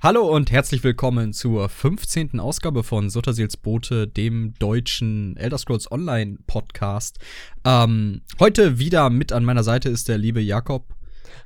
Hallo 0.00 0.32
und 0.32 0.52
herzlich 0.52 0.84
willkommen 0.84 1.32
zur 1.32 1.68
15. 1.68 2.38
Ausgabe 2.38 2.84
von 2.84 3.10
Sutterseels 3.10 3.56
Bote, 3.56 4.06
dem 4.06 4.54
deutschen 4.60 5.36
Elder 5.36 5.58
Scrolls 5.58 5.90
Online 5.90 6.38
Podcast. 6.46 7.18
Ähm, 7.64 8.20
heute 8.38 8.78
wieder 8.78 9.10
mit 9.10 9.32
an 9.32 9.44
meiner 9.44 9.64
Seite 9.64 9.88
ist 9.88 10.08
der 10.08 10.16
liebe 10.16 10.40
Jakob. 10.40 10.84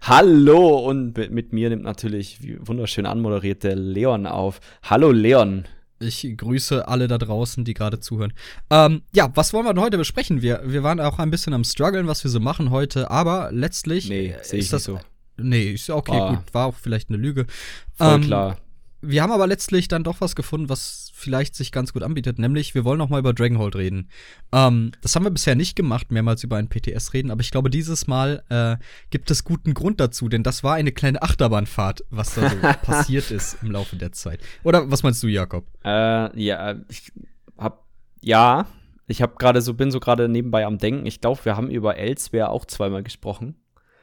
Hallo 0.03 0.87
und 0.87 1.17
mit, 1.17 1.30
mit 1.30 1.54
mir 1.54 1.71
nimmt 1.71 1.85
natürlich 1.85 2.41
wunderschön 2.59 3.07
anmoderiert 3.07 3.62
der 3.62 3.75
Leon 3.75 4.27
auf. 4.27 4.61
Hallo 4.82 5.12
Leon. 5.12 5.64
Ich 5.98 6.37
grüße 6.37 6.87
alle 6.87 7.09
da 7.09 7.16
draußen, 7.16 7.64
die 7.64 7.73
gerade 7.73 8.00
zuhören. 8.00 8.34
Ähm, 8.69 9.00
ja, 9.14 9.30
was 9.34 9.55
wollen 9.55 9.64
wir 9.64 9.73
denn 9.73 9.82
heute 9.82 9.96
besprechen? 9.96 10.43
Wir, 10.43 10.61
wir 10.66 10.82
waren 10.82 11.00
auch 11.00 11.19
ein 11.19 11.30
bisschen 11.30 11.55
am 11.55 11.64
struggeln, 11.64 12.07
was 12.07 12.23
wir 12.23 12.30
so 12.30 12.39
machen 12.39 12.71
heute, 12.71 13.11
aber 13.11 13.48
letztlich 13.50 14.11
Nee, 14.11 14.34
sehe 14.43 14.59
ich 14.59 14.69
das 14.69 14.89
nicht 14.89 15.00
so. 15.00 15.12
Nee, 15.43 15.72
ist 15.72 15.88
ja 15.88 15.95
okay, 15.96 16.18
Ah. 16.18 16.34
gut, 16.34 16.54
war 16.54 16.66
auch 16.66 16.74
vielleicht 16.77 17.09
eine 17.09 17.18
Lüge. 17.18 17.46
Voll 17.95 18.14
Ähm, 18.16 18.22
klar. 18.22 18.56
Wir 19.04 19.20
haben 19.24 19.32
aber 19.32 19.48
letztlich 19.48 19.88
dann 19.88 20.04
doch 20.04 20.20
was 20.20 20.36
gefunden, 20.36 20.69
was 20.69 21.10
vielleicht 21.12 21.56
sich 21.56 21.73
ganz 21.73 21.92
gut 21.92 22.05
anbietet, 22.05 22.38
nämlich 22.38 22.74
wir 22.77 22.84
wollen 22.84 22.98
noch 22.98 23.09
mal 23.09 23.19
über 23.19 23.33
Dragonhold 23.33 23.74
reden. 23.74 24.09
Ähm, 24.52 24.92
das 25.02 25.16
haben 25.16 25.24
wir 25.24 25.30
bisher 25.30 25.56
nicht 25.56 25.74
gemacht, 25.74 26.12
mehrmals 26.12 26.45
über 26.45 26.56
ein 26.56 26.69
PTS 26.69 27.12
reden, 27.12 27.33
aber 27.33 27.41
ich 27.41 27.50
glaube, 27.50 27.69
dieses 27.69 28.06
Mal 28.06 28.45
äh, 28.48 28.77
gibt 29.10 29.28
es 29.33 29.42
guten 29.42 29.74
Grund 29.74 29.98
dazu, 29.98 30.28
denn 30.28 30.45
das 30.45 30.62
war 30.62 30.74
eine 30.74 30.92
kleine 30.92 31.20
Achterbahnfahrt, 31.20 32.05
was 32.11 32.34
da 32.36 32.48
so 32.48 32.56
passiert 32.84 33.33
ist 33.33 33.59
im 33.62 33.72
Laufe 33.72 33.97
der 33.97 34.12
Zeit. 34.12 34.41
Oder 34.62 34.88
was 34.88 35.02
meinst 35.02 35.20
du, 35.24 35.27
Jakob? 35.27 35.66
Äh, 35.84 36.41
ja, 36.41 36.77
ich 36.88 37.11
hab, 37.59 37.84
ja, 38.20 38.66
ich 39.09 39.20
hab 39.20 39.36
gerade 39.36 39.62
so, 39.62 39.74
bin 39.74 39.91
so 39.91 39.98
gerade 39.98 40.28
nebenbei 40.28 40.64
am 40.64 40.78
Denken. 40.78 41.06
Ich 41.06 41.20
glaube, 41.20 41.45
wir 41.45 41.56
haben 41.56 41.70
über 41.70 41.97
Elsewhere 41.97 42.50
auch 42.50 42.66
zweimal 42.66 43.02
gesprochen. 43.02 43.56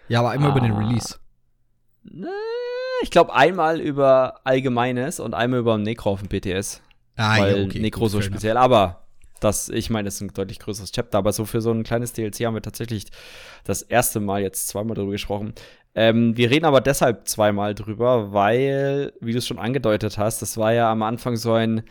Ja, 0.10 0.20
aber 0.20 0.32
einmal 0.32 0.52
über 0.52 0.60
den 0.60 0.74
Ah. 0.74 0.80
Release. 0.80 1.16
Äh, 2.06 2.26
Ich 3.04 3.12
glaube, 3.12 3.34
einmal 3.34 3.80
über 3.80 4.42
Allgemeines 4.44 5.20
und 5.20 5.34
einmal 5.34 5.60
über 5.60 5.78
Necro 5.78 6.12
auf 6.12 6.22
dem 6.22 6.30
PTS. 6.30 6.82
Ah, 7.16 7.40
weil 7.40 7.58
ja, 7.58 7.66
okay, 7.66 7.80
Necro 7.80 8.02
gut, 8.02 8.12
so 8.12 8.18
fair 8.20 8.28
enough. 8.28 8.34
speziell. 8.40 8.58
Aber 8.58 9.04
das, 9.40 9.70
ich 9.70 9.90
meine, 9.90 10.06
das 10.08 10.16
ist 10.16 10.22
ein 10.22 10.34
deutlich 10.34 10.60
größeres 10.60 10.92
Chapter. 10.92 11.18
Aber 11.18 11.32
so 11.32 11.46
für 11.46 11.62
so 11.62 11.72
ein 11.72 11.84
kleines 11.84 12.14
DLC 12.14 12.46
haben 12.46 12.56
wir 12.56 12.62
tatsächlich 12.62 13.06
das 13.64 13.82
erste 13.82 14.20
Mal 14.20 14.42
jetzt 14.42 14.68
zweimal 14.68 14.96
drüber 14.96 15.12
gesprochen. 15.12 15.54
Ähm, 15.96 16.38
wir 16.38 16.50
reden 16.52 16.66
aber 16.66 16.82
deshalb 16.82 17.28
zweimal 17.28 17.74
drüber, 17.74 18.32
weil, 18.32 19.14
wie 19.22 19.32
du 19.32 19.38
es 19.40 19.48
schon 19.48 19.60
angedeutet 19.60 20.18
hast, 20.18 20.42
das 20.42 20.58
war 20.58 20.72
ja 20.74 20.92
am 20.92 21.02
Anfang 21.04 21.36
so 21.36 21.54
ein, 21.54 21.84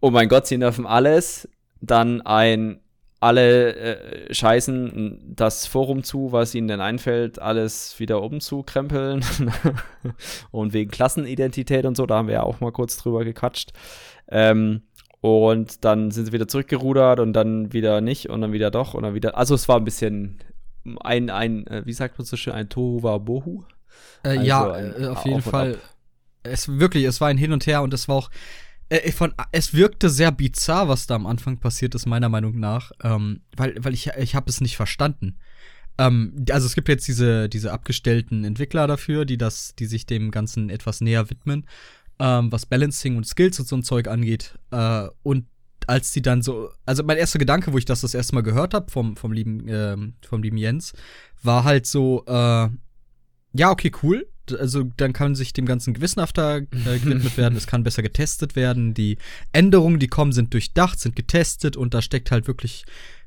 oh 0.00 0.10
mein 0.10 0.28
Gott, 0.28 0.46
sie 0.46 0.58
nerven 0.58 0.86
alles. 0.86 1.48
Dann 1.80 2.20
ein, 2.22 2.80
alle 3.24 3.74
äh, 3.74 4.34
scheißen 4.34 5.32
das 5.34 5.66
Forum 5.66 6.04
zu, 6.04 6.30
was 6.30 6.54
ihnen 6.54 6.68
denn 6.68 6.82
einfällt, 6.82 7.38
alles 7.38 7.98
wieder 7.98 8.22
umzukrempeln. 8.22 9.24
und 10.50 10.74
wegen 10.74 10.90
Klassenidentität 10.90 11.86
und 11.86 11.96
so, 11.96 12.04
da 12.04 12.16
haben 12.16 12.28
wir 12.28 12.34
ja 12.34 12.42
auch 12.42 12.60
mal 12.60 12.70
kurz 12.70 12.98
drüber 12.98 13.24
gequatscht. 13.24 13.72
Ähm, 14.28 14.82
und 15.22 15.86
dann 15.86 16.10
sind 16.10 16.26
sie 16.26 16.32
wieder 16.32 16.48
zurückgerudert 16.48 17.18
und 17.18 17.32
dann 17.32 17.72
wieder 17.72 18.02
nicht 18.02 18.28
und 18.28 18.42
dann 18.42 18.52
wieder 18.52 18.70
doch 18.70 18.92
und 18.92 19.04
dann 19.04 19.14
wieder. 19.14 19.38
Also 19.38 19.54
es 19.54 19.68
war 19.68 19.78
ein 19.78 19.84
bisschen 19.84 20.40
ein, 21.00 21.30
ein, 21.30 21.66
äh, 21.66 21.82
wie 21.86 21.94
sagt 21.94 22.18
man 22.18 22.26
so 22.26 22.36
schön, 22.36 22.52
ein 22.52 22.68
Tohuwabohu. 22.68 23.64
Äh, 24.22 24.28
Also 24.28 24.42
ja, 24.42 24.70
ein 24.70 25.02
äh, 25.02 25.06
auf 25.06 25.24
jeden 25.24 25.40
Fall. 25.40 25.78
Es 26.42 26.78
wirklich, 26.78 27.04
es 27.04 27.22
war 27.22 27.28
ein 27.28 27.38
Hin 27.38 27.54
und 27.54 27.66
Her 27.66 27.80
und 27.80 27.94
es 27.94 28.06
war 28.06 28.16
auch 28.16 28.30
äh, 28.88 29.12
von, 29.12 29.34
es 29.52 29.74
wirkte 29.74 30.10
sehr 30.10 30.32
bizarr, 30.32 30.88
was 30.88 31.06
da 31.06 31.14
am 31.14 31.26
Anfang 31.26 31.58
passiert 31.58 31.94
ist, 31.94 32.06
meiner 32.06 32.28
Meinung 32.28 32.58
nach, 32.58 32.92
ähm, 33.02 33.40
weil, 33.56 33.76
weil 33.80 33.94
ich, 33.94 34.08
ich 34.18 34.34
habe 34.34 34.50
es 34.50 34.60
nicht 34.60 34.76
verstanden. 34.76 35.38
Ähm, 35.98 36.44
also 36.50 36.66
es 36.66 36.74
gibt 36.74 36.88
jetzt 36.88 37.06
diese, 37.08 37.48
diese 37.48 37.72
abgestellten 37.72 38.44
Entwickler 38.44 38.86
dafür, 38.86 39.24
die 39.24 39.38
das, 39.38 39.74
die 39.76 39.86
sich 39.86 40.06
dem 40.06 40.30
Ganzen 40.30 40.70
etwas 40.70 41.00
näher 41.00 41.30
widmen, 41.30 41.66
ähm, 42.18 42.50
was 42.52 42.66
Balancing 42.66 43.16
und 43.16 43.26
Skills 43.26 43.58
und 43.60 43.68
so 43.68 43.76
ein 43.76 43.82
Zeug 43.82 44.08
angeht. 44.08 44.58
Äh, 44.70 45.08
und 45.22 45.46
als 45.86 46.12
die 46.12 46.22
dann 46.22 46.42
so, 46.42 46.70
also 46.86 47.02
mein 47.02 47.18
erster 47.18 47.38
Gedanke, 47.38 47.72
wo 47.72 47.78
ich 47.78 47.84
das 47.84 48.00
das 48.00 48.14
erste 48.14 48.34
Mal 48.34 48.42
gehört 48.42 48.74
habe 48.74 48.90
vom, 48.90 49.16
vom 49.16 49.32
lieben, 49.32 49.64
ähm, 49.68 50.14
vom 50.26 50.42
lieben 50.42 50.56
Jens, 50.56 50.94
war 51.42 51.64
halt 51.64 51.86
so, 51.86 52.24
äh, 52.26 52.68
ja, 53.56 53.70
okay, 53.70 53.92
cool. 54.02 54.26
Also 54.52 54.84
dann 54.96 55.12
kann 55.12 55.34
sich 55.34 55.52
dem 55.52 55.66
Ganzen 55.66 55.94
gewissenhafter 55.94 56.58
äh, 56.58 56.98
gewidmet 56.98 57.36
werden, 57.36 57.56
es 57.56 57.66
kann 57.66 57.82
besser 57.82 58.02
getestet 58.02 58.56
werden. 58.56 58.94
Die 58.94 59.18
Änderungen, 59.52 59.98
die 59.98 60.08
kommen, 60.08 60.32
sind 60.32 60.52
durchdacht, 60.52 61.00
sind 61.00 61.16
getestet 61.16 61.76
und 61.76 61.94
da 61.94 62.02
steckt 62.02 62.30
halt 62.30 62.46
wirklich 62.46 62.84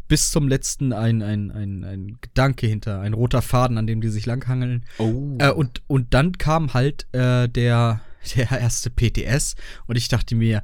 bis 0.07 0.31
zum 0.31 0.47
letzten 0.47 0.93
ein, 0.93 1.21
ein, 1.21 1.51
ein, 1.51 1.83
ein 1.83 2.17
Gedanke 2.21 2.67
hinter, 2.67 3.01
ein 3.01 3.13
roter 3.13 3.41
Faden, 3.41 3.77
an 3.77 3.87
dem 3.87 4.01
die 4.01 4.09
sich 4.09 4.25
langhangeln. 4.25 4.85
Oh. 4.97 5.37
Äh, 5.39 5.51
und, 5.51 5.81
und 5.87 6.13
dann 6.13 6.37
kam 6.37 6.73
halt 6.73 7.07
äh, 7.13 7.47
der, 7.49 8.01
der 8.35 8.51
erste 8.51 8.89
PTS 8.89 9.55
und 9.85 9.97
ich 9.97 10.07
dachte 10.07 10.35
mir, 10.35 10.63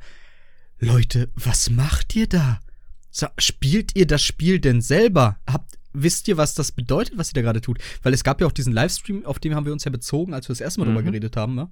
Leute, 0.79 1.29
was 1.35 1.69
macht 1.69 2.15
ihr 2.15 2.27
da? 2.27 2.59
So, 3.09 3.27
spielt 3.37 3.95
ihr 3.95 4.07
das 4.07 4.23
Spiel 4.23 4.59
denn 4.59 4.81
selber? 4.81 5.37
Habt, 5.47 5.77
wisst 5.93 6.27
ihr, 6.27 6.37
was 6.37 6.53
das 6.55 6.71
bedeutet, 6.71 7.17
was 7.17 7.29
ihr 7.29 7.33
da 7.35 7.41
gerade 7.41 7.61
tut? 7.61 7.79
Weil 8.01 8.13
es 8.13 8.23
gab 8.23 8.41
ja 8.41 8.47
auch 8.47 8.51
diesen 8.51 8.73
Livestream, 8.73 9.25
auf 9.25 9.39
den 9.39 9.55
haben 9.55 9.65
wir 9.65 9.73
uns 9.73 9.83
ja 9.85 9.91
bezogen, 9.91 10.33
als 10.33 10.47
wir 10.49 10.53
das 10.53 10.61
erste 10.61 10.79
Mal 10.79 10.87
drüber 10.87 11.01
Mhm. 11.01 11.05
geredet 11.05 11.37
haben, 11.37 11.55
ne? 11.55 11.69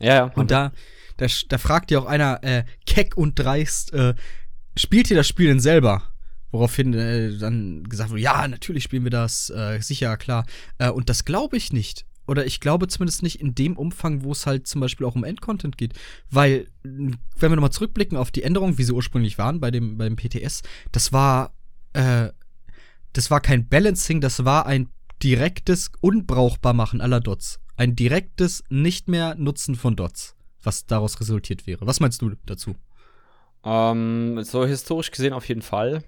ja, 0.00 0.14
ja. 0.14 0.24
Und 0.34 0.50
da, 0.50 0.72
da, 1.16 1.26
da 1.48 1.58
fragt 1.58 1.90
ja 1.90 1.98
auch 2.00 2.06
einer, 2.06 2.42
äh, 2.42 2.64
keck 2.86 3.16
und 3.16 3.38
dreist, 3.38 3.92
äh, 3.92 4.14
spielt 4.76 5.10
ihr 5.10 5.16
das 5.16 5.28
Spiel 5.28 5.48
denn 5.48 5.60
selber? 5.60 6.02
Woraufhin 6.50 6.94
äh, 6.94 7.36
dann 7.36 7.84
gesagt 7.84 8.10
wurde, 8.10 8.20
ja, 8.22 8.46
natürlich 8.46 8.84
spielen 8.84 9.02
wir 9.04 9.10
das, 9.10 9.50
äh, 9.50 9.80
sicher, 9.80 10.16
klar. 10.16 10.46
Äh, 10.78 10.90
und 10.90 11.08
das 11.08 11.24
glaube 11.24 11.56
ich 11.56 11.72
nicht. 11.72 12.06
Oder 12.26 12.46
ich 12.46 12.60
glaube 12.60 12.88
zumindest 12.88 13.22
nicht 13.22 13.40
in 13.40 13.54
dem 13.54 13.76
Umfang, 13.76 14.22
wo 14.24 14.32
es 14.32 14.46
halt 14.46 14.66
zum 14.66 14.80
Beispiel 14.80 15.04
auch 15.06 15.14
um 15.14 15.24
Endcontent 15.24 15.76
geht. 15.76 15.92
Weil, 16.30 16.68
wenn 16.82 17.18
wir 17.38 17.50
nochmal 17.56 17.72
zurückblicken 17.72 18.16
auf 18.16 18.30
die 18.30 18.42
Änderungen, 18.44 18.78
wie 18.78 18.84
sie 18.84 18.92
ursprünglich 18.92 19.36
waren 19.36 19.60
bei 19.60 19.70
dem, 19.70 19.98
beim 19.98 20.16
PTS, 20.16 20.62
das 20.90 21.12
war, 21.12 21.52
äh, 21.92 22.28
das 23.14 23.30
war 23.30 23.40
kein 23.40 23.68
Balancing, 23.68 24.20
das 24.20 24.44
war 24.44 24.66
ein 24.66 24.90
direktes 25.22 25.90
Unbrauchbarmachen 26.00 27.00
aller 27.00 27.20
Dots. 27.20 27.60
Ein 27.76 27.96
direktes 27.96 28.62
nicht 28.68 29.08
mehr 29.08 29.34
Nutzen 29.36 29.74
von 29.74 29.96
Dots, 29.96 30.36
was 30.62 30.86
daraus 30.86 31.18
resultiert 31.20 31.66
wäre. 31.66 31.86
Was 31.86 32.00
meinst 32.00 32.20
du 32.22 32.32
dazu? 32.44 32.74
Ähm, 33.64 34.42
so 34.42 34.66
historisch 34.66 35.10
gesehen 35.10 35.32
auf 35.32 35.48
jeden 35.48 35.62
Fall. 35.62 36.02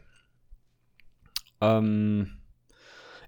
Ähm, 1.61 2.37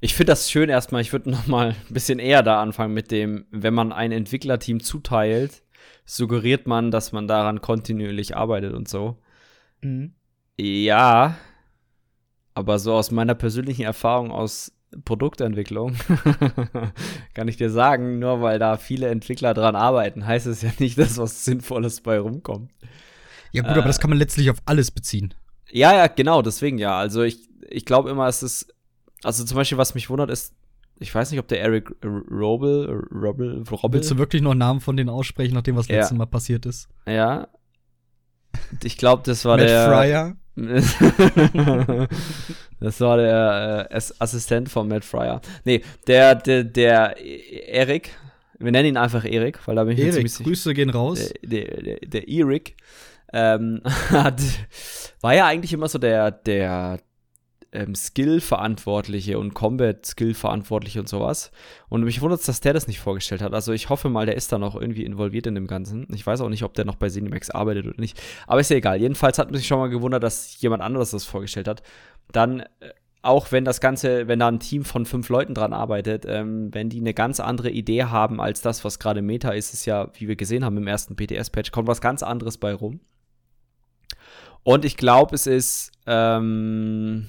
ich 0.00 0.14
finde 0.14 0.32
das 0.32 0.50
schön 0.50 0.68
erstmal. 0.68 1.00
Ich 1.00 1.12
würde 1.12 1.30
noch 1.30 1.46
mal 1.46 1.70
ein 1.70 1.94
bisschen 1.94 2.18
eher 2.18 2.42
da 2.42 2.60
anfangen 2.60 2.94
mit 2.94 3.10
dem, 3.10 3.46
wenn 3.50 3.74
man 3.74 3.92
ein 3.92 4.12
Entwicklerteam 4.12 4.80
zuteilt, 4.80 5.62
suggeriert 6.04 6.66
man, 6.66 6.90
dass 6.90 7.12
man 7.12 7.26
daran 7.26 7.60
kontinuierlich 7.60 8.36
arbeitet 8.36 8.74
und 8.74 8.88
so. 8.88 9.18
Ja, 10.60 11.36
aber 12.58 12.78
so 12.78 12.94
aus 12.94 13.10
meiner 13.10 13.34
persönlichen 13.34 13.82
Erfahrung 13.82 14.30
aus 14.32 14.72
Produktentwicklung 15.04 15.94
kann 17.34 17.46
ich 17.48 17.56
dir 17.56 17.70
sagen, 17.70 18.18
nur 18.18 18.40
weil 18.40 18.58
da 18.58 18.76
viele 18.78 19.08
Entwickler 19.08 19.54
dran 19.54 19.76
arbeiten, 19.76 20.26
heißt 20.26 20.46
es 20.46 20.62
ja 20.62 20.70
nicht, 20.78 20.98
dass 20.98 21.18
was 21.18 21.44
Sinnvolles 21.44 22.00
bei 22.00 22.18
rumkommt. 22.18 22.70
Ja, 23.52 23.62
gut, 23.62 23.70
Äh. 23.70 23.74
aber 23.78 23.86
das 23.86 24.00
kann 24.00 24.10
man 24.10 24.18
letztlich 24.18 24.50
auf 24.50 24.58
alles 24.66 24.90
beziehen. 24.90 25.34
Ja, 25.70 25.94
ja, 25.94 26.06
genau, 26.06 26.42
deswegen 26.42 26.78
ja. 26.78 26.98
Also 26.98 27.22
ich, 27.22 27.48
ich 27.68 27.84
glaube 27.84 28.10
immer, 28.10 28.26
es 28.28 28.42
ist, 28.42 28.74
also 29.22 29.44
zum 29.44 29.56
Beispiel, 29.56 29.78
was 29.78 29.94
mich 29.94 30.08
wundert, 30.10 30.30
ist, 30.30 30.54
ich 30.98 31.14
weiß 31.14 31.30
nicht, 31.30 31.38
ob 31.40 31.46
der 31.48 31.60
Eric 31.60 31.90
Robel, 32.04 33.04
Robel, 33.12 33.62
Robel, 33.70 33.92
Willst 33.92 34.10
du 34.10 34.18
wirklich 34.18 34.42
noch 34.42 34.54
Namen 34.54 34.80
von 34.80 34.96
denen 34.96 35.10
aussprechen, 35.10 35.54
nachdem 35.54 35.76
was 35.76 35.86
Ja. 35.88 35.96
letztes 35.96 36.16
Mal 36.16 36.26
passiert 36.26 36.66
ist? 36.66 36.88
ja. 37.06 37.46
Ich 38.82 38.96
glaube, 38.96 39.22
das 39.24 39.44
war 39.44 39.56
Matt 39.56 39.68
der. 39.68 39.86
Fryer? 39.86 40.36
das 42.80 43.00
war 43.00 43.16
der 43.16 43.88
äh, 43.90 43.94
Ass- 43.94 44.14
Assistent 44.20 44.68
von 44.68 44.88
Matt 44.88 45.04
Fryer. 45.04 45.40
Nee, 45.64 45.82
der, 46.06 46.34
der, 46.34 46.64
der 46.64 47.16
Erik, 47.68 48.10
wir 48.58 48.72
nennen 48.72 48.88
ihn 48.90 48.96
einfach 48.96 49.24
Erik, 49.24 49.66
weil 49.66 49.76
da 49.76 49.84
bin 49.84 49.94
ich 49.96 50.00
Erik, 50.00 50.14
ziemlich. 50.14 50.36
Grüße 50.38 50.74
gehen 50.74 50.90
raus. 50.90 51.32
der, 51.42 51.64
der, 51.64 51.82
der, 51.82 51.96
der 52.00 52.28
Erik 52.28 52.76
ähm, 53.32 53.80
hat, 54.10 54.40
war 55.20 55.34
ja 55.34 55.46
eigentlich 55.46 55.72
immer 55.72 55.88
so 55.88 55.98
der, 55.98 56.30
der 56.30 56.98
ähm, 57.72 57.94
Skill-Verantwortliche 57.94 59.38
und 59.38 59.54
Combat-Skill-Verantwortliche 59.54 61.00
und 61.00 61.08
sowas. 61.08 61.50
Und 61.88 62.04
mich 62.04 62.20
wundert 62.22 62.46
dass 62.46 62.60
der 62.60 62.72
das 62.72 62.86
nicht 62.86 63.00
vorgestellt 63.00 63.42
hat. 63.42 63.52
Also 63.52 63.72
ich 63.72 63.88
hoffe 63.88 64.08
mal, 64.08 64.26
der 64.26 64.36
ist 64.36 64.52
da 64.52 64.58
noch 64.58 64.74
irgendwie 64.74 65.04
involviert 65.04 65.46
in 65.46 65.54
dem 65.54 65.66
Ganzen. 65.66 66.06
Ich 66.14 66.26
weiß 66.26 66.40
auch 66.40 66.48
nicht, 66.48 66.62
ob 66.62 66.74
der 66.74 66.84
noch 66.84 66.96
bei 66.96 67.08
Cinemax 67.08 67.50
arbeitet 67.50 67.86
oder 67.86 68.00
nicht. 68.00 68.20
Aber 68.46 68.60
ist 68.60 68.70
ja 68.70 68.76
egal. 68.76 69.00
Jedenfalls 69.00 69.38
hat 69.38 69.50
mich 69.50 69.66
schon 69.66 69.78
mal 69.78 69.90
gewundert, 69.90 70.22
dass 70.22 70.60
jemand 70.60 70.82
anderes 70.82 71.10
das 71.10 71.24
vorgestellt 71.24 71.68
hat. 71.68 71.82
Dann, 72.32 72.60
äh, 72.60 72.66
auch 73.20 73.52
wenn 73.52 73.64
das 73.64 73.80
Ganze, 73.80 74.28
wenn 74.28 74.38
da 74.38 74.48
ein 74.48 74.60
Team 74.60 74.84
von 74.84 75.04
fünf 75.04 75.28
Leuten 75.28 75.52
dran 75.52 75.72
arbeitet, 75.72 76.24
ähm, 76.26 76.72
wenn 76.72 76.88
die 76.88 77.00
eine 77.00 77.12
ganz 77.12 77.40
andere 77.40 77.70
Idee 77.70 78.04
haben 78.04 78.40
als 78.40 78.62
das, 78.62 78.84
was 78.84 78.98
gerade 78.98 79.20
Meta 79.20 79.50
ist, 79.50 79.74
ist 79.74 79.84
ja, 79.84 80.08
wie 80.14 80.28
wir 80.28 80.36
gesehen 80.36 80.64
haben 80.64 80.78
im 80.78 80.86
ersten 80.86 81.16
PTS-Patch, 81.16 81.72
kommt 81.72 81.88
was 81.88 82.00
ganz 82.00 82.22
anderes 82.22 82.56
bei 82.56 82.72
rum. 82.72 83.00
Und 84.62 84.84
ich 84.84 84.96
glaube, 84.96 85.34
es 85.34 85.46
ist, 85.46 85.92
ähm, 86.06 87.26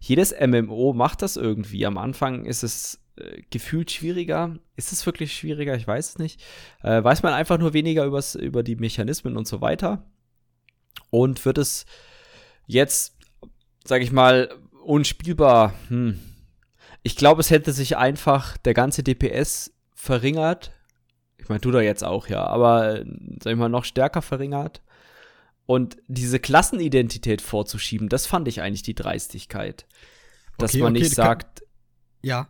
jedes 0.00 0.34
MMO 0.38 0.92
macht 0.92 1.22
das 1.22 1.36
irgendwie. 1.36 1.86
Am 1.86 1.98
Anfang 1.98 2.44
ist 2.44 2.62
es 2.62 3.00
äh, 3.16 3.42
gefühlt 3.50 3.90
schwieriger. 3.90 4.56
Ist 4.76 4.92
es 4.92 5.04
wirklich 5.06 5.34
schwieriger? 5.34 5.74
Ich 5.76 5.86
weiß 5.86 6.10
es 6.10 6.18
nicht. 6.18 6.42
Äh, 6.82 7.02
weiß 7.02 7.22
man 7.22 7.32
einfach 7.32 7.58
nur 7.58 7.72
weniger 7.72 8.04
übers, 8.04 8.34
über 8.34 8.62
die 8.62 8.76
Mechanismen 8.76 9.36
und 9.36 9.46
so 9.46 9.60
weiter. 9.60 10.06
Und 11.10 11.44
wird 11.44 11.58
es 11.58 11.84
jetzt, 12.66 13.16
sag 13.84 14.02
ich 14.02 14.12
mal, 14.12 14.50
unspielbar? 14.84 15.74
Hm. 15.88 16.18
Ich 17.02 17.16
glaube, 17.16 17.40
es 17.40 17.50
hätte 17.50 17.72
sich 17.72 17.96
einfach 17.96 18.56
der 18.56 18.74
ganze 18.74 19.02
DPS 19.02 19.74
verringert. 19.94 20.72
Ich 21.38 21.48
meine, 21.48 21.60
du 21.60 21.70
da 21.70 21.80
jetzt 21.80 22.04
auch, 22.04 22.28
ja, 22.28 22.46
aber 22.46 23.04
sag 23.42 23.52
ich 23.52 23.58
mal, 23.58 23.68
noch 23.68 23.84
stärker 23.84 24.22
verringert. 24.22 24.80
Und 25.72 25.96
diese 26.06 26.38
Klassenidentität 26.38 27.40
vorzuschieben, 27.40 28.10
das 28.10 28.26
fand 28.26 28.46
ich 28.46 28.60
eigentlich 28.60 28.82
die 28.82 28.94
Dreistigkeit. 28.94 29.86
Dass 30.58 30.72
Okay, 30.74 30.82
man 30.82 30.92
okay, 30.92 31.02
nicht 31.02 31.16
kann- 31.16 31.24
sagt, 31.24 31.62
Ja. 32.22 32.48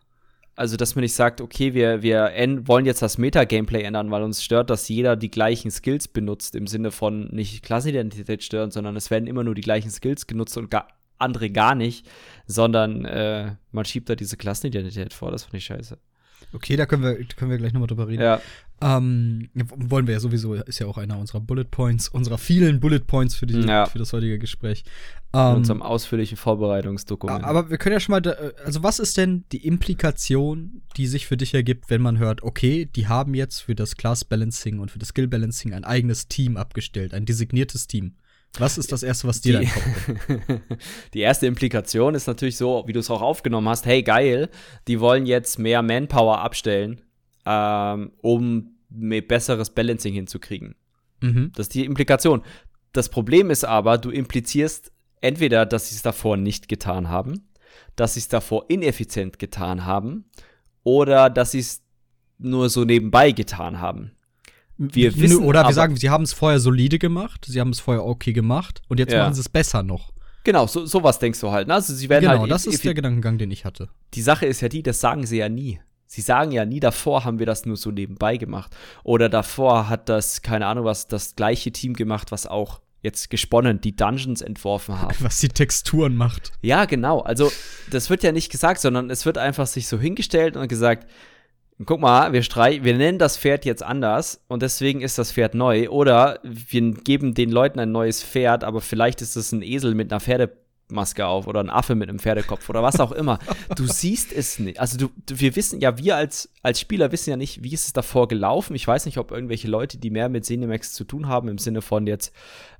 also 0.56 0.76
dass 0.76 0.96
man 0.96 1.02
nicht 1.02 1.14
sagt, 1.14 1.40
okay, 1.40 1.72
wir, 1.72 2.02
wir 2.02 2.30
en- 2.32 2.66
wollen 2.66 2.84
jetzt 2.84 3.00
das 3.00 3.18
Meta-Gameplay 3.18 3.82
ändern, 3.84 4.10
weil 4.10 4.24
uns 4.24 4.42
stört, 4.42 4.70
dass 4.70 4.88
jeder 4.88 5.14
die 5.14 5.30
gleichen 5.30 5.70
Skills 5.70 6.08
benutzt, 6.08 6.56
im 6.56 6.66
Sinne 6.66 6.90
von 6.90 7.28
nicht 7.28 7.62
Klassenidentität 7.62 8.42
stören, 8.42 8.72
sondern 8.72 8.96
es 8.96 9.08
werden 9.10 9.28
immer 9.28 9.44
nur 9.44 9.54
die 9.54 9.60
gleichen 9.60 9.90
Skills 9.92 10.26
genutzt 10.26 10.56
und 10.56 10.68
ga 10.68 10.88
andere 11.18 11.48
gar 11.50 11.76
nicht, 11.76 12.04
sondern 12.46 13.04
äh, 13.04 13.54
man 13.70 13.84
schiebt 13.84 14.08
da 14.10 14.16
diese 14.16 14.36
Klassenidentität 14.36 15.14
vor, 15.14 15.30
das 15.30 15.44
finde 15.44 15.58
ich 15.58 15.64
scheiße. 15.66 15.96
Okay, 16.52 16.76
da 16.76 16.86
können 16.86 17.02
wir, 17.02 17.14
können 17.36 17.50
wir 17.50 17.58
gleich 17.58 17.72
nochmal 17.72 17.86
drüber 17.88 18.08
reden. 18.08 18.22
Ja, 18.22 18.40
Ähm, 18.84 19.48
wollen 19.54 20.06
wir 20.08 20.14
ja 20.14 20.20
sowieso, 20.20 20.54
ist 20.54 20.80
ja 20.80 20.86
auch 20.88 20.98
einer 20.98 21.16
unserer 21.18 21.40
Bullet 21.40 21.64
Points, 21.70 22.08
unserer 22.08 22.36
vielen 22.38 22.80
Bullet 22.80 22.98
Points 23.06 23.34
für, 23.36 23.46
die, 23.46 23.60
Ja. 23.60 23.86
für 23.86 23.98
das 23.98 24.12
heutige 24.12 24.38
Gespräch. 24.40 24.82
in 25.34 25.40
Ähm, 25.40 25.56
unserem 25.58 25.82
ausführlichen 25.82 26.36
Vorbereitungsdokument. 26.36 27.42
aber 27.44 27.70
wir 27.70 27.78
können 27.78 27.94
ja 27.94 28.00
schon 28.00 28.12
mal, 28.12 28.20
da, 28.20 28.32
also 28.66 28.82
was 28.82 28.98
ist 28.98 29.16
denn 29.16 29.44
die 29.52 29.64
Implikation, 29.66 30.82
die 30.96 31.06
sich 31.06 31.26
für 31.26 31.36
dich 31.36 31.54
ergibt, 31.54 31.88
wenn 31.90 32.02
man 32.02 32.18
hört, 32.18 32.42
okay, 32.42 32.86
die 32.86 33.06
haben 33.08 33.34
jetzt 33.34 33.60
für 33.60 33.74
das 33.74 33.96
Class 33.96 34.24
Balancing 34.24 34.78
und 34.78 34.90
für 34.90 34.98
das 34.98 35.08
Skill 35.08 35.28
Balancing 35.28 35.72
ein 35.74 35.84
eigenes 35.84 36.28
Team 36.28 36.56
abgestellt, 36.56 37.14
ein 37.14 37.24
designiertes 37.24 37.86
Team. 37.86 38.14
Was 38.58 38.76
ist 38.76 38.92
das 38.92 39.02
erste, 39.02 39.28
was 39.28 39.40
dir 39.40 39.60
die, 39.60 39.66
dann 39.66 40.44
kommt? 40.46 40.62
die 41.14 41.20
erste 41.20 41.46
Implikation 41.46 42.14
ist 42.14 42.26
natürlich 42.26 42.56
so, 42.56 42.84
wie 42.86 42.92
du 42.92 43.00
es 43.00 43.10
auch 43.10 43.22
aufgenommen 43.22 43.68
hast, 43.68 43.86
hey 43.86 44.02
geil, 44.02 44.50
die 44.88 45.00
wollen 45.00 45.24
jetzt 45.26 45.58
mehr 45.58 45.82
Manpower 45.82 46.40
abstellen, 46.40 47.00
ähm, 47.46 48.12
um 48.20 48.76
mehr 48.90 49.22
besseres 49.22 49.70
Balancing 49.70 50.12
hinzukriegen. 50.12 50.74
Mhm. 51.20 51.52
Das 51.54 51.66
ist 51.66 51.74
die 51.74 51.84
Implikation. 51.84 52.42
Das 52.92 53.08
Problem 53.08 53.50
ist 53.50 53.64
aber, 53.64 53.96
du 53.96 54.10
implizierst 54.10 54.92
entweder, 55.22 55.64
dass 55.64 55.88
sie 55.88 55.96
es 55.96 56.02
davor 56.02 56.36
nicht 56.36 56.68
getan 56.68 57.08
haben, 57.08 57.48
dass 57.96 58.14
sie 58.14 58.20
es 58.20 58.28
davor 58.28 58.66
ineffizient 58.68 59.38
getan 59.38 59.86
haben 59.86 60.26
oder 60.82 61.30
dass 61.30 61.52
sie 61.52 61.60
es 61.60 61.82
nur 62.38 62.68
so 62.68 62.84
nebenbei 62.84 63.32
getan 63.32 63.80
haben. 63.80 64.12
Wir 64.78 65.14
wissen 65.16 65.44
Oder 65.44 65.66
wir 65.66 65.72
sagen, 65.74 65.96
sie 65.96 66.10
haben 66.10 66.24
es 66.24 66.32
vorher 66.32 66.58
solide 66.58 66.98
gemacht, 66.98 67.44
sie 67.48 67.60
haben 67.60 67.70
es 67.70 67.80
vorher 67.80 68.04
okay 68.04 68.32
gemacht 68.32 68.82
und 68.88 68.98
jetzt 68.98 69.12
Ja. 69.12 69.22
machen 69.22 69.34
sie 69.34 69.40
es 69.40 69.48
besser 69.48 69.82
noch. 69.82 70.12
Genau, 70.44 70.66
so, 70.66 70.86
sowas 70.86 71.18
denkst 71.20 71.38
du 71.40 71.52
halt. 71.52 71.68
Ne? 71.68 71.74
Also 71.74 71.94
sie 71.94 72.08
werden 72.08 72.24
Genau, 72.28 72.40
halt 72.40 72.50
das 72.50 72.66
ist 72.66 72.80
effi- 72.80 72.84
der 72.84 72.94
Gedankengang, 72.94 73.38
den 73.38 73.50
ich 73.52 73.64
hatte. 73.64 73.90
die 74.14 74.22
Sache 74.22 74.46
ist 74.46 74.60
ja 74.60 74.68
die, 74.68 74.82
das 74.82 75.00
sagen 75.00 75.24
sie 75.26 75.36
ja 75.38 75.48
nie. 75.48 75.80
Sie 76.06 76.20
sagen 76.20 76.50
ja 76.52 76.64
nie, 76.66 76.80
davor 76.80 77.24
haben 77.24 77.38
wir 77.38 77.46
das 77.46 77.64
nur 77.64 77.76
so 77.76 77.90
nebenbei 77.90 78.36
gemacht. 78.36 78.74
Oder 79.04 79.28
davor 79.28 79.88
hat 79.88 80.08
das, 80.08 80.42
keine 80.42 80.66
Ahnung 80.66 80.84
was, 80.84 81.06
das 81.06 81.36
gleiche 81.36 81.70
Team 81.72 81.94
gemacht, 81.94 82.32
was 82.32 82.46
auch 82.46 82.80
jetzt 83.02 83.30
gesponnen, 83.30 83.80
die 83.80 83.96
Dungeons 83.96 84.42
entworfen 84.42 85.00
haben. 85.00 85.14
Was 85.20 85.38
die 85.38 85.48
Texturen 85.48 86.14
macht. 86.16 86.52
Ja, 86.60 86.84
genau. 86.84 87.18
Also, 87.20 87.50
das 87.90 88.10
wird 88.10 88.22
ja 88.22 88.30
nicht 88.30 88.52
gesagt, 88.52 88.80
sondern 88.80 89.10
es 89.10 89.26
wird 89.26 89.38
einfach 89.38 89.66
sich 89.66 89.88
so 89.88 89.98
hingestellt 89.98 90.56
und 90.56 90.68
gesagt, 90.68 91.08
guck 91.84 92.00
mal, 92.00 92.32
wir 92.32 92.42
streich, 92.42 92.84
wir 92.84 92.96
nennen 92.96 93.18
das 93.18 93.38
Pferd 93.38 93.64
jetzt 93.64 93.82
anders 93.82 94.42
und 94.48 94.62
deswegen 94.62 95.00
ist 95.00 95.18
das 95.18 95.32
Pferd 95.32 95.54
neu. 95.54 95.88
Oder 95.88 96.38
wir 96.42 96.92
geben 96.92 97.34
den 97.34 97.50
Leuten 97.50 97.78
ein 97.78 97.92
neues 97.92 98.22
Pferd, 98.22 98.64
aber 98.64 98.80
vielleicht 98.80 99.22
ist 99.22 99.36
es 99.36 99.52
ein 99.52 99.62
Esel 99.62 99.94
mit 99.94 100.12
einer 100.12 100.20
Pferdemaske 100.20 101.26
auf 101.26 101.46
oder 101.46 101.60
ein 101.60 101.70
Affe 101.70 101.94
mit 101.94 102.08
einem 102.08 102.18
Pferdekopf 102.18 102.68
oder 102.68 102.82
was 102.82 103.00
auch 103.00 103.12
immer. 103.12 103.38
Du 103.76 103.86
siehst 103.86 104.32
es 104.32 104.58
nicht. 104.58 104.80
Also 104.80 104.98
du, 104.98 105.08
wir 105.26 105.56
wissen 105.56 105.80
ja, 105.80 105.98
wir 105.98 106.16
als, 106.16 106.50
als 106.62 106.78
Spieler 106.78 107.10
wissen 107.10 107.30
ja 107.30 107.36
nicht, 107.36 107.62
wie 107.62 107.72
ist 107.72 107.86
es 107.86 107.92
davor 107.92 108.28
gelaufen. 108.28 108.76
Ich 108.76 108.86
weiß 108.86 109.06
nicht, 109.06 109.18
ob 109.18 109.30
irgendwelche 109.32 109.68
Leute, 109.68 109.98
die 109.98 110.10
mehr 110.10 110.28
mit 110.28 110.44
Cinemax 110.44 110.92
zu 110.92 111.04
tun 111.04 111.26
haben, 111.26 111.48
im 111.48 111.58
Sinne 111.58 111.82
von 111.82 112.06
jetzt, 112.06 112.34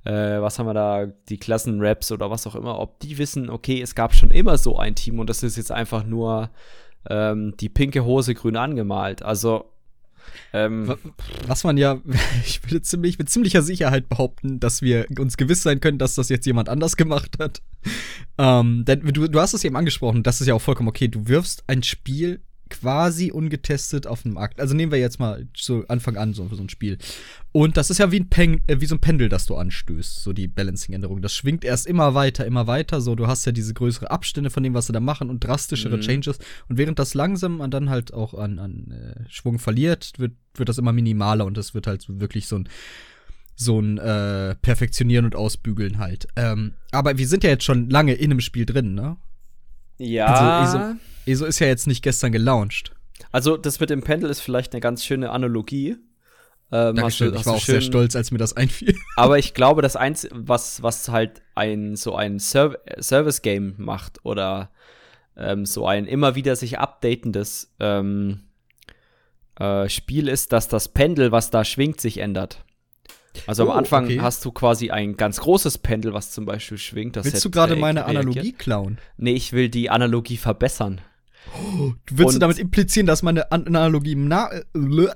äh, 0.05 0.11
was 0.11 0.59
haben 0.59 0.67
wir 0.67 0.73
da, 0.73 1.07
die 1.29 1.37
Klassenraps 1.37 2.11
oder 2.11 2.29
was 2.29 2.47
auch 2.47 2.55
immer, 2.55 2.79
ob 2.79 2.99
die 2.99 3.17
wissen, 3.17 3.49
okay, 3.49 3.81
es 3.81 3.95
gab 3.95 4.13
schon 4.13 4.31
immer 4.31 4.57
so 4.57 4.77
ein 4.77 4.95
Team 4.95 5.19
und 5.19 5.29
das 5.29 5.43
ist 5.43 5.57
jetzt 5.57 5.71
einfach 5.71 6.05
nur 6.05 6.51
ähm, 7.09 7.55
die 7.59 7.69
pinke 7.69 8.05
Hose 8.05 8.33
grün 8.33 8.55
angemalt. 8.57 9.23
Also, 9.23 9.69
ähm, 10.53 10.87
Wa- 10.87 10.97
Was 11.47 11.63
man 11.63 11.77
ja, 11.77 11.99
ich 12.45 12.63
würde 12.63 12.81
ziemlich, 12.81 13.17
mit 13.19 13.29
ziemlicher 13.29 13.61
Sicherheit 13.61 14.09
behaupten, 14.09 14.59
dass 14.59 14.81
wir 14.81 15.05
uns 15.19 15.37
gewiss 15.37 15.63
sein 15.63 15.79
können, 15.79 15.97
dass 15.97 16.15
das 16.15 16.29
jetzt 16.29 16.45
jemand 16.45 16.69
anders 16.69 16.95
gemacht 16.95 17.37
hat. 17.39 17.61
Ähm, 18.37 18.85
denn 18.85 19.01
du, 19.01 19.27
du 19.27 19.39
hast 19.39 19.53
es 19.53 19.63
eben 19.63 19.75
angesprochen, 19.75 20.23
das 20.23 20.41
ist 20.41 20.47
ja 20.47 20.53
auch 20.53 20.61
vollkommen 20.61 20.89
okay. 20.89 21.07
Du 21.07 21.27
wirfst 21.27 21.63
ein 21.67 21.83
Spiel 21.83 22.41
quasi 22.73 23.31
ungetestet 23.31 24.07
auf 24.07 24.23
den 24.23 24.33
Markt. 24.33 24.59
Also 24.59 24.73
nehmen 24.73 24.91
wir 24.91 24.99
jetzt 24.99 25.19
mal 25.19 25.47
so 25.55 25.85
Anfang 25.87 26.17
an 26.17 26.33
so, 26.33 26.47
so 26.51 26.61
ein 26.61 26.69
Spiel. 26.69 26.97
Und 27.51 27.77
das 27.77 27.91
ist 27.91 27.99
ja 27.99 28.11
wie 28.11 28.19
ein, 28.19 28.29
Pen 28.29 28.61
äh, 28.67 28.81
wie 28.81 28.87
so 28.87 28.95
ein 28.95 28.99
Pendel, 28.99 29.29
das 29.29 29.45
du 29.45 29.55
anstößt, 29.55 30.23
so 30.23 30.33
die 30.33 30.47
Balancing-Änderung. 30.47 31.21
Das 31.21 31.35
schwingt 31.35 31.63
erst 31.63 31.85
immer 31.85 32.15
weiter, 32.15 32.45
immer 32.45 32.65
weiter. 32.65 32.99
So, 32.99 33.15
du 33.15 33.27
hast 33.27 33.45
ja 33.45 33.51
diese 33.51 33.73
größere 33.75 34.09
Abstände 34.09 34.49
von 34.49 34.63
dem, 34.63 34.73
was 34.73 34.87
sie 34.87 34.93
da 34.93 34.99
machen 34.99 35.29
und 35.29 35.43
drastischere 35.43 35.97
Mhm. 35.97 36.01
Changes. 36.01 36.39
Und 36.67 36.77
während 36.77 36.97
das 36.97 37.13
langsam 37.13 37.61
an 37.61 37.69
dann 37.69 37.89
halt 37.89 38.13
auch 38.13 38.33
an, 38.33 38.57
an 38.57 38.91
äh, 38.91 39.29
Schwung 39.29 39.59
verliert, 39.59 40.13
wird, 40.17 40.33
wird 40.55 40.67
das 40.67 40.79
immer 40.79 40.93
minimaler 40.93 41.45
und 41.45 41.57
es 41.57 41.73
wird 41.75 41.85
halt 41.87 42.01
so 42.01 42.19
wirklich 42.19 42.47
so 42.47 42.57
ein 42.57 42.69
so 43.55 43.79
ein 43.79 43.99
äh, 43.99 44.55
Perfektionieren 44.55 45.25
und 45.25 45.35
Ausbügeln 45.35 45.99
halt. 45.99 46.27
Ähm, 46.35 46.73
aber 46.91 47.19
wir 47.19 47.27
sind 47.27 47.43
ja 47.43 47.51
jetzt 47.51 47.63
schon 47.63 47.87
lange 47.87 48.13
in 48.15 48.31
einem 48.31 48.39
Spiel 48.39 48.65
drin, 48.65 48.95
ne? 48.95 49.17
Ja. 50.03 50.59
Also, 50.61 50.95
ESO 51.25 51.45
ist 51.45 51.59
ja 51.59 51.67
jetzt 51.67 51.87
nicht 51.87 52.03
gestern 52.03 52.31
gelauncht. 52.31 52.91
Also, 53.31 53.57
das 53.57 53.79
mit 53.79 53.89
dem 53.89 54.01
Pendel 54.03 54.29
ist 54.29 54.41
vielleicht 54.41 54.73
eine 54.73 54.81
ganz 54.81 55.05
schöne 55.05 55.31
Analogie. 55.31 55.97
Ähm, 56.71 56.99
hast 57.01 57.19
du- 57.19 57.25
Dankeschön, 57.25 57.33
ich 57.35 57.45
war 57.45 57.53
auch 57.53 57.61
sehr 57.61 57.81
schön- 57.81 57.91
stolz, 57.91 58.15
als 58.15 58.31
mir 58.31 58.37
das 58.39 58.55
einfiel. 58.57 58.95
Aber 59.15 59.37
ich 59.37 59.53
glaube, 59.53 59.81
das 59.81 59.95
Einzige, 59.95 60.33
was, 60.37 60.81
was 60.83 61.09
halt 61.09 61.41
ein 61.55 61.95
so 61.95 62.15
ein 62.15 62.39
Serv 62.39 62.75
Service-Game 62.99 63.75
macht 63.77 64.19
oder 64.25 64.71
ähm, 65.37 65.65
so 65.65 65.85
ein 65.87 66.05
immer 66.05 66.35
wieder 66.35 66.55
sich 66.55 66.79
updatendes 66.79 67.73
ähm, 67.79 68.41
äh, 69.59 69.87
Spiel 69.89 70.27
ist, 70.27 70.51
dass 70.51 70.67
das 70.67 70.87
Pendel, 70.89 71.31
was 71.31 71.49
da 71.51 71.63
schwingt, 71.63 72.01
sich 72.01 72.17
ändert. 72.19 72.63
Also 73.47 73.65
Oh, 73.67 73.71
am 73.71 73.79
Anfang 73.79 74.05
okay. 74.05 74.19
hast 74.21 74.43
du 74.45 74.51
quasi 74.51 74.91
ein 74.91 75.17
ganz 75.17 75.39
großes 75.39 75.79
Pendel, 75.79 76.13
was 76.13 76.31
zum 76.31 76.45
Beispiel 76.45 76.77
schwingt. 76.77 77.15
Das 77.15 77.25
Willst 77.25 77.37
hat, 77.37 77.45
du 77.45 77.51
gerade 77.51 77.73
äh, 77.75 77.79
meine 77.79 78.01
reagiert. 78.05 78.17
Analogie 78.25 78.51
klauen? 78.53 78.97
Nee, 79.17 79.33
ich 79.33 79.53
will 79.53 79.69
die 79.69 79.89
Analogie 79.89 80.37
verbessern. 80.37 81.01
Du 81.55 81.93
willst 82.11 82.25
Und- 82.27 82.33
du 82.35 82.39
damit 82.39 82.59
implizieren, 82.59 83.05
dass 83.07 83.21
meine 83.23 83.51
An 83.51 83.67
Analogie 83.67 84.15
Na 84.15 84.49
äh, 84.51 84.63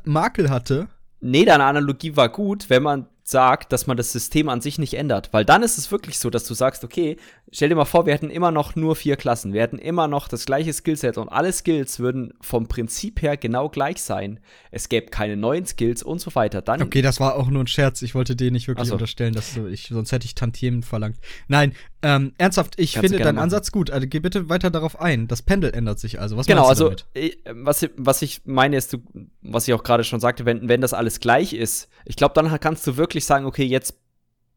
Makel 0.04 0.50
hatte? 0.50 0.88
Nee, 1.20 1.46
deine 1.46 1.64
Analogie 1.64 2.16
war 2.16 2.30
gut, 2.30 2.70
wenn 2.70 2.84
man 2.84 3.08
sagt, 3.24 3.72
dass 3.74 3.88
man 3.88 3.98
das 3.98 4.12
System 4.12 4.48
an 4.50 4.62
sich 4.62 4.78
nicht 4.78 4.94
ändert. 4.94 5.30
Weil 5.34 5.46
dann 5.46 5.64
ist 5.64 5.78
es 5.78 5.92
wirklich 5.92 6.20
so, 6.20 6.30
dass 6.30 6.46
du 6.46 6.54
sagst, 6.54 6.84
okay, 6.84 7.18
stell 7.52 7.70
dir 7.70 7.76
mal 7.76 7.86
vor, 7.86 8.06
wir 8.06 8.14
hätten 8.14 8.30
immer 8.30 8.52
noch 8.52 8.76
nur 8.76 8.96
vier 8.96 9.16
Klassen. 9.16 9.54
Wir 9.54 9.62
hätten 9.62 9.78
immer 9.78 10.08
noch 10.08 10.28
das 10.28 10.46
gleiche 10.46 10.74
Skillset 10.74 11.18
und 11.18 11.30
alle 11.30 11.52
Skills 11.54 12.00
würden 12.00 12.34
vom 12.42 12.68
Prinzip 12.68 13.22
her 13.22 13.38
genau 13.38 13.70
gleich 13.70 14.02
sein. 14.02 14.40
Es 14.72 14.90
gäbe 14.90 15.08
keine 15.08 15.38
neuen 15.38 15.66
Skills 15.66 16.04
und 16.04 16.20
so 16.20 16.36
weiter. 16.36 16.62
Dann 16.62 16.82
Okay, 16.82 17.02
das 17.02 17.20
war 17.20 17.36
auch 17.36 17.50
nur 17.50 17.64
ein 17.64 17.68
Scherz. 17.68 18.02
Ich 18.02 18.16
wollte 18.16 18.36
dir 18.36 18.52
nicht 18.52 18.68
wirklich 18.68 18.88
so. 18.90 18.94
unterstellen, 18.96 19.34
dass 19.34 19.54
du, 19.54 19.68
ich, 19.68 19.88
sonst 19.88 20.12
hätte 20.12 20.26
ich 20.26 20.36
Tantiemen 20.36 20.84
verlangt. 20.84 21.18
Nein, 21.48 21.74
ähm, 22.02 22.34
ernsthaft, 22.38 22.80
ich 22.80 22.94
Kannst 22.94 23.10
finde 23.10 23.24
deinen 23.24 23.36
machen. 23.36 23.46
Ansatz 23.46 23.72
gut. 23.72 23.90
Also, 23.92 24.08
geh 24.08 24.20
bitte 24.20 24.50
weiter 24.50 24.70
darauf 24.70 25.00
ein. 25.00 25.28
Das 25.28 25.42
Pendel 25.42 25.74
ändert 25.74 26.00
sich 26.00 26.20
also. 26.20 26.38
Was 26.38 26.48
Genau, 26.48 26.68
also 26.68 26.90
damit? 26.90 27.06
äh, 27.14 27.32
was, 27.52 27.88
was 27.96 28.22
ich 28.22 28.42
meine 28.46 28.78
ist, 28.78 28.94
du, 28.94 29.00
was 29.42 29.68
ich 29.68 29.74
auch 29.74 29.84
gerade 29.84 30.04
schon 30.04 30.20
sagte, 30.20 30.46
wenn, 30.46 30.68
wenn 30.68 30.82
das 30.82 30.94
alles 30.94 31.20
gleich 31.20 31.54
ist, 31.54 31.90
ich 32.06 32.16
glaube, 32.16 32.34
dann 32.36 32.60
kannst 32.60 32.86
du 32.86 32.98
wirklich 32.98 33.26
sagen, 33.26 33.46
okay, 33.46 33.64
jetzt 33.64 33.96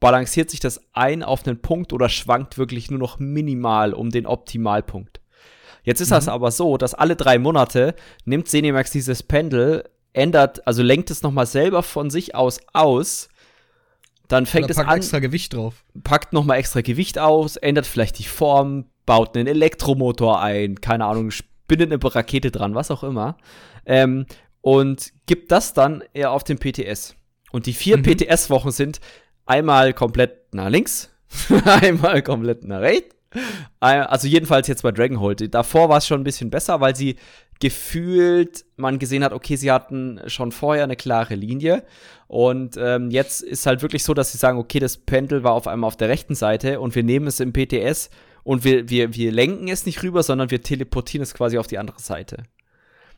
balanciert 0.01 0.51
sich 0.51 0.61
das 0.61 0.81
ein 0.93 1.23
auf 1.23 1.47
einen 1.47 1.61
Punkt 1.61 1.93
oder 1.93 2.09
schwankt 2.09 2.59
wirklich 2.59 2.91
nur 2.91 2.99
noch 2.99 3.19
minimal 3.19 3.93
um 3.95 4.11
den 4.11 4.27
Optimalpunkt. 4.27 5.21
Jetzt 5.83 6.01
ist 6.01 6.11
das 6.11 6.27
Mhm. 6.27 6.33
aber 6.33 6.51
so, 6.51 6.77
dass 6.77 6.95
alle 6.95 7.17
drei 7.17 7.39
Monate 7.39 7.95
nimmt 8.25 8.49
Zenimax 8.49 8.91
dieses 8.91 9.23
Pendel, 9.23 9.85
ändert, 10.13 10.67
also 10.67 10.83
lenkt 10.83 11.11
es 11.11 11.23
nochmal 11.23 11.47
selber 11.47 11.83
von 11.83 12.11
sich 12.11 12.35
aus 12.35 12.61
aus, 12.73 13.29
dann 14.29 14.47
fängt 14.47 14.65
Oder 14.65 14.71
es 14.73 14.77
pack 14.77 14.89
an, 14.89 14.97
extra 14.97 15.19
Gewicht 15.19 15.55
drauf. 15.55 15.85
packt 16.05 16.33
noch 16.33 16.45
mal 16.45 16.57
extra 16.57 16.81
Gewicht 16.83 17.19
aus, 17.19 17.57
ändert 17.57 17.87
vielleicht 17.87 18.19
die 18.19 18.25
Form, 18.25 18.87
baut 19.07 19.37
einen 19.37 19.47
Elektromotor 19.47 20.41
ein, 20.41 20.81
keine 20.81 21.05
Ahnung, 21.07 21.31
spinnet 21.31 21.93
eine 21.93 22.15
Rakete 22.15 22.51
dran, 22.51 22.75
was 22.75 22.91
auch 22.91 23.03
immer. 23.03 23.37
Ähm, 23.87 24.27
und 24.61 25.13
gibt 25.27 25.51
das 25.53 25.73
dann 25.73 26.05
eher 26.13 26.31
auf 26.33 26.45
den 26.45 26.59
PTS. 26.59 27.17
Und 27.51 27.67
die 27.67 27.73
vier 27.73 27.97
Mhm. 27.97 28.03
PTS-Wochen 28.03 28.71
sind 28.71 29.01
einmal 29.51 29.93
komplett 29.93 30.55
nach 30.55 30.69
links, 30.69 31.11
einmal 31.65 32.23
komplett 32.23 32.65
nach 32.65 32.81
rechts 32.81 33.17
Also 33.79 34.27
jedenfalls 34.27 34.69
jetzt 34.69 34.83
bei 34.83 34.93
Dragonhold. 34.93 35.55
Davor 35.55 35.89
war 35.89 35.99
es 35.99 36.07
schon 36.07 36.21
ein 36.21 36.25
bisschen 36.25 36.51
besser, 36.51 36.81
weil 36.81 36.97
sie 36.97 37.17
gefühlt 37.61 38.65
man 38.77 38.99
gesehen 38.99 39.23
hat, 39.23 39.33
okay, 39.33 39.57
sie 39.57 39.71
hatten 39.71 40.21
schon 40.27 40.51
vorher 40.51 40.85
eine 40.85 40.97
klare 40.97 41.35
Linie. 41.35 41.85
Und 42.27 42.77
ähm, 42.79 43.11
jetzt 43.11 43.43
ist 43.43 43.67
halt 43.67 43.83
wirklich 43.83 44.03
so, 44.03 44.15
dass 44.15 44.33
sie 44.33 44.39
sagen, 44.39 44.59
okay, 44.59 44.79
das 44.79 44.97
Pendel 44.97 45.45
war 45.45 45.53
auf 45.53 45.67
einmal 45.67 45.89
auf 45.89 45.97
der 45.97 46.09
rechten 46.09 46.35
Seite 46.35 46.81
und 46.81 46.95
wir 46.95 47.03
nehmen 47.03 47.27
es 47.27 47.41
im 47.41 47.53
PTS 47.53 48.11
und 48.45 48.65
wir, 48.65 48.89
wir, 48.89 49.15
wir 49.15 49.31
lenken 49.31 49.69
es 49.69 49.85
nicht 49.85 50.03
rüber, 50.03 50.23
sondern 50.23 50.51
wir 50.51 50.63
teleportieren 50.63 51.23
es 51.23 51.35
quasi 51.35 51.59
auf 51.59 51.67
die 51.67 51.79
andere 51.79 52.01
Seite. 52.01 52.45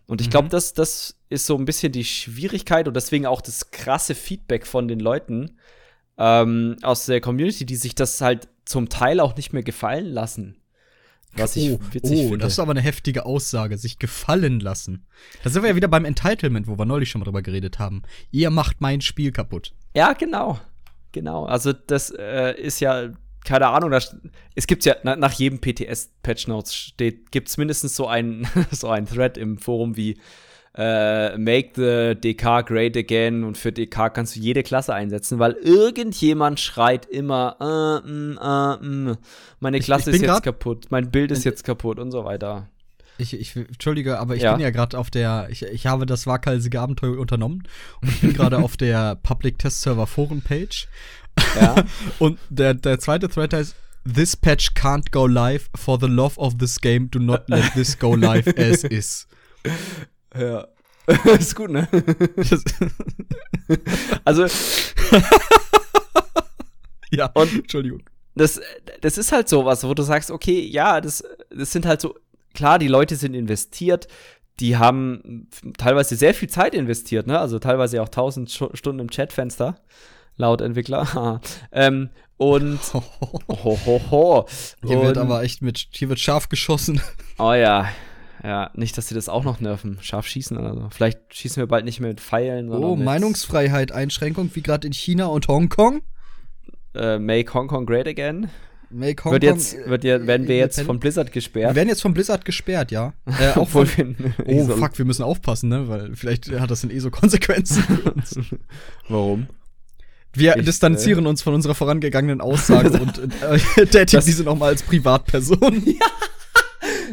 Und 0.06 0.20
ich 0.20 0.28
glaube, 0.28 0.46
mhm. 0.46 0.50
das, 0.50 0.74
das 0.74 1.16
ist 1.28 1.46
so 1.46 1.56
ein 1.56 1.64
bisschen 1.64 1.92
die 1.92 2.04
Schwierigkeit 2.04 2.88
und 2.88 2.94
deswegen 2.94 3.26
auch 3.26 3.40
das 3.40 3.70
krasse 3.70 4.14
Feedback 4.14 4.66
von 4.66 4.88
den 4.88 4.98
Leuten 4.98 5.56
ähm, 6.18 6.76
aus 6.82 7.06
der 7.06 7.20
Community, 7.20 7.66
die 7.66 7.76
sich 7.76 7.94
das 7.94 8.20
halt 8.20 8.48
zum 8.64 8.88
Teil 8.88 9.20
auch 9.20 9.36
nicht 9.36 9.52
mehr 9.52 9.62
gefallen 9.62 10.06
lassen. 10.06 10.56
Was 11.34 11.56
ich 11.56 11.70
oh, 11.70 11.80
witzig 11.92 12.18
oh, 12.18 12.22
finde. 12.22 12.38
das 12.38 12.54
ist 12.54 12.58
aber 12.58 12.72
eine 12.72 12.82
heftige 12.82 13.24
Aussage, 13.24 13.78
sich 13.78 13.98
gefallen 13.98 14.60
lassen. 14.60 15.06
Da 15.42 15.50
sind 15.50 15.62
wir 15.62 15.70
ja 15.70 15.76
wieder 15.76 15.88
beim 15.88 16.04
Entitlement, 16.04 16.66
wo 16.66 16.78
wir 16.78 16.84
neulich 16.84 17.08
schon 17.08 17.20
mal 17.20 17.24
drüber 17.24 17.40
geredet 17.40 17.78
haben. 17.78 18.02
Ihr 18.30 18.50
macht 18.50 18.82
mein 18.82 19.00
Spiel 19.00 19.32
kaputt. 19.32 19.72
Ja, 19.94 20.12
genau. 20.12 20.60
Genau. 21.12 21.46
Also 21.46 21.72
das 21.72 22.10
äh, 22.10 22.54
ist 22.60 22.80
ja 22.80 23.12
keine 23.44 23.66
Ahnung, 23.68 23.90
das, 23.90 24.16
es 24.54 24.66
gibt 24.66 24.84
ja 24.84 24.96
na, 25.02 25.16
nach 25.16 25.32
jedem 25.32 25.60
PTS-Patch 25.60 26.46
Notes 26.46 26.74
steht, 26.74 27.32
gibt 27.32 27.48
es 27.48 27.56
mindestens 27.56 27.96
so 27.96 28.06
einen 28.06 28.46
so 28.70 28.88
ein 28.88 29.06
Thread 29.06 29.36
im 29.36 29.58
Forum 29.58 29.96
wie 29.96 30.18
äh, 30.74 31.36
Make 31.36 31.70
the 31.74 32.14
DK 32.18 32.64
great 32.66 32.96
again 32.96 33.44
und 33.44 33.58
für 33.58 33.72
DK 33.72 34.12
kannst 34.12 34.36
du 34.36 34.40
jede 34.40 34.62
Klasse 34.62 34.94
einsetzen, 34.94 35.38
weil 35.38 35.52
irgendjemand 35.52 36.60
schreit 36.60 37.06
immer, 37.06 37.56
äh, 37.60 38.08
mh, 38.08 38.78
äh, 38.80 38.84
mh, 38.84 39.16
meine 39.60 39.80
Klasse 39.80 40.10
ich, 40.10 40.16
ich 40.16 40.22
ist 40.22 40.28
jetzt 40.28 40.42
kaputt, 40.42 40.86
mein 40.90 41.10
Bild 41.10 41.30
ist 41.30 41.44
jetzt 41.44 41.64
kaputt 41.64 41.98
und 41.98 42.10
so 42.10 42.24
weiter. 42.24 42.68
Ich, 43.18 43.38
ich, 43.38 43.54
Entschuldige, 43.54 44.18
aber 44.18 44.34
ich 44.34 44.42
ja. 44.42 44.52
bin 44.52 44.62
ja 44.62 44.70
gerade 44.70 44.98
auf 44.98 45.10
der, 45.10 45.48
ich, 45.50 45.62
ich 45.62 45.86
habe 45.86 46.06
das 46.06 46.26
waghalsige 46.26 46.80
Abenteuer 46.80 47.18
unternommen 47.18 47.64
und 48.00 48.08
ich 48.08 48.20
bin 48.20 48.32
gerade 48.32 48.58
auf 48.58 48.76
der 48.76 49.16
Public 49.22 49.58
Test 49.58 49.82
Server 49.82 50.06
Foren 50.06 50.40
Page. 50.40 50.88
Ja. 51.60 51.74
und 52.18 52.38
der, 52.48 52.74
der 52.74 52.98
zweite 52.98 53.28
Thread 53.28 53.52
heißt, 53.52 53.76
This 54.04 54.36
patch 54.36 54.70
can't 54.74 55.12
go 55.12 55.28
live. 55.28 55.70
For 55.76 55.96
the 56.00 56.08
love 56.08 56.36
of 56.36 56.58
this 56.58 56.80
game, 56.80 57.08
do 57.08 57.20
not 57.20 57.48
let 57.48 57.72
this 57.74 57.96
go 57.96 58.16
live 58.16 58.48
as 58.58 58.82
is. 58.82 59.28
Ja. 60.38 60.66
ist 61.38 61.56
gut, 61.56 61.70
ne? 61.70 61.88
also. 64.24 64.46
ja, 67.10 67.26
und, 67.34 67.52
Entschuldigung. 67.52 68.02
Das, 68.34 68.60
das 69.00 69.18
ist 69.18 69.32
halt 69.32 69.48
so 69.48 69.64
was, 69.64 69.84
wo 69.84 69.94
du 69.94 70.02
sagst, 70.02 70.30
okay, 70.30 70.60
ja, 70.60 71.00
das, 71.00 71.24
das 71.50 71.72
sind 71.72 71.86
halt 71.86 72.00
so, 72.00 72.16
klar, 72.54 72.78
die 72.78 72.88
Leute 72.88 73.16
sind 73.16 73.34
investiert, 73.34 74.08
die 74.60 74.76
haben 74.76 75.48
teilweise 75.76 76.16
sehr 76.16 76.34
viel 76.34 76.48
Zeit 76.48 76.74
investiert, 76.74 77.26
ne? 77.26 77.38
Also 77.38 77.58
teilweise 77.58 78.00
auch 78.00 78.06
1000 78.06 78.50
Stunden 78.74 79.00
im 79.00 79.10
Chatfenster, 79.10 79.76
laut 80.36 80.60
Entwickler. 80.60 81.40
ähm, 81.72 82.10
und 82.36 82.80
ho, 82.94 83.02
ho, 83.48 84.00
ho. 84.10 84.46
Hier 84.84 85.02
wird 85.02 85.18
aber 85.18 85.42
echt 85.42 85.62
mit, 85.62 85.88
hier 85.92 86.08
wird 86.08 86.20
scharf 86.20 86.48
geschossen. 86.48 87.00
Oh 87.38 87.52
ja, 87.52 87.88
ja, 88.44 88.70
nicht, 88.74 88.98
dass 88.98 89.08
sie 89.08 89.14
das 89.14 89.28
auch 89.28 89.44
noch 89.44 89.60
nerven. 89.60 89.98
Scharf 90.00 90.26
schießen 90.26 90.56
oder 90.56 90.74
so. 90.74 90.88
Vielleicht 90.90 91.20
schießen 91.34 91.62
wir 91.62 91.68
bald 91.68 91.84
nicht 91.84 92.00
mehr 92.00 92.10
mit 92.10 92.20
Pfeilen. 92.20 92.70
Oh, 92.70 92.96
mit 92.96 93.04
Meinungsfreiheit, 93.04 93.92
Einschränkung, 93.92 94.50
wie 94.54 94.62
gerade 94.62 94.86
in 94.86 94.92
China 94.92 95.26
und 95.26 95.46
Hongkong. 95.46 96.02
Äh, 96.94 97.18
make 97.18 97.54
Hongkong 97.54 97.86
great 97.86 98.08
again. 98.08 98.48
Make 98.90 99.24
Hongkong 99.24 99.32
wird 99.32 99.44
jetzt, 99.44 99.76
wird 99.86 100.02
ja, 100.02 100.26
werden 100.26 100.48
wir 100.48 100.56
jetzt 100.56 100.80
von 100.80 100.98
Blizzard 100.98 101.32
gesperrt? 101.32 101.70
Wir 101.70 101.76
werden 101.76 101.88
jetzt 101.88 102.02
von 102.02 102.14
Blizzard 102.14 102.44
gesperrt, 102.44 102.90
ja. 102.90 103.14
Äh, 103.26 103.58
auch 103.58 103.68
von, 103.68 103.88
oh, 104.44 104.66
fuck, 104.66 104.98
wir 104.98 105.04
müssen 105.04 105.22
aufpassen, 105.22 105.68
ne? 105.68 105.88
Weil 105.88 106.14
vielleicht 106.16 106.50
hat 106.50 106.70
das 106.70 106.80
dann 106.80 106.90
eh 106.90 106.98
so 106.98 107.10
Konsequenzen. 107.10 107.84
Warum? 109.08 109.46
Wir 110.34 110.56
ich, 110.56 110.64
distanzieren 110.64 111.26
äh, 111.26 111.28
uns 111.28 111.42
von 111.42 111.54
unserer 111.54 111.74
vorangegangenen 111.74 112.40
Aussage 112.40 112.90
und 113.00 113.20
äh, 113.42 113.86
tätigen 113.86 114.24
diese 114.24 114.42
nochmal 114.42 114.70
als 114.70 114.82
Privatperson. 114.82 115.82
ja 115.86 116.06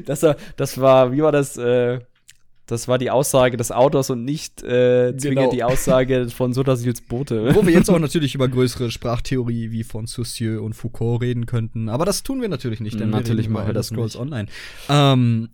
das, 0.05 0.23
war, 0.23 0.35
das 0.57 0.79
war, 0.79 1.11
wie 1.11 1.21
war 1.21 1.31
das? 1.31 1.57
Äh, 1.57 1.99
das 2.69 2.87
war 2.87 2.99
die 2.99 3.09
Aussage 3.09 3.57
des 3.57 3.71
Autors 3.71 4.11
und 4.11 4.23
nicht 4.23 4.61
äh, 4.61 5.15
zwingend 5.17 5.39
genau. 5.39 5.51
die 5.51 5.63
Aussage 5.63 6.29
von 6.29 6.53
Sotasils 6.53 7.01
Bote. 7.01 7.55
Wo 7.55 7.65
wir 7.65 7.73
jetzt 7.73 7.89
auch 7.89 7.97
natürlich 7.97 8.35
über 8.35 8.47
größere 8.47 8.91
Sprachtheorie 8.91 9.71
wie 9.71 9.83
von 9.83 10.05
Saussure 10.05 10.61
und 10.61 10.73
Foucault 10.73 11.21
reden 11.23 11.47
könnten. 11.47 11.89
Aber 11.89 12.05
das 12.05 12.21
tun 12.21 12.41
wir 12.41 12.49
natürlich 12.49 12.79
nicht, 12.79 12.99
denn 12.99 13.09
natürlich 13.09 13.47
wir 13.47 13.53
machen 13.53 13.67
wir 13.67 13.73
das 13.73 13.87
Scrolls 13.87 14.13
nicht. 14.13 14.21
Online. 14.21 14.47
Ähm, 14.87 15.49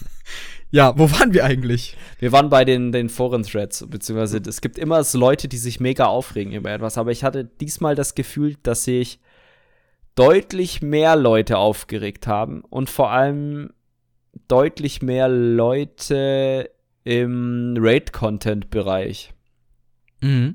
ja, 0.72 0.98
wo 0.98 1.10
waren 1.12 1.32
wir 1.32 1.44
eigentlich? 1.44 1.96
Wir 2.18 2.32
waren 2.32 2.48
bei 2.48 2.64
den, 2.64 2.90
den 2.90 3.08
Foren-Threads, 3.08 3.86
beziehungsweise 3.88 4.38
es 4.38 4.60
gibt 4.60 4.76
immer 4.76 5.04
so 5.04 5.18
Leute, 5.18 5.46
die 5.46 5.58
sich 5.58 5.78
mega 5.78 6.06
aufregen 6.06 6.52
über 6.52 6.72
etwas. 6.72 6.98
Aber 6.98 7.12
ich 7.12 7.22
hatte 7.22 7.44
diesmal 7.44 7.94
das 7.94 8.16
Gefühl, 8.16 8.56
dass 8.64 8.86
ich 8.88 9.20
deutlich 10.20 10.82
mehr 10.82 11.16
Leute 11.16 11.56
aufgeregt 11.56 12.26
haben 12.26 12.60
und 12.60 12.90
vor 12.90 13.10
allem 13.10 13.70
deutlich 14.48 15.00
mehr 15.00 15.28
Leute 15.28 16.70
im 17.04 17.74
Raid-Content-Bereich. 17.78 19.32
Mhm. 20.20 20.54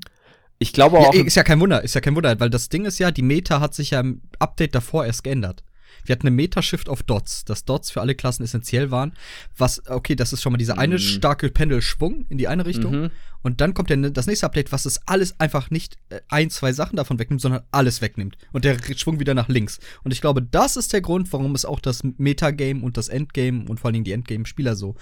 Ich 0.58 0.72
glaube 0.72 0.98
auch. 0.98 1.12
Ja, 1.12 1.24
ist 1.24 1.34
ja 1.34 1.42
kein 1.42 1.60
Wunder, 1.60 1.82
ist 1.82 1.94
ja 1.94 2.00
kein 2.00 2.14
Wunder, 2.14 2.38
weil 2.38 2.48
das 2.48 2.68
Ding 2.68 2.84
ist 2.84 2.98
ja, 2.98 3.10
die 3.10 3.22
Meta 3.22 3.60
hat 3.60 3.74
sich 3.74 3.90
ja 3.90 4.00
im 4.00 4.22
Update 4.38 4.74
davor 4.74 5.04
erst 5.04 5.24
geändert. 5.24 5.64
Wir 6.08 6.14
hatten 6.14 6.26
eine 6.26 6.36
Meta-Shift 6.36 6.88
auf 6.88 7.02
Dots, 7.02 7.44
dass 7.44 7.64
Dots 7.64 7.90
für 7.90 8.00
alle 8.00 8.14
Klassen 8.14 8.42
essentiell 8.42 8.90
waren. 8.90 9.12
Was, 9.56 9.86
okay, 9.88 10.16
das 10.16 10.32
ist 10.32 10.42
schon 10.42 10.52
mal 10.52 10.58
dieser 10.58 10.78
eine 10.78 10.94
mhm. 10.94 11.00
starke 11.00 11.50
Pendelschwung 11.50 12.26
in 12.28 12.38
die 12.38 12.48
eine 12.48 12.66
Richtung. 12.66 13.02
Mhm. 13.02 13.10
Und 13.42 13.60
dann 13.60 13.74
kommt 13.74 13.90
der, 13.90 13.96
das 14.10 14.26
nächste 14.26 14.46
Update, 14.46 14.72
was 14.72 14.84
das 14.84 15.06
alles 15.06 15.38
einfach 15.38 15.70
nicht 15.70 15.98
äh, 16.08 16.20
ein, 16.28 16.50
zwei 16.50 16.72
Sachen 16.72 16.96
davon 16.96 17.18
wegnimmt, 17.18 17.40
sondern 17.40 17.62
alles 17.70 18.00
wegnimmt. 18.02 18.36
Und 18.52 18.64
der 18.64 18.76
Schwung 18.96 19.20
wieder 19.20 19.34
nach 19.34 19.48
links. 19.48 19.78
Und 20.02 20.12
ich 20.12 20.20
glaube, 20.20 20.42
das 20.42 20.76
ist 20.76 20.92
der 20.92 21.00
Grund, 21.00 21.32
warum 21.32 21.54
es 21.54 21.64
auch 21.64 21.80
das 21.80 22.02
Metagame 22.02 22.82
und 22.82 22.96
das 22.96 23.08
Endgame 23.08 23.68
und 23.68 23.78
vor 23.78 23.88
allen 23.88 23.94
Dingen 23.94 24.04
die 24.04 24.12
Endgame-Spieler 24.12 24.74
so, 24.74 24.96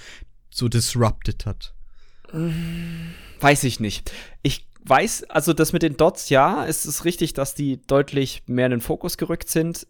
so 0.51 0.69
disrupted 0.69 1.47
hat. 1.47 1.75
Weiß 3.41 3.65
ich 3.65 3.81
nicht. 3.81 4.13
Ich 4.43 4.67
weiß, 4.85 5.25
also 5.25 5.53
das 5.53 5.73
mit 5.73 5.83
den 5.83 5.97
Dots, 5.97 6.29
ja, 6.29 6.67
es 6.67 6.85
ist 6.87 7.05
richtig, 7.05 7.33
dass 7.33 7.55
die 7.55 7.81
deutlich 7.87 8.43
mehr 8.47 8.67
in 8.67 8.73
den 8.73 8.81
Fokus 8.81 9.17
gerückt 9.17 9.49
sind 9.49 9.87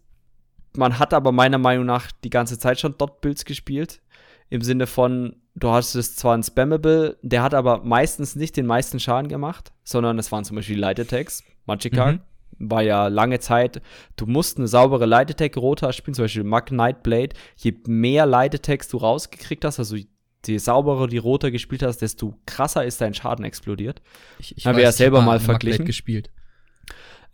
man 0.77 0.99
hat 0.99 1.13
aber 1.13 1.31
meiner 1.31 1.57
Meinung 1.57 1.85
nach 1.85 2.11
die 2.23 2.29
ganze 2.29 2.59
Zeit 2.59 2.79
schon 2.79 2.97
Dot-Builds 2.97 3.45
gespielt. 3.45 4.01
Im 4.49 4.61
Sinne 4.61 4.85
von, 4.87 5.37
du 5.55 5.69
hast 5.69 5.95
es 5.95 6.15
zwar 6.15 6.37
ein 6.37 6.43
Spammable, 6.43 7.17
der 7.21 7.41
hat 7.41 7.53
aber 7.53 7.83
meistens 7.83 8.35
nicht 8.35 8.55
den 8.57 8.67
meisten 8.67 8.99
Schaden 8.99 9.27
gemacht, 9.27 9.71
sondern 9.83 10.19
es 10.19 10.31
waren 10.31 10.45
zum 10.45 10.55
Beispiel 10.55 10.79
Light 10.79 10.99
Attacks. 10.99 11.43
Magicka 11.65 12.13
mhm. 12.13 12.19
war 12.59 12.83
ja 12.83 13.07
lange 13.07 13.39
Zeit, 13.39 13.81
du 14.17 14.27
musst 14.27 14.57
eine 14.57 14.67
saubere 14.67 15.07
Light 15.07 15.31
Attack 15.31 15.57
Rota 15.57 15.91
spielen, 15.93 16.13
zum 16.13 16.25
Beispiel 16.25 16.43
Mag 16.43 16.67
Knight 16.67 17.01
Blade. 17.01 17.29
Je 17.55 17.73
mehr 17.87 18.27
Light 18.27 18.53
Attacks 18.53 18.87
du 18.87 18.97
rausgekriegt 18.97 19.65
hast, 19.65 19.79
also 19.79 19.95
je 19.95 20.57
sauberer 20.59 21.07
die 21.07 21.17
Rota 21.17 21.49
gespielt 21.49 21.81
hast, 21.81 22.03
desto 22.03 22.35
krasser 22.45 22.85
ist 22.85 23.01
dein 23.01 23.15
Schaden 23.15 23.45
explodiert. 23.45 24.01
Ich, 24.37 24.55
ich 24.57 24.67
habe 24.67 24.81
ja 24.81 24.91
selber 24.91 25.21
mal 25.21 25.39
verglichen. 25.39 25.85
gespielt 25.85 26.29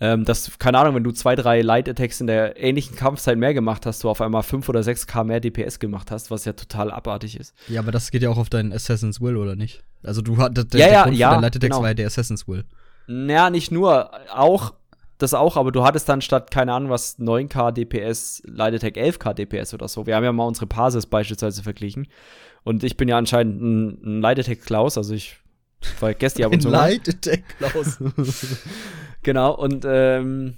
ähm, 0.01 0.25
dass, 0.25 0.57
keine 0.57 0.79
Ahnung, 0.79 0.95
wenn 0.95 1.03
du 1.03 1.11
zwei, 1.11 1.35
drei 1.35 1.61
Light-Attacks 1.61 2.21
in 2.21 2.27
der 2.27 2.59
ähnlichen 2.59 2.95
Kampfzeit 2.95 3.37
mehr 3.37 3.53
gemacht 3.53 3.85
hast, 3.85 4.03
du 4.03 4.09
auf 4.09 4.19
einmal 4.19 4.41
5 4.41 4.67
oder 4.67 4.79
6k 4.79 5.23
mehr 5.23 5.39
DPS 5.39 5.77
gemacht 5.77 6.09
hast, 6.09 6.31
was 6.31 6.43
ja 6.43 6.53
total 6.53 6.89
abartig 6.89 7.39
ist. 7.39 7.53
Ja, 7.67 7.81
aber 7.81 7.91
das 7.91 8.09
geht 8.09 8.23
ja 8.23 8.31
auch 8.31 8.37
auf 8.37 8.49
deinen 8.49 8.73
Assassin's 8.73 9.21
Will, 9.21 9.37
oder 9.37 9.55
nicht? 9.55 9.83
Also 10.01 10.23
du 10.23 10.37
hattest 10.37 10.73
ja, 10.73 10.79
der 10.79 10.91
ja, 10.91 11.03
Grund 11.03 11.17
ja, 11.17 11.35
für 11.35 11.41
Light-Attacks 11.41 11.69
genau. 11.69 11.81
war 11.81 11.89
ja 11.89 11.93
der 11.93 12.07
Assassin's 12.07 12.47
Will. 12.47 12.65
Naja, 13.05 13.51
nicht 13.51 13.71
nur, 13.71 14.09
auch, 14.35 14.73
das 15.19 15.35
auch, 15.35 15.55
aber 15.55 15.71
du 15.71 15.83
hattest 15.83 16.09
dann 16.09 16.21
statt, 16.21 16.49
keine 16.49 16.73
Ahnung, 16.73 16.89
was 16.89 17.19
9k 17.19 17.71
DPS, 17.71 18.41
Light 18.47 18.73
Attack 18.73 18.97
11k 18.97 19.35
DPS 19.35 19.75
oder 19.75 19.87
so. 19.87 20.07
Wir 20.07 20.15
haben 20.15 20.23
ja 20.23 20.31
mal 20.31 20.45
unsere 20.45 20.65
Parses 20.65 21.05
beispielsweise 21.05 21.61
verglichen. 21.61 22.07
Und 22.63 22.83
ich 22.83 22.97
bin 22.97 23.07
ja 23.07 23.19
anscheinend 23.19 23.61
ein, 23.61 24.17
ein 24.17 24.21
Light 24.21 24.39
Attack 24.39 24.63
Klaus, 24.63 24.97
also 24.97 25.13
ich 25.13 25.37
vergesse 25.79 26.37
die 26.37 26.45
ab 26.45 26.53
und 26.53 26.61
zu. 26.61 26.69
Light 26.69 27.07
Attack 27.07 27.43
Klaus. 27.59 27.99
Genau, 29.23 29.55
und 29.55 29.85
ähm, 29.87 30.57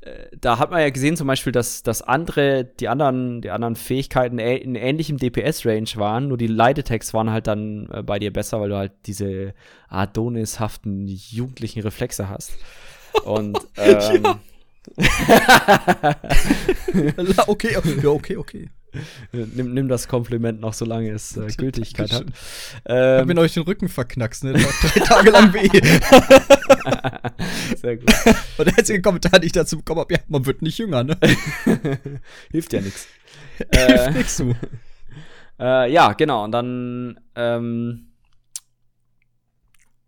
äh, 0.00 0.28
da 0.40 0.58
hat 0.58 0.70
man 0.70 0.80
ja 0.80 0.88
gesehen 0.90 1.16
zum 1.16 1.26
Beispiel, 1.26 1.52
dass, 1.52 1.82
dass 1.82 2.02
andere, 2.02 2.64
die 2.64 2.88
anderen, 2.88 3.42
die 3.42 3.50
anderen 3.50 3.76
Fähigkeiten 3.76 4.38
in 4.38 4.74
ähnlichem 4.74 5.18
DPS-Range 5.18 5.90
waren, 5.96 6.28
nur 6.28 6.38
die 6.38 6.46
Light-Attacks 6.46 7.12
waren 7.14 7.30
halt 7.30 7.46
dann 7.46 7.88
äh, 7.92 8.02
bei 8.02 8.18
dir 8.18 8.32
besser, 8.32 8.60
weil 8.60 8.70
du 8.70 8.76
halt 8.76 8.92
diese 9.06 9.54
Adonishaften 9.88 11.06
jugendlichen 11.06 11.82
Reflexe 11.82 12.28
hast. 12.28 12.52
Und 13.24 13.58
ähm, 13.76 14.24
okay, 17.46 17.76
okay, 17.76 18.06
okay, 18.06 18.36
okay. 18.36 18.70
Nimm, 19.32 19.74
nimm 19.74 19.88
das 19.88 20.08
Kompliment 20.08 20.60
noch, 20.60 20.72
solange 20.72 21.10
es 21.10 21.36
äh, 21.36 21.46
Gültigkeit 21.56 22.12
hat. 22.12 22.26
Ähm, 22.86 23.20
hab 23.20 23.26
mir 23.26 23.38
euch 23.38 23.54
den 23.54 23.64
Rücken 23.64 23.88
verknackst, 23.88 24.44
ne? 24.44 24.52
drei 24.52 25.00
Tage 25.04 25.30
lang 25.30 25.52
weh. 25.52 25.68
Sehr 27.76 27.96
gut. 27.96 28.14
Und 28.56 28.66
der 28.66 28.78
einzige 28.78 29.02
Kommentar, 29.02 29.38
den 29.38 29.46
ich 29.46 29.52
dazu 29.52 29.78
bekommen 29.78 30.00
habe, 30.00 30.14
ja, 30.14 30.20
man 30.28 30.46
wird 30.46 30.62
nicht 30.62 30.78
jünger, 30.78 31.04
ne? 31.04 31.18
Hilft 32.50 32.72
ja 32.72 32.80
nichts. 32.80 33.08
Hilft 33.58 33.76
äh, 33.76 34.10
nix, 34.10 34.36
du. 34.36 34.54
Äh, 35.58 35.92
ja, 35.92 36.12
genau. 36.12 36.44
Und 36.44 36.52
dann, 36.52 37.20
ähm, 37.34 38.08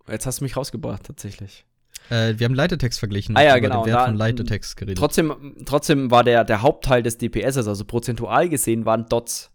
jetzt 0.09 0.27
hast 0.27 0.41
du 0.41 0.45
mich 0.45 0.57
rausgebracht, 0.57 1.05
tatsächlich. 1.05 1.67
Äh, 2.11 2.39
wir 2.39 2.45
haben 2.45 2.55
Leitetext 2.55 2.99
verglichen. 2.99 3.37
Ah 3.37 3.43
ja, 3.43 3.59
genau. 3.59 3.85
Den 3.85 3.95
Wert 3.95 4.07
von 4.07 4.17
Leitetext 4.17 4.77
geredet. 4.77 4.99
Trotzdem, 4.99 5.57
trotzdem 5.65 6.11
war 6.11 6.25
der, 6.25 6.45
der 6.45 6.63
Hauptteil 6.63 7.03
des 7.03 7.19
DPSs, 7.19 7.69
also 7.69 7.85
prozentual 7.85 8.49
gesehen, 8.49 8.85
waren 8.85 9.07
Dots. 9.07 9.51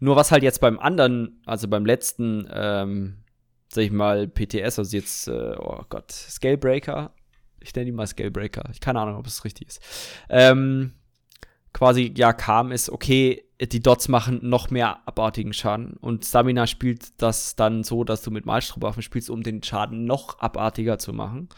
Nur 0.00 0.16
was 0.16 0.30
halt 0.30 0.42
jetzt 0.42 0.60
beim 0.60 0.78
anderen, 0.78 1.40
also 1.46 1.68
beim 1.68 1.84
letzten, 1.84 2.48
ähm, 2.52 3.18
sag 3.68 3.84
ich 3.84 3.92
mal, 3.92 4.28
PTS, 4.28 4.78
also 4.78 4.96
jetzt, 4.96 5.28
äh, 5.28 5.56
oh 5.58 5.82
Gott, 5.88 6.12
Scalebreaker. 6.12 7.12
Ich 7.60 7.74
nenne 7.74 7.88
ihn 7.88 7.94
mal 7.94 8.06
Scalebreaker. 8.06 8.68
Ich 8.72 8.80
keine 8.80 9.00
Ahnung, 9.00 9.16
ob 9.16 9.26
es 9.26 9.44
richtig 9.44 9.68
ist. 9.68 9.80
Ähm, 10.28 10.92
quasi 11.74 12.14
ja 12.16 12.32
kam, 12.32 12.72
ist 12.72 12.88
okay, 12.88 13.44
die 13.60 13.80
Dots 13.80 14.08
machen 14.08 14.40
noch 14.42 14.70
mehr 14.70 15.06
abartigen 15.06 15.52
Schaden. 15.52 15.94
Und 16.00 16.24
Stamina 16.24 16.66
spielt 16.66 17.20
das 17.20 17.56
dann 17.56 17.84
so, 17.84 18.04
dass 18.04 18.22
du 18.22 18.30
mit 18.30 18.46
Malstromwaffen 18.46 19.02
spielst, 19.02 19.28
um 19.28 19.42
den 19.42 19.62
Schaden 19.62 20.06
noch 20.06 20.38
abartiger 20.38 20.98
zu 20.98 21.12
machen. 21.12 21.48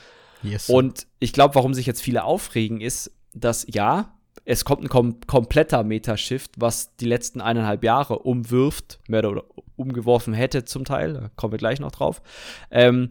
Yes. 0.43 0.69
Und 0.69 1.07
ich 1.21 1.33
glaube, 1.33 1.55
warum 1.55 1.75
sich 1.75 1.87
jetzt 1.87 2.03
viele 2.03 2.25
aufregen, 2.25 2.81
ist, 2.81 3.13
dass 3.35 3.67
ja, 3.69 4.15
es 4.45 4.65
kommt 4.65 4.83
ein 4.83 4.89
kom 4.89 5.21
kompletter 5.27 5.83
Metashift, 5.85 6.53
was 6.57 6.97
die 6.97 7.07
letzten 7.07 7.41
eineinhalb 7.41 7.85
Jahre 7.85 8.21
umwirft, 8.21 9.01
mehr 9.09 9.29
oder 9.29 9.45
umgeworfen 9.77 10.35
hätte 10.35 10.65
zum 10.65 10.85
Teil, 10.85 11.15
da 11.15 11.31
kommen 11.37 11.53
wir 11.53 11.59
gleich 11.59 11.81
noch 11.81 11.93
drauf. 11.93 12.23
Ähm, 12.71 13.11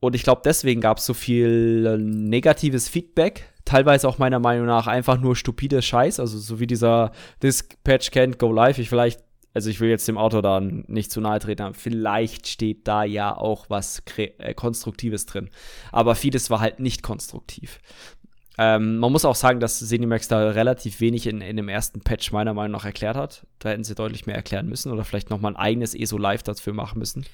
und 0.00 0.14
ich 0.14 0.22
glaube, 0.22 0.42
deswegen 0.44 0.80
gab 0.80 0.98
es 0.98 1.06
so 1.06 1.14
viel 1.14 1.98
negatives 1.98 2.88
Feedback, 2.88 3.49
teilweise 3.70 4.08
auch 4.08 4.18
meiner 4.18 4.40
Meinung 4.40 4.66
nach 4.66 4.88
einfach 4.88 5.20
nur 5.20 5.36
stupide 5.36 5.80
Scheiß, 5.80 6.18
also 6.18 6.38
so 6.38 6.58
wie 6.58 6.66
dieser 6.66 7.12
This 7.38 7.68
Patch 7.84 8.08
can't 8.08 8.36
go 8.36 8.52
live. 8.52 8.78
Ich 8.78 8.88
vielleicht, 8.88 9.20
also 9.54 9.70
ich 9.70 9.78
will 9.78 9.88
jetzt 9.88 10.08
dem 10.08 10.18
Autor 10.18 10.42
da 10.42 10.60
nicht 10.60 11.12
zu 11.12 11.20
nahe 11.20 11.38
treten, 11.38 11.62
aber 11.62 11.74
vielleicht 11.74 12.48
steht 12.48 12.88
da 12.88 13.04
ja 13.04 13.36
auch 13.36 13.66
was 13.70 14.02
äh, 14.16 14.54
Konstruktives 14.54 15.24
drin. 15.26 15.50
Aber 15.92 16.16
vieles 16.16 16.50
war 16.50 16.58
halt 16.58 16.80
nicht 16.80 17.04
konstruktiv. 17.04 17.78
Ähm, 18.58 18.98
man 18.98 19.12
muss 19.12 19.24
auch 19.24 19.36
sagen, 19.36 19.60
dass 19.60 19.78
Zenimax 19.78 20.26
da 20.26 20.50
relativ 20.50 21.00
wenig 21.00 21.28
in, 21.28 21.40
in 21.40 21.56
dem 21.56 21.68
ersten 21.68 22.00
Patch 22.00 22.32
meiner 22.32 22.54
Meinung 22.54 22.72
nach 22.72 22.84
erklärt 22.84 23.16
hat. 23.16 23.46
Da 23.60 23.68
hätten 23.68 23.84
sie 23.84 23.94
deutlich 23.94 24.26
mehr 24.26 24.34
erklären 24.34 24.68
müssen 24.68 24.90
oder 24.90 25.04
vielleicht 25.04 25.30
noch 25.30 25.40
mal 25.40 25.50
ein 25.50 25.56
eigenes 25.56 25.94
ESO 25.94 26.18
Live 26.18 26.42
dafür 26.42 26.72
machen 26.72 26.98
müssen. 26.98 27.24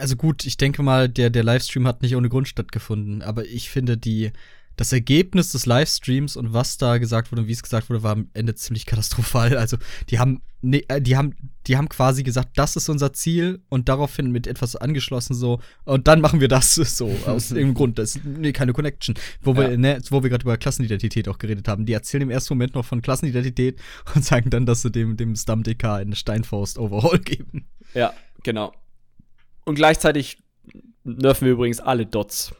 Also 0.00 0.14
gut, 0.14 0.46
ich 0.46 0.56
denke 0.56 0.82
mal, 0.82 1.08
der, 1.08 1.30
der 1.30 1.42
Livestream 1.42 1.86
hat 1.86 2.00
nicht 2.00 2.14
ohne 2.14 2.28
Grund 2.28 2.48
stattgefunden, 2.48 3.22
aber 3.22 3.44
ich 3.44 3.68
finde 3.68 3.98
die, 3.98 4.30
das 4.78 4.92
Ergebnis 4.92 5.50
des 5.50 5.66
Livestreams 5.66 6.36
und 6.36 6.52
was 6.52 6.78
da 6.78 6.98
gesagt 6.98 7.32
wurde 7.32 7.42
und 7.42 7.48
wie 7.48 7.52
es 7.52 7.64
gesagt 7.64 7.90
wurde, 7.90 8.04
war 8.04 8.12
am 8.12 8.30
Ende 8.32 8.54
ziemlich 8.54 8.86
katastrophal. 8.86 9.56
Also 9.58 9.76
die 10.08 10.20
haben, 10.20 10.40
ne, 10.62 10.84
die 11.00 11.16
haben, 11.16 11.34
die 11.66 11.76
haben 11.76 11.88
quasi 11.88 12.22
gesagt, 12.22 12.50
das 12.56 12.76
ist 12.76 12.88
unser 12.88 13.12
Ziel 13.12 13.60
und 13.68 13.88
daraufhin 13.88 14.30
mit 14.30 14.46
etwas 14.46 14.76
angeschlossen 14.76 15.34
so 15.34 15.60
und 15.84 16.06
dann 16.06 16.20
machen 16.20 16.40
wir 16.40 16.46
das 16.46 16.76
so 16.76 17.10
aus 17.26 17.50
irgendeinem 17.50 17.74
Grund. 17.74 17.98
Das 17.98 18.14
ist 18.14 18.24
nee, 18.24 18.52
keine 18.52 18.72
Connection. 18.72 19.16
Wo 19.42 19.52
ja. 19.54 19.70
wir, 19.70 19.78
ne, 19.78 20.00
wo 20.10 20.22
wir 20.22 20.30
gerade 20.30 20.44
über 20.44 20.56
Klassenidentität 20.56 21.28
auch 21.28 21.38
geredet 21.38 21.66
haben. 21.66 21.84
Die 21.84 21.92
erzählen 21.92 22.22
im 22.22 22.30
ersten 22.30 22.54
Moment 22.54 22.76
noch 22.76 22.84
von 22.84 23.02
Klassenidentität 23.02 23.80
und 24.14 24.24
sagen 24.24 24.48
dann, 24.48 24.64
dass 24.64 24.82
sie 24.82 24.92
dem 24.92 25.16
dem 25.16 25.34
Stam 25.34 25.64
DK 25.64 25.84
eine 25.96 26.14
Steinfaust 26.14 26.78
Overhaul 26.78 27.18
geben. 27.24 27.66
Ja, 27.94 28.12
genau. 28.44 28.72
Und 29.64 29.74
gleichzeitig 29.74 30.38
nerven 31.02 31.46
wir 31.46 31.54
übrigens 31.54 31.80
alle 31.80 32.06
Dots. 32.06 32.54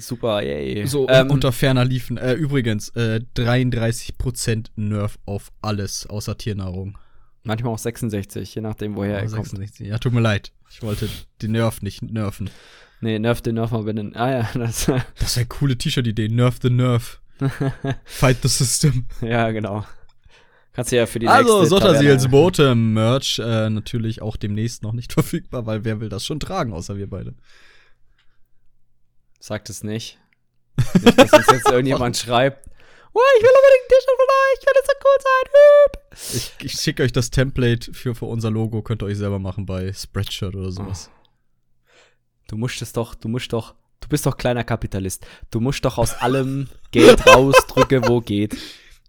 Super, 0.00 0.42
yay. 0.42 0.86
So, 0.86 1.08
ähm, 1.08 1.30
unter 1.30 1.52
ferner 1.52 1.84
liefen. 1.84 2.16
Äh, 2.16 2.34
übrigens, 2.34 2.90
äh, 2.90 3.20
33% 3.36 4.70
Nerf 4.76 5.18
auf 5.26 5.52
alles 5.62 6.06
außer 6.06 6.38
Tiernahrung. 6.38 6.96
Manchmal 7.42 7.74
auch 7.74 7.78
66, 7.78 8.54
je 8.54 8.62
nachdem, 8.62 8.96
woher 8.96 9.18
oh, 9.18 9.22
er 9.22 9.28
66. 9.28 9.78
kommt. 9.78 9.90
Ja, 9.90 9.98
tut 9.98 10.12
mir 10.12 10.20
leid. 10.20 10.52
Ich 10.70 10.82
wollte 10.82 11.08
den 11.42 11.52
Nerf 11.52 11.82
nicht 11.82 12.02
nerven. 12.02 12.50
Nee, 13.00 13.18
Nerf 13.18 13.42
den 13.42 13.56
Nerf 13.56 13.70
mal 13.70 13.82
benennen. 13.82 14.16
Ah 14.16 14.30
ja, 14.30 14.50
das, 14.54 14.86
das 14.86 15.36
wäre 15.36 15.44
eine 15.44 15.46
coole 15.46 15.76
T-Shirt-Idee. 15.76 16.28
Nerf 16.28 16.58
the 16.62 16.70
Nerf. 16.70 17.20
Fight 18.04 18.38
the 18.42 18.48
System. 18.48 19.06
Ja, 19.20 19.50
genau. 19.50 19.84
Kannst 20.72 20.90
du 20.90 20.96
ja 20.96 21.06
für 21.06 21.18
die 21.18 21.28
also, 21.28 21.60
nächste 21.60 21.76
Also, 21.76 21.86
Sotterseels 21.86 22.28
Bote-Merch 22.28 23.38
äh, 23.38 23.70
natürlich 23.70 24.22
auch 24.22 24.36
demnächst 24.36 24.82
noch 24.82 24.92
nicht 24.92 25.12
verfügbar, 25.14 25.66
weil 25.66 25.84
wer 25.84 26.00
will 26.00 26.08
das 26.08 26.24
schon 26.24 26.40
tragen, 26.40 26.72
außer 26.72 26.96
wir 26.96 27.08
beide. 27.08 27.34
Sagt 29.44 29.68
es 29.68 29.84
nicht. 29.84 30.18
nicht 31.02 31.18
dass 31.18 31.30
uns 31.34 31.46
jetzt 31.52 31.68
irgendjemand 31.70 32.16
schreibt. 32.16 32.66
Oh, 33.12 33.20
ich 33.36 33.42
will 33.42 33.50
unbedingt 33.50 33.84
ein 33.84 33.88
T-Shirt 33.90 34.16
von 34.16 34.30
euch, 34.40 34.58
ich 34.58 34.66
will 34.66 34.72
jetzt 34.74 34.86
so 34.86 34.94
cool 35.04 35.18
sein. 35.20 35.44
Hüb. 35.52 36.60
Ich, 36.60 36.64
ich 36.64 36.80
schicke 36.80 37.02
euch 37.02 37.12
das 37.12 37.28
Template 37.28 37.92
für, 37.92 38.14
für 38.14 38.24
unser 38.24 38.50
Logo, 38.50 38.80
könnt 38.80 39.02
ihr 39.02 39.06
euch 39.06 39.18
selber 39.18 39.38
machen 39.38 39.66
bei 39.66 39.92
Spreadshirt 39.92 40.56
oder 40.56 40.72
sowas. 40.72 41.10
Oh. 41.12 41.28
Du 42.48 42.56
musst 42.56 42.80
es 42.80 42.94
doch, 42.94 43.14
du 43.14 43.28
musst 43.28 43.52
doch, 43.52 43.74
du 44.00 44.08
bist 44.08 44.24
doch 44.24 44.38
kleiner 44.38 44.64
Kapitalist. 44.64 45.26
Du 45.50 45.60
musst 45.60 45.84
doch 45.84 45.98
aus 45.98 46.14
allem 46.14 46.68
Geld 46.90 47.26
rausdrücken, 47.26 48.08
wo 48.08 48.22
geht. 48.22 48.56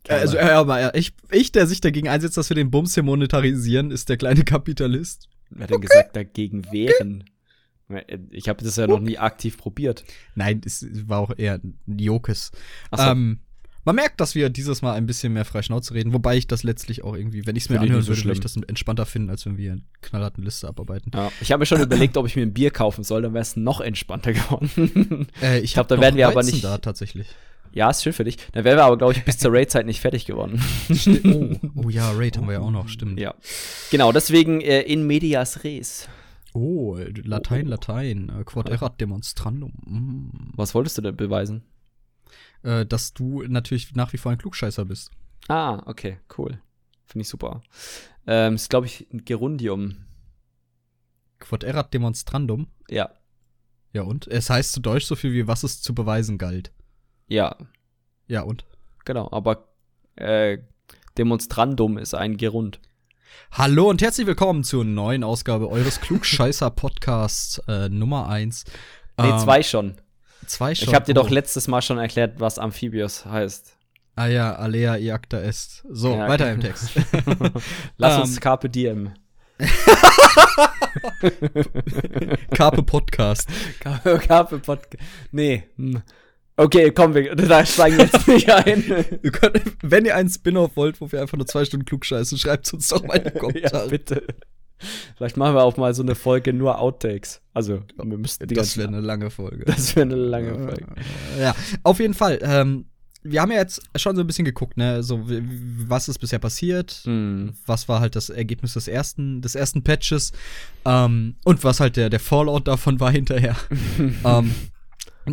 Also, 0.09 0.35
ja, 0.35 0.59
aber 0.59 0.95
ich, 0.95 1.13
ich, 1.31 1.53
der 1.53 1.65
sich 1.65 1.79
dagegen 1.79 2.09
einsetzt, 2.09 2.35
dass 2.35 2.49
wir 2.49 2.55
den 2.55 2.71
Bums 2.71 2.93
hier 2.93 3.03
monetarisieren, 3.03 3.89
ist 3.89 4.09
der 4.09 4.17
kleine 4.17 4.43
Kapitalist. 4.43 5.29
Wer 5.49 5.63
hat 5.63 5.69
denn 5.69 5.77
okay. 5.77 5.87
gesagt, 5.87 6.15
dagegen 6.17 6.69
wehren? 6.73 7.23
Ich 8.31 8.49
habe 8.49 8.63
das 8.63 8.75
ja 8.77 8.87
noch 8.87 8.99
nie 8.99 9.17
aktiv 9.17 9.57
probiert. 9.57 10.03
Nein, 10.33 10.61
es 10.65 10.85
war 11.07 11.19
auch 11.19 11.31
eher 11.37 11.59
ein 11.63 11.77
Jokes. 11.85 12.51
So. 12.91 13.03
Ähm, 13.03 13.39
man 13.85 13.95
merkt, 13.95 14.19
dass 14.19 14.33
wir 14.33 14.49
dieses 14.49 14.81
Mal 14.81 14.93
ein 14.93 15.05
bisschen 15.05 15.33
mehr 15.33 15.45
frei 15.45 15.61
Schnauze 15.61 15.93
reden, 15.93 16.11
wobei 16.11 16.37
ich 16.37 16.47
das 16.47 16.63
letztlich 16.63 17.03
auch 17.03 17.15
irgendwie, 17.15 17.45
wenn 17.45 17.55
ich 17.55 17.65
es 17.65 17.69
mir 17.69 17.79
anhören 17.79 18.01
so 18.01 18.07
würde, 18.07 18.23
würde 18.23 18.33
ich 18.33 18.39
das 18.39 18.57
entspannter 18.57 19.05
finden, 19.05 19.29
als 19.29 19.45
wenn 19.45 19.57
wir 19.57 19.73
eine 19.73 19.81
knallharte 20.01 20.41
Liste 20.41 20.67
abarbeiten. 20.67 21.11
Ja, 21.13 21.31
ich 21.39 21.51
habe 21.51 21.59
mir 21.59 21.67
schon 21.67 21.81
überlegt, 21.83 22.17
ob 22.17 22.25
ich 22.25 22.35
mir 22.35 22.41
ein 22.41 22.53
Bier 22.53 22.71
kaufen 22.71 23.03
soll, 23.03 23.21
dann 23.21 23.35
wäre 23.35 23.43
es 23.43 23.55
noch 23.55 23.81
entspannter 23.81 24.33
geworden. 24.33 25.27
Äh, 25.39 25.59
ich 25.59 25.73
glaube, 25.73 25.95
da 25.95 26.01
werden 26.01 26.15
wir 26.15 26.27
aber 26.27 26.41
nicht. 26.41 26.63
da 26.63 26.79
tatsächlich. 26.79 27.27
Ja, 27.73 27.89
ist 27.89 28.01
schön 28.01 28.13
für 28.13 28.23
dich. 28.23 28.37
Dann 28.53 28.63
wären 28.63 28.77
wir 28.77 28.85
aber, 28.85 28.97
glaube 28.97 29.13
ich, 29.13 29.23
bis 29.23 29.37
zur 29.37 29.53
Raid-Zeit 29.53 29.85
nicht 29.85 29.99
fertig 29.99 30.25
geworden. 30.25 30.63
oh, 31.25 31.83
oh 31.83 31.89
ja, 31.89 32.09
Raid 32.11 32.37
haben 32.37 32.47
wir 32.47 32.53
ja 32.53 32.61
auch 32.61 32.71
noch, 32.71 32.87
stimmt. 32.87 33.19
Ja. 33.19 33.35
Genau, 33.91 34.11
deswegen 34.11 34.61
äh, 34.61 34.81
in 34.81 35.05
medias 35.05 35.63
res. 35.63 36.07
Oh, 36.55 36.97
Latein, 36.97 37.67
Latein. 37.67 38.29
Äh, 38.29 38.45
Quod 38.45 38.69
erat 38.69 39.01
demonstrandum. 39.01 39.73
Mm. 39.85 40.53
Was 40.55 40.73
wolltest 40.73 40.97
du 40.97 41.01
denn 41.01 41.17
beweisen? 41.17 41.63
Äh, 42.63 42.85
dass 42.85 43.13
du 43.13 43.43
natürlich 43.43 43.93
nach 43.93 44.13
wie 44.13 44.17
vor 44.17 44.31
ein 44.31 44.37
Klugscheißer 44.37 44.85
bist. 44.85 45.11
Ah, 45.49 45.83
okay, 45.85 46.17
cool. 46.37 46.61
Finde 47.05 47.23
ich 47.23 47.29
super. 47.29 47.61
Ähm, 48.25 48.55
ist, 48.55 48.69
glaube 48.69 48.85
ich, 48.85 49.05
ein 49.11 49.25
Gerundium. 49.25 50.05
Quod 51.39 51.65
erat 51.65 51.93
demonstrandum? 51.93 52.67
Ja. 52.89 53.11
Ja, 53.91 54.03
und? 54.03 54.25
Es 54.27 54.49
heißt 54.49 54.71
zu 54.71 54.79
Deutsch 54.79 55.05
so 55.05 55.15
viel 55.15 55.33
wie, 55.33 55.47
was 55.47 55.63
es 55.63 55.81
zu 55.81 55.93
beweisen 55.93 56.37
galt. 56.37 56.71
Ja. 57.27 57.57
Ja, 58.27 58.43
und? 58.43 58.65
Genau, 59.03 59.29
aber 59.29 59.67
äh, 60.15 60.59
Demonstrandum 61.17 61.97
ist 61.97 62.15
ein 62.15 62.37
Gerund. 62.37 62.79
Hallo 63.51 63.89
und 63.89 64.01
herzlich 64.01 64.27
willkommen 64.27 64.63
zur 64.63 64.85
neuen 64.85 65.23
Ausgabe 65.23 65.69
eures 65.69 66.01
Klugscheißer-Podcasts 66.01 67.61
äh, 67.67 67.89
Nummer 67.89 68.27
1. 68.29 68.65
Nee, 69.17 69.29
ähm, 69.29 69.39
zwei 69.39 69.63
schon. 69.63 69.95
Zwei 70.45 70.75
schon. 70.75 70.87
Ich 70.87 70.93
habe 70.93 71.05
dir 71.05 71.11
oh. 71.19 71.23
doch 71.23 71.29
letztes 71.29 71.67
Mal 71.67 71.81
schon 71.81 71.97
erklärt, 71.97 72.39
was 72.39 72.59
Amphibios 72.59 73.25
heißt. 73.25 73.77
Ah 74.15 74.27
ja, 74.27 74.55
Alea 74.55 74.97
iacta 74.97 75.39
est. 75.39 75.83
So, 75.89 76.15
ja, 76.15 76.27
weiter 76.29 76.51
im 76.51 76.61
Text. 76.61 76.91
Lass 77.97 78.21
uns 78.21 78.35
ähm. 78.35 78.39
Carpe 78.39 78.69
Diem. 78.69 79.13
Carpe 82.55 82.83
Podcast. 82.83 83.49
Carpe 83.79 84.59
Podcast. 84.59 85.03
Nee. 85.31 85.63
Hm. 85.77 86.01
Okay, 86.57 86.91
komm, 86.91 87.13
wir 87.13 87.35
da 87.35 87.65
steigen 87.65 87.97
wir 87.97 88.05
jetzt 88.05 88.27
nicht 88.27 88.49
ein. 88.49 88.83
Könnt, 89.31 89.61
wenn 89.81 90.05
ihr 90.05 90.15
einen 90.15 90.29
Spin-off 90.29 90.75
wollt, 90.75 91.01
wo 91.01 91.11
wir 91.11 91.21
einfach 91.21 91.37
nur 91.37 91.47
zwei 91.47 91.65
Stunden 91.65 91.85
klug 91.85 92.05
scheißen, 92.05 92.37
schreibt 92.37 92.73
uns 92.73 92.87
doch 92.87 93.03
mal 93.03 93.15
in 93.15 93.25
die 93.25 93.31
Kommentare. 93.39 93.83
ja, 93.83 93.89
bitte. 93.89 94.23
Vielleicht 95.15 95.37
machen 95.37 95.55
wir 95.55 95.63
auch 95.63 95.77
mal 95.77 95.93
so 95.93 96.03
eine 96.03 96.15
Folge 96.15 96.53
nur 96.53 96.79
Outtakes. 96.79 97.41
Also, 97.53 97.81
wir 97.97 98.17
müssten 98.17 98.47
die 98.47 98.55
Das 98.55 98.77
wäre 98.77 98.89
eine 98.89 98.99
lange 98.99 99.29
Folge. 99.29 99.65
Das 99.65 99.95
wäre 99.95 100.05
eine 100.05 100.15
lange 100.15 100.53
Folge. 100.53 100.85
Ja, 101.39 101.55
auf 101.83 101.99
jeden 101.99 102.13
Fall. 102.13 102.39
Ähm, 102.41 102.85
wir 103.23 103.41
haben 103.41 103.51
ja 103.51 103.57
jetzt 103.57 103.81
schon 103.95 104.15
so 104.15 104.21
ein 104.21 104.27
bisschen 104.27 104.45
geguckt, 104.45 104.77
ne, 104.77 105.01
so 105.01 105.23
was 105.87 106.09
ist 106.09 106.19
bisher 106.19 106.37
passiert, 106.37 107.01
mm. 107.05 107.49
was 107.65 107.89
war 107.89 107.99
halt 107.99 108.15
das 108.15 108.29
Ergebnis 108.29 108.73
des 108.73 108.87
ersten, 108.87 109.41
des 109.41 109.55
ersten 109.55 109.83
Patches 109.83 110.31
ähm, 110.85 111.35
und 111.43 111.63
was 111.63 111.79
halt 111.79 111.95
der 111.95 112.11
der 112.11 112.19
Fallout 112.19 112.67
davon 112.67 112.99
war 112.99 113.11
hinterher. 113.11 113.55
ähm, 114.23 114.53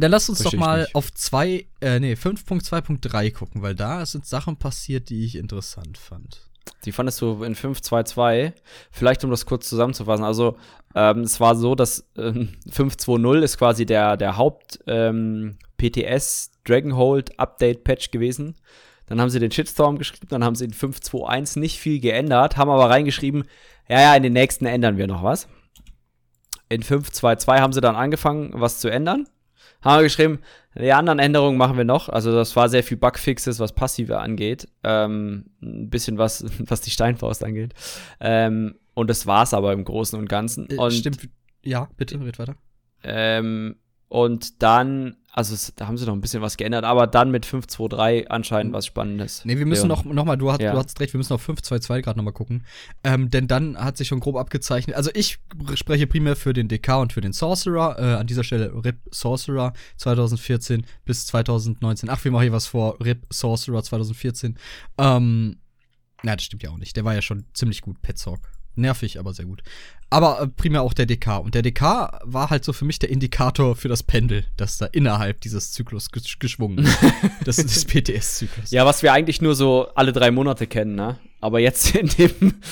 dann 0.00 0.10
lass 0.10 0.28
uns 0.28 0.40
Versteh 0.40 0.56
doch 0.56 0.66
mal 0.66 0.80
nicht. 0.82 0.94
auf 0.94 1.12
zwei, 1.12 1.66
äh, 1.80 2.00
nee, 2.00 2.14
5.2.3 2.14 3.32
gucken, 3.32 3.62
weil 3.62 3.74
da 3.74 4.04
sind 4.06 4.26
Sachen 4.26 4.56
passiert, 4.56 5.10
die 5.10 5.24
ich 5.24 5.36
interessant 5.36 5.98
fand. 5.98 6.40
Die 6.84 6.92
fandest 6.92 7.20
du 7.20 7.42
in 7.42 7.54
5-2-2. 7.54 8.52
Vielleicht, 8.90 9.24
um 9.24 9.30
das 9.30 9.46
kurz 9.46 9.68
zusammenzufassen. 9.68 10.24
Also, 10.24 10.56
ähm, 10.94 11.20
es 11.20 11.40
war 11.40 11.54
so, 11.56 11.74
dass 11.74 12.08
ähm, 12.16 12.50
5-2-0 12.70 13.40
ist 13.40 13.58
quasi 13.58 13.86
der, 13.86 14.16
der 14.16 14.36
Haupt 14.36 14.80
ähm, 14.86 15.56
PTS 15.76 16.52
Dragonhold 16.64 17.38
Update 17.38 17.84
Patch 17.84 18.10
gewesen. 18.10 18.56
Dann 19.06 19.20
haben 19.20 19.30
sie 19.30 19.40
den 19.40 19.50
Shitstorm 19.50 19.98
geschrieben, 19.98 20.28
dann 20.30 20.44
haben 20.44 20.54
sie 20.54 20.64
in 20.64 20.72
5.2.1 20.72 21.58
nicht 21.58 21.78
viel 21.78 22.00
geändert, 22.00 22.56
haben 22.56 22.70
aber 22.70 22.88
reingeschrieben, 22.88 23.44
ja, 23.88 24.00
ja, 24.00 24.14
in 24.14 24.22
den 24.22 24.32
nächsten 24.32 24.64
ändern 24.64 24.96
wir 24.96 25.06
noch 25.06 25.22
was. 25.22 25.48
In 26.68 26.82
5.2.2 26.82 27.60
haben 27.60 27.72
sie 27.72 27.80
dann 27.80 27.96
angefangen, 27.96 28.52
was 28.54 28.78
zu 28.78 28.88
ändern. 28.88 29.26
Haben 29.82 29.98
wir 29.98 30.04
geschrieben, 30.04 30.38
die 30.74 30.92
anderen 30.92 31.18
Änderungen 31.18 31.58
machen 31.58 31.76
wir 31.76 31.84
noch. 31.84 32.08
Also 32.08 32.32
das 32.32 32.56
war 32.56 32.68
sehr 32.68 32.82
viel 32.82 32.96
Bugfixes, 32.96 33.58
was 33.60 33.72
Passive 33.72 34.18
angeht. 34.18 34.68
Ähm, 34.84 35.46
ein 35.60 35.90
bisschen 35.90 36.18
was, 36.18 36.44
was 36.58 36.80
die 36.80 36.90
Steinfaust 36.90 37.44
angeht. 37.44 37.74
Ähm, 38.20 38.76
und 38.94 39.10
das 39.10 39.26
war's 39.26 39.54
aber 39.54 39.72
im 39.72 39.84
Großen 39.84 40.18
und 40.18 40.28
Ganzen. 40.28 40.70
Äh, 40.70 40.76
und, 40.76 40.92
Stimmt. 40.92 41.28
Ja, 41.62 41.88
bitte, 41.96 42.20
red 42.20 42.38
weiter. 42.38 42.56
Ähm, 43.04 43.76
und 44.12 44.62
dann, 44.62 45.16
also 45.32 45.54
es, 45.54 45.72
da 45.74 45.86
haben 45.86 45.96
sie 45.96 46.04
noch 46.04 46.12
ein 46.12 46.20
bisschen 46.20 46.42
was 46.42 46.58
geändert, 46.58 46.84
aber 46.84 47.06
dann 47.06 47.30
mit 47.30 47.46
523 47.46 48.30
anscheinend 48.30 48.74
was 48.74 48.84
Spannendes. 48.84 49.42
Nee, 49.46 49.56
wir 49.56 49.64
müssen 49.64 49.88
Leon. 49.88 50.00
noch, 50.00 50.04
noch 50.04 50.26
mal, 50.26 50.36
du 50.36 50.52
hast, 50.52 50.60
Ja. 50.60 50.72
du 50.72 50.78
hast 50.78 51.00
recht, 51.00 51.14
wir 51.14 51.18
müssen 51.18 51.32
auf 51.32 51.48
5.2.2 51.48 52.02
gerade 52.02 52.18
noch 52.18 52.24
mal 52.24 52.32
gucken. 52.32 52.66
Ähm, 53.04 53.30
denn 53.30 53.48
dann 53.48 53.78
hat 53.78 53.96
sich 53.96 54.08
schon 54.08 54.20
grob 54.20 54.36
abgezeichnet. 54.36 54.96
Also 54.96 55.10
ich 55.14 55.38
spreche 55.76 56.06
primär 56.06 56.36
für 56.36 56.52
den 56.52 56.68
DK 56.68 57.00
und 57.00 57.14
für 57.14 57.22
den 57.22 57.32
Sorcerer. 57.32 57.98
Äh, 57.98 58.02
an 58.20 58.26
dieser 58.26 58.44
Stelle 58.44 58.70
RIP 58.84 58.98
Sorcerer 59.10 59.72
2014 59.96 60.84
bis 61.06 61.24
2019. 61.28 62.10
Ach, 62.10 62.22
wir 62.22 62.32
machen 62.32 62.42
hier 62.42 62.52
was 62.52 62.66
vor. 62.66 63.00
RIP 63.02 63.24
Sorcerer 63.30 63.82
2014. 63.82 64.58
Ähm, 64.98 65.56
na, 66.22 66.36
das 66.36 66.44
stimmt 66.44 66.62
ja 66.64 66.68
auch 66.70 66.76
nicht. 66.76 66.94
Der 66.96 67.06
war 67.06 67.14
ja 67.14 67.22
schon 67.22 67.46
ziemlich 67.54 67.80
gut, 67.80 68.02
Petzock. 68.02 68.40
Nervig, 68.74 69.18
aber 69.18 69.34
sehr 69.34 69.44
gut. 69.44 69.62
Aber 70.10 70.40
äh, 70.40 70.46
primär 70.46 70.82
auch 70.82 70.92
der 70.92 71.06
DK. 71.06 71.38
Und 71.38 71.54
der 71.54 71.62
DK 71.62 72.20
war 72.22 72.50
halt 72.50 72.64
so 72.64 72.72
für 72.72 72.84
mich 72.84 72.98
der 72.98 73.10
Indikator 73.10 73.76
für 73.76 73.88
das 73.88 74.02
Pendel, 74.02 74.44
das 74.56 74.78
da 74.78 74.86
innerhalb 74.86 75.40
dieses 75.40 75.72
Zyklus 75.72 76.10
gesch 76.10 76.38
geschwungen 76.38 76.78
ist. 76.78 76.98
das 77.44 77.58
ist 77.58 77.74
des 77.74 77.84
PTS-Zyklus. 77.86 78.70
Ja, 78.70 78.84
was 78.84 79.02
wir 79.02 79.12
eigentlich 79.12 79.40
nur 79.40 79.54
so 79.54 79.88
alle 79.94 80.12
drei 80.12 80.30
Monate 80.30 80.66
kennen, 80.66 80.94
ne? 80.94 81.18
Aber 81.40 81.60
jetzt 81.60 81.94
in 81.94 82.08
dem. 82.08 82.54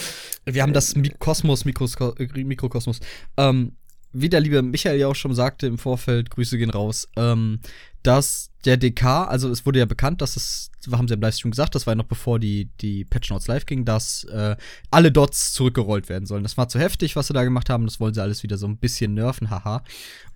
Wir 0.47 0.63
haben 0.63 0.73
das 0.73 0.97
Mi 0.97 1.11
Kosmos, 1.11 1.67
Mikrosko 1.67 2.15
äh, 2.19 2.45
Mikrokosmos. 2.45 3.01
Ähm, 3.37 3.77
wie 4.13 4.29
der 4.29 4.41
liebe 4.41 4.63
Michael 4.63 4.99
ja 4.99 5.07
auch 5.07 5.15
schon 5.15 5.35
sagte 5.35 5.67
im 5.67 5.79
Vorfeld, 5.79 6.31
Grüße 6.31 6.59
gehen 6.59 6.71
raus, 6.71 7.09
ähm, 7.17 7.61
dass 8.03 8.51
der 8.65 8.77
DK, 8.77 9.27
also 9.27 9.51
es 9.51 9.65
wurde 9.65 9.79
ja 9.79 9.87
bekannt, 9.87 10.21
dass 10.21 10.37
es, 10.37 10.71
haben 10.93 11.09
sie 11.09 11.15
im 11.15 11.21
Livestream 11.21 11.51
gesagt, 11.51 11.75
das 11.75 11.87
war 11.87 11.93
ja 11.93 11.97
noch 11.97 12.05
bevor 12.05 12.39
die, 12.39 12.69
die 12.81 13.05
Patch 13.05 13.31
Notes 13.31 13.47
live 13.47 13.65
ging, 13.65 13.85
dass 13.85 14.25
äh, 14.25 14.57
alle 14.91 15.13
Dots 15.13 15.53
zurückgerollt 15.53 16.09
werden 16.09 16.27
sollen. 16.27 16.43
Das 16.43 16.57
war 16.57 16.69
zu 16.69 16.79
heftig, 16.79 17.17
was 17.17 17.29
sie 17.29 17.33
da 17.33 17.45
gemacht 17.45 17.71
haben, 17.71 17.87
das 17.87 18.01
wollen 18.01 18.15
sie 18.15 18.23
alles 18.23 18.43
wieder 18.43 18.59
so 18.59 18.67
ein 18.67 18.77
bisschen 18.77 19.15
nerven, 19.15 19.51
haha. 19.51 19.83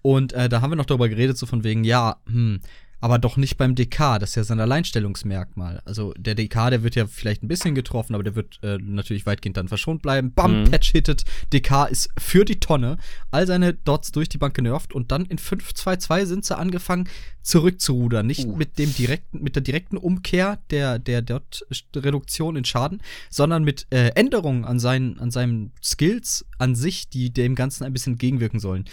Und 0.01 0.33
äh, 0.33 0.49
da 0.49 0.61
haben 0.61 0.71
wir 0.71 0.77
noch 0.77 0.87
darüber 0.87 1.09
geredet, 1.09 1.37
so 1.37 1.47
von 1.47 1.65
wegen, 1.65 1.85
ja, 1.85 2.17
hm, 2.27 2.61
aber 3.05 3.19
doch 3.19 3.37
nicht 3.37 3.59
beim 3.59 3.75
DK, 3.75 4.19
das 4.19 4.31
ist 4.31 4.37
ja 4.37 4.45
sein 4.45 4.61
Alleinstellungsmerkmal. 4.61 5.83
Also 5.85 6.15
der 6.17 6.35
DK, 6.35 6.71
der 6.71 6.83
wird 6.83 6.95
ja 6.95 7.07
vielleicht 7.07 7.43
ein 7.43 7.49
bisschen 7.49 7.75
getroffen, 7.75 8.15
aber 8.15 8.25
der 8.25 8.35
wird 8.35 8.59
äh, 8.63 8.79
natürlich 8.81 9.27
weitgehend 9.27 9.59
dann 9.59 9.69
verschont 9.69 10.01
bleiben. 10.01 10.33
Bam, 10.33 10.63
Mhm. 10.63 10.71
Patch 10.71 10.93
hittet, 10.93 11.25
DK 11.53 11.85
ist 11.91 12.09
für 12.19 12.47
die 12.47 12.61
Tonne, 12.61 12.97
all 13.31 13.47
seine 13.47 13.75
Dots 13.75 14.11
durch 14.11 14.31
die 14.31 14.39
Bank 14.39 14.55
genervt 14.55 14.95
und 14.95 15.13
dann 15.13 15.27
in 15.27 15.37
5-2-2 15.37 16.25
sind 16.25 16.47
sie 16.47 16.57
angefangen 16.57 17.07
zurückzurudern. 17.43 18.27
Nicht 18.27 18.47
Uh. 18.47 18.57
mit 18.57 18.79
dem 18.79 18.95
direkten, 18.95 19.43
mit 19.43 19.55
der 19.55 19.63
direkten 19.63 19.99
Umkehr 19.99 20.61
der, 20.71 20.99
der 20.99 21.21
Dot-Reduktion 21.21 22.57
in 22.57 22.65
Schaden, 22.65 23.03
sondern 23.29 23.65
mit 23.65 23.87
äh, 23.91 24.13
Änderungen 24.15 24.65
an 24.65 24.81
seinen, 24.81 25.21
an 25.21 25.31
seinen 25.31 25.73
Skills 25.83 26.47
an 26.57 26.75
sich, 26.75 27.11
die 27.11 27.29
dem 27.29 27.55
Ganzen 27.55 27.85
ein 27.85 27.93
bisschen 27.93 28.17
gegenwirken 28.17 28.61
sollen. 28.61 28.87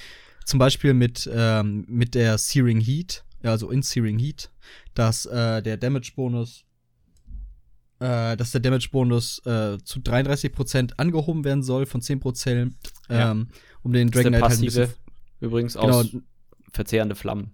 Zum 0.43 0.59
Beispiel 0.59 0.93
mit, 0.93 1.29
ähm, 1.33 1.85
mit 1.87 2.13
der 2.13 2.37
Searing 2.37 2.81
Heat, 2.81 3.23
also 3.43 3.69
in 3.71 3.81
Searing 3.81 4.19
Heat, 4.19 4.51
dass 4.93 5.25
äh, 5.25 5.61
der 5.61 5.77
Damage-Bonus 5.77 6.65
äh, 7.99 8.35
dass 8.35 8.51
der 8.51 8.61
Damage-Bonus 8.61 9.39
äh, 9.45 9.77
zu 9.83 9.99
33% 9.99 10.93
angehoben 10.97 11.43
werden 11.43 11.61
soll 11.61 11.85
von 11.85 12.01
10%, 12.01 12.71
Ja. 13.09 13.31
ähm, 13.31 13.49
um 13.83 13.93
den 13.93 14.09
Dragon 14.09 14.31
Knight 14.31 14.41
halt 14.43 14.53
ein 14.53 14.61
bisschen 14.61 14.89
übrigens 15.39 15.73
Genau. 15.75 15.99
aus 15.99 16.07
verzehrende 16.73 17.13
Flammen. 17.15 17.51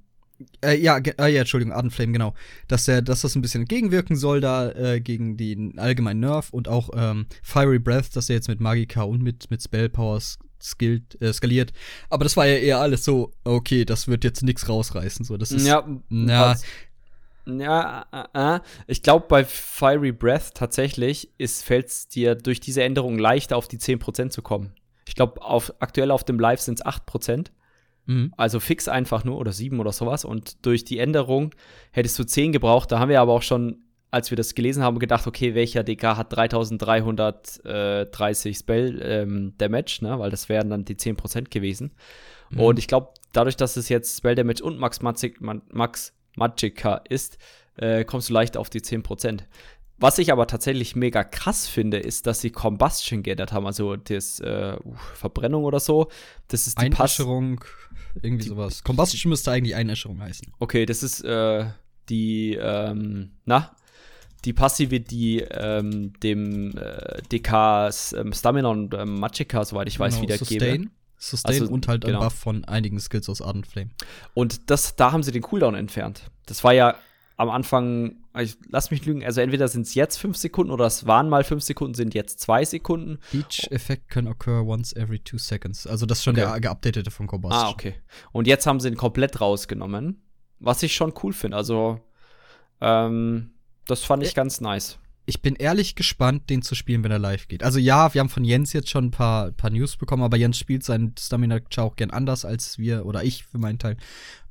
Äh, 0.63 0.79
ja, 0.79 0.97
äh, 0.99 1.33
ja, 1.33 1.39
Entschuldigung, 1.41 1.73
Ardenflame, 1.73 2.11
genau. 2.13 2.33
Dass, 2.67 2.85
der, 2.85 3.01
dass 3.01 3.21
das 3.21 3.35
ein 3.35 3.41
bisschen 3.41 3.61
entgegenwirken 3.61 4.15
soll 4.15 4.39
da 4.39 4.69
äh, 4.71 5.01
gegen 5.01 5.35
den 5.35 5.79
allgemeinen 5.79 6.19
Nerf 6.19 6.51
und 6.53 6.67
auch 6.67 6.91
ähm, 6.93 7.25
Fiery 7.43 7.79
Breath, 7.79 8.15
dass 8.15 8.29
er 8.29 8.35
jetzt 8.35 8.47
mit 8.47 8.59
Magika 8.59 9.01
und 9.01 9.21
mit, 9.23 9.49
mit 9.49 9.61
Spell 9.63 9.89
Powers 9.89 10.37
skillt, 10.61 11.19
äh, 11.21 11.33
skaliert. 11.33 11.73
Aber 12.09 12.23
das 12.23 12.37
war 12.37 12.45
ja 12.47 12.55
eher 12.55 12.79
alles 12.79 13.03
so, 13.03 13.31
okay, 13.43 13.85
das 13.85 14.07
wird 14.07 14.23
jetzt 14.23 14.43
nichts 14.43 14.67
rausreißen. 14.69 15.25
So, 15.25 15.37
das 15.37 15.51
ist, 15.51 15.65
ja, 15.67 15.87
ja. 16.09 16.51
was- 16.51 16.63
ja, 17.45 18.05
äh, 18.33 18.55
äh. 18.55 18.59
ich 18.87 19.03
glaube, 19.03 19.25
bei 19.29 19.45
Fiery 19.45 20.11
Breath 20.11 20.53
tatsächlich 20.53 21.29
fällt 21.39 21.87
es 21.87 22.07
dir 22.09 22.35
durch 22.35 22.59
diese 22.59 22.83
Änderung 22.83 23.17
leichter, 23.17 23.55
auf 23.55 23.67
die 23.67 23.77
10% 23.77 24.31
zu 24.31 24.41
kommen. 24.41 24.73
Ich 25.07 25.15
glaube, 25.15 25.41
auf, 25.41 25.73
aktuell 25.79 26.11
auf 26.11 26.25
dem 26.25 26.39
Live 26.39 26.59
sind 26.59 26.79
es 26.79 26.85
8%. 26.85 27.51
Mhm. 28.05 28.33
Also 28.37 28.59
fix 28.59 28.87
einfach 28.87 29.23
nur 29.23 29.37
oder 29.37 29.53
7 29.53 29.79
oder 29.79 29.93
sowas. 29.93 30.25
Und 30.25 30.65
durch 30.65 30.83
die 30.83 30.99
Änderung 30.99 31.53
hättest 31.91 32.19
du 32.19 32.25
10 32.25 32.51
gebraucht. 32.51 32.91
Da 32.91 32.99
haben 32.99 33.09
wir 33.09 33.21
aber 33.21 33.33
auch 33.33 33.41
schon, 33.41 33.83
als 34.11 34.29
wir 34.31 34.35
das 34.37 34.55
gelesen 34.55 34.83
haben, 34.83 34.99
gedacht, 34.99 35.27
okay, 35.27 35.53
welcher 35.55 35.83
DK 35.83 36.17
hat 36.17 36.33
3330 36.35 38.57
Spell 38.57 39.01
ähm, 39.03 39.53
Damage, 39.57 39.99
ne? 40.01 40.17
Weil 40.19 40.31
das 40.31 40.49
wären 40.49 40.69
dann 40.69 40.85
die 40.85 40.95
10% 40.95 41.49
gewesen. 41.49 41.91
Mhm. 42.49 42.59
Und 42.59 42.79
ich 42.79 42.87
glaube, 42.87 43.09
dadurch, 43.33 43.57
dass 43.57 43.77
es 43.77 43.89
jetzt 43.89 44.17
Spell 44.17 44.35
Damage 44.35 44.63
und 44.63 44.79
Max, 44.79 45.01
Magic, 45.01 45.39
Max 45.41 46.13
Magicka 46.35 47.01
ist, 47.09 47.37
äh, 47.77 48.03
kommst 48.05 48.29
du 48.29 48.33
leicht 48.33 48.57
auf 48.57 48.69
die 48.69 48.81
10%. 48.81 49.41
Was 49.99 50.19
ich 50.19 50.31
aber 50.31 50.45
tatsächlich 50.45 50.95
mega 50.95 51.23
krass 51.23 51.67
finde, 51.67 51.97
ist, 51.97 52.27
dass 52.27 52.39
sie 52.39 52.51
Combustion 52.51 53.23
geändert 53.23 53.51
haben, 53.51 53.65
also 53.65 53.95
das 53.95 54.39
äh, 54.39 54.77
uh, 54.83 54.93
Verbrennung 55.15 55.63
oder 55.63 55.79
so. 55.79 56.09
Das 56.49 56.67
ist 56.67 56.79
die 56.79 56.85
Einäscherung, 56.85 57.61
irgendwie 58.21 58.43
die- 58.43 58.49
sowas. 58.49 58.83
Combustion 58.83 59.31
müsste 59.31 59.51
eigentlich 59.51 59.73
Einäscherung 59.75 60.21
heißen. 60.21 60.53
Okay, 60.59 60.85
das 60.85 61.01
ist 61.01 61.21
äh, 61.21 61.65
die, 62.09 62.53
ähm, 62.61 63.31
na, 63.45 63.75
die 64.45 64.53
Passive, 64.53 64.99
die 64.99 65.39
ähm, 65.39 66.13
dem 66.21 66.77
äh, 66.77 67.21
DKs 67.31 68.13
ähm, 68.13 68.33
Stamina 68.33 68.69
und 68.69 68.93
ähm, 68.93 69.19
Magicka, 69.19 69.65
soweit 69.65 69.87
ich 69.87 69.99
weiß, 69.99 70.15
Genau, 70.15 70.23
wiedergebe. 70.23 70.65
Sustain. 70.65 70.91
Sustain 71.19 71.61
Also, 71.61 71.73
und 71.73 71.87
halt 71.87 72.05
genau. 72.05 72.19
ein 72.19 72.23
Buff 72.25 72.33
von 72.35 72.63
einigen 72.65 72.99
Skills 72.99 73.27
aus 73.29 73.41
Ardenflame. 73.41 73.89
Und 74.33 74.69
das, 74.69 74.95
da 74.95 75.11
haben 75.11 75.23
sie 75.23 75.31
den 75.31 75.41
Cooldown 75.41 75.73
entfernt. 75.75 76.29
Das 76.45 76.63
war 76.63 76.73
ja 76.73 76.95
am 77.37 77.49
Anfang, 77.49 78.17
ich, 78.39 78.57
lass 78.69 78.89
mich 78.89 79.05
lügen, 79.05 79.23
also 79.23 79.41
entweder 79.41 79.67
sind 79.67 79.83
es 79.85 79.93
jetzt 79.93 80.17
fünf 80.17 80.37
Sekunden 80.37 80.71
oder 80.71 80.85
es 80.85 81.05
waren 81.05 81.29
mal 81.29 81.43
fünf 81.43 81.63
Sekunden, 81.63 81.93
sind 81.93 82.15
jetzt 82.15 82.39
zwei 82.39 82.65
Sekunden. 82.65 83.19
Each 83.31 83.69
effect 83.71 84.09
can 84.09 84.27
occur 84.27 84.65
once 84.65 84.91
every 84.95 85.19
two 85.19 85.37
seconds. 85.37 85.85
Also 85.85 86.05
das 86.05 86.19
ist 86.19 86.23
schon 86.23 86.35
Okay. 86.35 86.47
der 86.47 86.59
geupdatete 86.59 87.11
von 87.11 87.27
Combustion. 87.27 87.63
Ah, 87.65 87.69
okay. 87.69 87.93
Und 88.31 88.47
jetzt 88.47 88.65
haben 88.65 88.79
sie 88.79 88.87
ihn 88.87 88.97
komplett 88.97 89.39
rausgenommen, 89.39 90.21
was 90.59 90.81
ich 90.81 90.95
schon 90.95 91.13
cool 91.23 91.33
finde. 91.33 91.57
Also, 91.57 91.99
ähm, 92.81 93.51
das 93.87 94.03
fand 94.03 94.23
ich 94.23 94.35
ganz 94.35 94.61
nice. 94.61 94.99
Ich 95.25 95.41
bin 95.41 95.55
ehrlich 95.55 95.95
gespannt, 95.95 96.49
den 96.49 96.61
zu 96.61 96.73
spielen, 96.73 97.03
wenn 97.03 97.11
er 97.11 97.19
live 97.19 97.49
geht. 97.49 97.61
Also 97.61 97.79
ja, 97.79 98.13
wir 98.13 98.21
haben 98.21 98.29
von 98.29 98.45
Jens 98.45 98.71
jetzt 98.71 98.89
schon 98.89 99.05
ein 99.05 99.11
paar, 99.11 99.51
paar 99.51 99.69
News 99.69 99.97
bekommen, 99.97 100.23
aber 100.23 100.37
Jens 100.37 100.57
spielt 100.57 100.85
seinen 100.85 101.15
Stamina 101.19 101.59
auch 101.77 101.97
gern 101.97 102.11
anders 102.11 102.45
als 102.45 102.77
wir 102.77 103.05
oder 103.05 103.25
ich 103.25 103.43
für 103.43 103.57
meinen 103.57 103.77
Teil. 103.77 103.97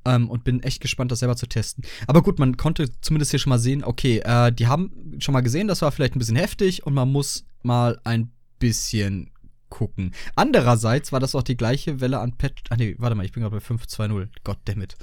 Ähm, 0.04 0.28
und 0.28 0.44
bin 0.44 0.62
echt 0.62 0.82
gespannt, 0.82 1.10
das 1.12 1.20
selber 1.20 1.36
zu 1.36 1.46
testen. 1.46 1.84
Aber 2.06 2.22
gut, 2.22 2.38
man 2.38 2.58
konnte 2.58 2.90
zumindest 3.00 3.30
hier 3.30 3.40
schon 3.40 3.50
mal 3.50 3.58
sehen, 3.58 3.84
okay, 3.84 4.18
äh, 4.18 4.52
die 4.52 4.66
haben 4.66 5.16
schon 5.18 5.32
mal 5.32 5.40
gesehen, 5.40 5.66
das 5.66 5.80
war 5.80 5.92
vielleicht 5.92 6.14
ein 6.14 6.18
bisschen 6.18 6.36
heftig 6.36 6.86
und 6.86 6.92
man 6.92 7.10
muss 7.10 7.46
mal 7.62 7.98
ein 8.04 8.30
bisschen 8.58 9.30
gucken. 9.70 10.12
Andererseits 10.34 11.10
war 11.10 11.20
das 11.20 11.34
auch 11.34 11.42
die 11.42 11.56
gleiche 11.56 12.00
Welle 12.00 12.20
an 12.20 12.36
Patch. 12.36 12.64
Ah 12.68 12.76
nee, 12.76 12.94
warte 12.98 13.16
mal, 13.16 13.24
ich 13.24 13.32
bin 13.32 13.42
gerade 13.42 13.56
bei 13.56 13.64
5.2.0. 13.64 14.28
Goddammit. 14.44 14.96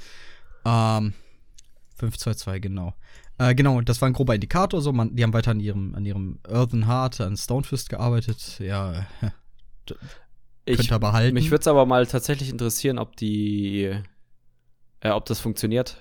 Ähm, 0.64 1.14
5.2.2, 2.00 2.60
genau. 2.60 2.94
Äh, 3.38 3.54
genau, 3.54 3.80
das 3.80 4.00
war 4.00 4.08
ein 4.08 4.12
grober 4.12 4.34
Indikator. 4.34 4.80
So, 4.80 4.92
man, 4.92 5.14
die 5.16 5.22
haben 5.22 5.32
weiter 5.32 5.50
an 5.50 5.60
ihrem, 5.60 5.94
an 5.94 6.04
ihrem 6.04 6.38
Earthen 6.48 6.86
Heart, 6.86 7.20
an 7.20 7.36
Stonefist 7.36 7.88
gearbeitet. 7.88 8.58
Ja, 8.60 9.06
Ich, 10.66 10.76
könnt 10.76 10.90
ihr 10.90 10.98
behalten. 10.98 11.34
mich 11.34 11.50
würde 11.50 11.60
es 11.60 11.66
aber 11.66 11.84
mal 11.84 12.06
tatsächlich 12.06 12.48
interessieren, 12.48 12.98
ob 12.98 13.16
die, 13.16 13.92
äh, 15.00 15.10
ob 15.10 15.26
das 15.26 15.40
funktioniert. 15.40 15.98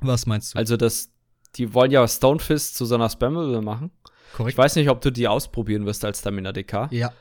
Was 0.00 0.26
meinst 0.26 0.54
du? 0.54 0.58
Also, 0.58 0.76
das, 0.76 1.10
die 1.56 1.74
wollen 1.74 1.90
ja 1.90 2.06
Stonefist 2.06 2.76
zu 2.76 2.84
so 2.84 2.94
einer 2.94 3.10
Spammable 3.10 3.60
machen. 3.62 3.90
Ich 4.04 4.36
Korrekt? 4.36 4.58
weiß 4.58 4.76
nicht, 4.76 4.88
ob 4.90 5.00
du 5.00 5.10
die 5.10 5.26
ausprobieren 5.26 5.86
wirst 5.86 6.04
als 6.04 6.20
Stamina 6.20 6.52
DK. 6.52 6.88
Ja. 6.92 7.12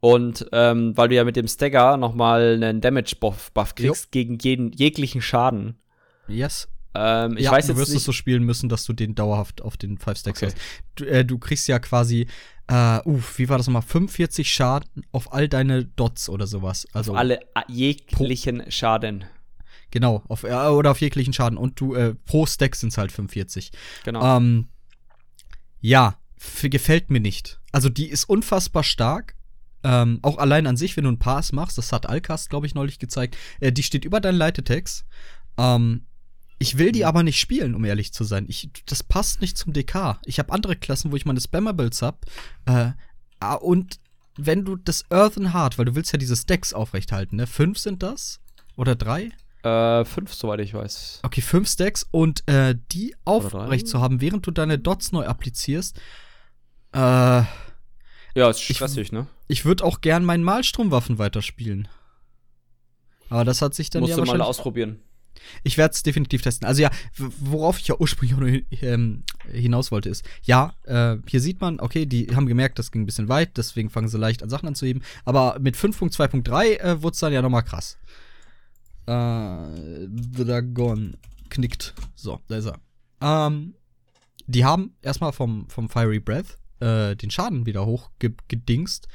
Und 0.00 0.46
ähm, 0.52 0.96
weil 0.96 1.08
du 1.08 1.14
ja 1.14 1.24
mit 1.24 1.36
dem 1.36 1.46
Stagger 1.48 1.96
nochmal 1.96 2.54
einen 2.54 2.80
Damage-Buff 2.80 3.52
Buff 3.52 3.74
kriegst 3.74 4.10
gegen 4.12 4.38
jeden, 4.38 4.72
jeglichen 4.72 5.22
Schaden. 5.22 5.78
Yes. 6.28 6.68
Ähm, 6.94 7.36
ich 7.36 7.44
ja, 7.44 7.52
weiß 7.52 7.66
du 7.66 7.72
jetzt 7.72 7.78
wirst 7.80 7.90
nicht. 7.90 7.98
es 7.98 8.04
so 8.04 8.12
spielen 8.12 8.42
müssen, 8.44 8.68
dass 8.68 8.84
du 8.84 8.92
den 8.92 9.14
dauerhaft 9.14 9.62
auf 9.62 9.76
den 9.76 9.96
5 9.98 10.18
Stacks 10.18 10.42
Okay. 10.42 10.52
hast. 10.52 10.58
Du, 10.96 11.04
äh, 11.04 11.24
du 11.24 11.38
kriegst 11.38 11.66
ja 11.68 11.78
quasi, 11.78 12.26
äh, 12.68 12.98
uff, 13.04 13.38
wie 13.38 13.48
war 13.48 13.56
das 13.58 13.66
nochmal? 13.66 13.82
45 13.82 14.52
Schaden 14.52 15.06
auf 15.12 15.32
all 15.32 15.48
deine 15.48 15.84
Dots 15.86 16.28
oder 16.28 16.46
sowas. 16.46 16.86
Also 16.92 17.14
alle 17.14 17.40
a- 17.54 17.64
jeglichen 17.68 18.70
Schaden. 18.70 19.24
genau, 19.90 20.22
auf, 20.28 20.44
äh, 20.44 20.52
oder 20.52 20.90
auf 20.90 21.00
jeglichen 21.00 21.32
Schaden. 21.32 21.56
Und 21.58 21.80
du, 21.80 21.94
äh, 21.94 22.14
pro 22.26 22.44
Stack 22.46 22.76
sind 22.76 22.90
es 22.90 22.98
halt 22.98 23.10
45. 23.12 23.72
Genau. 24.04 24.36
Ähm, 24.36 24.68
ja, 25.80 26.18
gefällt 26.62 27.10
mir 27.10 27.20
nicht. 27.20 27.60
Also 27.72 27.88
die 27.88 28.08
ist 28.08 28.24
unfassbar 28.24 28.82
stark. 28.84 29.34
Ähm, 29.84 30.20
auch 30.22 30.38
allein 30.38 30.66
an 30.68 30.76
sich, 30.76 30.96
wenn 30.96 31.04
du 31.04 31.08
einen 31.08 31.18
Pass 31.18 31.52
machst, 31.52 31.76
das 31.76 31.90
hat 31.92 32.08
Alcast, 32.08 32.50
glaube 32.50 32.66
ich, 32.66 32.74
neulich 32.74 32.98
gezeigt, 33.00 33.36
äh, 33.60 33.72
die 33.72 33.82
steht 33.82 34.04
über 34.04 34.20
deinen 34.20 34.36
Leitetext. 34.38 35.04
Ähm, 35.58 36.06
ich 36.62 36.78
will 36.78 36.92
die 36.92 37.04
aber 37.04 37.22
nicht 37.22 37.38
spielen, 37.38 37.74
um 37.74 37.84
ehrlich 37.84 38.12
zu 38.12 38.24
sein. 38.24 38.46
Ich, 38.48 38.70
das 38.86 39.02
passt 39.02 39.40
nicht 39.40 39.58
zum 39.58 39.72
DK. 39.72 40.18
Ich 40.24 40.38
habe 40.38 40.52
andere 40.52 40.76
Klassen, 40.76 41.12
wo 41.12 41.16
ich 41.16 41.26
meine 41.26 41.40
Spammables 41.40 42.00
hab. 42.02 42.24
Äh, 42.66 42.92
ah, 43.40 43.54
und 43.54 43.98
wenn 44.36 44.64
du 44.64 44.76
das 44.76 45.04
Earthen 45.10 45.52
Heart, 45.52 45.76
weil 45.78 45.84
du 45.84 45.94
willst 45.94 46.12
ja 46.12 46.18
diese 46.18 46.36
Stacks 46.36 46.72
aufrechthalten, 46.72 47.36
ne? 47.36 47.46
Fünf 47.46 47.78
sind 47.78 48.02
das? 48.02 48.40
Oder 48.76 48.94
drei? 48.96 49.30
Äh, 49.62 50.04
fünf, 50.04 50.32
soweit 50.34 50.60
ich 50.60 50.72
weiß. 50.74 51.20
Okay, 51.22 51.40
fünf 51.42 51.68
Stacks 51.68 52.06
und 52.10 52.48
äh, 52.48 52.74
die 52.92 53.14
aufrecht 53.24 53.86
zu 53.86 54.00
haben, 54.00 54.20
während 54.20 54.46
du 54.46 54.50
deine 54.50 54.78
Dots 54.78 55.12
neu 55.12 55.26
applizierst. 55.26 55.98
Äh, 56.92 56.98
Ja, 58.34 58.48
ist 58.50 58.58
Ich- 58.70 58.76
stressig, 58.76 59.12
ne? 59.12 59.26
ich 59.48 59.64
würde 59.64 59.84
auch 59.84 60.00
gern 60.00 60.24
meinen 60.24 60.42
Malstromwaffen 60.44 61.18
weiterspielen. 61.18 61.86
Aber 63.28 63.44
das 63.44 63.60
hat 63.62 63.74
sich 63.74 63.90
dann 63.90 64.00
Musst 64.02 64.16
ja 64.16 64.24
du 64.24 64.30
mal 64.30 64.40
ausprobieren. 64.40 65.00
Ich 65.62 65.78
werde 65.78 65.92
es 65.92 66.02
definitiv 66.02 66.42
testen. 66.42 66.66
Also 66.66 66.82
ja, 66.82 66.90
worauf 67.16 67.78
ich 67.78 67.88
ja 67.88 67.96
ursprünglich 67.98 68.36
auch 68.36 68.40
nur 68.40 68.60
ähm, 68.82 69.24
hinaus 69.50 69.90
wollte, 69.90 70.08
ist, 70.08 70.24
ja, 70.42 70.74
äh, 70.84 71.16
hier 71.26 71.40
sieht 71.40 71.60
man, 71.60 71.80
okay, 71.80 72.06
die 72.06 72.34
haben 72.34 72.46
gemerkt, 72.46 72.78
das 72.78 72.90
ging 72.90 73.02
ein 73.02 73.06
bisschen 73.06 73.28
weit, 73.28 73.56
deswegen 73.56 73.90
fangen 73.90 74.08
sie 74.08 74.18
leicht 74.18 74.42
an 74.42 74.50
Sachen 74.50 74.68
anzuheben. 74.68 75.02
Aber 75.24 75.58
mit 75.60 75.76
5.2.3 75.76 76.78
äh, 76.78 77.02
wurde 77.02 77.14
es 77.14 77.20
dann 77.20 77.32
ja 77.32 77.42
nochmal 77.42 77.62
krass. 77.64 77.98
Äh, 79.06 80.08
Dragon 80.08 81.16
knickt. 81.50 81.94
So, 82.14 82.40
da 82.48 82.56
ist 82.56 82.66
er. 82.66 82.78
Ähm, 83.20 83.74
die 84.46 84.64
haben 84.64 84.94
erstmal 85.02 85.32
vom, 85.32 85.68
vom 85.68 85.88
Fiery 85.88 86.20
Breath 86.20 86.58
äh, 86.80 87.16
den 87.16 87.30
Schaden 87.30 87.66
wieder 87.66 87.86
hochgedingst. 87.86 89.08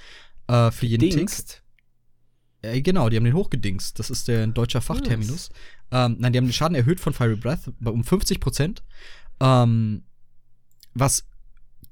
Äh, 0.48 0.72
für 0.72 0.86
jeden 0.86 1.10
Tick. 1.10 1.64
Äh, 2.62 2.82
genau, 2.82 3.10
die 3.10 3.18
haben 3.18 3.24
den 3.24 3.34
hochgedingst. 3.34 4.00
Das 4.00 4.10
ist 4.10 4.28
der 4.28 4.44
ein 4.44 4.54
deutscher 4.54 4.82
Fachterminus. 4.82 5.50
Ähm, 5.92 6.18
nein, 6.20 6.34
die 6.34 6.38
haben 6.40 6.46
den 6.48 6.54
Schaden 6.54 6.76
erhöht 6.76 7.00
von 7.00 7.14
Fiery 7.14 7.36
Breath 7.36 7.72
bei- 7.80 7.92
um 7.92 8.04
50 8.04 8.40
Prozent. 8.40 8.84
Ähm, 9.40 10.04
was 10.94 11.26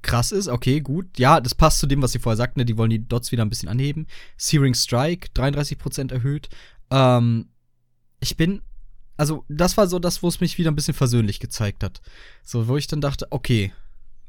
krass 0.02 0.32
ist, 0.32 0.48
okay, 0.48 0.80
gut. 0.80 1.18
Ja, 1.18 1.40
das 1.40 1.54
passt 1.54 1.78
zu 1.78 1.86
dem, 1.86 2.02
was 2.02 2.12
sie 2.12 2.18
vorher 2.18 2.36
sagten. 2.36 2.60
Ne? 2.60 2.64
Die 2.64 2.76
wollen 2.76 2.90
die 2.90 3.06
Dots 3.06 3.32
wieder 3.32 3.44
ein 3.44 3.48
bisschen 3.48 3.68
anheben. 3.68 4.06
Searing 4.36 4.74
Strike, 4.74 5.28
33 5.34 5.78
Prozent 5.78 6.12
erhöht. 6.12 6.48
Ähm, 6.90 7.48
ich 8.20 8.36
bin, 8.36 8.62
also 9.16 9.44
das 9.48 9.76
war 9.76 9.86
so 9.88 9.98
das, 9.98 10.22
wo 10.22 10.28
es 10.28 10.40
mich 10.40 10.58
wieder 10.58 10.70
ein 10.70 10.76
bisschen 10.76 10.94
versöhnlich 10.94 11.40
gezeigt 11.40 11.82
hat. 11.82 12.00
So, 12.42 12.68
wo 12.68 12.76
ich 12.76 12.86
dann 12.86 13.00
dachte, 13.00 13.26
okay, 13.30 13.72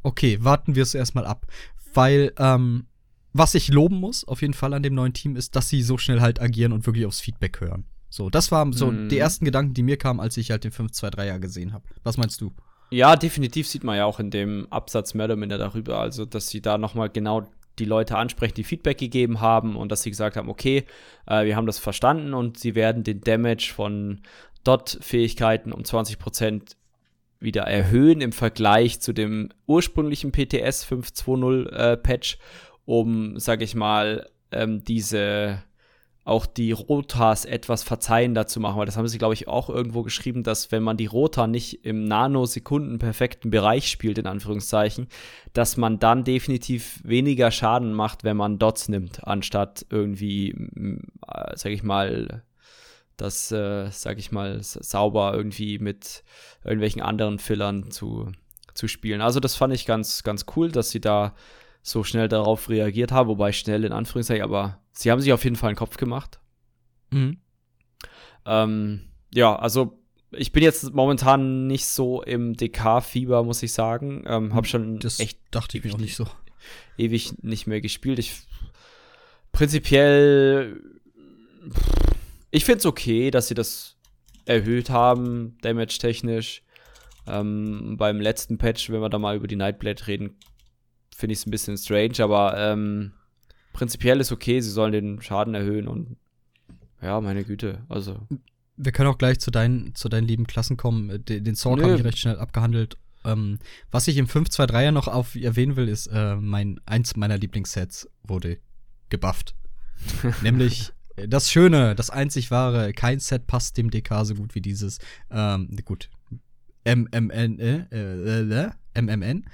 okay, 0.03 0.37
warten 0.43 0.75
wir 0.75 0.83
es 0.83 0.93
erstmal 0.95 1.25
ab. 1.25 1.45
Weil, 1.93 2.33
ähm, 2.37 2.85
was 3.37 3.55
ich 3.55 3.69
loben 3.69 3.97
muss, 3.99 4.27
auf 4.27 4.41
jeden 4.41 4.53
Fall 4.53 4.73
an 4.73 4.83
dem 4.83 4.93
neuen 4.95 5.13
Team, 5.13 5.35
ist, 5.35 5.55
dass 5.55 5.69
sie 5.69 5.81
so 5.81 5.97
schnell 5.97 6.21
halt 6.21 6.41
agieren 6.41 6.71
und 6.71 6.85
wirklich 6.85 7.05
aufs 7.05 7.19
Feedback 7.21 7.59
hören. 7.61 7.85
So, 8.09 8.29
das 8.29 8.51
waren 8.51 8.71
so 8.73 8.91
Mhm. 8.91 9.09
die 9.09 9.17
ersten 9.17 9.45
Gedanken, 9.45 9.73
die 9.73 9.83
mir 9.83 9.97
kamen, 9.97 10.19
als 10.19 10.37
ich 10.37 10.51
halt 10.51 10.63
den 10.63 10.71
5-2-3er 10.71 11.39
gesehen 11.39 11.73
habe. 11.73 11.83
Was 12.03 12.17
meinst 12.17 12.39
du? 12.41 12.53
Ja, 12.89 13.17
definitiv 13.17 13.67
sieht 13.67 13.83
man 13.83 13.97
ja 13.97 14.05
auch 14.05 14.19
in 14.21 14.31
dem 14.31 14.65
Absatz 14.69 15.13
mehr 15.13 15.25
oder 15.25 15.35
minder 15.35 15.57
darüber, 15.57 15.99
also 15.99 16.23
dass 16.25 16.47
sie 16.47 16.61
da 16.61 16.77
nochmal 16.77 17.09
genau 17.09 17.45
die 17.79 17.85
Leute 17.85 18.17
ansprechen, 18.17 18.55
die 18.55 18.63
Feedback 18.63 18.97
gegeben 18.97 19.41
haben 19.41 19.75
und 19.75 19.91
dass 19.91 20.03
sie 20.03 20.09
gesagt 20.09 20.37
haben, 20.37 20.49
okay, 20.49 20.85
äh, 21.27 21.45
wir 21.45 21.55
haben 21.57 21.67
das 21.67 21.79
verstanden 21.79 22.33
und 22.33 22.57
sie 22.57 22.75
werden 22.75 23.03
den 23.03 23.19
Damage 23.21 23.71
von 23.75 24.21
Dot-Fähigkeiten 24.63 25.71
um 25.73 25.81
20% 25.83 26.75
wieder 27.39 27.63
erhöhen 27.63 28.21
im 28.21 28.31
Vergleich 28.31 28.99
zu 28.99 29.13
dem 29.13 29.49
ursprünglichen 29.67 30.31
PTS 30.31 30.85
5.2.0 30.85 31.69
äh, 31.69 31.97
Patch, 31.97 32.37
um, 32.87 33.37
sag 33.37 33.61
ich 33.61 33.75
mal, 33.75 34.27
ähm, 34.51 34.83
diese 34.83 35.61
auch 36.23 36.45
die 36.45 36.73
Rotas 36.73 37.45
etwas 37.45 37.83
verzeihender 37.83 38.47
zu 38.47 38.59
machen, 38.59 38.77
weil 38.77 38.85
das 38.85 38.97
haben 38.97 39.07
sie, 39.07 39.17
glaube 39.17 39.33
ich, 39.33 39.47
auch 39.47 39.69
irgendwo 39.69 40.03
geschrieben, 40.03 40.43
dass 40.43 40.73
wenn 40.73 40.83
man 40.83 40.97
die 40.97 41.05
Rota 41.05 41.47
nicht 41.47 41.85
im 41.85 42.03
Nanosekunden 42.03 42.99
perfekten 42.99 43.49
Bereich 43.49 43.89
spielt, 43.89 44.17
in 44.17 44.27
Anführungszeichen, 44.27 45.07
dass 45.53 45.77
man 45.77 45.99
dann 45.99 46.25
definitiv 46.25 46.99
weniger 47.03 47.49
Schaden 47.49 47.93
macht, 47.93 48.25
wenn 48.25 48.35
man 48.35 48.59
Dots 48.59 48.89
nimmt, 48.89 49.25
anstatt 49.25 49.85
irgendwie, 49.89 50.49
äh, 50.51 51.55
sag 51.55 51.71
ich 51.71 51.83
mal, 51.83 52.43
das, 53.15 53.51
äh, 53.53 53.89
sag 53.91 54.17
ich 54.17 54.31
mal, 54.33 54.61
sauber 54.61 55.33
irgendwie 55.33 55.79
mit 55.79 56.23
irgendwelchen 56.65 57.01
anderen 57.01 57.39
Fillern 57.39 57.89
zu, 57.89 58.33
zu 58.73 58.89
spielen. 58.89 59.21
Also 59.21 59.39
das 59.39 59.55
fand 59.55 59.73
ich 59.73 59.85
ganz, 59.85 60.23
ganz 60.23 60.45
cool, 60.57 60.71
dass 60.71 60.89
sie 60.89 61.01
da 61.01 61.33
so 61.87 62.03
schnell 62.03 62.27
darauf 62.27 62.69
reagiert 62.69 63.13
haben, 63.13 63.29
wobei 63.29 63.53
schnell 63.53 63.85
in 63.85 63.93
Anführungszeichen, 63.93 64.43
aber 64.43 64.81
sie 64.91 65.09
haben 65.09 65.21
sich 65.21 65.31
auf 65.31 65.45
jeden 65.45 65.55
Fall 65.55 65.69
einen 65.69 65.77
Kopf 65.77 65.95
gemacht. 65.95 66.41
Mhm. 67.11 67.37
Ähm, 68.45 69.01
ja, 69.33 69.55
also 69.55 69.97
ich 70.31 70.51
bin 70.51 70.63
jetzt 70.63 70.93
momentan 70.93 71.67
nicht 71.67 71.85
so 71.85 72.21
im 72.21 72.55
DK-Fieber, 72.55 73.43
muss 73.45 73.63
ich 73.63 73.71
sagen. 73.71 74.25
Ähm, 74.27 74.53
hab 74.53 74.67
schon 74.67 74.99
Das 74.99 75.21
echt 75.21 75.39
dachte 75.51 75.77
ich 75.77 75.85
mir 75.85 75.93
auch 75.93 75.97
nicht 75.97 76.17
so. 76.17 76.27
ewig 76.97 77.41
nicht 77.41 77.67
mehr 77.67 77.79
gespielt. 77.79 78.19
Ich 78.19 78.33
prinzipiell 79.53 80.81
ich 82.51 82.65
finde 82.65 82.79
es 82.79 82.85
okay, 82.85 83.31
dass 83.31 83.47
sie 83.47 83.55
das 83.55 83.95
erhöht 84.45 84.89
haben, 84.89 85.57
damage-technisch. 85.61 86.63
Ähm, 87.27 87.95
beim 87.97 88.19
letzten 88.19 88.57
Patch, 88.57 88.89
wenn 88.89 89.01
wir 89.01 89.09
da 89.09 89.19
mal 89.19 89.35
über 89.35 89.47
die 89.47 89.55
Nightblade 89.57 90.07
reden, 90.07 90.37
finde 91.17 91.33
ich 91.33 91.39
es 91.39 91.47
ein 91.47 91.51
bisschen 91.51 91.77
strange, 91.77 92.19
aber 92.19 92.55
ähm, 92.57 93.11
prinzipiell 93.73 94.19
ist 94.19 94.31
okay, 94.31 94.61
sie 94.61 94.69
sollen 94.69 94.91
den 94.91 95.21
Schaden 95.21 95.55
erhöhen 95.55 95.87
und 95.87 96.15
ja, 97.01 97.19
meine 97.21 97.43
Güte, 97.43 97.83
also 97.89 98.19
Wir 98.75 98.91
können 98.91 99.09
auch 99.09 99.17
gleich 99.17 99.39
zu 99.39 99.49
deinen, 99.49 99.95
zu 99.95 100.09
deinen 100.09 100.27
lieben 100.27 100.45
Klassen 100.45 100.77
kommen. 100.77 101.09
Äh, 101.09 101.19
Den, 101.19 101.43
den 101.43 101.55
Nö. 101.55 101.83
habe 101.83 101.95
ich 101.95 102.03
recht 102.03 102.19
schnell 102.19 102.37
abgehandelt. 102.37 102.97
Ähm, 103.25 103.57
was 103.89 104.07
ich 104.07 104.17
im 104.17 104.27
5-2-3er 104.27 104.91
noch 104.91 105.07
auf 105.07 105.35
erwähnen 105.35 105.75
will, 105.75 105.89
ist, 105.89 106.05
äh, 106.07 106.35
mein, 106.35 106.79
eins 106.85 107.15
meiner 107.15 107.37
Lieblingssets 107.37 108.07
wurde 108.23 108.59
gebufft. 109.09 109.55
Nämlich 110.43 110.91
äh, 111.15 111.27
das 111.27 111.51
Schöne, 111.51 111.95
das 111.95 112.11
einzig 112.11 112.51
wahre, 112.51 112.93
kein 112.93 113.19
Set 113.19 113.47
passt 113.47 113.77
dem 113.77 113.89
DK 113.89 114.23
so 114.23 114.35
gut 114.35 114.53
wie 114.53 114.61
dieses, 114.61 114.99
ähm, 115.31 115.75
gut, 115.83 116.11
MMN, 116.85 117.59
äh, 117.59 117.85
äh, 117.91 118.69
äh, 118.93 119.01
MMN. 119.01 119.45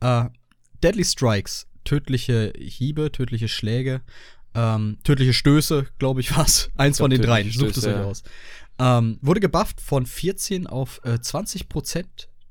Äh, 0.00 0.24
Deadly 0.84 1.04
Strikes, 1.04 1.66
tödliche 1.84 2.52
Hiebe, 2.58 3.10
tödliche 3.10 3.48
Schläge, 3.48 4.02
ähm, 4.54 4.98
tödliche 5.02 5.32
Stöße, 5.32 5.86
glaube 5.98 6.20
ich, 6.20 6.30
was. 6.36 6.70
Eins 6.76 6.98
glaub, 6.98 7.06
von 7.06 7.10
den 7.10 7.22
dreien, 7.22 7.50
sucht 7.50 7.76
es 7.76 7.86
euch 7.86 7.92
ja. 7.94 8.04
aus. 8.04 8.22
Ähm, 8.78 9.18
wurde 9.22 9.40
gebufft 9.40 9.80
von 9.80 10.04
14 10.06 10.66
auf 10.66 11.00
äh, 11.04 11.14
20% 11.14 12.04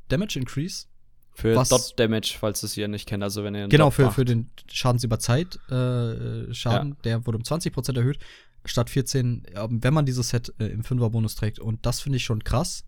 Damage 0.10 0.40
Increase. 0.40 0.88
für 1.34 1.56
Was- 1.56 1.70
Dot 1.70 1.94
Damage, 1.98 2.36
falls 2.40 2.64
es 2.64 2.76
ihr 2.78 2.88
nicht 2.88 3.08
kennt, 3.08 3.24
also 3.24 3.44
wenn 3.44 3.56
ihr 3.56 3.68
Genau, 3.68 3.86
Dot 3.86 3.94
für, 3.94 4.06
macht. 4.06 4.16
für 4.16 4.26
den 4.26 4.50
Schadens 4.72 5.04
über 5.04 5.20
Zeit 5.20 5.56
äh, 5.70 6.54
Schaden, 6.54 6.96
der 7.04 7.26
wurde 7.26 7.38
um 7.38 7.44
20% 7.44 7.96
erhöht, 7.98 8.20
statt 8.66 8.90
14, 8.90 9.46
äh, 9.46 9.68
wenn 9.70 9.94
man 9.94 10.06
dieses 10.06 10.30
Set 10.30 10.54
äh, 10.60 10.66
im 10.68 10.82
5er-Bonus 10.84 11.36
trägt. 11.36 11.60
Und 11.60 11.86
das 11.86 12.00
finde 12.02 12.18
ich 12.18 12.24
schon 12.26 12.44
krass. 12.44 12.86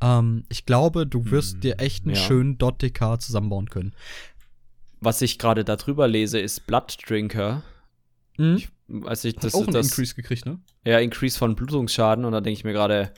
Ähm, 0.00 0.44
ich 0.48 0.64
glaube, 0.64 1.06
du 1.06 1.30
wirst 1.30 1.54
Hm, 1.54 1.60
dir 1.60 1.80
echt 1.80 2.04
einen 2.06 2.14
ja. 2.14 2.20
schönen 2.22 2.56
Dot-DK 2.58 3.20
zusammenbauen 3.20 3.68
können. 3.68 3.94
Was 5.00 5.22
ich 5.22 5.38
gerade 5.38 5.64
darüber 5.64 6.08
lese, 6.08 6.38
ist 6.40 6.66
Blood 6.66 6.98
Drinker. 7.06 7.62
Mhm. 8.36 8.56
Ich 8.56 8.68
Hat 9.04 9.44
das, 9.44 9.54
auch 9.54 9.62
einen 9.62 9.72
das 9.72 9.88
Increase 9.88 10.14
gekriegt, 10.14 10.46
ne? 10.46 10.60
Ja, 10.84 10.98
Increase 10.98 11.38
von 11.38 11.54
Blutungsschaden 11.54 12.24
und 12.24 12.32
da 12.32 12.40
denke 12.40 12.58
ich 12.58 12.64
mir 12.64 12.72
gerade 12.72 13.12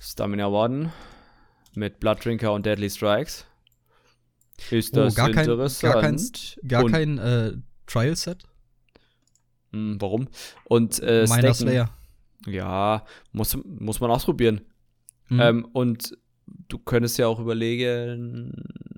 Stamina 0.00 0.52
Warden 0.52 0.92
mit 1.74 2.00
Blood 2.00 2.24
Drinker 2.24 2.52
und 2.52 2.64
Deadly 2.64 2.90
Strikes. 2.90 3.46
Ist 4.70 4.96
das 4.96 5.14
oh, 5.14 5.16
gar 5.16 5.30
kein, 5.30 5.44
interessant? 5.44 5.92
gar 5.92 6.02
kein, 6.02 6.20
gar 6.68 6.84
Und- 6.84 6.92
kein 6.92 7.18
äh, 7.18 7.52
Trial-Set. 7.86 8.44
Hm, 9.72 10.00
warum? 10.00 10.28
Und 10.64 11.02
äh, 11.02 11.26
Stacken, 11.26 11.54
Slayer. 11.54 11.90
Ja, 12.46 13.04
muss, 13.32 13.56
muss 13.64 14.00
man 14.00 14.10
ausprobieren. 14.10 14.60
Mhm. 15.28 15.40
Ähm, 15.40 15.64
und 15.72 16.16
du 16.68 16.78
könntest 16.78 17.18
ja 17.18 17.26
auch 17.26 17.40
überlegen, 17.40 18.52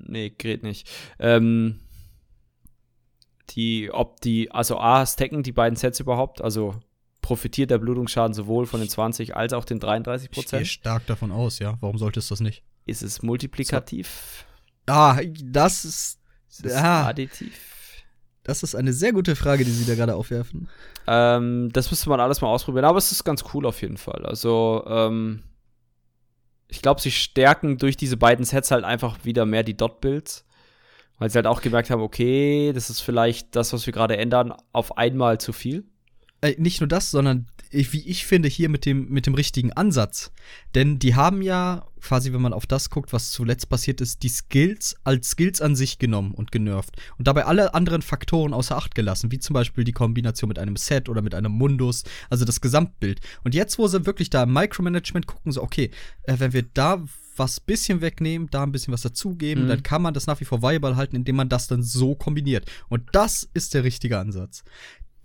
nee, 0.06 0.30
geht 0.30 0.62
nicht. 0.62 0.90
Ähm, 1.18 1.80
die, 3.50 3.90
ob 3.92 4.20
die, 4.20 4.50
also 4.50 4.78
A, 4.78 5.04
stacken 5.06 5.42
die 5.42 5.52
beiden 5.52 5.76
Sets 5.76 6.00
überhaupt, 6.00 6.40
also 6.42 6.74
profitiert 7.22 7.70
der 7.70 7.78
Blutungsschaden 7.78 8.34
sowohl 8.34 8.66
von 8.66 8.80
den 8.80 8.88
20 8.88 9.34
als 9.36 9.52
auch 9.52 9.64
den 9.64 9.80
33 9.80 10.26
Ich 10.26 10.30
gehe 10.32 10.42
Prozent. 10.42 10.66
stark 10.68 11.06
davon 11.06 11.32
aus, 11.32 11.58
ja. 11.58 11.76
Warum 11.80 11.98
sollte 11.98 12.20
es 12.20 12.28
das 12.28 12.40
nicht? 12.40 12.62
Ist 12.86 13.02
es 13.02 13.22
multiplikativ? 13.22 14.44
Ah, 14.86 15.18
das 15.42 15.84
ist, 15.84 16.20
Ist 16.48 16.64
es 16.64 16.72
Ah. 16.74 17.08
additiv? 17.08 17.52
das 18.44 18.62
ist 18.62 18.76
eine 18.76 18.92
sehr 18.92 19.12
gute 19.12 19.34
Frage, 19.34 19.64
die 19.64 19.72
Sie 19.72 19.84
da 19.86 19.96
gerade 19.96 20.14
aufwerfen. 20.14 20.68
Ähm, 21.08 21.70
das 21.72 21.90
müsste 21.90 22.08
man 22.08 22.20
alles 22.20 22.40
mal 22.40 22.46
ausprobieren, 22.48 22.84
aber 22.84 22.98
es 22.98 23.10
ist 23.10 23.24
ganz 23.24 23.42
cool 23.52 23.66
auf 23.66 23.82
jeden 23.82 23.96
Fall. 23.96 24.24
Also, 24.24 24.84
ähm, 24.86 25.42
ich 26.68 26.80
glaube, 26.80 27.00
sie 27.00 27.10
stärken 27.10 27.76
durch 27.78 27.96
diese 27.96 28.16
beiden 28.16 28.44
Sets 28.44 28.70
halt 28.70 28.84
einfach 28.84 29.24
wieder 29.24 29.46
mehr 29.46 29.64
die 29.64 29.76
Dot-Builds. 29.76 30.44
Weil 31.18 31.30
sie 31.30 31.36
halt 31.36 31.46
auch 31.46 31.62
gemerkt 31.62 31.90
haben, 31.90 32.02
okay, 32.02 32.72
das 32.74 32.90
ist 32.90 33.00
vielleicht 33.00 33.56
das, 33.56 33.72
was 33.72 33.86
wir 33.86 33.92
gerade 33.92 34.16
ändern, 34.16 34.52
auf 34.72 34.98
einmal 34.98 35.38
zu 35.38 35.52
viel. 35.52 35.84
Äh, 36.42 36.54
nicht 36.58 36.80
nur 36.80 36.88
das, 36.88 37.10
sondern 37.10 37.46
ich, 37.70 37.92
wie 37.92 38.06
ich 38.06 38.26
finde, 38.26 38.48
hier 38.48 38.68
mit 38.68 38.84
dem, 38.84 39.08
mit 39.08 39.26
dem 39.26 39.34
richtigen 39.34 39.72
Ansatz. 39.72 40.30
Denn 40.74 40.98
die 40.98 41.14
haben 41.14 41.42
ja 41.42 41.86
quasi, 42.00 42.32
wenn 42.32 42.40
man 42.40 42.52
auf 42.52 42.66
das 42.66 42.90
guckt, 42.90 43.12
was 43.12 43.30
zuletzt 43.32 43.68
passiert 43.68 44.00
ist, 44.00 44.22
die 44.22 44.28
Skills 44.28 44.96
als 45.02 45.30
Skills 45.30 45.60
an 45.60 45.74
sich 45.74 45.98
genommen 45.98 46.32
und 46.32 46.52
genervt. 46.52 46.96
Und 47.18 47.26
dabei 47.26 47.46
alle 47.46 47.74
anderen 47.74 48.02
Faktoren 48.02 48.52
außer 48.52 48.76
Acht 48.76 48.94
gelassen, 48.94 49.32
wie 49.32 49.38
zum 49.38 49.54
Beispiel 49.54 49.84
die 49.84 49.92
Kombination 49.92 50.48
mit 50.48 50.58
einem 50.58 50.76
Set 50.76 51.08
oder 51.08 51.22
mit 51.22 51.34
einem 51.34 51.52
Mundus, 51.52 52.04
also 52.30 52.44
das 52.44 52.60
Gesamtbild. 52.60 53.20
Und 53.42 53.54
jetzt, 53.54 53.78
wo 53.78 53.88
sie 53.88 54.06
wirklich 54.06 54.30
da 54.30 54.44
im 54.44 54.52
Micromanagement 54.52 55.26
gucken, 55.26 55.52
so, 55.52 55.62
okay, 55.62 55.90
äh, 56.24 56.36
wenn 56.38 56.52
wir 56.52 56.62
da 56.62 57.02
was 57.38 57.60
bisschen 57.60 58.00
wegnehmen, 58.00 58.48
da 58.50 58.62
ein 58.62 58.72
bisschen 58.72 58.92
was 58.92 59.02
dazugeben, 59.02 59.64
Mhm. 59.64 59.68
dann 59.68 59.82
kann 59.82 60.02
man 60.02 60.14
das 60.14 60.26
nach 60.26 60.40
wie 60.40 60.44
vor 60.44 60.62
viable 60.62 60.96
halten, 60.96 61.16
indem 61.16 61.36
man 61.36 61.48
das 61.48 61.66
dann 61.68 61.82
so 61.82 62.14
kombiniert. 62.14 62.70
Und 62.88 63.02
das 63.12 63.48
ist 63.54 63.74
der 63.74 63.84
richtige 63.84 64.18
Ansatz. 64.18 64.64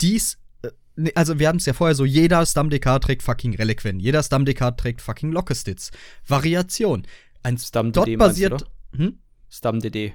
Dies 0.01 0.37
äh, 0.63 0.69
nee, 0.95 1.11
also 1.15 1.39
wir 1.39 1.47
haben 1.47 1.57
es 1.57 1.65
ja 1.65 1.73
vorher 1.73 1.95
so, 1.95 2.05
jeder 2.05 2.45
Stamm-DK 2.45 2.99
trägt 3.01 3.23
fucking 3.23 3.55
Reliquien, 3.55 3.99
jeder 3.99 4.21
Stamm-DK 4.23 4.71
trägt 4.77 5.01
fucking 5.01 5.31
Lockestits. 5.31 5.91
Variation. 6.27 7.03
Ein 7.43 7.57
Stam-DD 7.57 7.95
Dot-basiert. 8.17 8.51
meinst 8.51 8.65
Hm? 8.95 9.17
Stam-DD. 9.49 10.13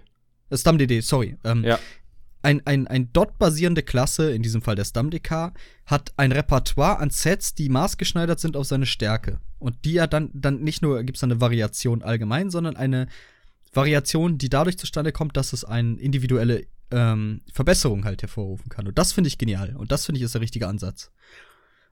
Äh, 0.51 0.57
Stamm-DD, 0.57 1.01
sorry. 1.03 1.37
Ähm, 1.45 1.65
Ja. 1.65 1.79
Ein, 2.47 2.63
ein, 2.65 2.87
ein 2.87 3.13
Dot-basierende 3.13 3.83
Klasse, 3.83 4.31
in 4.31 4.41
diesem 4.41 4.63
Fall 4.63 4.77
der 4.77 4.85
Stamm-DK, 4.85 5.53
hat 5.85 6.13
ein 6.17 6.31
Repertoire 6.31 7.01
an 7.01 7.11
Sets, 7.11 7.57
die 7.57 7.69
maßgeschneidert 7.69 8.39
sind 8.39 8.57
auf 8.57 8.69
seine 8.69 8.87
Stärke. 8.87 9.41
Und 9.59 9.85
die 9.85 9.95
ja 9.95 10.07
dann, 10.07 10.31
dann 10.33 10.61
nicht 10.61 10.81
nur 10.81 11.03
gibt 11.03 11.17
es 11.17 11.25
eine 11.25 11.41
Variation 11.41 12.05
allgemein, 12.05 12.51
sondern 12.51 12.77
eine 12.77 13.09
Variation, 13.73 14.39
die 14.39 14.49
dadurch 14.49 14.79
zustande 14.79 15.11
kommt, 15.11 15.37
dass 15.37 15.53
es 15.53 15.65
eine 15.65 15.99
individuelle 15.99 16.69
ähm, 16.93 17.41
Verbesserung 17.53 18.05
halt 18.05 18.23
hervorrufen 18.23 18.69
kann. 18.69 18.87
Und 18.87 18.97
das 18.97 19.13
finde 19.13 19.27
ich 19.27 19.39
genial. 19.39 19.75
Und 19.75 19.91
das 19.91 20.07
finde 20.07 20.21
ich 20.21 20.25
ist 20.25 20.35
der 20.35 20.41
richtige 20.41 20.69
Ansatz. 20.69 21.11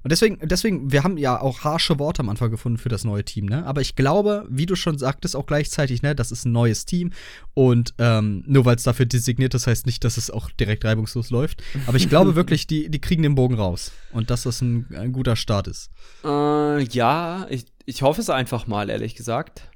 Und 0.04 0.12
deswegen, 0.12 0.38
deswegen, 0.46 0.92
wir 0.92 1.02
haben 1.02 1.16
ja 1.16 1.40
auch 1.40 1.64
harsche 1.64 1.98
Worte 1.98 2.20
am 2.20 2.28
Anfang 2.28 2.50
gefunden 2.50 2.76
für 2.76 2.90
das 2.90 3.04
neue 3.04 3.24
Team, 3.24 3.46
ne? 3.46 3.64
Aber 3.64 3.80
ich 3.80 3.96
glaube, 3.96 4.46
wie 4.50 4.66
du 4.66 4.76
schon 4.76 4.98
sagtest, 4.98 5.34
auch 5.34 5.46
gleichzeitig, 5.46 6.02
ne, 6.02 6.14
das 6.14 6.30
ist 6.30 6.44
ein 6.44 6.52
neues 6.52 6.84
Team. 6.84 7.10
Und 7.54 7.94
ähm, 7.96 8.44
nur 8.46 8.66
weil 8.66 8.76
es 8.76 8.82
dafür 8.82 9.06
designiert 9.06 9.54
ist, 9.54 9.66
heißt 9.66 9.86
nicht, 9.86 10.04
dass 10.04 10.18
es 10.18 10.30
auch 10.30 10.50
direkt 10.50 10.84
reibungslos 10.84 11.30
läuft. 11.30 11.62
Aber 11.86 11.96
ich 11.96 12.10
glaube 12.10 12.34
wirklich, 12.36 12.66
die, 12.66 12.90
die 12.90 13.00
kriegen 13.00 13.22
den 13.22 13.34
Bogen 13.34 13.54
raus. 13.54 13.92
Und 14.12 14.28
dass 14.28 14.42
das 14.42 14.60
ein, 14.60 14.86
ein 14.94 15.12
guter 15.12 15.36
Start 15.36 15.68
ist. 15.68 15.90
Äh, 16.22 16.84
ja, 16.84 17.46
ich, 17.48 17.64
ich 17.86 18.02
hoffe 18.02 18.20
es 18.20 18.28
einfach 18.28 18.66
mal, 18.66 18.90
ehrlich 18.90 19.14
gesagt. 19.14 19.70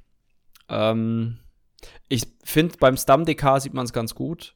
Ähm, 0.69 1.39
ich 2.07 2.27
finde, 2.43 2.77
beim 2.79 2.97
Stamm-DK 2.97 3.59
sieht 3.61 3.73
man 3.73 3.85
es 3.85 3.93
ganz 3.93 4.13
gut. 4.13 4.53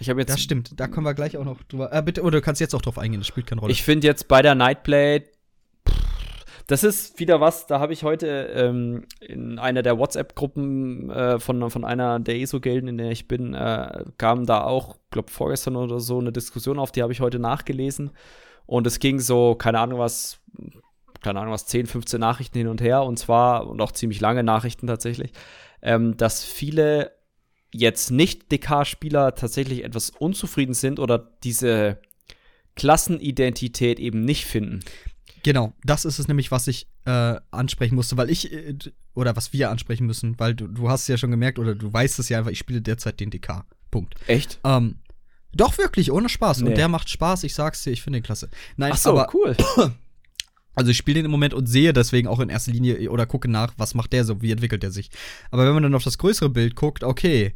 Ich 0.00 0.08
habe 0.08 0.20
jetzt 0.20 0.32
Das 0.32 0.40
stimmt, 0.40 0.80
da 0.80 0.88
kommen 0.88 1.06
wir 1.06 1.14
gleich 1.14 1.36
auch 1.36 1.44
noch 1.44 1.62
drüber. 1.64 1.92
Äh, 1.92 2.02
bitte, 2.02 2.22
oder 2.22 2.38
du 2.38 2.42
kannst 2.42 2.60
jetzt 2.60 2.74
auch 2.74 2.82
drauf 2.82 2.98
eingehen, 2.98 3.20
das 3.20 3.28
spielt 3.28 3.46
keine 3.46 3.60
Rolle. 3.60 3.72
Ich 3.72 3.82
finde 3.82 4.06
jetzt 4.06 4.28
bei 4.28 4.40
der 4.40 4.54
Nightblade, 4.54 5.26
das 6.66 6.84
ist 6.84 7.18
wieder 7.18 7.40
was, 7.40 7.66
da 7.66 7.80
habe 7.80 7.92
ich 7.92 8.02
heute 8.02 8.50
ähm, 8.54 9.04
in 9.20 9.58
einer 9.58 9.82
der 9.82 9.98
WhatsApp-Gruppen 9.98 11.10
äh, 11.10 11.38
von, 11.38 11.68
von 11.70 11.84
einer 11.84 12.18
der 12.18 12.36
ESO-Gilden, 12.36 12.88
in 12.88 12.98
der 12.98 13.10
ich 13.10 13.28
bin, 13.28 13.54
äh, 13.54 14.04
kam 14.18 14.46
da 14.46 14.62
auch, 14.62 14.96
glaube 15.10 15.30
vorgestern 15.30 15.76
oder 15.76 16.00
so, 16.00 16.18
eine 16.18 16.32
Diskussion 16.32 16.78
auf, 16.78 16.92
die 16.92 17.02
habe 17.02 17.12
ich 17.12 17.20
heute 17.20 17.38
nachgelesen. 17.38 18.10
Und 18.66 18.86
es 18.86 19.00
ging 19.00 19.18
so, 19.18 19.56
keine 19.56 19.80
Ahnung 19.80 19.98
was, 19.98 20.38
keine 21.22 21.40
Ahnung 21.40 21.52
was, 21.52 21.66
10, 21.66 21.86
15 21.86 22.20
Nachrichten 22.20 22.56
hin 22.56 22.68
und 22.68 22.80
her, 22.80 23.02
und 23.02 23.18
zwar, 23.18 23.66
und 23.66 23.80
auch 23.80 23.92
ziemlich 23.92 24.20
lange 24.20 24.44
Nachrichten 24.44 24.86
tatsächlich, 24.86 25.32
ähm, 25.82 26.16
dass 26.16 26.44
viele 26.44 27.10
jetzt 27.72 28.10
nicht 28.10 28.50
DK-Spieler 28.50 29.34
tatsächlich 29.34 29.84
etwas 29.84 30.10
unzufrieden 30.10 30.74
sind 30.74 30.98
oder 30.98 31.30
diese 31.44 31.98
Klassenidentität 32.76 33.98
eben 33.98 34.24
nicht 34.24 34.44
finden. 34.46 34.80
Genau, 35.42 35.72
das 35.84 36.04
ist 36.04 36.18
es 36.18 36.28
nämlich, 36.28 36.50
was 36.50 36.66
ich 36.66 36.88
äh, 37.06 37.36
ansprechen 37.50 37.94
musste, 37.94 38.16
weil 38.16 38.30
ich, 38.30 38.52
äh, 38.52 38.74
oder 39.14 39.36
was 39.36 39.52
wir 39.52 39.70
ansprechen 39.70 40.06
müssen, 40.06 40.38
weil 40.38 40.54
du, 40.54 40.66
du 40.66 40.88
hast 40.88 41.02
es 41.02 41.08
ja 41.08 41.16
schon 41.16 41.30
gemerkt, 41.30 41.58
oder 41.58 41.74
du 41.74 41.92
weißt 41.92 42.18
es 42.18 42.28
ja 42.28 42.38
einfach, 42.38 42.50
ich 42.50 42.58
spiele 42.58 42.82
derzeit 42.82 43.20
den 43.20 43.30
DK. 43.30 43.64
Punkt. 43.90 44.14
Echt? 44.26 44.60
Ähm, 44.64 44.96
doch 45.52 45.78
wirklich, 45.78 46.12
ohne 46.12 46.28
Spaß. 46.28 46.60
Nee. 46.60 46.68
Und 46.68 46.76
der 46.76 46.88
macht 46.88 47.08
Spaß, 47.08 47.44
ich 47.44 47.54
sag's 47.54 47.82
dir, 47.82 47.90
ich 47.90 48.02
finde 48.02 48.18
den 48.18 48.22
klasse. 48.22 48.48
Nein, 48.76 48.92
Ach 48.94 48.98
so, 48.98 49.10
aber 49.10 49.28
cool. 49.34 49.56
also 50.74 50.90
ich 50.90 50.96
spiele 50.96 51.16
den 51.16 51.24
im 51.26 51.30
Moment 51.30 51.52
und 51.54 51.66
sehe 51.66 51.92
deswegen 51.92 52.28
auch 52.28 52.40
in 52.40 52.48
erster 52.48 52.72
Linie 52.72 53.10
oder 53.10 53.26
gucke 53.26 53.48
nach, 53.50 53.72
was 53.76 53.94
macht 53.94 54.12
der 54.12 54.24
so, 54.24 54.40
wie 54.42 54.52
entwickelt 54.52 54.84
er 54.84 54.90
sich. 54.90 55.10
Aber 55.50 55.66
wenn 55.66 55.74
man 55.74 55.82
dann 55.82 55.94
auf 55.94 56.04
das 56.04 56.18
größere 56.18 56.48
Bild 56.50 56.76
guckt, 56.76 57.02
okay, 57.04 57.54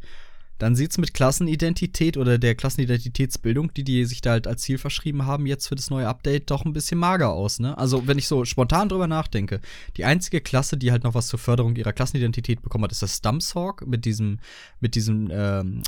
dann 0.57 0.73
sieht's 0.73 0.97
mit 0.97 1.13
Klassenidentität 1.13 2.15
oder 2.15 2.37
der 2.37 2.55
Klassenidentitätsbildung, 2.55 3.73
die 3.73 3.83
die 3.83 4.05
sich 4.05 4.21
da 4.21 4.31
halt 4.31 4.47
als 4.47 4.61
Ziel 4.61 4.77
verschrieben 4.77 5.25
haben, 5.25 5.45
jetzt 5.45 5.67
für 5.67 5.75
das 5.75 5.89
neue 5.89 6.07
Update 6.07 6.49
doch 6.49 6.63
ein 6.63 6.71
bisschen 6.71 6.97
mager 6.97 7.31
aus, 7.33 7.59
ne? 7.59 7.77
Also, 7.77 8.07
wenn 8.07 8.17
ich 8.17 8.27
so 8.29 8.45
spontan 8.45 8.87
drüber 8.87 9.07
nachdenke, 9.07 9.59
die 9.97 10.05
einzige 10.05 10.39
Klasse, 10.39 10.77
die 10.77 10.91
halt 10.91 11.03
noch 11.03 11.13
was 11.13 11.27
zur 11.27 11.39
Förderung 11.39 11.75
ihrer 11.75 11.91
Klassenidentität 11.91 12.61
bekommen 12.61 12.85
hat, 12.85 12.93
ist 12.93 13.01
das 13.01 13.17
Stumpshawk 13.17 13.85
mit 13.85 14.05
diesem 14.05 14.39
mit 14.79 14.95
diesem 14.95 15.29
ähm, 15.29 15.81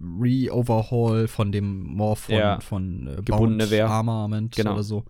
Re-Overhaul 0.00 1.28
von 1.28 1.52
dem 1.52 1.82
Morph 1.84 2.20
von, 2.24 2.34
Ja. 2.34 2.60
von 2.60 3.06
äh, 3.06 3.22
Gebundene. 3.22 3.84
Armament 3.86 4.56
Genau. 4.56 4.74
oder 4.74 4.82
so. 4.82 5.04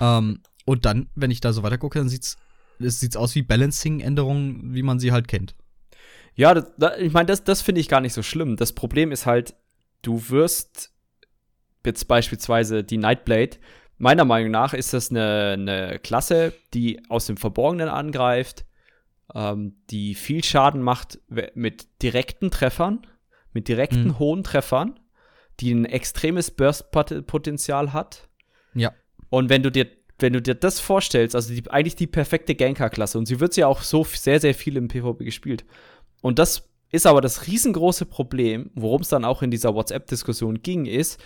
Ähm, 0.00 0.40
und 0.68 0.84
dann, 0.84 1.08
wenn 1.14 1.30
ich 1.30 1.40
da 1.40 1.52
so 1.52 1.62
weiter 1.62 1.78
gucke, 1.78 1.98
dann 1.98 2.08
sieht's 2.08 2.36
es 2.78 3.00
sieht's 3.00 3.16
aus 3.16 3.34
wie 3.34 3.42
Balancing-Änderungen, 3.42 4.74
wie 4.74 4.84
man 4.84 5.00
sie 5.00 5.10
halt 5.10 5.26
kennt. 5.26 5.56
Ja, 6.36 6.54
das, 6.54 6.70
da, 6.78 6.96
ich 6.96 7.12
meine, 7.12 7.26
das, 7.26 7.42
das 7.42 7.60
finde 7.60 7.80
ich 7.80 7.88
gar 7.88 8.00
nicht 8.00 8.12
so 8.12 8.22
schlimm. 8.22 8.56
Das 8.56 8.72
Problem 8.72 9.10
ist 9.10 9.26
halt, 9.26 9.56
du 10.02 10.28
wirst 10.28 10.92
jetzt 11.84 12.06
beispielsweise 12.06 12.84
die 12.84 12.98
Nightblade, 12.98 13.56
meiner 13.96 14.24
Meinung 14.24 14.52
nach 14.52 14.74
ist 14.74 14.92
das 14.92 15.10
eine, 15.10 15.54
eine 15.54 15.98
Klasse, 15.98 16.52
die 16.74 17.02
aus 17.08 17.26
dem 17.26 17.36
Verborgenen 17.36 17.88
angreift, 17.88 18.64
ähm, 19.34 19.74
die 19.90 20.14
viel 20.14 20.44
Schaden 20.44 20.82
macht 20.82 21.18
mit 21.54 21.88
direkten 22.02 22.52
Treffern, 22.52 23.06
mit 23.52 23.66
direkten 23.66 24.08
Mhm. 24.08 24.18
hohen 24.20 24.44
Treffern, 24.44 25.00
die 25.58 25.72
ein 25.72 25.84
extremes 25.84 26.52
Burst-Potenzial 26.52 27.92
hat. 27.92 28.28
Ja. 28.74 28.92
Und 29.30 29.48
wenn 29.48 29.64
du 29.64 29.72
dir, 29.72 29.88
wenn 30.18 30.32
du 30.32 30.42
dir 30.42 30.54
das 30.54 30.80
vorstellst, 30.80 31.34
also 31.34 31.54
die, 31.54 31.70
eigentlich 31.70 31.96
die 31.96 32.06
perfekte 32.06 32.54
Ganker-Klasse, 32.54 33.18
und 33.18 33.26
sie 33.26 33.40
wird 33.40 33.56
ja 33.56 33.66
auch 33.66 33.82
so 33.82 34.04
sehr, 34.04 34.40
sehr 34.40 34.54
viel 34.54 34.76
im 34.76 34.88
PvP 34.88 35.24
gespielt. 35.24 35.64
Und 36.20 36.38
das 36.38 36.68
ist 36.90 37.06
aber 37.06 37.20
das 37.20 37.46
riesengroße 37.46 38.06
Problem, 38.06 38.70
worum 38.74 39.02
es 39.02 39.08
dann 39.08 39.24
auch 39.24 39.42
in 39.42 39.50
dieser 39.50 39.74
WhatsApp-Diskussion 39.74 40.62
ging, 40.62 40.86
ist, 40.86 41.20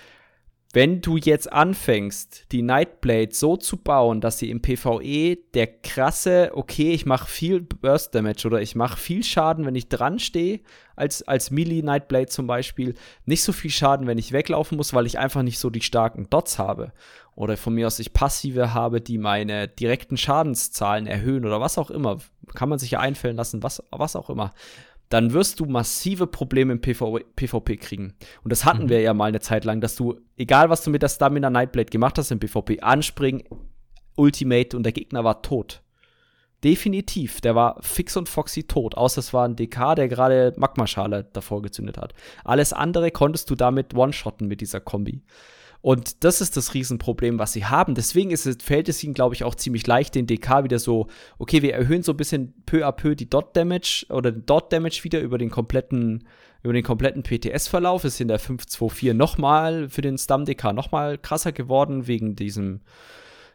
wenn 0.74 1.02
du 1.02 1.18
jetzt 1.18 1.52
anfängst, 1.52 2.46
die 2.50 2.62
Nightblade 2.62 3.35
so 3.35 3.58
zu 3.58 3.76
bauen, 3.76 4.22
dass 4.22 4.38
sie 4.38 4.50
im 4.50 4.62
PvE 4.62 5.37
der 5.52 5.66
krasse, 5.66 6.50
okay, 6.54 6.92
ich 6.92 7.04
mache 7.04 7.28
viel 7.28 7.61
Burst 7.61 8.14
Damage 8.14 8.46
oder 8.46 8.62
ich 8.62 8.74
mache 8.74 8.98
viel 8.98 9.22
Schaden, 9.22 9.66
wenn 9.66 9.74
ich 9.74 9.88
dran 9.88 10.18
stehe, 10.18 10.61
als, 10.96 11.28
als 11.28 11.50
Melee 11.50 11.82
Nightblade 11.82 12.28
zum 12.28 12.46
Beispiel, 12.46 12.94
nicht 13.26 13.42
so 13.42 13.52
viel 13.52 13.70
Schaden, 13.70 14.06
wenn 14.06 14.16
ich 14.16 14.32
weglaufen 14.32 14.78
muss, 14.78 14.94
weil 14.94 15.06
ich 15.06 15.18
einfach 15.18 15.42
nicht 15.42 15.58
so 15.58 15.68
die 15.68 15.82
starken 15.82 16.30
Dots 16.30 16.58
habe. 16.58 16.92
Oder 17.35 17.56
von 17.56 17.74
mir 17.74 17.87
aus 17.87 17.98
ich 17.98 18.12
Passive 18.12 18.72
habe, 18.72 19.00
die 19.00 19.18
meine 19.18 19.68
direkten 19.68 20.16
Schadenszahlen 20.16 21.06
erhöhen 21.06 21.44
oder 21.44 21.61
was 21.61 21.78
auch 21.78 21.90
immer. 21.90 22.18
Kann 22.54 22.68
man 22.68 22.78
sich 22.78 22.92
ja 22.92 23.00
einfällen 23.00 23.37
lassen, 23.37 23.62
was, 23.62 23.82
was 23.90 24.16
auch 24.16 24.30
immer 24.30 24.52
dann 25.12 25.33
wirst 25.33 25.61
du 25.61 25.66
massive 25.66 26.27
Probleme 26.27 26.72
im 26.72 26.81
PV 26.81 27.18
PvP 27.37 27.77
kriegen. 27.77 28.14
Und 28.42 28.51
das 28.51 28.64
hatten 28.64 28.85
Mhm. 28.85 28.88
wir 28.88 29.01
ja 29.03 29.12
mal 29.12 29.27
eine 29.27 29.40
Zeit 29.40 29.64
lang, 29.64 29.81
dass 29.81 29.94
du, 29.94 30.18
egal 30.37 30.70
was 30.70 30.83
du 30.83 30.90
mit 30.90 31.03
der 31.03 31.09
Stamina 31.09 31.51
Nightblade 31.51 31.90
gemacht 31.90 32.16
hast 32.18 32.31
im 32.31 32.38
PvP, 32.38 32.81
anspringen, 32.81 33.42
Ultimate 34.16 34.77
und 34.77 34.85
der 34.85 34.92
Gegner 34.92 35.22
war 35.25 35.42
tot. 35.42 35.83
Definitiv, 36.64 37.40
der 37.40 37.55
war 37.57 37.77
fix 37.83 38.16
und 38.16 38.29
foxy 38.29 38.62
tot, 38.64 38.94
außer 38.96 39.18
es 39.18 39.33
war 39.35 39.48
ein 39.48 39.57
DK, 39.57 39.96
der 39.96 40.09
gerade 40.09 40.53
Magmaschale 40.57 41.25
davor 41.33 41.61
gezündet 41.61 41.98
hat. 41.98 42.14
Alles 42.44 42.72
andere 42.72 43.11
konntest 43.11 43.51
du 43.51 43.57
damit 43.57 43.94
one-shotten 43.94 44.46
mit 44.46 44.61
dieser 44.61 44.81
Kombi. 44.81 45.22
Und 45.82 46.22
das 46.22 46.40
ist 46.40 46.56
das 46.56 46.74
Riesenproblem, 46.74 47.40
was 47.40 47.52
sie 47.52 47.66
haben. 47.66 47.96
Deswegen 47.96 48.30
ist 48.30 48.46
es, 48.46 48.56
fällt 48.62 48.88
es 48.88 49.02
ihnen, 49.02 49.14
glaube 49.14 49.35
ich, 49.35 49.42
auch 49.42 49.56
ziemlich 49.56 49.85
leicht, 49.87 50.14
den 50.14 50.28
DK 50.28 50.62
wieder 50.62 50.78
so, 50.78 51.08
okay, 51.38 51.60
wir 51.60 51.74
erhöhen 51.74 52.04
so 52.04 52.12
ein 52.12 52.16
bisschen 52.16 52.54
peu 52.66 52.87
à 52.87 52.92
peu 52.92 53.16
die 53.16 53.28
Dot 53.28 53.56
Damage 53.56 54.06
oder 54.08 54.30
den 54.30 54.46
Dot 54.46 54.72
Damage 54.72 55.02
wieder 55.02 55.20
über 55.20 55.38
den 55.38 55.50
kompletten, 55.50 56.24
über 56.62 56.72
den 56.72 56.85
kompletten 56.85 57.24
PTS-Verlauf. 57.24 58.04
Ist 58.04 58.20
in 58.20 58.28
der 58.28 58.38
524 58.38 59.12
nochmal 59.12 59.88
für 59.88 60.02
den 60.02 60.18
Stam 60.18 60.44
DK 60.44 60.72
nochmal 60.72 61.18
krasser 61.18 61.50
geworden, 61.50 62.06
wegen 62.06 62.37
diesem 62.37 62.80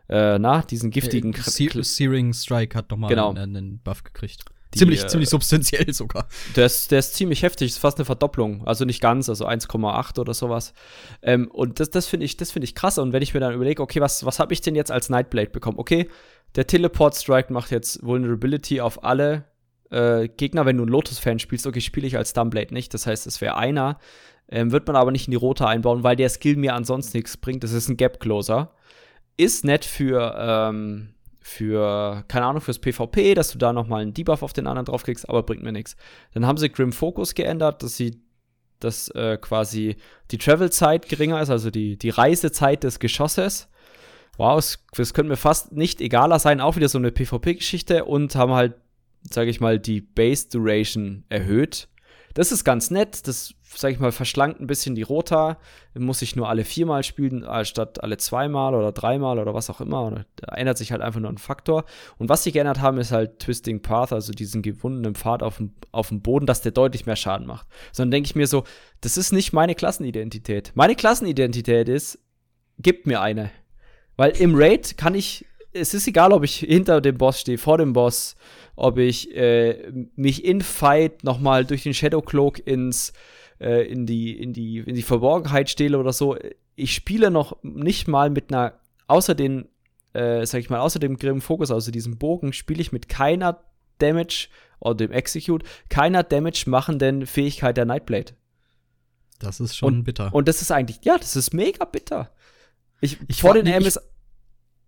äh, 0.09 0.37
na, 0.37 0.61
diesen 0.61 0.91
giftigen 0.91 1.33
äh, 1.33 1.37
Se 1.37 1.69
Searing 1.83 2.33
Strike 2.33 2.77
hat 2.77 2.91
nochmal 2.91 3.09
Genau. 3.09 3.29
einen, 3.29 3.55
einen 3.55 3.79
Buff 3.79 4.03
gekriegt. 4.03 4.43
Die, 4.73 4.79
ziemlich, 4.79 5.03
äh, 5.03 5.07
ziemlich 5.07 5.29
substanziell 5.29 5.93
sogar. 5.93 6.27
Der 6.55 6.65
ist, 6.65 6.91
der 6.91 6.99
ist 6.99 7.13
ziemlich 7.15 7.43
heftig, 7.43 7.71
ist 7.71 7.77
fast 7.77 7.97
eine 7.97 8.05
Verdopplung. 8.05 8.67
Also 8.67 8.85
nicht 8.85 9.01
ganz, 9.01 9.29
also 9.29 9.47
1,8 9.47 10.19
oder 10.19 10.33
sowas. 10.33 10.73
Ähm, 11.21 11.49
und 11.51 11.79
das, 11.79 11.89
das 11.89 12.07
finde 12.07 12.25
ich, 12.25 12.37
das 12.37 12.51
finde 12.51 12.65
ich 12.65 12.75
krass. 12.75 12.97
Und 12.97 13.13
wenn 13.13 13.23
ich 13.23 13.33
mir 13.33 13.39
dann 13.39 13.53
überlege, 13.53 13.81
okay, 13.81 14.01
was, 14.01 14.25
was 14.25 14.39
habe 14.39 14.53
ich 14.53 14.61
denn 14.61 14.75
jetzt 14.75 14.91
als 14.91 15.09
Nightblade 15.09 15.51
bekommen? 15.51 15.79
Okay, 15.79 16.09
der 16.55 16.67
Teleport 16.67 17.15
Strike 17.15 17.51
macht 17.53 17.71
jetzt 17.71 18.03
Vulnerability 18.03 18.81
auf 18.81 19.03
alle 19.03 19.45
äh, 19.89 20.27
Gegner, 20.27 20.65
wenn 20.65 20.77
du 20.77 20.83
einen 20.83 20.91
Lotus-Fan 20.91 21.39
spielst. 21.39 21.67
Okay, 21.67 21.81
spiele 21.81 22.07
ich 22.07 22.17
als 22.17 22.33
Dumbblade 22.33 22.73
nicht. 22.73 22.93
Das 22.93 23.07
heißt, 23.07 23.27
es 23.27 23.41
wäre 23.41 23.57
einer. 23.57 23.99
Ähm, 24.49 24.71
wird 24.71 24.87
man 24.87 24.95
aber 24.95 25.11
nicht 25.11 25.27
in 25.27 25.31
die 25.31 25.37
Rote 25.37 25.67
einbauen, 25.67 26.03
weil 26.03 26.15
der 26.15 26.29
Skill 26.29 26.55
mir 26.55 26.73
ansonsten 26.73 27.17
nichts 27.17 27.37
bringt. 27.37 27.63
Das 27.63 27.73
ist 27.73 27.89
ein 27.89 27.97
Gap 27.97 28.19
Closer. 28.19 28.73
Ist 29.35 29.65
nett 29.65 29.85
für, 29.85 30.35
ähm, 30.37 31.13
für, 31.47 32.25
keine 32.27 32.45
Ahnung, 32.45 32.61
fürs 32.61 32.79
PvP, 32.79 33.33
dass 33.33 33.51
du 33.51 33.57
da 33.57 33.71
nochmal 33.71 34.01
einen 34.01 34.13
Debuff 34.13 34.43
auf 34.43 34.51
den 34.51 34.67
anderen 34.67 34.85
draufkriegst, 34.85 35.29
aber 35.29 35.43
bringt 35.43 35.63
mir 35.63 35.71
nichts. 35.71 35.95
Dann 36.33 36.45
haben 36.45 36.57
sie 36.57 36.69
Grim 36.69 36.91
Focus 36.91 37.35
geändert, 37.35 37.81
dass 37.83 37.95
sie 37.95 38.21
dass 38.79 39.09
äh, 39.15 39.39
quasi 39.41 39.95
die 40.29 40.37
Travel-Zeit 40.37 41.09
geringer 41.09 41.41
ist, 41.41 41.49
also 41.49 41.71
die, 41.71 41.97
die 41.97 42.11
Reisezeit 42.11 42.83
des 42.83 42.99
Geschosses. 42.99 43.69
Wow, 44.37 44.59
es, 44.59 44.85
das 44.95 45.15
könnte 45.15 45.31
mir 45.31 45.37
fast 45.37 45.71
nicht 45.71 45.99
egaler 45.99 46.37
sein, 46.37 46.61
auch 46.61 46.75
wieder 46.75 46.89
so 46.89 46.99
eine 46.99 47.11
PvP-Geschichte 47.11 48.05
und 48.05 48.35
haben 48.35 48.51
halt, 48.51 48.75
sage 49.27 49.49
ich 49.49 49.59
mal, 49.59 49.79
die 49.79 50.01
Base-Duration 50.01 51.23
erhöht. 51.29 51.87
Das 52.35 52.51
ist 52.51 52.65
ganz 52.65 52.91
nett, 52.91 53.25
das, 53.25 53.55
sage 53.77 53.93
ich 53.93 53.99
mal, 53.99 54.11
verschlankt 54.11 54.59
ein 54.59 54.67
bisschen 54.67 54.95
die 54.95 55.03
Rota. 55.03 55.57
Muss 55.93 56.21
ich 56.21 56.35
nur 56.35 56.49
alle 56.49 56.63
viermal 56.63 57.03
spielen, 57.03 57.45
statt 57.63 58.03
alle 58.03 58.17
zweimal 58.17 58.73
oder 58.73 58.91
dreimal 58.91 59.39
oder 59.39 59.53
was 59.53 59.69
auch 59.69 59.81
immer. 59.81 60.25
Da 60.35 60.55
ändert 60.55 60.77
sich 60.77 60.91
halt 60.91 61.01
einfach 61.01 61.19
nur 61.19 61.29
ein 61.29 61.37
Faktor. 61.37 61.85
Und 62.17 62.29
was 62.29 62.43
sie 62.43 62.51
geändert 62.51 62.81
haben, 62.81 62.97
ist 62.97 63.11
halt 63.11 63.39
Twisting 63.39 63.81
Path, 63.81 64.13
also 64.13 64.33
diesen 64.33 64.61
gewundenen 64.61 65.15
Pfad 65.15 65.43
auf 65.43 65.57
dem, 65.57 65.73
auf 65.91 66.09
dem 66.09 66.21
Boden, 66.21 66.45
dass 66.45 66.61
der 66.61 66.71
deutlich 66.71 67.05
mehr 67.05 67.15
Schaden 67.15 67.45
macht. 67.45 67.67
Sondern 67.91 68.11
denke 68.11 68.27
ich 68.27 68.35
mir 68.35 68.47
so, 68.47 68.63
das 69.01 69.17
ist 69.17 69.31
nicht 69.31 69.53
meine 69.53 69.75
Klassenidentität. 69.75 70.71
Meine 70.75 70.95
Klassenidentität 70.95 71.87
ist, 71.87 72.19
gibt 72.79 73.07
mir 73.07 73.21
eine. 73.21 73.51
Weil 74.15 74.31
im 74.31 74.55
Raid 74.55 74.97
kann 74.97 75.13
ich, 75.13 75.45
es 75.73 75.93
ist 75.93 76.07
egal, 76.07 76.33
ob 76.33 76.43
ich 76.43 76.57
hinter 76.57 77.01
dem 77.01 77.17
Boss 77.17 77.41
stehe, 77.41 77.59
vor 77.59 77.77
dem 77.77 77.93
Boss, 77.93 78.35
ob 78.75 78.97
ich 78.97 79.35
äh, 79.35 79.91
mich 80.15 80.43
in 80.43 80.61
Fight 80.61 81.23
nochmal 81.23 81.65
durch 81.65 81.83
den 81.83 81.93
Shadow 81.93 82.21
Cloak 82.21 82.65
ins, 82.65 83.13
äh, 83.59 83.85
in, 83.87 84.05
die, 84.05 84.37
in, 84.41 84.53
die, 84.53 84.79
in 84.79 84.95
die 84.95 85.01
Verborgenheit 85.03 85.69
stehle 85.69 85.97
oder 85.99 86.13
so. 86.13 86.37
Ich 86.75 86.93
spiele 86.93 87.31
noch 87.31 87.57
nicht 87.63 88.07
mal 88.07 88.29
mit 88.29 88.51
einer, 88.53 88.73
außer 89.07 89.35
den, 89.35 89.67
äh, 90.13 90.45
sag 90.45 90.59
ich 90.59 90.69
mal, 90.69 90.79
außer 90.79 90.99
dem 90.99 91.17
Grim 91.17 91.41
Focus, 91.41 91.71
außer 91.71 91.91
diesem 91.91 92.17
Bogen, 92.17 92.53
spiele 92.53 92.81
ich 92.81 92.91
mit 92.91 93.09
keiner 93.09 93.63
Damage 93.99 94.49
oder 94.79 94.95
dem 94.95 95.11
Execute, 95.11 95.63
keiner 95.89 96.23
Damage 96.23 96.65
machenden 96.67 97.25
Fähigkeit 97.25 97.77
der 97.77 97.85
Nightblade. 97.85 98.33
Das 99.39 99.59
ist 99.59 99.75
schon 99.75 100.03
bitter. 100.03 100.33
Und 100.33 100.47
das 100.47 100.61
ist 100.61 100.71
eigentlich, 100.71 100.99
ja, 101.03 101.17
das 101.17 101.35
ist 101.35 101.53
mega 101.53 101.85
bitter. 101.85 102.31
Ich, 103.01 103.17
Ich 103.27 103.41
vor 103.41 103.53
den 103.53 103.65
mich- 103.65 103.73
MS, 103.75 103.99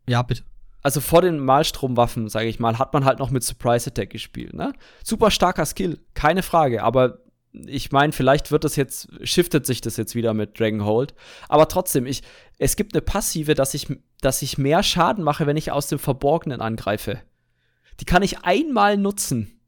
ja, 0.08 0.22
bitte. 0.24 0.44
also 0.82 1.02
vor 1.02 1.22
den 1.22 1.40
Malstromwaffen, 1.40 2.30
sage 2.30 2.48
ich 2.48 2.60
mal, 2.60 2.80
hat 2.80 2.94
man 2.94 3.06
halt 3.06 3.20
noch 3.20 3.30
mit 3.30 3.44
Surprise 3.44 3.90
Attack 3.92 4.10
gespielt, 4.10 4.54
ne? 4.54 4.74
Super 5.04 5.30
starker 5.30 5.66
Skill, 5.66 6.00
keine 6.16 6.42
Frage, 6.42 6.84
aber 6.84 7.20
ich 7.52 7.92
meine, 7.92 8.14
vielleicht 8.14 8.52
wird 8.52 8.64
das 8.64 8.76
jetzt, 8.76 9.10
shiftet 9.24 9.66
sich 9.66 9.82
das 9.82 9.98
jetzt 9.98 10.16
wieder 10.16 10.34
mit 10.34 10.60
Dragonhold. 10.60 11.14
Aber 11.48 11.68
trotzdem, 11.68 12.06
ich, 12.06 12.22
es 12.58 12.76
gibt 12.76 12.94
eine 12.94 13.02
Passive, 13.02 13.56
dass 13.56 13.74
ich, 13.74 13.88
dass 14.22 14.42
ich 14.42 14.58
mehr 14.58 14.84
Schaden 14.84 15.24
mache, 15.24 15.48
wenn 15.48 15.58
ich 15.58 15.72
aus 15.72 15.88
dem 15.88 16.00
Verborgenen 16.00 16.62
angreife. 16.62 17.22
Die 18.00 18.06
kann 18.06 18.24
ich 18.24 18.40
einmal 18.40 18.98
nutzen. 18.98 19.60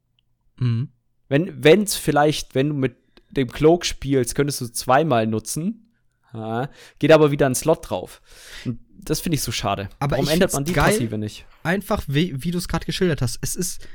Mhm. 0.58 0.90
Wenn, 1.28 1.64
wenn's 1.64 1.96
vielleicht, 1.96 2.56
wenn 2.56 2.70
du 2.70 2.76
mit 2.76 2.96
dem 3.32 3.50
Cloak 3.50 3.86
spielst, 3.86 4.36
könntest 4.36 4.62
du 4.62 4.68
zweimal 4.68 5.26
nutzen. 5.28 5.92
Ja, 6.34 6.70
geht 7.00 7.12
aber 7.12 7.32
wieder 7.32 7.46
ein 7.46 7.56
Slot 7.56 7.90
drauf. 7.90 8.22
Und 8.64 8.80
das 8.90 9.20
finde 9.20 9.36
ich 9.36 9.42
so 9.42 9.52
schade. 9.52 9.90
Aber 10.00 10.12
Warum 10.12 10.26
ich 10.26 10.34
ändert 10.34 10.54
man 10.54 10.64
die. 10.64 10.74
Passive 10.74 11.18
nicht? 11.18 11.46
Einfach, 11.64 12.04
wie, 12.08 12.44
wie 12.44 12.52
du 12.52 12.58
es 12.58 12.68
gerade 12.68 12.86
geschildert 12.86 13.22
hast. 13.22 13.40
Es 13.42 13.56
ist. 13.56 13.86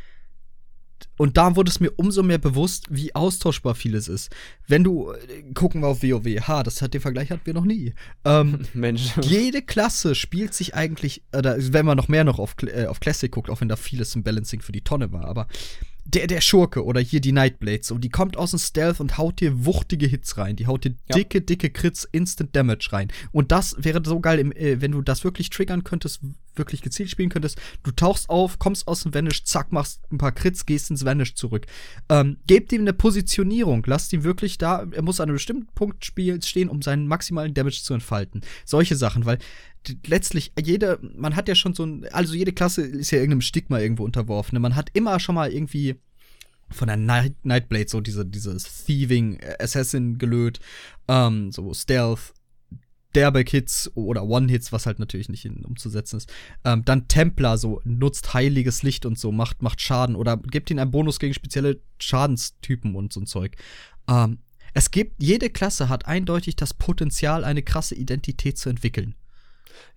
Und 1.17 1.37
da 1.37 1.57
wurde 1.57 1.71
es 1.71 1.81
mir 1.81 1.93
umso 1.97 2.23
mehr 2.23 2.39
bewusst, 2.39 2.87
wie 2.91 3.15
austauschbar 3.15 3.75
vieles 3.75 4.09
ist. 4.09 4.31
Wenn 4.67 4.85
du, 4.85 5.11
äh, 5.13 5.53
gucken 5.55 5.83
wir 5.83 5.89
auf 5.89 6.03
WoW, 6.03 6.27
ha, 6.47 6.63
das 6.63 6.83
hat 6.83 6.95
den 6.95 7.01
Vergleich 7.01 7.31
hatten 7.31 7.47
wir 7.47 7.55
noch 7.55 7.65
nie. 7.65 7.95
Ähm, 8.25 8.61
Mensch. 8.75 9.13
jede 9.23 9.63
Klasse 9.63 10.15
spielt 10.15 10.55
sich 10.55 10.75
eigentlich, 10.75 11.23
oder 11.37 11.57
wenn 11.73 11.87
man 11.87 11.97
noch 11.97 12.09
mehr 12.09 12.25
noch 12.25 12.39
auf, 12.39 12.55
äh, 12.63 12.87
auf 12.87 13.01
Classic 13.01 13.31
guckt, 13.31 13.51
auch 13.51 13.61
wenn 13.61 13.69
da 13.69 13.77
vieles 13.77 14.15
im 14.15 14.23
Balancing 14.23 14.61
für 14.61 14.73
die 14.73 14.83
Tonne 14.83 15.13
war, 15.13 15.25
aber 15.27 15.47
der, 16.09 16.29
der 16.29 16.41
Schurke 16.41 16.85
oder 16.85 17.01
hier 17.01 17.21
die 17.21 17.33
Nightblade, 17.33 17.81
so, 17.83 17.99
die 17.99 18.11
kommt 18.11 18.37
aus 18.37 18.51
dem 18.51 18.61
Stealth 18.61 19.01
und 19.01 19.19
haut 19.19 19.41
dir 19.41 19.65
wuchtige 19.67 20.07
Hits 20.07 20.37
rein. 20.39 20.55
Die 20.55 20.67
haut 20.69 20.85
dir 20.85 20.95
Ja. 21.09 21.17
dicke, 21.17 21.41
dicke 21.41 21.71
Crits, 21.71 22.07
Instant 22.13 22.55
Damage 22.55 22.91
rein. 22.93 23.09
Und 23.33 23.51
das 23.51 23.75
wäre 23.79 24.01
so 24.05 24.21
geil, 24.21 24.39
im, 24.39 24.53
äh, 24.53 24.81
wenn 24.81 24.93
du 24.93 25.03
das 25.03 25.25
wirklich 25.25 25.51
triggern 25.51 25.83
könntest, 25.83 26.21
wirklich 26.59 26.83
gezielt 26.83 27.11
spielen 27.11 27.29
könntest. 27.29 27.61
Du 27.83 27.91
tauchst 27.91 28.29
auf, 28.29 28.59
kommst 28.59 28.89
aus 28.89 29.03
dem 29.03 29.15
Vanish, 29.15 29.45
zack, 29.45 29.73
machst 29.73 30.01
ein 30.11 30.19
paar 30.19 30.33
Crits, 30.33 30.67
gehst 30.67 30.91
ins 30.91 31.05
Vanish 31.05 31.35
zurück. 31.35 31.67
Ähm, 32.09 32.39
gebt 32.47 32.73
ihm 32.73 32.83
eine 32.83 32.93
Positionierung, 32.93 33.83
lasst 33.87 34.13
ihn 34.13 34.25
wirklich 34.25 34.59
da, 34.59 34.87
er 34.91 35.03
muss 35.03 35.21
an 35.21 35.29
einem 35.29 35.37
bestimmten 35.37 35.67
Punkt 35.75 36.05
stehen, 36.05 36.69
um 36.69 36.83
seinen 36.83 37.07
maximalen 37.09 37.55
Damage 37.55 37.83
zu 37.83 37.95
entfalten. 37.95 38.43
Solche 38.65 38.97
Sachen, 38.97 39.27
weil 39.27 39.39
letztlich 40.07 40.53
jede, 40.61 40.99
man 41.17 41.37
hat 41.37 41.49
ja 41.49 41.55
schon 41.55 41.75
so 41.75 41.85
ein, 41.85 42.07
also 42.13 42.35
jede 42.35 42.53
Klasse 42.53 42.83
ist 42.83 43.11
ja 43.11 43.19
irgendeinem 43.19 43.43
Stigma 43.43 43.79
irgendwo 43.79 44.05
unterworfen. 44.05 44.57
ne? 44.57 44.61
Man 44.61 44.77
hat 44.77 44.91
immer 44.95 45.21
schon 45.21 45.35
mal 45.35 45.53
irgendwie 45.53 45.97
von 46.71 46.89
der 46.89 46.97
Night, 46.97 47.35
Nightblade 47.45 47.89
so 47.89 48.01
diese, 48.01 48.27
dieses 48.27 48.85
Thieving 48.85 49.39
Assassin 49.61 50.19
gelöt, 50.19 50.61
ähm, 51.09 51.53
so 51.53 51.73
Stealth, 51.73 52.35
Derbeck-Hits 53.17 53.91
oder 53.95 54.25
One-Hits, 54.25 54.73
was 54.73 54.87
halt 54.87 54.99
natürlich 54.99 55.29
nicht 55.29 55.47
umzusetzen 55.47 56.19
ist. 56.19 56.33
Ähm, 56.65 56.85
dann 56.85 57.09
Templar, 57.09 57.59
so 57.59 57.81
nutzt 57.85 58.35
heiliges 58.35 58.83
Licht 58.83 59.07
und 59.07 59.19
so, 59.19 59.33
macht, 59.33 59.63
macht 59.63 59.81
Schaden 59.81 60.15
oder 60.15 60.37
gibt 60.37 60.71
ihnen 60.71 60.81
einen 60.81 60.91
Bonus 60.91 61.19
gegen 61.19 61.35
spezielle 61.35 61.81
Schadenstypen 61.99 62.95
und 62.95 63.13
so 63.13 63.21
ein 63.21 63.27
Zeug. 63.27 63.57
Ähm, 64.09 64.39
es 64.75 64.91
gibt, 64.91 65.23
jede 65.23 65.49
Klasse 65.49 65.89
hat 65.89 66.07
eindeutig 66.07 66.55
das 66.55 66.75
Potenzial, 66.75 67.45
eine 67.45 67.63
krasse 67.63 67.95
Identität 67.95 68.59
zu 68.59 68.69
entwickeln. 68.69 69.15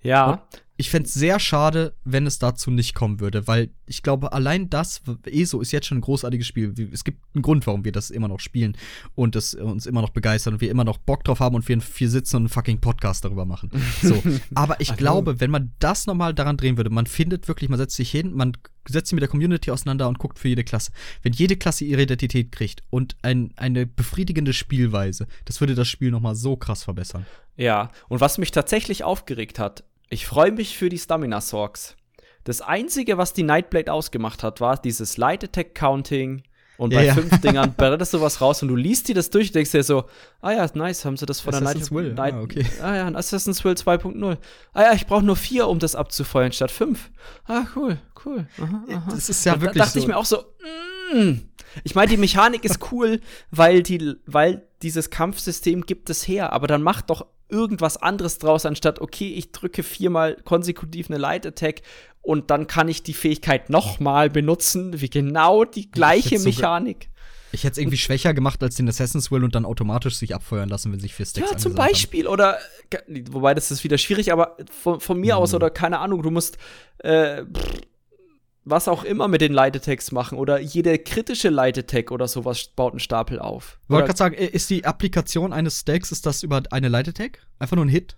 Ja, 0.01 0.47
Ich 0.80 0.89
fänd's 0.89 1.13
sehr 1.13 1.41
schade, 1.41 1.93
wenn 2.05 2.25
es 2.25 2.39
dazu 2.39 2.71
nicht 2.71 2.95
kommen 2.95 3.19
würde, 3.19 3.47
weil 3.47 3.69
ich 3.86 4.01
glaube, 4.01 4.32
allein 4.32 4.69
das, 4.69 5.01
ESO 5.25 5.59
ist 5.59 5.73
jetzt 5.73 5.88
schon 5.88 5.97
ein 5.97 6.01
großartiges 6.01 6.47
Spiel. 6.47 6.73
Es 6.93 7.03
gibt 7.03 7.21
einen 7.36 7.41
Grund, 7.41 7.67
warum 7.67 7.84
wir 7.84 7.91
das 7.91 8.09
immer 8.09 8.30
noch 8.30 8.39
spielen 8.39 8.77
und 9.13 9.36
es 9.36 9.55
uns 9.55 9.86
immer 9.86 10.01
noch 10.01 10.11
begeistert 10.11 10.53
und 10.53 10.61
wir 10.61 10.71
immer 10.71 10.86
noch 10.86 10.97
Bock 10.97 11.25
drauf 11.25 11.41
haben 11.41 11.55
und 11.55 11.67
wir 11.67 11.82
hier 11.82 12.09
sitzen 12.09 12.38
und 12.38 12.43
einen 12.43 12.49
fucking 12.49 12.80
Podcast 12.80 13.25
darüber 13.25 13.43
machen. 13.43 13.71
So. 14.01 14.23
Aber 14.55 14.80
ich 14.80 14.95
glaube, 14.95 15.41
wenn 15.41 15.51
man 15.51 15.73
das 15.80 16.07
nochmal 16.07 16.34
daran 16.34 16.55
drehen 16.55 16.77
würde, 16.77 16.91
man 16.91 17.07
findet 17.07 17.49
wirklich, 17.49 17.69
man 17.69 17.77
setzt 17.77 17.97
sich 17.97 18.09
hin, 18.09 18.34
man 18.34 18.53
setzt 18.88 19.09
sich 19.09 19.15
mit 19.15 19.21
der 19.21 19.30
Community 19.30 19.71
auseinander 19.71 20.07
und 20.07 20.17
guckt 20.17 20.39
für 20.39 20.47
jede 20.47 20.63
Klasse. 20.63 20.93
Wenn 21.23 21.34
jede 21.34 21.57
Klasse 21.57 21.84
ihre 21.84 22.03
Identität 22.03 22.53
kriegt 22.53 22.84
und 22.89 23.17
ein, 23.21 23.51
eine 23.57 23.86
befriedigende 23.86 24.53
Spielweise, 24.53 25.27
das 25.43 25.59
würde 25.59 25.75
das 25.75 25.89
Spiel 25.89 26.09
nochmal 26.09 26.36
so 26.36 26.55
krass 26.55 26.84
verbessern. 26.84 27.25
ja. 27.57 27.91
Und 28.07 28.21
was 28.21 28.38
mich 28.38 28.51
tatsächlich 28.51 29.03
aufgeregt 29.03 29.59
hat, 29.59 29.84
ich 30.10 30.26
freue 30.26 30.51
mich 30.51 30.78
für 30.78 30.89
die 30.89 30.97
Stamina 30.97 31.41
Sorgs. 31.41 31.95
Das 32.43 32.62
einzige, 32.62 33.18
was 33.18 33.34
die 33.34 33.43
Nightblade 33.43 33.91
ausgemacht 33.91 34.43
hat, 34.43 34.62
war 34.62 34.78
dieses 34.78 35.18
Light 35.18 35.43
Attack 35.43 35.76
Counting. 35.76 36.43
Und 36.78 36.93
Ja, 36.93 36.99
bei 36.99 37.05
ja. 37.07 37.14
fünf 37.14 37.41
Dingern 37.41 37.74
brettest 37.76 38.14
du 38.14 38.22
was 38.22 38.39
raus 38.39 38.62
und 38.62 38.70
du 38.70 38.76
liest 38.78 39.10
dir 39.10 39.16
das 39.16 39.30
durch 39.30 39.49
und 39.49 39.55
denkst 39.55 39.72
dir 39.72 39.84
so, 39.84 40.05
ah 40.41 40.51
ja, 40.51 40.66
nice, 40.74 41.03
haben 41.03 41.18
sie 41.18 41.26
das 41.26 41.41
von 41.41 41.53
Assassin's 41.53 41.89
der 41.89 41.97
Will, 41.97 42.14
Night, 42.14 42.34
ah, 42.36 42.41
okay. 42.41 42.66
Ah 42.82 42.95
ja, 42.95 43.07
Assassin's 43.10 43.66
Will 43.66 43.74
2.0. 43.74 44.38
Ah 44.72 44.84
ja, 44.84 44.93
ich 44.93 45.05
brauche 45.05 45.24
nur 45.24 45.36
vier, 45.36 45.68
um 45.68 45.80
das 45.80 45.95
abzufeuern, 45.95 46.53
statt 46.53 46.72
fünf. 46.72 47.12
Ah, 47.45 47.66
cool, 47.76 47.99
cool. 48.26 48.47
Aha, 48.62 48.84
aha. 48.89 49.07
Das 49.12 49.28
ist 49.28 49.45
ja 49.45 49.55
Und 49.55 49.62
wirklich 49.62 49.78
Da 49.78 49.86
dachte 49.86 49.99
so. 49.99 50.03
ich 50.03 50.07
mir 50.07 50.16
auch 50.16 50.26
so, 50.26 50.38
mm. 51.14 51.41
ich 51.84 51.95
meine, 51.95 52.10
die 52.10 52.18
Mechanik 52.18 52.64
ist 52.64 52.80
cool, 52.93 53.20
weil, 53.51 53.84
die, 53.84 54.16
weil 54.26 54.66
dieses 54.82 55.10
Kampfsystem 55.10 55.86
gibt 55.86 56.10
es 56.10 56.26
her, 56.30 56.53
aber 56.53 56.68
dann 56.68 56.82
macht 56.82 57.10
doch 57.10 57.26
irgendwas 57.50 57.97
anderes 57.97 58.38
draus, 58.38 58.66
anstatt, 58.66 59.00
okay, 59.02 59.34
ich 59.34 59.52
drücke 59.52 59.84
viermal 59.84 60.36
konsekutiv 60.45 61.10
eine 61.10 61.18
Light 61.18 61.45
Attack 61.45 61.82
und 62.22 62.50
dann 62.52 62.68
kann 62.68 62.88
ich 62.89 63.04
die 63.04 63.14
Fähigkeit 63.14 63.70
nochmal 63.70 64.30
benutzen, 64.30 65.02
wie 65.02 65.10
genau 65.10 65.64
die 65.66 65.89
gleiche 65.91 66.38
sogar- 66.38 66.45
Mechanik. 66.80 67.10
Ich 67.52 67.64
hätte 67.64 67.72
es 67.72 67.78
irgendwie 67.80 67.97
schwächer 67.97 68.36
gemacht 68.36 68.62
als 68.62 68.76
den 68.76 68.88
Assassin's 68.88 69.32
Will 69.32 69.43
und 69.43 69.56
dann 69.56 69.66
automatisch 69.66 70.16
sich 70.18 70.36
abfeuern 70.36 70.70
lassen, 70.70 70.91
wenn 70.91 71.00
sich 71.00 71.16
vier 71.16 71.26
Stacks 71.26 71.50
Ja, 71.50 71.58
zum 71.58 71.74
Beispiel. 71.74 72.28
Oder, 72.28 72.60
ge- 72.91 73.02
wobei 73.32 73.56
das 73.56 73.72
ist 73.72 73.84
wieder 73.84 73.97
schwierig, 73.97 74.32
aber 74.32 74.56
von, 74.70 75.00
von 75.00 75.20
mir 75.20 75.36
aus 75.36 75.52
Mhm. 75.52 75.56
oder 75.56 75.70
keine 75.72 75.97
Ahnung, 75.97 76.22
du 76.22 76.30
musst 76.30 76.60
äh, 77.00 77.43
pff, 77.45 77.82
was 78.70 78.88
auch 78.88 79.03
immer 79.03 79.28
mit 79.28 79.41
den 79.41 79.57
Attacks 79.57 80.11
machen 80.11 80.38
oder 80.38 80.59
jede 80.59 80.97
kritische 80.99 81.49
Attack 81.49 82.11
oder 82.11 82.28
sowas 82.28 82.70
baut 82.76 82.93
einen 82.93 82.99
Stapel 82.99 83.39
auf. 83.39 83.80
Wollte 83.88 84.07
gerade 84.07 84.17
sagen, 84.17 84.36
ist 84.36 84.70
die 84.70 84.86
Applikation 84.86 85.53
eines 85.53 85.82
Stacks, 85.82 86.11
ist 86.11 86.26
das 86.26 86.43
über 86.43 86.63
eine 86.72 86.95
Attack? 86.95 87.39
Einfach 87.59 87.76
nur 87.76 87.86
ein 87.86 87.89
Hit? 87.89 88.17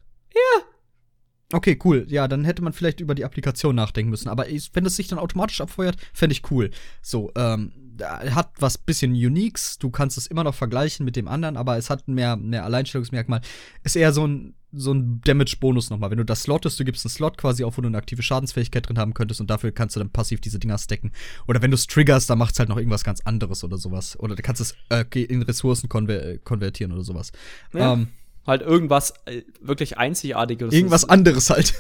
Okay, 1.54 1.78
cool. 1.84 2.06
Ja, 2.08 2.28
dann 2.28 2.46
hätte 2.46 2.62
man 2.62 2.74
vielleicht 2.74 3.00
über 3.00 3.16
die 3.16 3.26
Applikation 3.26 3.76
nachdenken 3.76 4.10
müssen. 4.10 4.30
Aber 4.30 4.46
wenn 4.46 4.86
es 4.86 4.96
sich 4.96 5.08
dann 5.08 5.20
automatisch 5.20 5.62
abfeuert, 5.62 5.98
fände 6.14 6.34
ich 6.34 6.50
cool. 6.50 6.72
So, 7.02 7.32
ähm, 7.36 7.74
hat 8.02 8.52
was 8.60 8.78
bisschen 8.78 9.12
Uniques. 9.12 9.78
Du 9.78 9.90
kannst 9.90 10.18
es 10.18 10.28
immer 10.28 10.44
noch 10.44 10.56
vergleichen 10.56 11.06
mit 11.06 11.16
dem 11.16 11.28
anderen, 11.28 11.58
aber 11.58 11.78
es 11.78 11.90
hat 11.90 12.08
mehr, 12.08 12.38
mehr 12.38 12.64
Alleinstellungsmerkmal. 12.64 13.42
Ist 13.84 13.96
eher 13.96 14.14
so 14.14 14.26
ein, 14.26 14.56
so 14.74 14.94
ein 14.94 15.22
Damage-Bonus 15.22 15.90
nochmal. 15.90 16.12
Wenn 16.12 16.18
du 16.18 16.26
das 16.26 16.44
slottest, 16.44 16.80
du 16.80 16.86
gibst 16.86 17.06
einen 17.06 17.12
Slot 17.12 17.38
quasi 17.38 17.64
auf, 17.64 17.78
wo 17.78 17.82
du 17.82 17.88
eine 17.88 17.98
aktive 17.98 18.24
Schadensfähigkeit 18.24 18.88
drin 18.88 18.98
haben 18.98 19.14
könntest 19.14 19.42
und 19.42 19.50
dafür 19.50 19.72
kannst 19.72 19.96
du 19.96 20.00
dann 20.00 20.10
passiv 20.10 20.42
diese 20.42 20.60
Dinger 20.60 20.78
stacken. 20.78 21.12
Oder 21.48 21.62
wenn 21.62 21.72
du 21.72 21.76
es 21.76 21.88
triggerst, 21.88 22.30
dann 22.30 22.38
macht 22.38 22.54
es 22.54 22.60
halt 22.60 22.70
noch 22.70 22.78
irgendwas 22.78 23.04
ganz 23.04 23.22
anderes 23.22 23.64
oder 23.64 23.78
sowas. 23.78 24.18
Oder 24.20 24.36
du 24.36 24.42
kannst 24.42 24.62
es 24.62 24.76
äh, 24.90 25.06
in 25.24 25.42
Ressourcen 25.42 25.90
konver 25.90 26.38
konvertieren 26.40 26.92
oder 26.94 27.04
sowas. 27.04 27.32
Ja. 27.74 27.94
Ähm, 27.94 28.08
halt 28.48 28.62
irgendwas 28.62 29.14
äh, 29.26 29.44
wirklich 29.62 29.98
Einzigartiges. 29.98 30.74
Irgendwas 30.74 31.06
anderes 31.06 31.50
halt. 31.50 31.74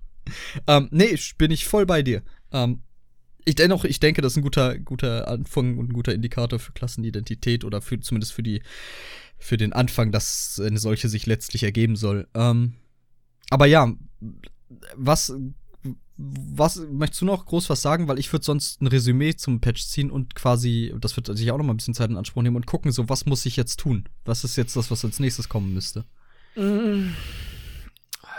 ähm, 0.66 0.88
nee, 0.90 1.16
bin 1.38 1.50
ich 1.50 1.66
voll 1.66 1.86
bei 1.86 2.02
dir. 2.02 2.22
Ähm, 2.52 2.82
ich 3.44 3.56
dennoch, 3.56 3.84
ich 3.84 4.00
denke, 4.00 4.22
das 4.22 4.32
ist 4.32 4.36
ein 4.38 4.42
guter, 4.42 4.78
guter 4.78 5.28
Anfang 5.28 5.78
und 5.78 5.90
ein 5.90 5.92
guter 5.92 6.14
Indikator 6.14 6.58
für 6.58 6.72
Klassenidentität 6.72 7.64
oder 7.64 7.80
für 7.80 7.98
zumindest 8.00 8.32
für 8.32 8.42
die, 8.42 8.62
für 9.42 9.56
den 9.56 9.72
Anfang, 9.72 10.12
dass 10.12 10.60
eine 10.64 10.78
solche 10.78 11.08
sich 11.08 11.26
letztlich 11.26 11.64
ergeben 11.64 11.96
soll. 11.96 12.28
Ähm, 12.34 12.74
aber 13.50 13.66
ja, 13.66 13.92
was, 14.96 15.34
was 16.16 16.76
möchtest 16.90 17.22
du 17.22 17.26
noch 17.26 17.44
groß 17.44 17.68
was 17.68 17.82
sagen? 17.82 18.06
Weil 18.06 18.18
ich 18.18 18.32
würde 18.32 18.44
sonst 18.44 18.80
ein 18.80 18.86
Resümee 18.86 19.34
zum 19.34 19.60
Patch 19.60 19.84
ziehen 19.84 20.10
und 20.10 20.34
quasi, 20.34 20.94
das 21.00 21.16
wird 21.16 21.36
sich 21.36 21.50
auch 21.50 21.58
noch 21.58 21.64
mal 21.64 21.74
ein 21.74 21.76
bisschen 21.76 21.94
Zeit 21.94 22.10
in 22.10 22.16
Anspruch 22.16 22.42
nehmen 22.42 22.56
und 22.56 22.66
gucken, 22.66 22.92
so 22.92 23.08
was 23.08 23.26
muss 23.26 23.44
ich 23.44 23.56
jetzt 23.56 23.80
tun? 23.80 24.08
Was 24.24 24.44
ist 24.44 24.56
jetzt 24.56 24.76
das, 24.76 24.90
was 24.90 25.04
als 25.04 25.18
nächstes 25.18 25.48
kommen 25.48 25.74
müsste? 25.74 26.04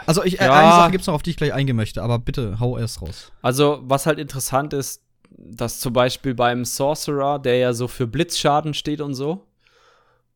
Also 0.06 0.24
ich, 0.24 0.40
äh, 0.40 0.46
ja. 0.46 0.54
eine 0.54 0.72
Sache 0.72 0.92
gibt 0.92 1.02
es 1.02 1.08
noch, 1.08 1.16
auf 1.16 1.24
die 1.24 1.32
ich 1.32 1.38
gleich 1.38 1.54
eingehen 1.54 1.76
möchte, 1.76 2.02
aber 2.02 2.18
bitte 2.18 2.60
hau 2.60 2.78
erst 2.78 3.02
raus. 3.02 3.32
Also 3.42 3.82
was 3.84 4.06
halt 4.06 4.20
interessant 4.20 4.72
ist, 4.74 5.02
dass 5.30 5.80
zum 5.80 5.92
Beispiel 5.92 6.34
beim 6.34 6.64
Sorcerer, 6.64 7.40
der 7.40 7.58
ja 7.58 7.74
so 7.74 7.90
für 7.90 8.08
Blitzschaden 8.08 8.74
steht 8.74 9.02
und 9.02 9.16
so, 9.16 9.46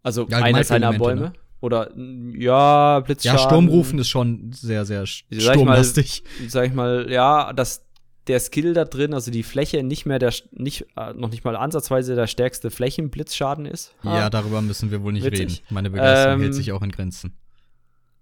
also 0.07 0.25
ja, 0.29 0.37
einer 0.37 0.63
seiner 0.63 0.93
Bäume. 0.93 1.21
Ne? 1.21 1.33
Oder 1.59 1.91
ja, 2.33 3.01
Blitzschaden. 3.01 3.39
Ja, 3.39 3.45
Sturmrufen 3.45 3.99
ist 3.99 4.07
schon 4.07 4.51
sehr, 4.53 4.85
sehr 4.85 5.05
sturmlastig. 5.05 6.23
Sag 6.23 6.37
ich, 6.37 6.39
mal, 6.39 6.49
sag 6.49 6.65
ich 6.67 6.73
mal, 6.73 7.11
ja, 7.11 7.51
dass 7.51 7.83
der 8.27 8.39
Skill 8.39 8.73
da 8.73 8.85
drin, 8.85 9.13
also 9.13 9.31
die 9.31 9.43
Fläche 9.43 9.83
nicht 9.83 10.05
mehr 10.05 10.19
der 10.19 10.33
nicht 10.51 10.85
äh, 10.95 11.13
noch 11.13 11.29
nicht 11.29 11.43
mal 11.43 11.55
ansatzweise 11.55 12.15
der 12.15 12.27
stärkste 12.27 12.71
Flächenblitzschaden 12.71 13.65
ist. 13.65 13.93
Ha? 14.03 14.17
Ja, 14.17 14.29
darüber 14.29 14.61
müssen 14.61 14.91
wir 14.91 15.01
wohl 15.03 15.13
nicht 15.13 15.25
Witzig. 15.25 15.39
reden. 15.39 15.57
Meine 15.69 15.89
Begeisterung 15.89 16.35
ähm, 16.35 16.41
hält 16.41 16.53
sich 16.55 16.71
auch 16.71 16.81
in 16.81 16.91
Grenzen. 16.91 17.37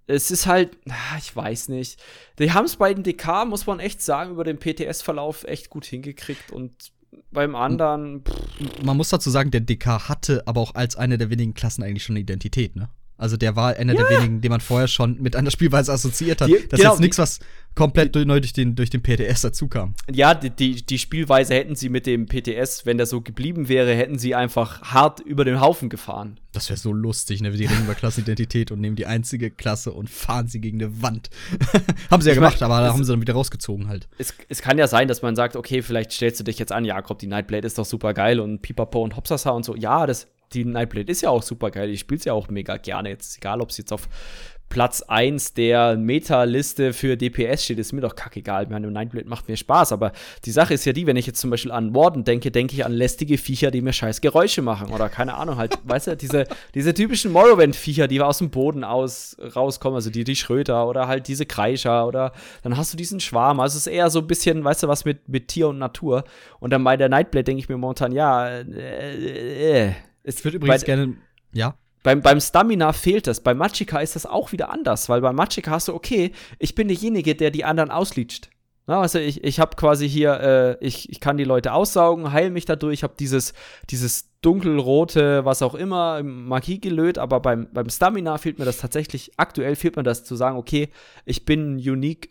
Es 0.07 0.31
ist 0.31 0.45
halt, 0.45 0.77
ich 1.19 1.35
weiß 1.35 1.69
nicht. 1.69 1.99
Die 2.39 2.51
haben 2.51 2.65
es 2.65 2.75
bei 2.75 2.93
den 2.93 3.03
DK, 3.03 3.45
muss 3.45 3.65
man 3.65 3.79
echt 3.79 4.01
sagen, 4.01 4.31
über 4.31 4.43
den 4.43 4.57
PTS-Verlauf 4.57 5.43
echt 5.43 5.69
gut 5.69 5.85
hingekriegt 5.85 6.51
und 6.51 6.91
beim 7.35 7.55
anderen. 7.55 8.23
Pff. 8.23 8.83
Man 8.83 8.97
muss 8.97 9.09
dazu 9.09 9.29
sagen, 9.29 9.51
der 9.51 9.61
DK 9.61 10.09
hatte 10.09 10.43
aber 10.47 10.61
auch 10.61 10.73
als 10.73 10.95
eine 10.95 11.17
der 11.17 11.29
wenigen 11.29 11.53
Klassen 11.53 11.83
eigentlich 11.83 12.03
schon 12.03 12.13
eine 12.13 12.21
Identität, 12.21 12.75
ne? 12.75 12.89
Also 13.17 13.37
der 13.37 13.55
war 13.55 13.75
einer 13.75 13.93
ja. 13.93 14.03
der 14.03 14.17
wenigen, 14.17 14.41
den 14.41 14.49
man 14.49 14.59
vorher 14.59 14.87
schon 14.87 15.21
mit 15.21 15.35
einer 15.35 15.51
Spielweise 15.51 15.93
assoziiert 15.93 16.41
hat. 16.41 16.49
Die, 16.49 16.67
das 16.69 16.79
genau, 16.79 16.91
ist 16.91 16.95
jetzt 16.95 16.99
nichts, 16.99 17.17
was 17.17 17.39
komplett 17.75 18.15
die, 18.15 18.25
neu 18.25 18.39
durch 18.39 18.53
den, 18.53 18.75
durch 18.75 18.89
den 18.89 19.01
PTS 19.01 19.41
dazukam. 19.41 19.93
Ja, 20.11 20.33
die, 20.33 20.49
die, 20.49 20.85
die 20.85 20.97
Spielweise 20.97 21.53
hätten 21.53 21.75
sie 21.75 21.89
mit 21.89 22.05
dem 22.07 22.25
PTS, 22.25 22.85
wenn 22.85 22.97
der 22.97 23.05
so 23.05 23.21
geblieben 23.21 23.69
wäre, 23.69 23.93
hätten 23.93 24.17
sie 24.17 24.35
einfach 24.35 24.81
hart 24.81 25.21
über 25.21 25.45
den 25.45 25.61
Haufen 25.61 25.89
gefahren. 25.89 26.39
Das 26.51 26.69
wäre 26.69 26.77
so 26.77 26.93
lustig, 26.93 27.41
ne? 27.41 27.51
Die 27.51 27.65
reden 27.65 27.83
über 27.83 27.95
Klassenidentität 27.95 28.71
und 28.71 28.79
nehmen 28.79 28.95
die 28.95 29.05
einzige 29.05 29.51
Klasse 29.51 29.91
und 29.91 30.09
fahren 30.09 30.47
sie 30.47 30.61
gegen 30.61 30.81
eine 30.81 31.01
Wand. 31.01 31.29
haben 32.09 32.21
sie 32.21 32.29
ja 32.29 32.33
ich 32.33 32.39
gemacht, 32.39 32.61
mein, 32.61 32.71
aber 32.71 32.81
da 32.81 32.93
haben 32.93 33.03
sie 33.03 33.11
dann 33.11 33.21
wieder 33.21 33.33
rausgezogen 33.33 33.87
halt. 33.87 34.07
Es, 34.17 34.33
es 34.47 34.61
kann 34.61 34.77
ja 34.77 34.87
sein, 34.87 35.07
dass 35.07 35.21
man 35.21 35.35
sagt, 35.35 35.55
okay, 35.55 35.81
vielleicht 35.81 36.13
stellst 36.13 36.39
du 36.39 36.43
dich 36.45 36.57
jetzt 36.59 36.71
an, 36.71 36.85
Jakob, 36.85 37.19
die 37.19 37.27
Nightblade 37.27 37.67
ist 37.67 37.77
doch 37.77 37.85
super 37.85 38.13
geil 38.13 38.39
und 38.39 38.61
Pipapo 38.61 39.03
und 39.03 39.17
Hopsasa 39.17 39.49
und 39.51 39.65
so. 39.65 39.75
Ja, 39.75 40.05
das 40.05 40.27
die 40.53 40.65
Nightblade 40.65 41.11
ist 41.11 41.21
ja 41.21 41.29
auch 41.29 41.43
super 41.43 41.71
geil. 41.71 41.89
Ich 41.89 42.01
spiele 42.01 42.19
es 42.19 42.25
ja 42.25 42.33
auch 42.33 42.49
mega 42.49 42.77
gerne. 42.77 43.09
Jetzt 43.09 43.37
egal, 43.37 43.61
ob 43.61 43.69
es 43.69 43.77
jetzt 43.77 43.91
auf 43.91 44.07
Platz 44.69 45.03
1 45.03 45.53
der 45.53 45.95
Meta-Liste 45.95 46.91
für 46.91 47.15
DPS 47.15 47.63
steht, 47.63 47.79
ist 47.79 47.93
mir 47.93 48.01
doch 48.01 48.15
kackegal. 48.15 48.67
Meine 48.67 48.89
Nightblade 48.91 49.29
macht 49.29 49.47
mir 49.47 49.55
Spaß. 49.55 49.93
Aber 49.93 50.11
die 50.43 50.51
Sache 50.51 50.73
ist 50.73 50.85
ja 50.85 50.91
die, 50.91 51.05
wenn 51.05 51.15
ich 51.15 51.27
jetzt 51.27 51.39
zum 51.39 51.49
Beispiel 51.49 51.71
an 51.71 51.95
Warden 51.95 52.23
denke, 52.23 52.51
denke 52.51 52.73
ich 52.73 52.83
an 52.83 52.91
lästige 52.91 53.37
Viecher, 53.37 53.71
die 53.71 53.81
mir 53.81 53.93
scheiß 53.93 54.21
Geräusche 54.21 54.61
machen. 54.61 54.91
Oder 54.91 55.07
keine 55.07 55.35
Ahnung, 55.35 55.57
halt, 55.57 55.77
weißt 55.83 56.07
du, 56.07 56.17
diese, 56.17 56.45
diese 56.73 56.93
typischen 56.93 57.31
Morrowind-Viecher, 57.31 58.07
die 58.07 58.19
aus 58.19 58.39
dem 58.39 58.49
Boden 58.49 58.83
aus, 58.83 59.37
rauskommen, 59.55 59.95
also 59.95 60.09
die, 60.09 60.23
die 60.23 60.35
Schröter 60.35 60.87
oder 60.87 61.07
halt 61.07 61.27
diese 61.27 61.45
Kreischer 61.45 62.07
oder 62.07 62.33
dann 62.63 62.75
hast 62.75 62.91
du 62.91 62.97
diesen 62.97 63.19
Schwarm. 63.19 63.59
Also 63.59 63.77
es 63.77 63.87
ist 63.87 63.93
eher 63.93 64.09
so 64.09 64.19
ein 64.19 64.27
bisschen, 64.27 64.63
weißt 64.63 64.83
du, 64.83 64.87
was 64.87 65.05
mit, 65.05 65.29
mit 65.29 65.47
Tier 65.47 65.69
und 65.69 65.77
Natur. 65.77 66.23
Und 66.59 66.71
dann 66.71 66.83
bei 66.83 66.97
der 66.97 67.07
Nightblade 67.07 67.45
denke 67.45 67.59
ich 67.59 67.69
mir 67.69 67.77
momentan, 67.77 68.11
ja, 68.11 68.47
äh, 68.47 68.63
äh, 68.63 69.87
äh 69.87 69.93
es 70.25 70.43
wird 70.43 70.55
übrigens 70.55 70.81
bei, 70.81 70.85
gerne. 70.85 71.17
Ja. 71.53 71.75
Beim, 72.03 72.21
beim 72.21 72.39
Stamina 72.39 72.93
fehlt 72.93 73.27
es. 73.27 73.39
Bei 73.39 73.53
Machika 73.53 73.99
ist 73.99 74.15
das 74.15 74.25
auch 74.25 74.51
wieder 74.51 74.69
anders, 74.69 75.09
weil 75.09 75.21
bei 75.21 75.33
Machika 75.33 75.71
hast 75.71 75.87
du, 75.87 75.93
okay, 75.93 76.33
ich 76.59 76.75
bin 76.75 76.87
derjenige, 76.87 77.35
der 77.35 77.49
die 77.51 77.65
anderen 77.65 77.89
auslitscht. 77.89 78.49
Na, 78.87 79.01
also 79.01 79.17
ich, 79.17 79.43
ich 79.43 79.59
habe 79.59 79.75
quasi 79.75 80.07
hier, 80.07 80.39
äh, 80.39 80.85
ich, 80.85 81.09
ich 81.09 81.19
kann 81.19 81.37
die 81.37 81.43
Leute 81.43 81.73
aussaugen, 81.73 82.31
heil 82.31 82.51
mich 82.51 82.65
dadurch, 82.65 83.01
habe 83.01 83.15
dieses, 83.19 83.53
dieses 83.89 84.29
dunkelrote, 84.41 85.43
was 85.43 85.63
auch 85.63 85.73
immer, 85.73 86.21
Magie 86.21 86.79
gelöt, 86.79 87.17
aber 87.17 87.39
beim, 87.39 87.67
beim 87.73 87.89
Stamina 87.89 88.37
fehlt 88.37 88.59
mir 88.59 88.65
das 88.65 88.77
tatsächlich, 88.77 89.31
aktuell 89.37 89.75
fehlt 89.75 89.95
mir 89.95 90.03
das 90.03 90.23
zu 90.23 90.35
sagen, 90.35 90.57
okay, 90.57 90.89
ich 91.25 91.45
bin 91.45 91.77
unique. 91.77 92.29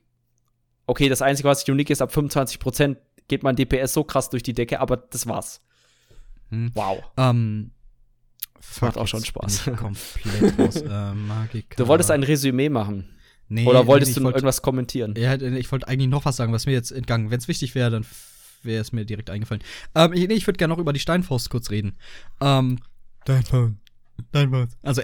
Okay, 0.86 1.09
das 1.09 1.22
Einzige, 1.22 1.49
was 1.49 1.68
unique 1.68 1.90
ist, 1.90 2.03
ab 2.03 2.12
25% 2.14 2.97
geht 3.26 3.42
mein 3.42 3.57
DPS 3.57 3.92
so 3.92 4.05
krass 4.05 4.30
durch 4.30 4.45
die 4.45 4.53
Decke, 4.53 4.78
aber 4.78 4.97
das 4.97 5.26
war's. 5.26 5.61
Hm. 6.51 6.70
Wow. 6.74 7.03
Ähm, 7.16 7.72
das 8.69 8.81
macht 8.81 8.99
auch 8.99 9.07
schon 9.07 9.25
Spaß. 9.25 9.65
Komplett 9.77 10.59
aus 10.59 10.77
äh, 10.77 11.15
Magika. 11.15 11.77
Du 11.77 11.87
wolltest 11.89 12.11
ein 12.11 12.23
Resümee 12.23 12.69
machen. 12.69 13.09
Nee, 13.49 13.67
Oder 13.67 13.87
wolltest 13.87 14.12
nee, 14.12 14.21
du 14.21 14.25
wollt, 14.25 14.37
irgendwas 14.37 14.62
kommentieren? 14.62 15.15
Ja, 15.17 15.35
ich 15.35 15.71
wollte 15.71 15.87
eigentlich 15.87 16.09
noch 16.09 16.25
was 16.25 16.37
sagen, 16.37 16.53
was 16.53 16.67
mir 16.67 16.73
jetzt 16.73 16.91
entgangen. 16.91 17.31
Wenn 17.31 17.39
es 17.39 17.49
wichtig 17.49 17.75
wäre, 17.75 17.91
dann 17.91 18.07
wäre 18.62 18.81
es 18.81 18.93
mir 18.93 19.05
direkt 19.05 19.31
eingefallen. 19.31 19.62
Ähm, 19.95 20.12
ich, 20.12 20.27
nee, 20.27 20.35
ich 20.35 20.47
würde 20.47 20.57
gerne 20.57 20.73
noch 20.73 20.81
über 20.81 20.93
die 20.93 21.01
Steinfaust 21.01 21.51
kurz 21.51 21.71
reden. 21.71 21.97
Ähm, 22.41 22.79
Steinfaust. 23.23 23.75
Steinfaust. 24.31 24.77
Also 24.83 25.03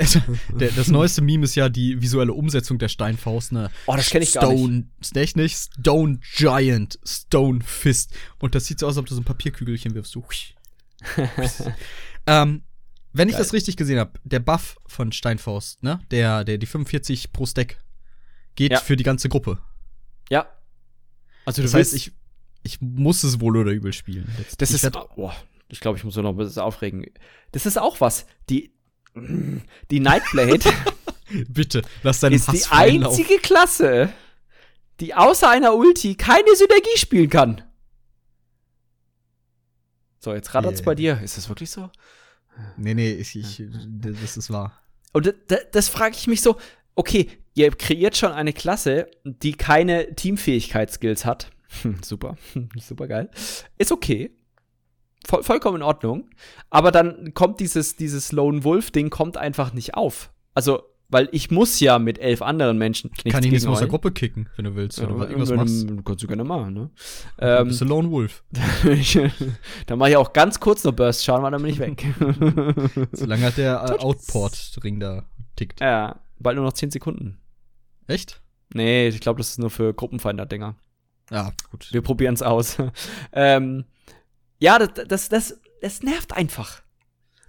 der, 0.59 0.71
das 0.71 0.89
neueste 0.89 1.21
Meme 1.21 1.45
ist 1.45 1.55
ja 1.55 1.69
die 1.69 2.01
visuelle 2.01 2.33
Umsetzung 2.33 2.79
der 2.79 2.89
Steinfaust. 2.89 3.53
Ne? 3.53 3.71
Oh, 3.87 3.97
das 3.97 4.09
kenne 4.09 4.23
ich 4.23 4.31
Stone, 4.31 4.47
gar 4.47 4.57
nicht. 4.57 5.07
Stone, 5.07 5.43
nicht? 5.43 5.57
Stone 5.57 6.21
Giant, 6.37 6.99
Stone 7.05 7.61
Fist. 7.63 8.15
Und 8.39 8.55
das 8.55 8.67
sieht 8.67 8.79
so 8.79 8.87
aus, 8.87 8.97
als 8.97 8.99
ob 8.99 9.07
du 9.07 9.15
so 9.15 9.21
ein 9.21 9.25
Papierkügelchen 9.25 9.95
wirfst. 9.95 10.13
So. 10.13 10.25
ähm, 12.27 12.63
wenn 13.13 13.29
ich 13.29 13.35
Geil. 13.35 13.43
das 13.43 13.53
richtig 13.53 13.77
gesehen 13.77 13.99
habe, 13.99 14.13
der 14.25 14.41
Buff 14.41 14.77
von 14.87 15.13
Steinfaust, 15.13 15.83
ne? 15.83 16.01
Der, 16.11 16.45
der 16.45 16.59
die 16.59 16.67
45 16.67 17.33
pro 17.33 17.47
Stack 17.47 17.79
geht 18.55 18.73
ja. 18.73 18.79
für 18.79 18.97
die 18.97 19.05
ganze 19.05 19.29
Gruppe. 19.29 19.59
Ja. 20.31 20.47
Also 21.45 21.63
das 21.63 21.75
heißt, 21.75 21.95
ich, 21.95 22.13
ich 22.63 22.81
muss 22.81 23.25
es 23.25 23.41
wohl 23.41 23.57
oder 23.57 23.73
übel 23.73 23.93
spielen. 23.93 24.33
Jetzt, 24.39 24.61
das 24.61 24.71
ich 24.71 24.83
ist, 24.83 24.93
boah, 24.93 25.35
ich 25.69 25.81
glaube, 25.81 25.99
ich 25.99 26.05
muss 26.05 26.17
noch 26.17 26.31
ein 26.31 26.37
bisschen 26.37 26.63
aufregen. 26.63 27.07
Das 27.53 27.67
ist 27.67 27.79
auch 27.79 28.01
was. 28.01 28.27
Die, 28.49 28.73
die 29.91 30.01
Nightblade. 30.01 30.61
Bitte, 31.49 31.83
lass 32.03 32.21
deinen 32.21 32.35
ist 32.35 32.49
Hass 32.49 32.63
die 32.63 32.67
einzige 32.71 33.35
Lauf. 33.35 33.43
Klasse, 33.43 34.13
die 35.01 35.15
außer 35.15 35.49
einer 35.49 35.75
Ulti 35.75 36.17
keine 36.17 36.55
Synergie 36.55 36.97
spielen 36.97 37.31
kann. 37.31 37.63
So, 40.19 40.35
jetzt 40.35 40.53
rattert's 40.55 40.81
yeah. 40.81 40.87
bei 40.87 40.95
dir. 40.95 41.21
Ist 41.23 41.39
das 41.39 41.49
wirklich 41.49 41.71
so? 41.71 41.91
Nee, 42.77 42.95
nee, 42.95 43.13
ich, 43.13 43.37
ich, 43.37 43.63
das 43.71 44.37
ist 44.37 44.51
wahr. 44.51 44.81
Und 45.13 45.35
das, 45.49 45.61
das 45.73 45.89
frage 45.89 46.15
ich 46.17 46.27
mich 46.27 46.43
so, 46.43 46.57
okay, 46.95 47.29
ihr 47.55 47.71
kreiert 47.71 48.17
schon 48.17 48.33
eine 48.33 48.53
Klasse, 48.53 49.11
die 49.25 49.53
keine 49.53 50.15
Teamfähigkeitsskills 50.15 51.25
hat. 51.25 51.51
Hm, 51.83 51.99
super, 52.03 52.37
super 52.77 53.09
geil. 53.09 53.31
Ist 53.79 53.93
okay. 53.93 54.37
Voll, 55.27 55.43
vollkommen 55.43 55.77
in 55.77 55.83
Ordnung. 55.83 56.31
Aber 56.71 56.91
dann 56.91 57.35
kommt 57.35 57.61
dieses, 57.61 57.97
dieses 57.97 58.33
Lone 58.33 58.65
Wolf-Ding 58.65 59.11
kommt 59.11 59.37
einfach 59.37 59.73
nicht 59.73 59.95
auf. 59.95 60.33
Also, 60.55 60.83
weil 61.11 61.29
ich 61.33 61.51
muss 61.51 61.81
ja 61.81 61.99
mit 61.99 62.19
elf 62.19 62.41
anderen 62.41 62.79
Menschen 62.79 63.11
nicht 63.25 63.33
Kann 63.33 63.43
ihn 63.43 63.53
jetzt 63.53 63.67
aus 63.67 63.81
der 63.81 63.89
Gruppe 63.89 64.13
kicken, 64.13 64.49
wenn 64.57 64.65
du 64.65 64.75
willst, 64.77 64.99
ja, 64.99 65.09
oder 65.09 65.29
irgendwas 65.29 65.51
machst. 65.51 65.87
Kannst 66.05 66.23
du 66.23 66.27
gerne 66.27 66.45
machen, 66.45 66.75
ne? 66.75 66.91
Ähm, 67.39 67.69
bist 67.69 67.81
du 67.81 67.85
Lone 67.85 68.11
Wolf. 68.11 68.45
dann 69.87 69.99
mache 69.99 70.11
ich 70.11 70.17
auch 70.17 70.33
ganz 70.33 70.61
kurz 70.61 70.85
noch 70.85 70.93
Burst 70.93 71.25
schauen, 71.25 71.43
weil 71.43 71.51
dann 71.51 71.63
bin 71.63 71.73
ich 71.73 71.79
weg. 71.79 72.07
Solange 73.13 73.43
hat 73.43 73.57
der 73.57 73.97
äh, 73.99 74.03
Outport-Ring 74.03 75.01
da 75.01 75.25
tickt. 75.57 75.81
Ja, 75.81 76.21
bald 76.39 76.57
nur 76.57 76.65
noch 76.65 76.73
zehn 76.73 76.91
Sekunden. 76.91 77.39
Echt? 78.07 78.41
Nee, 78.73 79.09
ich 79.09 79.21
glaube, 79.21 79.39
das 79.39 79.51
ist 79.51 79.59
nur 79.59 79.71
für 79.71 79.93
Gruppenfinder-Dinger. 79.93 80.77
Ja, 81.31 81.53
gut. 81.71 81.93
Wir 81.93 82.03
probieren 82.03 82.35
es 82.35 82.43
aus. 82.43 82.77
ähm, 83.33 83.85
ja, 84.59 84.79
das, 84.79 85.07
das, 85.09 85.29
das, 85.29 85.61
das 85.81 86.03
nervt 86.03 86.33
einfach. 86.37 86.83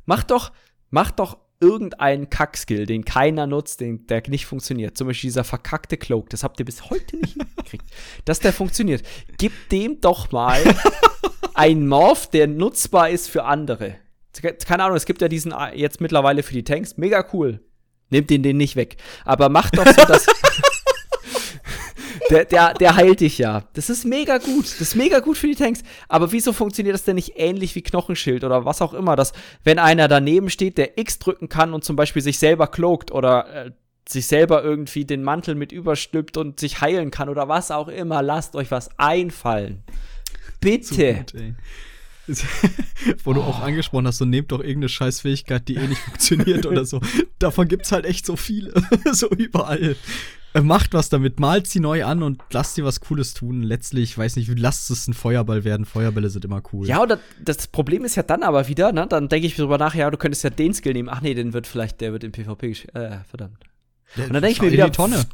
Mach 0.05 0.24
doch, 0.24 0.51
mach 0.89 1.12
doch 1.12 1.38
irgendeinen 1.62 2.30
Kackskill, 2.30 2.86
den 2.86 3.05
keiner 3.05 3.47
nutzt, 3.47 3.80
den, 3.80 4.05
der 4.07 4.24
nicht 4.28 4.45
funktioniert. 4.45 4.97
Zum 4.97 5.07
Beispiel 5.07 5.30
dieser 5.30 5.43
verkackte 5.43 5.95
Cloak, 5.95 6.30
das 6.30 6.43
habt 6.43 6.59
ihr 6.59 6.66
bis 6.66 6.89
heute 6.89 7.18
nicht 7.18 7.34
hingekriegt, 7.34 7.86
dass 8.26 8.39
der 8.39 8.51
funktioniert. 8.51 9.03
Gebt 9.38 9.72
dem 9.72 10.01
doch 10.01 10.32
mal 10.32 10.62
einen 11.53 11.88
Morph, 11.88 12.28
der 12.28 12.47
nutzbar 12.47 13.09
ist 13.09 13.30
für 13.30 13.43
andere. 13.43 13.95
Keine 14.66 14.84
Ahnung, 14.84 14.97
es 14.97 15.05
gibt 15.05 15.22
ja 15.22 15.28
diesen 15.28 15.51
äh, 15.51 15.76
jetzt 15.76 16.01
mittlerweile 16.01 16.41
für 16.41 16.53
die 16.53 16.64
Tanks, 16.64 16.97
mega 16.97 17.26
cool. 17.34 17.62
Nehmt 18.09 18.30
den 18.30 18.43
den 18.43 18.57
nicht 18.57 18.76
weg. 18.76 18.97
Aber 19.24 19.49
macht 19.49 19.78
doch 19.78 19.86
so, 19.86 20.05
dass. 20.05 20.26
der, 22.32 22.45
der, 22.45 22.73
der 22.73 22.95
heilt 22.95 23.19
dich 23.19 23.38
ja. 23.38 23.63
Das 23.73 23.89
ist 23.89 24.05
mega 24.05 24.38
gut. 24.38 24.65
Das 24.65 24.82
ist 24.82 24.95
mega 24.95 25.19
gut 25.19 25.38
für 25.38 25.47
die 25.47 25.55
Tanks. 25.55 25.84
Aber 26.07 26.32
wieso 26.32 26.53
funktioniert 26.53 26.93
das 26.93 27.03
denn 27.03 27.15
nicht 27.15 27.34
ähnlich 27.36 27.75
wie 27.75 27.82
Knochenschild 27.82 28.43
oder 28.43 28.65
was 28.65 28.82
auch 28.82 28.93
immer, 28.93 29.15
dass 29.15 29.34
wenn 29.63 29.77
einer 29.77 30.07
daneben 30.07 30.49
steht, 30.49 30.77
der 30.77 30.97
X 30.97 31.19
drücken 31.19 31.49
kann 31.49 31.73
und 31.73 31.84
zum 31.84 31.95
Beispiel 31.95 32.21
sich 32.21 32.39
selber 32.39 32.67
cloakt 32.67 33.11
oder 33.11 33.67
äh, 33.67 33.71
sich 34.07 34.27
selber 34.27 34.63
irgendwie 34.63 35.05
den 35.05 35.23
Mantel 35.23 35.55
mit 35.55 35.71
überstülpt 35.71 36.38
und 36.38 36.59
sich 36.59 36.82
heilen 36.82 37.11
kann 37.11 37.29
oder 37.29 37.47
was 37.47 37.71
auch 37.71 37.88
immer, 37.88 38.21
lasst 38.21 38.55
euch 38.55 38.71
was 38.71 38.89
einfallen. 38.97 39.84
Bitte. 40.59 41.25
Wo 43.23 43.34
du 43.34 43.41
auch 43.41 43.61
angesprochen 43.61 44.07
hast, 44.07 44.17
so 44.17 44.25
nehmt 44.25 44.51
doch 44.51 44.59
irgendeine 44.59 44.89
Scheißfähigkeit, 44.89 45.67
die 45.67 45.75
eh 45.75 45.88
nicht 45.88 46.01
funktioniert 46.01 46.65
oder 46.65 46.86
so. 46.86 47.01
Davon 47.39 47.67
gibt's 47.67 47.91
halt 47.91 48.05
echt 48.05 48.25
so 48.25 48.36
viele. 48.36 48.73
so 49.11 49.29
überall. 49.29 49.95
Äh, 50.53 50.61
macht 50.61 50.93
was 50.93 51.09
damit, 51.09 51.39
malt 51.39 51.67
sie 51.67 51.79
neu 51.79 52.03
an 52.03 52.23
und 52.23 52.41
lasst 52.51 52.75
sie 52.75 52.83
was 52.83 52.99
Cooles 52.99 53.33
tun. 53.33 53.63
Letztlich, 53.63 54.17
weiß 54.17 54.35
nicht, 54.35 54.51
lasst 54.57 54.91
es 54.91 55.07
ein 55.07 55.13
Feuerball 55.13 55.63
werden. 55.63 55.85
Feuerbälle 55.85 56.29
sind 56.29 56.43
immer 56.43 56.61
cool. 56.73 56.87
Ja, 56.87 57.01
und 57.01 57.17
das 57.41 57.67
Problem 57.67 58.03
ist 58.03 58.15
ja 58.15 58.23
dann 58.23 58.43
aber 58.43 58.67
wieder, 58.67 58.91
ne, 58.91 59.07
dann 59.07 59.29
denke 59.29 59.47
ich 59.47 59.55
drüber 59.55 59.77
nach, 59.77 59.95
ja, 59.95 60.09
du 60.09 60.17
könntest 60.17 60.43
ja 60.43 60.49
den 60.49 60.73
Skill 60.73 60.93
nehmen. 60.93 61.09
Ach 61.09 61.21
nee, 61.21 61.33
den 61.33 61.53
wird 61.53 61.67
vielleicht, 61.67 62.01
der 62.01 62.11
wird 62.11 62.23
im 62.23 62.31
PvP 62.31 62.69
gespielt. 62.69 62.95
Äh, 62.95 63.19
verdammt. 63.29 63.63
Der 64.17 64.27
und 64.27 64.33
dann 64.33 64.41
denke 64.41 64.57
ich 64.57 64.61
mir 64.61 64.71
wieder, 64.71 64.85
die 64.85 64.91
Tonne. 64.91 65.25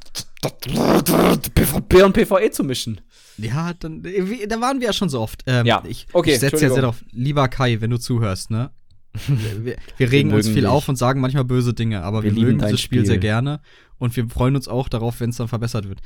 PvP 1.55 2.03
und 2.03 2.13
PvE 2.13 2.51
zu 2.51 2.63
mischen. 2.63 3.01
Ja, 3.38 3.74
dann, 3.74 4.03
da 4.03 4.61
waren 4.61 4.80
wir 4.80 4.88
ja 4.88 4.93
schon 4.93 5.09
so 5.09 5.20
oft. 5.20 5.43
Ähm, 5.47 5.65
ja, 5.65 5.84
ich, 5.88 6.07
okay, 6.13 6.34
ich 6.34 6.39
setze 6.39 6.65
ja 6.65 6.70
sehr 6.70 6.82
darauf. 6.82 7.03
Lieber 7.11 7.47
Kai, 7.47 7.82
wenn 7.82 7.89
du 7.89 7.97
zuhörst, 7.97 8.51
ne? 8.51 8.72
wir, 9.63 9.76
wir 9.97 10.11
regen 10.11 10.30
wir 10.30 10.38
uns 10.38 10.47
viel 10.47 10.55
dich. 10.55 10.65
auf 10.68 10.88
und 10.89 10.97
sagen 10.97 11.22
manchmal 11.22 11.45
böse 11.45 11.74
Dinge, 11.74 12.03
aber 12.03 12.24
wir, 12.24 12.36
wir 12.36 12.43
mögen 12.43 12.59
dieses 12.59 12.82
Spiel, 12.82 12.99
Spiel 12.99 13.05
sehr 13.05 13.18
gerne 13.18 13.59
und 13.97 14.15
wir 14.15 14.28
freuen 14.30 14.55
uns 14.55 14.68
auch 14.68 14.89
darauf, 14.89 15.20
wenn 15.20 15.30
es 15.30 15.38
dann 15.38 15.47
verbessert 15.47 15.88
wird. 15.88 16.01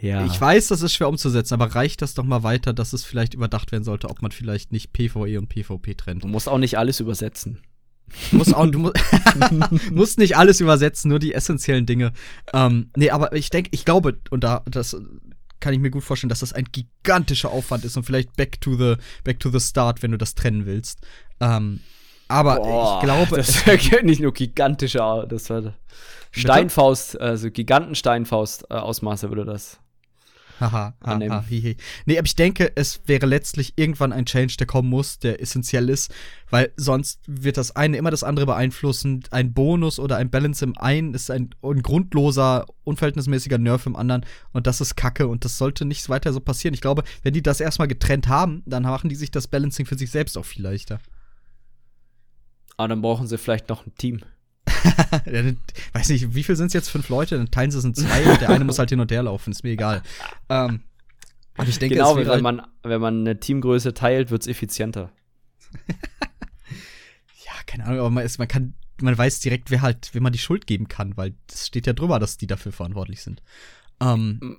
Ja. 0.00 0.26
Ich 0.26 0.40
weiß, 0.40 0.68
das 0.68 0.82
ist 0.82 0.92
schwer 0.92 1.08
umzusetzen, 1.08 1.54
aber 1.54 1.74
reicht 1.74 2.02
das 2.02 2.14
doch 2.14 2.24
mal 2.24 2.42
weiter, 2.42 2.72
dass 2.72 2.92
es 2.92 3.04
vielleicht 3.04 3.34
überdacht 3.34 3.72
werden 3.72 3.84
sollte, 3.84 4.08
ob 4.10 4.22
man 4.22 4.32
vielleicht 4.32 4.72
nicht 4.72 4.92
PvE 4.92 5.38
und 5.38 5.48
PvP 5.48 5.94
trennt. 5.94 6.24
Du 6.24 6.28
musst 6.28 6.48
auch 6.48 6.58
nicht 6.58 6.78
alles 6.78 7.00
übersetzen. 7.00 7.60
Muss 8.32 8.52
auch, 8.52 8.66
du 8.66 8.78
mu 8.78 8.90
musst 9.92 10.18
nicht 10.18 10.36
alles 10.36 10.60
übersetzen, 10.60 11.10
nur 11.10 11.18
die 11.18 11.34
essentiellen 11.34 11.86
Dinge. 11.86 12.12
Ähm, 12.52 12.90
nee, 12.96 13.10
aber 13.10 13.34
ich 13.34 13.50
denke, 13.50 13.70
ich 13.72 13.84
glaube, 13.84 14.18
und 14.30 14.44
da, 14.44 14.62
das 14.66 14.96
kann 15.60 15.74
ich 15.74 15.80
mir 15.80 15.90
gut 15.90 16.04
vorstellen, 16.04 16.28
dass 16.28 16.40
das 16.40 16.52
ein 16.52 16.66
gigantischer 16.72 17.50
Aufwand 17.50 17.84
ist 17.84 17.96
und 17.96 18.04
vielleicht 18.04 18.36
back 18.36 18.60
to 18.60 18.76
the, 18.76 18.94
back 19.24 19.40
to 19.40 19.50
the 19.50 19.60
start, 19.60 20.02
wenn 20.02 20.12
du 20.12 20.18
das 20.18 20.34
trennen 20.34 20.66
willst. 20.66 21.06
Ähm, 21.40 21.80
aber 22.28 22.56
Boah, 22.56 22.98
ich 22.98 23.04
glaube. 23.04 23.36
Das 23.36 23.48
ist 23.48 23.66
nicht 24.02 24.20
nur 24.20 24.32
gigantischer, 24.32 25.26
das 25.26 25.50
war 25.50 25.74
Steinfaust, 26.30 27.20
also 27.20 27.48
Gigantensteinfaust-Ausmaße 27.48 29.26
äh, 29.26 29.28
würde 29.30 29.44
das. 29.44 29.80
Haha, 30.60 30.94
haha, 31.04 31.44
hihi. 31.48 31.76
Nee, 32.04 32.18
aber 32.18 32.26
ich 32.26 32.34
denke, 32.34 32.72
es 32.74 33.00
wäre 33.06 33.26
letztlich 33.26 33.74
irgendwann 33.76 34.12
ein 34.12 34.26
Change, 34.26 34.56
der 34.58 34.66
kommen 34.66 34.88
muss, 34.88 35.20
der 35.20 35.40
essentiell 35.40 35.88
ist, 35.88 36.12
weil 36.50 36.72
sonst 36.76 37.20
wird 37.28 37.56
das 37.56 37.76
eine 37.76 37.96
immer 37.96 38.10
das 38.10 38.24
andere 38.24 38.46
beeinflussen. 38.46 39.22
Ein 39.30 39.52
Bonus 39.52 40.00
oder 40.00 40.16
ein 40.16 40.30
Balance 40.30 40.64
im 40.64 40.76
einen 40.76 41.14
ist 41.14 41.30
ein, 41.30 41.54
ein 41.62 41.82
grundloser, 41.82 42.66
unverhältnismäßiger 42.82 43.58
Nerv 43.58 43.86
im 43.86 43.94
anderen 43.94 44.26
und 44.52 44.66
das 44.66 44.80
ist 44.80 44.96
Kacke 44.96 45.28
und 45.28 45.44
das 45.44 45.58
sollte 45.58 45.84
nicht 45.84 46.08
weiter 46.08 46.32
so 46.32 46.40
passieren. 46.40 46.74
Ich 46.74 46.80
glaube, 46.80 47.04
wenn 47.22 47.34
die 47.34 47.42
das 47.42 47.60
erstmal 47.60 47.88
getrennt 47.88 48.26
haben, 48.26 48.64
dann 48.66 48.82
machen 48.82 49.08
die 49.08 49.16
sich 49.16 49.30
das 49.30 49.46
Balancing 49.46 49.86
für 49.86 49.96
sich 49.96 50.10
selbst 50.10 50.36
auch 50.36 50.44
viel 50.44 50.64
leichter. 50.64 50.98
Aber 52.78 52.84
ah, 52.84 52.88
dann 52.88 53.02
brauchen 53.02 53.26
sie 53.26 53.38
vielleicht 53.38 53.68
noch 53.68 53.84
ein 53.84 53.94
Team. 53.96 54.20
weiß 55.94 56.10
nicht, 56.10 56.32
wie 56.36 56.44
viel 56.44 56.54
sind 56.54 56.68
es 56.68 56.74
jetzt? 56.74 56.88
Fünf 56.90 57.08
Leute? 57.08 57.36
Dann 57.36 57.50
teilen 57.50 57.72
sie 57.72 57.78
es 57.78 57.84
in 57.84 57.92
zwei 57.92 58.30
und 58.30 58.40
der 58.40 58.50
eine 58.50 58.64
muss 58.64 58.78
halt 58.78 58.90
hin 58.90 59.00
und 59.00 59.10
her 59.10 59.24
laufen. 59.24 59.50
Ist 59.50 59.64
mir 59.64 59.70
egal. 59.70 60.00
Ähm, 60.48 60.82
und 61.56 61.68
ich 61.68 61.80
denke, 61.80 61.96
genau, 61.96 62.14
wenn 62.16 62.28
halt 62.28 62.40
man, 62.40 62.62
wenn 62.84 63.00
man 63.00 63.18
eine 63.18 63.40
Teamgröße 63.40 63.94
teilt, 63.94 64.30
wird 64.30 64.42
es 64.42 64.46
effizienter. 64.46 65.10
ja, 67.44 67.52
keine 67.66 67.84
Ahnung, 67.84 67.98
aber 67.98 68.10
man, 68.10 68.24
ist, 68.24 68.38
man 68.38 68.46
kann, 68.46 68.74
man 69.00 69.18
weiß 69.18 69.40
direkt, 69.40 69.72
wer 69.72 69.82
halt, 69.82 70.14
wem 70.14 70.22
man 70.22 70.32
die 70.32 70.38
Schuld 70.38 70.68
geben 70.68 70.86
kann, 70.86 71.16
weil 71.16 71.34
es 71.52 71.66
steht 71.66 71.88
ja 71.88 71.94
drüber, 71.94 72.20
dass 72.20 72.36
die 72.36 72.46
dafür 72.46 72.70
verantwortlich 72.70 73.22
sind. 73.22 73.42
Ähm, 74.00 74.56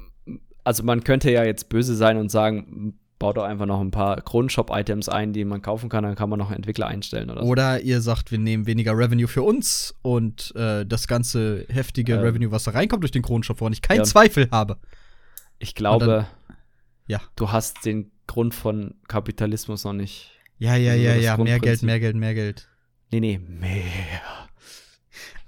also 0.66 0.84
man 0.84 1.06
könnte 1.06 1.32
ja 1.32 1.46
jetzt 1.46 1.70
böse 1.70 1.96
sein 1.96 2.18
und 2.18 2.30
sagen, 2.30 3.00
baut 3.20 3.38
doch 3.38 3.44
einfach 3.44 3.66
noch 3.66 3.82
ein 3.82 3.92
paar 3.92 4.22
Grundshop-Items 4.22 5.10
ein, 5.10 5.34
die 5.34 5.44
man 5.44 5.62
kaufen 5.62 5.90
kann, 5.90 6.04
dann 6.04 6.16
kann 6.16 6.30
man 6.30 6.40
noch 6.40 6.52
Entwickler 6.52 6.88
einstellen 6.88 7.30
oder 7.30 7.44
so. 7.44 7.48
Oder 7.48 7.82
ihr 7.82 8.02
sagt, 8.02 8.32
wir 8.32 8.40
nehmen 8.40 8.66
weniger 8.66 8.98
Revenue 8.98 9.28
für 9.28 9.44
uns 9.44 9.94
und 10.02 10.56
äh, 10.56 10.86
das 10.86 11.08
ganze 11.08 11.66
heftige 11.70 12.14
ähm, 12.14 12.22
Revenue, 12.22 12.52
was 12.52 12.64
da 12.64 12.72
reinkommt 12.72 13.04
durch 13.04 13.12
den 13.12 13.22
Kronenshop, 13.22 13.60
woran 13.60 13.74
ich 13.74 13.82
keinen 13.82 14.00
ja. 14.00 14.04
Zweifel 14.06 14.48
habe. 14.52 14.78
Ich 15.60 15.76
glaube, 15.76 16.06
dann, 16.06 16.26
ja. 17.08 17.22
du 17.36 17.52
hast 17.52 17.86
den 17.86 18.12
Grund 18.26 18.56
von 18.56 18.96
Kapitalismus 19.08 19.84
noch 19.84 19.94
nicht. 19.94 20.32
Ja, 20.58 20.76
ja, 20.76 20.94
ja, 20.94 21.16
ja, 21.16 21.38
mehr 21.38 21.60
Geld, 21.60 21.84
mehr 21.84 22.00
Geld, 22.00 22.16
mehr 22.16 22.34
Geld. 22.34 22.70
Nee, 23.12 23.20
nee, 23.20 23.40
mehr. 23.40 23.82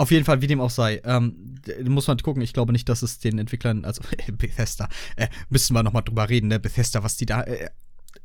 Auf 0.02 0.10
jeden 0.10 0.26
Fall, 0.26 0.42
wie 0.42 0.48
dem 0.48 0.60
auch 0.60 0.72
sei, 0.72 1.00
ähm, 1.06 1.60
muss 1.84 2.08
man 2.08 2.18
gucken. 2.18 2.42
Ich 2.42 2.54
glaube 2.54 2.72
nicht, 2.72 2.90
dass 2.90 3.04
es 3.04 3.20
den 3.20 3.38
Entwicklern, 3.38 3.86
also 3.86 4.02
äh, 4.18 4.32
Bethesda, 4.36 4.90
äh, 5.16 5.28
müssen 5.50 5.76
wir 5.76 5.84
noch 5.84 5.94
mal 5.94 6.02
drüber 6.02 6.28
reden, 6.28 6.48
ne? 6.48 6.60
Bethesda, 6.60 7.04
was 7.04 7.18
die 7.18 7.28
da 7.28 7.44
äh, 7.44 7.70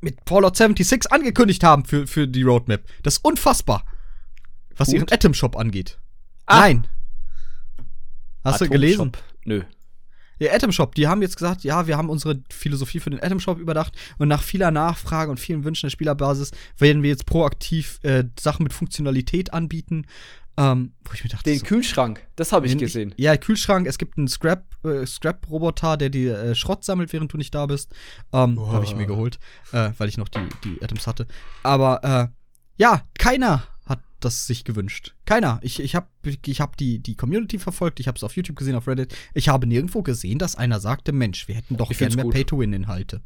mit 0.00 0.16
Fallout 0.26 0.56
76 0.56 1.12
angekündigt 1.12 1.62
haben 1.62 1.84
für, 1.84 2.06
für 2.06 2.26
die 2.26 2.44
Roadmap. 2.44 2.82
Das 3.02 3.18
ist 3.18 3.24
unfassbar. 3.26 3.84
Was 4.74 4.88
Gut. 4.88 4.94
ihren 4.94 5.12
Atom 5.12 5.34
Shop 5.34 5.54
angeht. 5.54 5.98
Ah. 6.46 6.60
Nein. 6.60 6.86
Hast 8.42 8.54
Atom 8.54 8.68
du 8.68 8.72
gelesen? 8.72 8.96
Shop? 8.96 9.18
Nö. 9.44 9.62
Der 10.40 10.54
Atom 10.54 10.72
Shop, 10.72 10.94
die 10.94 11.08
haben 11.08 11.20
jetzt 11.20 11.36
gesagt, 11.36 11.62
ja, 11.62 11.86
wir 11.86 11.98
haben 11.98 12.08
unsere 12.08 12.42
Philosophie 12.48 13.00
für 13.00 13.10
den 13.10 13.22
Atom 13.22 13.38
Shop 13.38 13.58
überdacht 13.58 13.92
und 14.16 14.28
nach 14.28 14.42
vieler 14.42 14.70
Nachfrage 14.70 15.30
und 15.30 15.38
vielen 15.38 15.64
Wünschen 15.64 15.88
der 15.88 15.90
Spielerbasis 15.90 16.52
werden 16.78 17.02
wir 17.02 17.10
jetzt 17.10 17.26
proaktiv 17.26 18.00
äh, 18.02 18.24
Sachen 18.40 18.62
mit 18.62 18.72
Funktionalität 18.72 19.52
anbieten, 19.52 20.06
ähm, 20.58 20.92
wo 21.04 21.12
ich 21.12 21.22
mir 21.22 21.30
dachte, 21.30 21.50
den 21.50 21.58
so, 21.58 21.66
Kühlschrank, 21.66 22.26
das 22.36 22.52
habe 22.52 22.66
ich 22.66 22.72
den, 22.72 22.78
gesehen. 22.78 23.14
Ja, 23.16 23.36
Kühlschrank. 23.36 23.86
Es 23.86 23.98
gibt 23.98 24.16
einen 24.16 24.28
Scrap, 24.28 24.64
äh, 24.84 25.04
Scrap-Roboter, 25.04 25.96
der 25.96 26.08
die 26.08 26.26
äh, 26.26 26.54
Schrott 26.54 26.84
sammelt, 26.84 27.12
während 27.12 27.32
du 27.32 27.36
nicht 27.36 27.54
da 27.54 27.66
bist. 27.66 27.94
Ähm, 28.32 28.56
oh. 28.58 28.68
Habe 28.72 28.84
ich 28.84 28.96
mir 28.96 29.06
geholt, 29.06 29.38
äh, 29.72 29.90
weil 29.98 30.08
ich 30.08 30.16
noch 30.16 30.28
die, 30.28 30.48
die 30.64 30.82
Atoms 30.82 31.06
hatte. 31.06 31.26
Aber 31.62 32.02
äh, 32.04 32.28
ja, 32.78 33.02
keiner 33.18 33.64
hat 33.84 34.00
das 34.20 34.46
sich 34.46 34.64
gewünscht. 34.64 35.14
Keiner. 35.26 35.58
Ich, 35.62 35.78
ich 35.80 35.94
habe 35.94 36.08
ich 36.24 36.60
hab 36.60 36.76
die, 36.76 37.00
die 37.00 37.16
Community 37.16 37.58
verfolgt, 37.58 38.00
ich 38.00 38.08
habe 38.08 38.16
es 38.16 38.24
auf 38.24 38.34
YouTube 38.34 38.56
gesehen, 38.56 38.76
auf 38.76 38.88
Reddit. 38.88 39.14
Ich 39.34 39.48
habe 39.48 39.66
nirgendwo 39.66 40.02
gesehen, 40.02 40.38
dass 40.38 40.56
einer 40.56 40.80
sagte, 40.80 41.12
Mensch, 41.12 41.48
wir 41.48 41.54
hätten 41.54 41.76
doch 41.76 41.90
gerne 41.90 42.16
mehr 42.16 42.30
Pay-to-Win-Inhalte. 42.30 43.20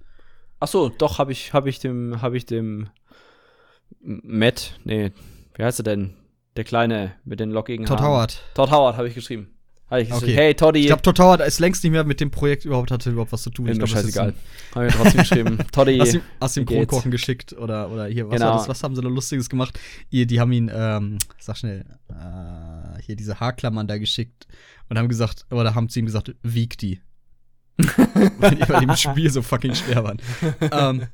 Ach 0.59 0.69
so, 0.69 0.89
doch, 0.89 1.19
habe 1.19 1.33
ich, 1.33 1.53
hab 1.55 1.67
ich 1.67 1.79
dem, 1.79 2.21
habe 2.21 2.37
ich 2.37 2.45
dem 2.45 2.91
Matt, 4.01 4.79
nee, 4.85 5.13
wie 5.55 5.65
heißt 5.65 5.81
er 5.81 5.85
denn? 5.85 6.15
Der 6.61 6.67
Kleine 6.67 7.13
mit 7.25 7.41
den 7.41 7.51
lockigen 7.51 7.87
Todd 7.87 8.01
Haaren. 8.01 8.13
Howard. 8.13 8.43
Todd 8.53 8.71
Howard 8.71 8.99
habe 8.99 9.09
ich 9.09 9.15
geschrieben. 9.15 9.49
Hab 9.89 10.01
ich 10.01 10.11
geschrieben. 10.11 10.33
Okay. 10.33 10.37
Hey, 10.37 10.55
Toddy. 10.55 10.81
Ich 10.81 10.87
glaube, 10.89 11.01
Todd 11.01 11.19
Howard 11.19 11.41
ist 11.41 11.59
längst 11.59 11.83
nicht 11.83 11.91
mehr 11.91 12.05
mit 12.05 12.21
dem 12.21 12.31
Projekt 12.31 12.67
überhaupt, 12.67 12.91
hatte 12.91 13.09
überhaupt 13.09 13.33
was 13.33 13.45
zu 13.45 13.49
tun. 13.49 13.67
Ist 13.67 13.81
mir 13.81 13.87
scheißegal. 13.87 14.35
Habe 14.75 14.89
ich 14.89 14.95
trotzdem 14.95 15.21
geschrieben. 15.21 15.59
Toddy. 15.73 15.97
Hast 15.97 16.13
ihm, 16.13 16.21
hast 16.39 16.59
ihm 16.59 16.67
Kronkorken 16.67 17.11
geschickt 17.11 17.55
oder, 17.55 17.91
oder 17.91 18.09
hier, 18.09 18.29
was 18.29 18.35
genau. 18.35 18.59
das? 18.59 18.69
Was 18.69 18.83
haben 18.83 18.95
sie 18.95 19.01
da 19.01 19.09
Lustiges 19.09 19.49
gemacht? 19.49 19.81
Ihr, 20.11 20.27
die 20.27 20.39
haben 20.39 20.53
ihn, 20.53 20.71
ähm, 20.71 21.17
sag 21.39 21.57
schnell, 21.57 21.87
äh, 22.11 23.01
hier 23.01 23.17
diese 23.17 23.41
Haarklammern 23.41 23.87
da 23.87 23.97
geschickt 23.97 24.47
und 24.91 24.99
haben 24.99 25.09
gesagt, 25.09 25.47
oder 25.51 25.75
haben 25.75 25.89
zu 25.89 25.99
ihm 25.99 26.05
gesagt, 26.05 26.35
wieg 26.43 26.77
die. 26.77 27.01
weil 28.39 28.57
die 28.57 28.67
bei 28.67 28.81
dem 28.81 28.95
Spiel 28.97 29.31
so 29.31 29.41
fucking 29.41 29.75
schwer 29.75 30.05
waren. 30.05 30.19
ähm, 30.73 31.07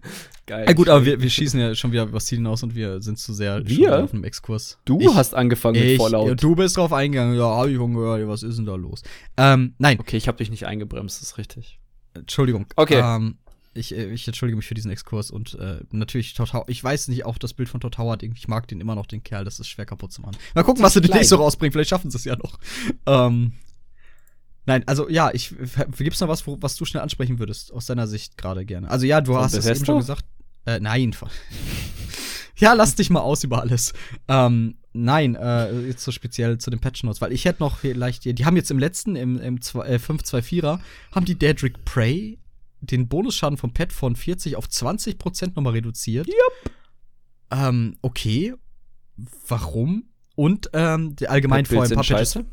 Geil. 0.46 0.64
Ja, 0.68 0.72
gut, 0.74 0.88
aber 0.88 1.04
wir, 1.04 1.20
wir 1.20 1.28
schießen 1.28 1.58
ja 1.58 1.74
schon 1.74 1.90
wieder 1.90 2.12
was 2.12 2.28
hinaus 2.28 2.62
und 2.62 2.76
wir 2.76 3.02
sind 3.02 3.18
zu 3.18 3.34
sehr 3.34 3.66
wir? 3.66 4.04
auf 4.04 4.14
einem 4.14 4.22
Exkurs. 4.22 4.78
Du 4.84 5.00
ich, 5.00 5.12
hast 5.12 5.34
angefangen 5.34 5.74
ich, 5.74 5.82
mit 5.82 6.00
Fallout. 6.00 6.28
Ja, 6.28 6.34
du 6.36 6.54
bist 6.54 6.76
drauf 6.76 6.92
eingegangen. 6.92 7.36
Ja, 7.36 7.56
hab 7.56 7.66
ich 7.66 7.76
schon 7.76 7.94
gehört. 7.94 8.26
Was 8.28 8.44
ist 8.44 8.56
denn 8.56 8.64
da 8.64 8.76
los? 8.76 9.02
Ähm, 9.36 9.74
nein. 9.78 9.98
Okay, 9.98 10.16
ich 10.16 10.28
habe 10.28 10.38
dich 10.38 10.50
nicht 10.50 10.64
eingebremst, 10.64 11.20
das 11.20 11.30
ist 11.30 11.38
richtig. 11.38 11.80
Entschuldigung. 12.14 12.66
Okay. 12.76 13.00
Ähm, 13.02 13.38
ich, 13.74 13.92
äh, 13.92 14.12
ich 14.12 14.26
entschuldige 14.28 14.56
mich 14.56 14.66
für 14.66 14.74
diesen 14.74 14.92
Exkurs 14.92 15.32
und 15.32 15.54
äh, 15.54 15.80
natürlich 15.90 16.34
Todd 16.34 16.52
Howard, 16.52 16.70
ich 16.70 16.82
weiß 16.82 17.08
nicht, 17.08 17.26
auch 17.26 17.38
das 17.38 17.52
Bild 17.52 17.68
von 17.68 17.80
Todd 17.80 17.98
Howard, 17.98 18.22
ich 18.22 18.46
mag 18.46 18.68
den 18.68 18.80
immer 18.80 18.94
noch, 18.94 19.06
den 19.06 19.24
Kerl, 19.24 19.44
das 19.44 19.58
ist 19.58 19.68
schwer 19.68 19.84
kaputt 19.84 20.12
zu 20.12 20.22
machen. 20.22 20.36
Mal 20.54 20.62
gucken, 20.62 20.82
was 20.82 20.94
sie 20.94 21.00
nicht 21.00 21.28
so 21.28 21.36
rausbringen, 21.36 21.72
vielleicht 21.72 21.90
schaffen 21.90 22.10
sie 22.10 22.18
es 22.18 22.24
ja 22.24 22.36
noch. 22.36 22.58
Ähm, 23.06 23.52
Nein, 24.68 24.82
also 24.86 25.08
ja, 25.08 25.30
ich 25.32 25.54
gibt's 25.96 26.20
noch 26.20 26.28
was, 26.28 26.44
wo, 26.46 26.58
was 26.60 26.74
du 26.74 26.84
schnell 26.84 27.02
ansprechen 27.02 27.38
würdest 27.38 27.72
aus 27.72 27.86
deiner 27.86 28.08
Sicht 28.08 28.36
gerade 28.36 28.64
gerne. 28.64 28.90
Also 28.90 29.06
ja, 29.06 29.20
du 29.20 29.32
Von 29.32 29.42
hast 29.42 29.54
es 29.54 29.64
eben 29.64 29.84
schon 29.84 29.98
gesagt. 29.98 30.24
Äh, 30.66 30.80
nein. 30.80 31.14
ja, 32.56 32.72
lass 32.74 32.94
dich 32.94 33.10
mal 33.10 33.20
aus 33.20 33.44
über 33.44 33.60
alles. 33.62 33.92
Ähm, 34.28 34.76
Nein, 34.98 35.34
äh, 35.34 35.78
jetzt 35.88 36.02
so 36.02 36.10
speziell 36.10 36.56
zu 36.56 36.70
den 36.70 36.80
Patch 36.80 37.02
Notes, 37.04 37.20
weil 37.20 37.30
ich 37.30 37.44
hätte 37.44 37.62
noch 37.62 37.76
vielleicht, 37.80 38.24
die 38.24 38.44
haben 38.46 38.56
jetzt 38.56 38.70
im 38.70 38.78
letzten, 38.78 39.14
im, 39.14 39.38
im 39.38 39.60
zwei- 39.60 39.86
äh, 39.86 39.96
524er, 39.96 40.80
haben 41.12 41.26
die 41.26 41.38
Daedric 41.38 41.84
Prey 41.84 42.38
den 42.80 43.06
Bonusschaden 43.06 43.58
vom 43.58 43.74
Pet 43.74 43.92
von 43.92 44.16
40 44.16 44.56
auf 44.56 44.66
20% 44.66 45.52
nochmal 45.54 45.74
reduziert. 45.74 46.26
Yep. 46.28 46.72
Ähm, 47.50 47.98
okay. 48.00 48.54
Warum? 49.48 50.08
Und 50.34 50.70
ähm, 50.72 51.14
allgemein 51.26 51.64
Pet 51.64 51.74
vor 51.74 51.82
ein 51.84 51.90
paar 51.90 51.96
Patches. 52.02 52.34
scheiße. 52.34 52.46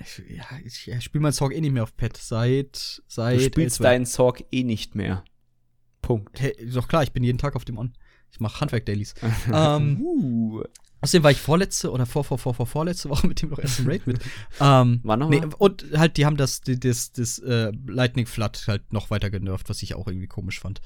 Ich, 0.00 0.36
ja, 0.36 0.44
ich, 0.64 0.88
ich 0.88 1.04
spiele 1.04 1.20
meinen 1.22 1.32
Song 1.32 1.50
eh 1.50 1.60
nicht 1.60 1.72
mehr 1.72 1.82
auf 1.82 1.94
Pet. 1.94 2.16
Seit, 2.16 3.02
seit 3.06 3.38
Du 3.38 3.44
spielst 3.44 3.80
L2. 3.80 3.82
deinen 3.82 4.06
Sorg 4.06 4.44
eh 4.50 4.62
nicht 4.64 4.94
mehr. 4.94 5.24
Punkt. 6.02 6.40
Hey, 6.40 6.52
ist 6.58 6.76
doch 6.76 6.88
klar, 6.88 7.02
ich 7.02 7.12
bin 7.12 7.22
jeden 7.24 7.38
Tag 7.38 7.56
auf 7.56 7.64
dem 7.64 7.78
On. 7.78 7.92
Ich 8.30 8.40
mache 8.40 8.60
Handwerk-Dailies. 8.60 9.14
ähm, 9.52 10.00
Uh. 10.00 10.62
außerdem 11.00 11.22
war 11.24 11.30
ich 11.30 11.40
vorletzte 11.40 11.90
oder 11.90 12.06
vor, 12.06 12.24
vor, 12.24 12.38
vor, 12.38 12.54
vor, 12.54 12.66
vorletzte 12.66 13.08
Woche 13.08 13.26
mit 13.26 13.40
dem 13.42 13.50
noch 13.50 13.58
erst 13.58 13.80
im 13.80 13.86
Raid 13.88 14.06
mit. 14.06 14.20
ähm, 14.60 15.00
Wann 15.02 15.18
noch 15.18 15.28
nee, 15.30 15.42
und 15.58 15.84
halt, 15.96 16.16
die 16.16 16.26
haben 16.26 16.36
das, 16.36 16.60
das, 16.60 17.12
das, 17.12 17.38
äh, 17.38 17.72
Lightning 17.86 18.26
Flood 18.26 18.64
halt 18.66 18.92
noch 18.92 19.10
weiter 19.10 19.30
genervt, 19.30 19.68
was 19.68 19.82
ich 19.82 19.94
auch 19.94 20.06
irgendwie 20.06 20.26
komisch 20.26 20.60
fand. 20.60 20.80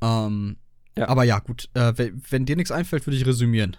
Ähm, 0.00 0.56
Ja. 0.96 1.08
Aber 1.08 1.24
ja, 1.24 1.38
gut, 1.38 1.68
äh, 1.74 1.92
wenn, 1.96 2.22
wenn 2.30 2.44
dir 2.46 2.56
nichts 2.56 2.70
einfällt, 2.72 3.06
würde 3.06 3.16
ich 3.16 3.24
resümieren. 3.26 3.76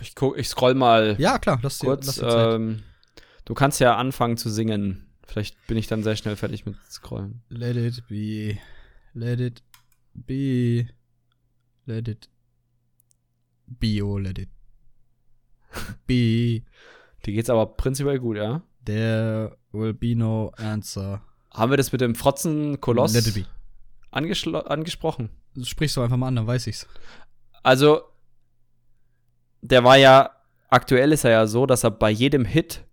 Ich, 0.00 0.14
guck, 0.14 0.38
ich 0.38 0.48
scroll 0.48 0.74
mal 0.74 1.16
Ja, 1.18 1.38
klar, 1.38 1.58
lass 1.62 1.78
dir, 1.78 1.88
lass 1.88 2.04
kurz. 2.06 2.14
dir 2.16 2.28
Zeit. 2.28 2.54
Ähm, 2.54 2.82
du 3.44 3.54
kannst 3.54 3.80
ja 3.80 3.96
anfangen 3.96 4.36
zu 4.36 4.50
singen. 4.50 5.06
Vielleicht 5.26 5.66
bin 5.66 5.76
ich 5.76 5.86
dann 5.86 6.02
sehr 6.02 6.16
schnell 6.16 6.36
fertig 6.36 6.66
mit 6.66 6.76
Scrollen. 6.90 7.42
Let 7.48 7.76
it 7.76 8.06
be. 8.08 8.58
Let 9.14 9.40
it 9.40 9.62
be. 10.12 10.88
Let 11.86 12.08
it 12.08 12.28
be. 13.66 14.02
Oh, 14.04 14.18
let 14.18 14.38
it 14.38 14.50
be. 16.06 16.62
Dir 17.26 17.32
geht's 17.32 17.50
aber 17.50 17.66
prinzipiell 17.66 18.18
gut, 18.18 18.36
ja? 18.36 18.62
There 18.84 19.56
will 19.72 19.94
be 19.94 20.14
no 20.14 20.52
answer. 20.56 21.22
Haben 21.50 21.72
wir 21.72 21.76
das 21.76 21.90
mit 21.92 22.00
dem 22.00 22.14
Frotzen 22.14 22.80
Koloss 22.80 23.14
Let 23.14 23.26
it 23.26 23.34
be. 23.34 23.46
angesprochen? 24.10 25.30
Sprichst 25.62 25.96
du 25.96 26.02
einfach 26.02 26.16
mal 26.16 26.28
an, 26.28 26.36
dann 26.36 26.46
weiß 26.46 26.66
ich's. 26.66 26.86
Also, 27.62 28.02
der 29.62 29.84
war 29.84 29.96
ja, 29.96 30.30
aktuell 30.68 31.12
ist 31.12 31.24
er 31.24 31.30
ja 31.30 31.46
so, 31.46 31.64
dass 31.64 31.84
er 31.84 31.92
bei 31.92 32.10
jedem 32.10 32.44
Hit 32.44 32.84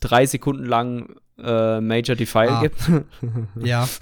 drei 0.00 0.26
Sekunden 0.26 0.64
lang 0.64 1.16
äh, 1.42 1.80
Major 1.80 2.16
Defile 2.16 2.50
Ah. 2.50 2.60
gibt. 2.62 2.90
Ja. 3.64 3.88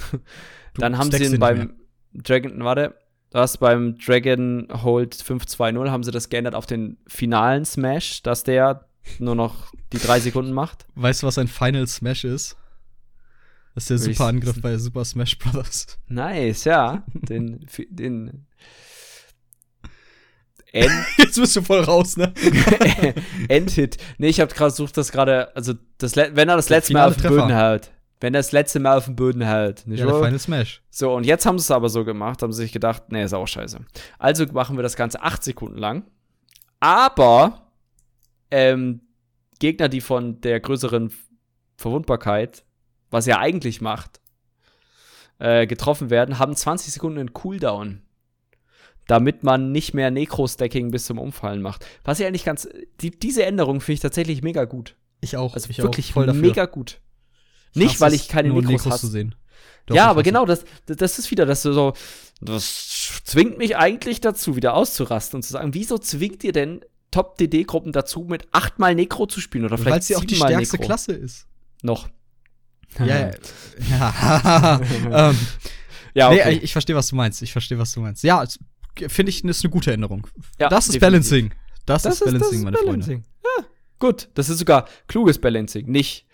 Du 0.75 0.83
Dann 0.83 0.99
haben 0.99 1.11
sie 1.11 1.25
ihn 1.25 1.31
mehr. 1.31 1.39
beim 1.41 1.73
Dragon, 2.13 2.63
warte, 2.63 2.95
du 3.31 3.39
hast 3.39 3.57
beim 3.61 3.97
Dragon 3.99 4.69
Hold 4.83 5.15
520 5.15 5.91
haben 5.91 6.05
sie 6.05 6.11
das 6.11 6.29
geändert 6.29 6.55
auf 6.55 6.67
den 6.67 6.99
finalen 7.07 7.65
Smash, 7.65 8.23
dass 8.23 8.45
der 8.45 8.87
nur 9.19 9.35
noch 9.35 9.73
die 9.95 9.99
drei 9.99 10.21
Sekunden 10.21 10.53
macht. 10.53 10.85
Weißt 10.95 11.23
du, 11.23 11.27
was 11.29 11.39
ein 11.39 11.49
Final 11.49 11.87
Smash 11.87 12.25
ist? 12.25 12.59
Das 13.75 13.85
ist 13.85 13.91
der 13.91 14.07
Will 14.07 14.15
super 14.15 14.29
Angriff 14.29 14.61
bei 14.61 14.77
Super 14.77 15.05
Smash 15.07 15.39
Bros. 15.39 15.99
Nice, 16.09 16.65
ja. 16.65 17.03
Den, 17.15 17.67
den 17.89 18.47
End, 20.73 20.91
Jetzt 21.19 21.37
bist 21.37 21.57
du 21.57 21.63
voll 21.63 21.81
raus, 21.81 22.17
ne? 22.17 22.33
Endhit. 23.49 23.97
Nee, 24.19 24.29
ich 24.29 24.41
habe 24.41 24.53
gerade 24.53 24.71
versucht, 24.71 24.97
das 24.97 25.13
gerade, 25.13 25.55
also 25.57 25.75
das, 25.99 26.17
wenn 26.17 26.49
er 26.49 26.57
das 26.57 26.69
letzte 26.69 26.93
Mal 26.93 27.09
auf 27.09 27.17
den. 27.17 27.29
Boden 27.29 27.55
hält. 27.55 27.93
Wenn 28.21 28.35
er 28.35 28.39
das 28.41 28.53
letzte 28.53 28.81
Mal 28.81 28.97
auf 28.97 29.05
den 29.05 29.17
Boden 29.17 29.43
hält. 29.43 29.87
Nicht 29.87 30.01
Ja, 30.01 30.07
der? 30.07 30.15
Final 30.17 30.39
Smash. 30.39 30.83
So, 30.91 31.15
und 31.15 31.25
jetzt 31.25 31.45
haben 31.45 31.59
sie 31.59 31.65
es 31.65 31.71
aber 31.71 31.89
so 31.91 32.05
gemacht, 32.05 32.43
haben 32.43 32.53
sie 32.53 32.63
sich 32.63 32.73
gedacht, 32.73 33.05
nee, 33.11 33.23
ist 33.23 33.35
auch 33.35 33.47
scheiße. 33.47 33.79
Also 34.19 34.47
machen 34.47 34.77
wir 34.77 34.83
das 34.83 34.97
Ganze 34.97 35.23
acht 35.23 35.45
Sekunden 35.45 35.77
lang. 35.79 36.05
Aber 36.81 37.71
ähm, 38.51 39.03
Gegner, 39.59 39.89
die 39.89 40.01
von 40.01 40.41
der 40.41 40.61
größeren 40.61 41.13
Verwundbarkeit, 41.77 42.65
was 43.11 43.27
er 43.27 43.39
eigentlich 43.39 43.81
macht, 43.81 44.21
äh, 45.39 45.67
getroffen 45.67 46.09
werden, 46.11 46.39
haben 46.39 46.57
20 46.57 46.95
Sekunden 46.95 47.19
einen 47.19 47.33
Cooldown. 47.35 48.03
Damit 49.07 49.45
man 49.45 49.71
nicht 49.73 49.95
mehr 49.95 50.11
Necro-Stacking 50.11 50.91
bis 50.91 51.07
zum 51.07 51.19
Umfallen 51.19 51.63
macht. 51.63 51.87
Was 52.05 52.19
ich 52.19 52.27
eigentlich 52.27 52.45
ganz. 52.45 52.69
Die, 53.01 53.11
diese 53.11 53.45
Änderung 53.45 53.81
finde 53.81 53.95
ich 53.95 54.01
tatsächlich 54.01 54.43
mega 54.43 54.65
gut. 54.65 54.97
Ich 55.21 55.37
auch. 55.37 55.55
Also 55.55 55.71
ich 55.71 55.79
wirklich 55.79 56.09
auch 56.11 56.15
voll 56.15 56.27
dafür. 56.27 56.41
mega 56.43 56.67
gut. 56.67 57.01
Nicht, 57.75 58.01
weil 58.01 58.15
ich 58.15 58.29
keine 58.29 58.49
nur 58.49 58.63
Necros 58.63 59.01
zu 59.01 59.07
sehen. 59.07 59.35
Doch, 59.87 59.95
ja, 59.95 60.09
aber 60.11 60.23
genau, 60.23 60.45
das, 60.47 60.65
das- 60.87 61.19
ist 61.19 61.31
wieder 61.31 61.47
das 61.47 61.63
so, 61.63 61.93
das 62.41 63.23
zwingt 63.25 63.57
mich 63.59 63.77
eigentlich 63.77 64.21
dazu, 64.21 64.57
wieder 64.57 64.75
auszurasten 64.75 65.37
und 65.39 65.43
zu 65.43 65.53
sagen, 65.53 65.75
wieso 65.75 65.99
zwingt 65.99 66.43
ihr 66.43 66.53
denn 66.53 66.81
Top-DD-Gruppen 67.13 67.93
dazu, 67.93 68.27
mit 68.29 68.49
achtmal 68.51 68.95
Necro 68.97 69.27
zu 69.27 69.41
spielen 69.41 69.65
oder 69.65 69.79
vielleicht 69.79 69.95
Weil 69.95 70.03
sie 70.03 70.17
auch 70.17 70.25
die 70.25 70.35
stärkste 70.35 70.77
Necro? 70.77 70.87
Klasse 70.87 71.13
ist. 71.13 71.47
Noch. 71.83 72.09
Ja, 72.99 73.07
ja. 73.07 73.31
ähm, 75.31 75.39
ja, 76.15 76.31
Nee, 76.31 76.41
okay. 76.41 76.53
ich, 76.55 76.63
ich 76.65 76.73
verstehe, 76.73 76.97
was 76.97 77.09
du 77.09 77.17
meinst. 77.17 77.43
Ich 77.43 77.53
verstehe, 77.53 77.79
was 77.79 77.93
du 77.93 78.01
meinst. 78.01 78.25
Ja, 78.25 78.45
finde 79.09 79.31
ich, 79.31 79.45
ist 79.45 79.65
eine 79.65 79.71
gute 79.71 79.93
Änderung. 79.93 80.27
Ja, 80.59 80.69
das 80.69 80.87
ist 80.87 80.95
definitiv. 80.95 81.01
Balancing. 81.01 81.55
Das, 81.87 82.03
das 82.03 82.21
ist 82.21 82.25
Balancing, 82.25 82.63
meine 82.65 82.77
Balancing. 82.79 83.25
Ja, 83.45 83.65
gut. 83.99 84.29
Das 84.35 84.49
ist 84.49 84.59
sogar 84.59 84.89
kluges 85.07 85.39
Balancing, 85.39 85.87
nicht 85.87 86.27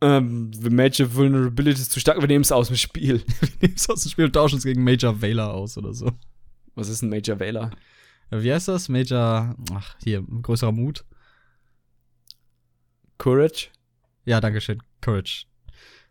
ähm, 0.00 0.52
the 0.52 0.70
Major 0.70 1.12
Vulnerabilities 1.14 1.88
zu 1.88 1.98
stark, 1.98 2.20
wir 2.20 2.28
nehmen 2.28 2.42
es 2.42 2.52
aus 2.52 2.68
dem 2.68 2.76
Spiel. 2.76 3.20
Freunde. 3.20 3.34
Wir 3.40 3.68
nehmen 3.68 3.74
es 3.76 3.88
aus 3.88 4.02
dem 4.02 4.10
Spiel 4.10 4.24
und 4.26 4.32
tauschen 4.32 4.58
es 4.58 4.64
gegen 4.64 4.84
Major 4.84 5.20
Veiler 5.22 5.52
aus 5.52 5.78
oder 5.78 5.94
so. 5.94 6.12
Was 6.74 6.88
ist 6.88 7.02
ein 7.02 7.08
Major 7.08 7.40
Veiler? 7.40 7.70
Ja, 8.30 8.42
Wie 8.42 8.52
heißt 8.52 8.68
das? 8.68 8.88
Major, 8.88 9.54
ach, 9.72 9.96
hier, 10.02 10.22
größerer 10.22 10.72
Mut. 10.72 11.04
Courage? 13.18 13.68
Ja, 14.24 14.40
danke 14.40 14.60
schön. 14.60 14.82
Courage. 15.00 15.46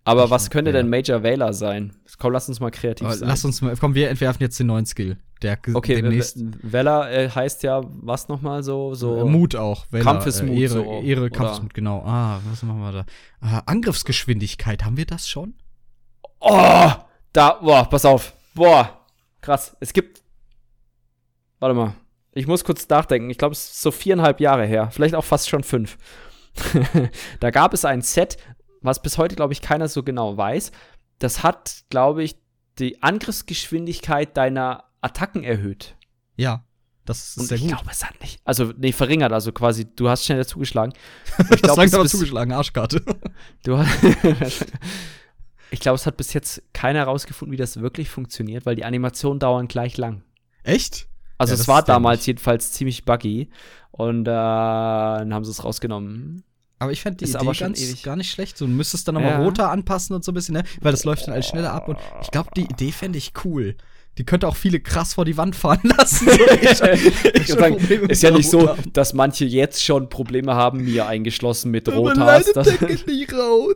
Aber 0.06 0.30
was 0.30 0.50
könnte 0.50 0.72
denn 0.74 0.90
Major 0.90 1.24
Veiler 1.24 1.54
sein? 1.54 1.96
Komm, 2.20 2.34
lass 2.34 2.50
uns 2.50 2.60
mal 2.60 2.72
kreativ 2.72 3.06
Aber 3.08 3.16
sein. 3.16 3.30
lass 3.30 3.46
uns 3.46 3.62
mal, 3.62 3.76
komm, 3.78 3.96
wir 3.96 4.10
entwerfen 4.10 4.42
jetzt 4.42 4.60
den 4.60 4.68
neuen 4.68 4.86
Skill. 4.86 5.18
Der 5.42 5.58
Okay, 5.74 5.96
demnächst. 5.96 6.38
Vella 6.62 7.10
äh, 7.10 7.30
heißt 7.30 7.64
ja 7.64 7.82
was 7.86 8.28
nochmal 8.28 8.64
so? 8.64 8.96
so 8.96 9.20
Äh, 9.22 9.24
Mut 9.26 9.56
auch. 9.56 9.86
Veiler, 9.92 10.04
Kampfesmut 10.04 10.52
Äh, 10.52 10.62
Ehre, 10.62 10.70
so, 10.70 11.02
Ehre? 11.02 11.30
Kampfesmut, 11.30 11.74
genau. 11.74 12.04
Ah, 12.06 12.40
was 12.50 12.64
machen 12.64 12.82
wir 12.82 12.92
da? 12.92 13.06
Ah, 13.42 13.60
Angriffsgeschwindigkeit, 13.66 14.84
haben 14.84 14.98
wir 14.98 15.06
das 15.06 15.28
schon? 15.30 15.54
Oh, 16.40 16.92
da, 17.32 17.54
boah, 17.62 17.90
pass 17.90 18.04
auf. 18.06 18.34
Boah, 18.54 19.00
krass. 19.42 19.76
Es 19.80 19.94
gibt. 19.94 20.22
Warte 21.60 21.76
mal. 21.76 21.94
Ich 22.34 22.48
muss 22.48 22.64
kurz 22.64 22.88
nachdenken. 22.90 23.30
Ich 23.30 23.38
glaube, 23.38 23.54
es 23.54 23.64
ist 23.64 23.82
so 23.82 23.92
viereinhalb 23.92 24.40
Jahre 24.40 24.66
her. 24.66 24.90
Vielleicht 24.92 25.16
auch 25.16 25.24
fast 25.24 25.50
schon 25.50 25.64
fünf. 25.64 25.98
da 27.40 27.52
gab 27.52 27.74
es 27.74 27.86
ein 27.86 28.02
Set, 28.02 28.38
was 28.84 29.02
bis 29.02 29.18
heute, 29.18 29.36
glaube 29.36 29.54
ich, 29.54 29.62
keiner 29.62 29.88
so 29.88 30.04
genau 30.04 30.38
weiß. 30.38 30.72
Das 31.20 31.44
hat, 31.44 31.84
glaube 31.90 32.24
ich, 32.24 32.36
die 32.80 33.02
Angriffsgeschwindigkeit 33.04 34.36
deiner 34.36 34.86
Attacken 35.02 35.44
erhöht. 35.44 35.96
Ja. 36.36 36.64
Das 37.06 37.30
ist 37.30 37.38
Und 37.38 37.46
sehr 37.48 37.58
ich 37.58 37.64
gut. 37.64 37.72
glaube, 37.72 37.90
es 37.92 38.06
hat 38.06 38.20
nicht. 38.22 38.40
Also, 38.46 38.72
nee, 38.78 38.94
verringert. 38.94 39.34
Also 39.34 39.52
quasi, 39.52 39.86
du 39.94 40.08
hast 40.08 40.24
schneller 40.26 40.48
zugeschlagen. 40.48 40.94
ich 41.38 41.62
glaub, 41.62 41.76
glaube, 41.76 41.84
es 41.84 41.92
es 41.92 41.94
aber 41.96 42.06
zugeschlagen, 42.08 42.54
Arschkarte. 42.54 43.04
Du 43.64 43.78
hast 43.78 43.90
ich 45.72 45.80
glaube, 45.80 45.96
es 45.96 46.06
hat 46.06 46.18
bis 46.18 46.34
jetzt 46.34 46.62
keiner 46.72 47.00
herausgefunden, 47.00 47.52
wie 47.52 47.58
das 47.58 47.82
wirklich 47.82 48.10
funktioniert, 48.10 48.66
weil 48.66 48.76
die 48.76 48.86
Animationen 48.86 49.40
dauern 49.40 49.68
gleich 49.68 49.98
lang. 49.98 50.24
Echt? 50.64 51.08
Also 51.38 51.52
Ja, 51.52 51.56
es 51.56 51.62
das 51.62 51.68
war 51.68 51.84
damals 51.84 52.26
jedenfalls 52.26 52.72
ziemlich 52.72 53.06
buggy 53.06 53.50
und 53.92 54.22
äh, 54.22 54.32
dann 54.32 55.34
haben 55.34 55.44
sie 55.44 55.52
es 55.52 55.64
rausgenommen. 55.64 56.44
Aber 56.80 56.92
ich 56.92 57.02
fände 57.02 57.18
die 57.18 57.26
Ist 57.26 57.36
Idee 57.36 57.52
ganz, 57.60 57.82
ewig. 57.82 58.04
gar 58.04 58.16
nicht 58.16 58.32
schlecht. 58.32 58.58
So, 58.58 58.66
du 58.66 58.72
müsstest 58.72 59.08
dann 59.08 59.16
nochmal 59.16 59.32
Ja. 59.32 59.44
roter 59.44 59.70
anpassen 59.72 60.16
und 60.16 60.24
so 60.26 60.32
ein 60.32 60.36
bisschen, 60.36 60.54
ne? 60.56 60.64
Weil 60.82 60.92
das 60.92 61.06
läuft 61.06 61.26
dann 61.28 61.34
alles 61.34 61.48
schneller 61.48 61.72
ab. 61.72 61.88
Und 61.88 61.98
ich 62.22 62.32
glaube, 62.32 62.50
die 62.58 62.64
Idee 62.64 62.92
fände 62.92 63.18
ich 63.18 63.32
cool. 63.46 63.76
Die 64.20 64.26
könnte 64.26 64.48
auch 64.48 64.56
viele 64.56 64.80
krass 64.80 65.16
vor 65.16 65.26
die 65.26 65.38
Wand 65.38 65.56
fahren 65.56 65.80
lassen. 65.98 66.28
Ich 66.62 66.78
schon 67.48 67.58
sagen, 67.60 67.76
ist 67.78 68.22
ja 68.22 68.30
nicht 68.30 68.48
so, 68.50 68.70
haben. 68.70 68.94
dass 68.94 69.14
manche 69.14 69.46
jetzt 69.46 69.84
schon 69.84 70.08
Probleme 70.10 70.54
haben, 70.54 70.84
mir 70.84 71.08
eingeschlossen 71.08 71.72
mit 71.72 71.88
leider 71.88 72.54
Das, 72.54 72.66
denke 72.78 73.10
nicht 73.10 73.34
raus. 73.34 73.74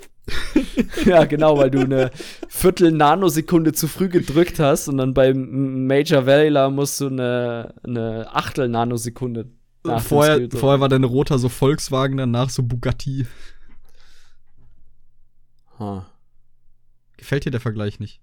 ja, 1.06 1.24
genau, 1.26 1.58
weil 1.58 1.72
du 1.72 1.80
eine 1.80 2.12
Viertel 2.50 2.92
Nanosekunde 2.92 3.74
zu 3.74 3.88
früh 3.88 4.10
gedrückt 4.10 4.60
hast 4.60 4.88
und 4.90 4.98
dann 4.98 5.14
beim 5.16 5.88
Major 5.88 6.26
Valor 6.28 6.70
musst 6.70 7.02
du 7.02 7.08
eine, 7.08 7.74
eine 7.84 8.28
Achtel 8.32 8.68
Nanosekunde 8.70 9.50
Vorher, 10.00 10.50
vorher 10.52 10.80
war 10.80 10.90
deine 10.90 11.06
roter 11.06 11.40
so 11.40 11.50
Volkswagen, 11.50 12.18
danach 12.18 12.50
so 12.50 12.64
Bugatti. 12.64 13.26
Ha. 15.80 16.06
Gefällt 17.18 17.46
dir 17.46 17.52
der 17.52 17.62
Vergleich 17.62 18.00
nicht? 18.00 18.22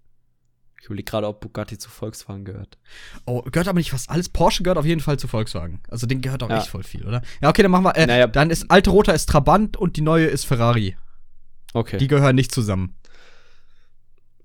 Ich 0.81 0.87
überlege 0.87 1.11
gerade, 1.11 1.27
ob 1.29 1.41
Bugatti 1.41 1.79
zu 1.79 1.89
Volkswagen 1.89 2.45
gehört. 2.45 2.79
Oh, 3.25 3.41
gehört 3.43 3.69
aber 3.69 3.79
nicht 3.79 3.91
fast 3.91 4.11
alles. 4.11 4.29
Porsche 4.29 4.63
gehört 4.63 4.77
auf 4.77 4.85
jeden 4.85 5.01
Fall 5.01 5.19
zu 5.19 5.29
Volkswagen. 5.29 5.81
Also 5.89 6.07
den 6.07 6.21
gehört 6.21 6.43
auch 6.43 6.51
Ja. 6.51 6.59
echt 6.59 6.69
voll 6.69 6.83
viel, 6.83 7.07
oder? 7.07 7.23
Ja, 7.41 7.49
okay, 7.49 7.63
dann 7.63 7.71
machen 7.71 7.85
wir. 7.85 7.97
Äh, 7.97 8.07
Naja. 8.07 8.27
Dann 8.27 8.51
ist 8.51 8.71
alte 8.71 8.91
roter 8.91 9.15
ist 9.15 9.29
Trabant 9.29 9.77
und 9.79 9.97
die 9.97 10.03
neue 10.03 10.27
ist 10.27 10.45
Ferrari. 10.45 10.97
Okay. 11.73 11.97
Die 11.99 12.09
gehören 12.09 12.37
nicht 12.37 12.53
zusammen. 12.53 12.97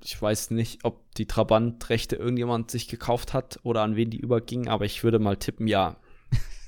ich 0.01 0.19
weiß 0.19 0.51
nicht, 0.51 0.85
ob 0.85 1.13
die 1.15 1.27
Trabant-Rechte 1.27 2.15
irgendjemand 2.15 2.71
sich 2.71 2.87
gekauft 2.87 3.33
hat 3.33 3.59
oder 3.63 3.81
an 3.81 3.97
wen 3.97 4.09
die 4.09 4.19
übergingen, 4.19 4.69
aber 4.69 4.85
ich 4.85 5.03
würde 5.03 5.19
mal 5.19 5.35
tippen, 5.35 5.67
ja. 5.67 5.97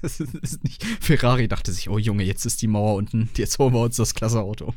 Nicht. 0.64 0.84
Ferrari 1.00 1.48
dachte 1.48 1.72
sich, 1.72 1.90
oh 1.90 1.98
Junge, 1.98 2.24
jetzt 2.24 2.46
ist 2.46 2.62
die 2.62 2.68
Mauer 2.68 2.96
unten, 2.96 3.30
jetzt 3.38 3.60
holen 3.60 3.74
wir 3.74 3.82
uns 3.82 3.98
das 3.98 4.16
klasse 4.16 4.42
Auto. 4.42 4.74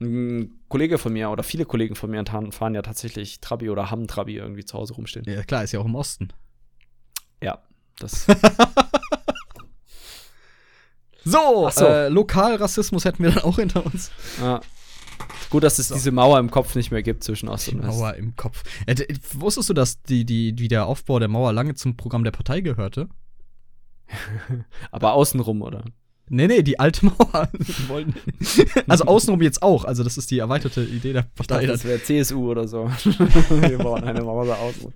Ein 0.00 0.60
Kollege 0.68 0.98
von 0.98 1.12
mir 1.12 1.30
oder 1.30 1.42
viele 1.42 1.64
Kollegen 1.64 1.94
von 1.94 2.10
mir 2.10 2.24
fahren 2.50 2.74
ja 2.74 2.82
tatsächlich 2.82 3.40
Trabi 3.40 3.70
oder 3.70 3.90
haben 3.90 4.08
Trabi 4.08 4.36
irgendwie 4.36 4.64
zu 4.64 4.76
Hause 4.76 4.94
rumstehen. 4.94 5.24
Ja, 5.26 5.42
klar, 5.44 5.62
ist 5.62 5.72
ja 5.72 5.80
auch 5.80 5.86
im 5.86 5.94
Osten. 5.94 6.32
Ja, 7.42 7.58
das. 7.98 8.26
so, 11.24 11.70
so. 11.70 11.86
Äh, 11.86 12.08
Lokalrassismus 12.08 13.04
hätten 13.04 13.22
wir 13.22 13.30
dann 13.30 13.44
auch 13.44 13.56
hinter 13.56 13.86
uns. 13.86 14.10
Ja. 14.40 14.60
Gut, 15.50 15.64
dass 15.64 15.78
es 15.78 15.88
so. 15.88 15.94
diese 15.94 16.10
Mauer 16.10 16.38
im 16.38 16.50
Kopf 16.50 16.74
nicht 16.74 16.90
mehr 16.90 17.02
gibt 17.02 17.22
zwischen 17.22 17.48
Ost 17.48 17.68
und 17.68 17.82
West. 17.82 17.88
Mauer 17.88 18.14
im 18.14 18.34
Kopf. 18.36 18.62
Äh, 18.86 19.04
wusstest 19.34 19.68
du, 19.68 19.74
dass 19.74 20.02
die, 20.02 20.24
die, 20.24 20.58
wie 20.58 20.68
der 20.68 20.86
Aufbau 20.86 21.18
der 21.18 21.28
Mauer 21.28 21.52
lange 21.52 21.74
zum 21.74 21.96
Programm 21.96 22.24
der 22.24 22.30
Partei 22.30 22.60
gehörte? 22.60 23.08
Aber 24.90 25.14
außenrum, 25.14 25.62
oder? 25.62 25.84
Nee, 26.28 26.46
nee, 26.46 26.62
die 26.62 26.78
alte 26.78 27.06
Mauer. 27.06 27.48
also 28.88 29.04
außenrum 29.04 29.42
jetzt 29.42 29.62
auch. 29.62 29.84
Also, 29.84 30.02
das 30.02 30.16
ist 30.16 30.30
die 30.30 30.38
erweiterte 30.38 30.82
Idee 30.82 31.12
der 31.12 31.22
Partei. 31.22 31.66
Dachte, 31.66 31.66
das 31.66 31.84
wäre 31.84 32.02
CSU 32.02 32.50
oder 32.50 32.66
so. 32.66 32.88
Wir 33.50 33.78
bauen 33.78 34.04
eine 34.04 34.22
Mauer 34.22 34.46
da 34.46 34.54
außen. 34.54 34.94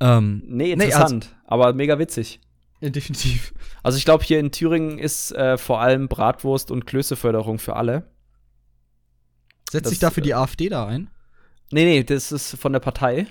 Ähm, 0.00 0.42
nee, 0.46 0.72
interessant, 0.72 1.24
nee, 1.24 1.36
also, 1.44 1.64
aber 1.64 1.72
mega 1.72 1.98
witzig. 1.98 2.40
Ja, 2.80 2.90
definitiv. 2.90 3.52
Also 3.82 3.98
ich 3.98 4.04
glaube, 4.04 4.22
hier 4.22 4.38
in 4.38 4.52
Thüringen 4.52 4.98
ist 4.98 5.32
äh, 5.32 5.58
vor 5.58 5.80
allem 5.80 6.06
Bratwurst 6.06 6.70
und 6.70 6.86
Klößeförderung 6.86 7.58
für 7.58 7.74
alle. 7.74 8.04
Setzt 9.70 9.90
sich 9.90 9.98
dafür 9.98 10.22
die 10.22 10.30
äh, 10.30 10.34
AfD 10.34 10.68
da 10.68 10.86
ein? 10.86 11.10
Nee, 11.72 11.84
nee, 11.84 12.04
das 12.04 12.32
ist 12.32 12.56
von 12.56 12.72
der 12.72 12.80
Partei. 12.80 13.26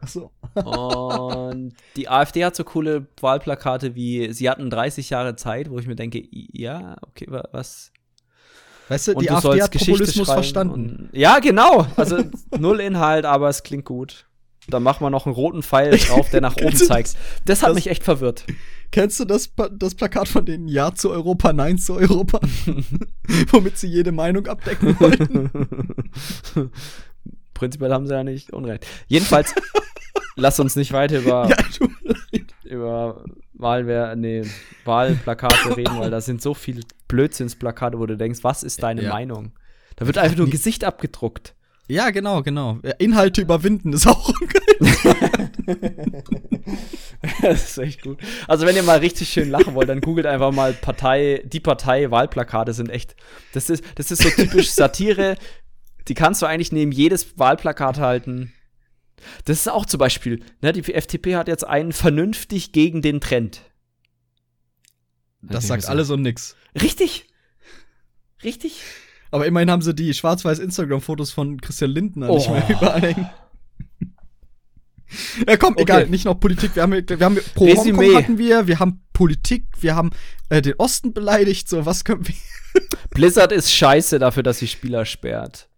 Ach 0.00 0.08
so. 0.08 0.30
und 0.54 1.74
die 1.96 2.08
AfD 2.08 2.44
hat 2.44 2.56
so 2.56 2.64
coole 2.64 3.06
Wahlplakate 3.20 3.94
wie 3.94 4.32
sie 4.32 4.48
hatten 4.48 4.70
30 4.70 5.10
Jahre 5.10 5.36
Zeit, 5.36 5.70
wo 5.70 5.78
ich 5.78 5.86
mir 5.86 5.96
denke, 5.96 6.22
ja, 6.30 6.96
okay, 7.02 7.26
was? 7.28 7.92
Weißt 8.88 9.08
du, 9.08 9.12
und 9.12 9.22
die 9.22 9.26
du 9.26 9.34
AfD 9.34 9.62
hat 9.62 9.70
Populismus 9.72 10.30
verstanden. 10.30 11.08
Und, 11.12 11.18
ja, 11.18 11.38
genau. 11.40 11.86
Also 11.96 12.22
null 12.58 12.80
Inhalt, 12.80 13.24
aber 13.24 13.48
es 13.48 13.62
klingt 13.62 13.84
gut. 13.84 14.26
Da 14.68 14.80
macht 14.80 15.00
man 15.00 15.12
noch 15.12 15.26
einen 15.26 15.34
roten 15.34 15.62
Pfeil 15.62 15.96
drauf, 16.08 16.28
der 16.30 16.40
nach 16.40 16.56
oben 16.56 16.76
zeigt. 16.76 17.16
Das 17.44 17.62
hat 17.62 17.70
das, 17.70 17.74
mich 17.74 17.88
echt 17.88 18.02
verwirrt. 18.02 18.44
Kennst 18.90 19.18
du 19.20 19.24
das, 19.24 19.50
das 19.72 19.94
Plakat 19.94 20.28
von 20.28 20.44
denen 20.44 20.68
Ja 20.68 20.94
zu 20.94 21.10
Europa, 21.10 21.52
Nein 21.52 21.78
zu 21.78 21.94
Europa? 21.94 22.40
Womit 23.50 23.78
sie 23.78 23.88
jede 23.88 24.12
Meinung 24.12 24.46
abdecken 24.46 24.98
wollten. 25.00 25.50
Prinzipiell 27.58 27.92
haben 27.92 28.06
sie 28.06 28.14
ja 28.14 28.22
nicht 28.22 28.52
Unrecht. 28.52 28.86
Jedenfalls, 29.08 29.52
lass 30.36 30.60
uns 30.60 30.76
nicht 30.76 30.92
weiter 30.92 31.18
über, 31.18 31.48
ja, 31.48 31.56
über 32.64 33.24
Wahlwehr, 33.54 34.14
nee, 34.14 34.44
Wahlplakate 34.84 35.76
reden, 35.76 35.98
weil 35.98 36.10
da 36.10 36.20
sind 36.20 36.40
so 36.40 36.54
viele 36.54 36.82
Blödsinnsplakate, 37.08 37.98
wo 37.98 38.06
du 38.06 38.16
denkst, 38.16 38.44
was 38.44 38.62
ist 38.62 38.82
deine 38.82 39.02
ja. 39.02 39.10
Meinung? 39.10 39.52
Da 39.96 40.06
wird 40.06 40.18
einfach 40.18 40.36
nur 40.36 40.46
ein 40.46 40.52
Gesicht 40.52 40.84
abgedruckt. 40.84 41.54
Ja, 41.88 42.10
genau, 42.10 42.42
genau. 42.42 42.78
Inhalte 42.98 43.40
überwinden 43.40 43.94
ist 43.94 44.06
auch 44.06 44.30
das 47.42 47.70
ist 47.70 47.78
echt 47.78 48.02
gut. 48.02 48.18
Also, 48.46 48.64
wenn 48.66 48.76
ihr 48.76 48.84
mal 48.84 48.98
richtig 48.98 49.28
schön 49.28 49.50
lachen 49.50 49.74
wollt, 49.74 49.88
dann 49.88 50.00
googelt 50.00 50.26
einfach 50.26 50.52
mal 50.52 50.72
Partei, 50.72 51.42
die 51.44 51.58
Partei, 51.60 52.12
Wahlplakate 52.12 52.72
sind 52.72 52.90
echt. 52.90 53.16
Das 53.54 53.70
ist, 53.70 53.82
das 53.96 54.12
ist 54.12 54.22
so 54.22 54.30
typisch 54.30 54.70
Satire. 54.70 55.36
Die 56.08 56.14
kannst 56.14 56.42
du 56.42 56.46
eigentlich 56.46 56.72
neben 56.72 56.92
jedes 56.92 57.38
Wahlplakat 57.38 57.98
halten. 57.98 58.52
Das 59.44 59.58
ist 59.58 59.68
auch 59.68 59.86
zum 59.86 59.98
Beispiel, 59.98 60.42
ne, 60.62 60.72
die 60.72 60.94
FDP 60.94 61.36
hat 61.36 61.48
jetzt 61.48 61.66
einen 61.66 61.92
vernünftig 61.92 62.72
gegen 62.72 63.02
den 63.02 63.20
Trend. 63.20 63.62
Das 65.42 65.66
sagt 65.66 65.86
alles 65.86 66.10
und 66.10 66.22
nix. 66.22 66.56
Richtig. 66.80 67.26
Richtig. 68.42 68.80
Aber 69.30 69.46
immerhin 69.46 69.70
haben 69.70 69.82
sie 69.82 69.94
die 69.94 70.14
schwarz-weiß 70.14 70.58
Instagram-Fotos 70.58 71.32
von 71.32 71.60
Christian 71.60 71.90
Lindner 71.90 72.30
oh. 72.30 72.36
nicht 72.36 72.50
mehr 72.50 72.68
überall 72.68 73.02
hängen. 73.02 73.30
Ja, 75.46 75.56
komm, 75.56 75.72
okay. 75.72 75.82
egal, 75.82 76.06
nicht 76.08 76.26
noch 76.26 76.34
Politik. 76.34 76.76
Wir 76.76 76.82
haben, 76.82 76.92
wir 76.92 77.20
haben 77.20 77.38
pro 77.54 77.64
Resümee. 77.64 78.06
Hongkong 78.06 78.16
hatten 78.16 78.38
wir, 78.38 78.66
wir 78.66 78.78
haben 78.78 79.02
Politik, 79.12 79.64
wir 79.80 79.96
haben 79.96 80.10
äh, 80.50 80.60
den 80.60 80.74
Osten 80.76 81.14
beleidigt, 81.14 81.68
so 81.68 81.86
was 81.86 82.04
können 82.04 82.26
wir. 82.28 82.34
Blizzard 83.10 83.52
ist 83.52 83.72
scheiße 83.72 84.18
dafür, 84.18 84.42
dass 84.42 84.58
sie 84.58 84.68
Spieler 84.68 85.06
sperrt. 85.06 85.68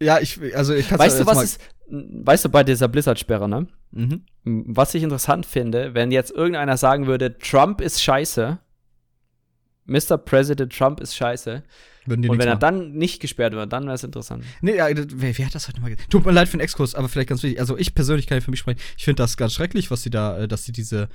Ja, 0.00 0.18
ich, 0.18 0.40
also 0.56 0.74
ich 0.74 0.88
kann 0.88 0.98
Weißt 0.98 1.20
du, 1.20 1.26
was 1.26 1.42
ist, 1.42 1.60
weißt 1.88 2.46
du, 2.46 2.48
bei 2.48 2.64
dieser 2.64 2.88
Blizzard-Sperre, 2.88 3.48
ne? 3.48 3.66
Mhm. 3.92 4.24
Was 4.44 4.94
ich 4.94 5.02
interessant 5.02 5.44
finde, 5.46 5.94
wenn 5.94 6.10
jetzt 6.10 6.30
irgendeiner 6.30 6.76
sagen 6.76 7.06
würde, 7.06 7.36
Trump 7.38 7.80
ist 7.80 8.02
scheiße, 8.02 8.58
Mr. 9.86 10.18
President 10.18 10.72
Trump 10.76 11.00
ist 11.00 11.16
scheiße, 11.16 11.62
und 12.06 12.38
wenn 12.38 12.48
er 12.48 12.56
dann 12.56 12.92
nicht 12.92 13.20
gesperrt 13.20 13.52
wird, 13.52 13.72
dann 13.72 13.84
wäre 13.84 13.94
es 13.94 14.04
interessant. 14.04 14.44
Nee, 14.62 14.76
ja, 14.76 14.88
wer, 14.88 15.38
wer, 15.38 15.46
hat 15.46 15.54
das 15.54 15.68
heute 15.68 15.80
mal 15.80 15.90
gesagt? 15.90 16.10
Tut 16.10 16.24
mir 16.24 16.32
leid 16.32 16.48
für 16.48 16.56
den 16.56 16.62
Exkurs, 16.62 16.94
aber 16.94 17.08
vielleicht 17.08 17.28
ganz 17.28 17.42
wichtig. 17.42 17.60
Also 17.60 17.76
ich 17.76 17.94
persönlich 17.94 18.26
kann 18.26 18.38
ja 18.38 18.42
für 18.42 18.50
mich 18.50 18.60
sprechen. 18.60 18.80
Ich 18.96 19.04
finde 19.04 19.22
das 19.22 19.36
ganz 19.36 19.52
schrecklich, 19.52 19.90
was 19.90 20.02
sie 20.02 20.10
da, 20.10 20.38
äh, 20.38 20.48
dass 20.48 20.64
sie 20.64 20.72
diese 20.72 21.08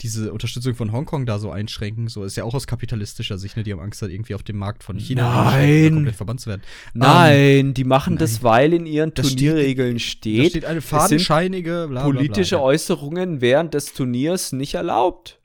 diese 0.00 0.32
Unterstützung 0.32 0.74
von 0.74 0.92
Hongkong 0.92 1.26
da 1.26 1.38
so 1.38 1.50
einschränken, 1.50 2.08
so 2.08 2.24
ist 2.24 2.36
ja 2.36 2.44
auch 2.44 2.54
aus 2.54 2.66
kapitalistischer 2.66 3.38
Sicht, 3.38 3.56
ne? 3.56 3.62
Die 3.62 3.72
haben 3.72 3.80
Angst, 3.80 4.02
halt 4.02 4.12
irgendwie 4.12 4.34
auf 4.34 4.42
dem 4.42 4.56
Markt 4.56 4.82
von 4.82 4.98
China 4.98 5.50
nein. 5.52 5.94
komplett 5.94 6.16
verbannt 6.16 6.40
zu 6.40 6.50
werden. 6.50 6.62
Nein, 6.94 7.68
um, 7.68 7.74
die 7.74 7.84
machen 7.84 8.14
nein. 8.14 8.18
das, 8.18 8.42
weil 8.42 8.72
in 8.72 8.86
ihren 8.86 9.12
das 9.14 9.28
Turnierregeln 9.28 9.98
steht, 9.98 10.46
da 10.46 10.50
steht 10.50 10.64
eine 10.64 10.80
fadenscheinige 10.80 11.86
bla, 11.88 12.02
bla, 12.02 12.02
bla, 12.02 12.02
politische 12.02 12.60
Äußerungen 12.60 13.40
während 13.40 13.74
des 13.74 13.92
Turniers 13.92 14.52
nicht 14.52 14.74
erlaubt. 14.74 15.38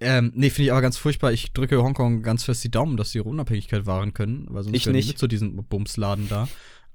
Ähm, 0.00 0.32
nee, 0.34 0.48
finde 0.48 0.66
ich 0.66 0.72
aber 0.72 0.80
ganz 0.80 0.96
furchtbar. 0.96 1.32
Ich 1.32 1.52
drücke 1.52 1.82
Hongkong 1.82 2.22
ganz 2.22 2.44
fest 2.44 2.64
die 2.64 2.70
Daumen, 2.70 2.96
dass 2.96 3.10
sie 3.10 3.18
ihre 3.18 3.28
Unabhängigkeit 3.28 3.84
wahren 3.84 4.14
können, 4.14 4.46
weil 4.48 4.62
sonst 4.62 4.76
ich 4.76 4.86
nicht 4.86 5.08
mit 5.08 5.18
zu 5.18 5.26
diesem 5.26 5.56
Bumsladen 5.64 6.28
da. 6.28 6.48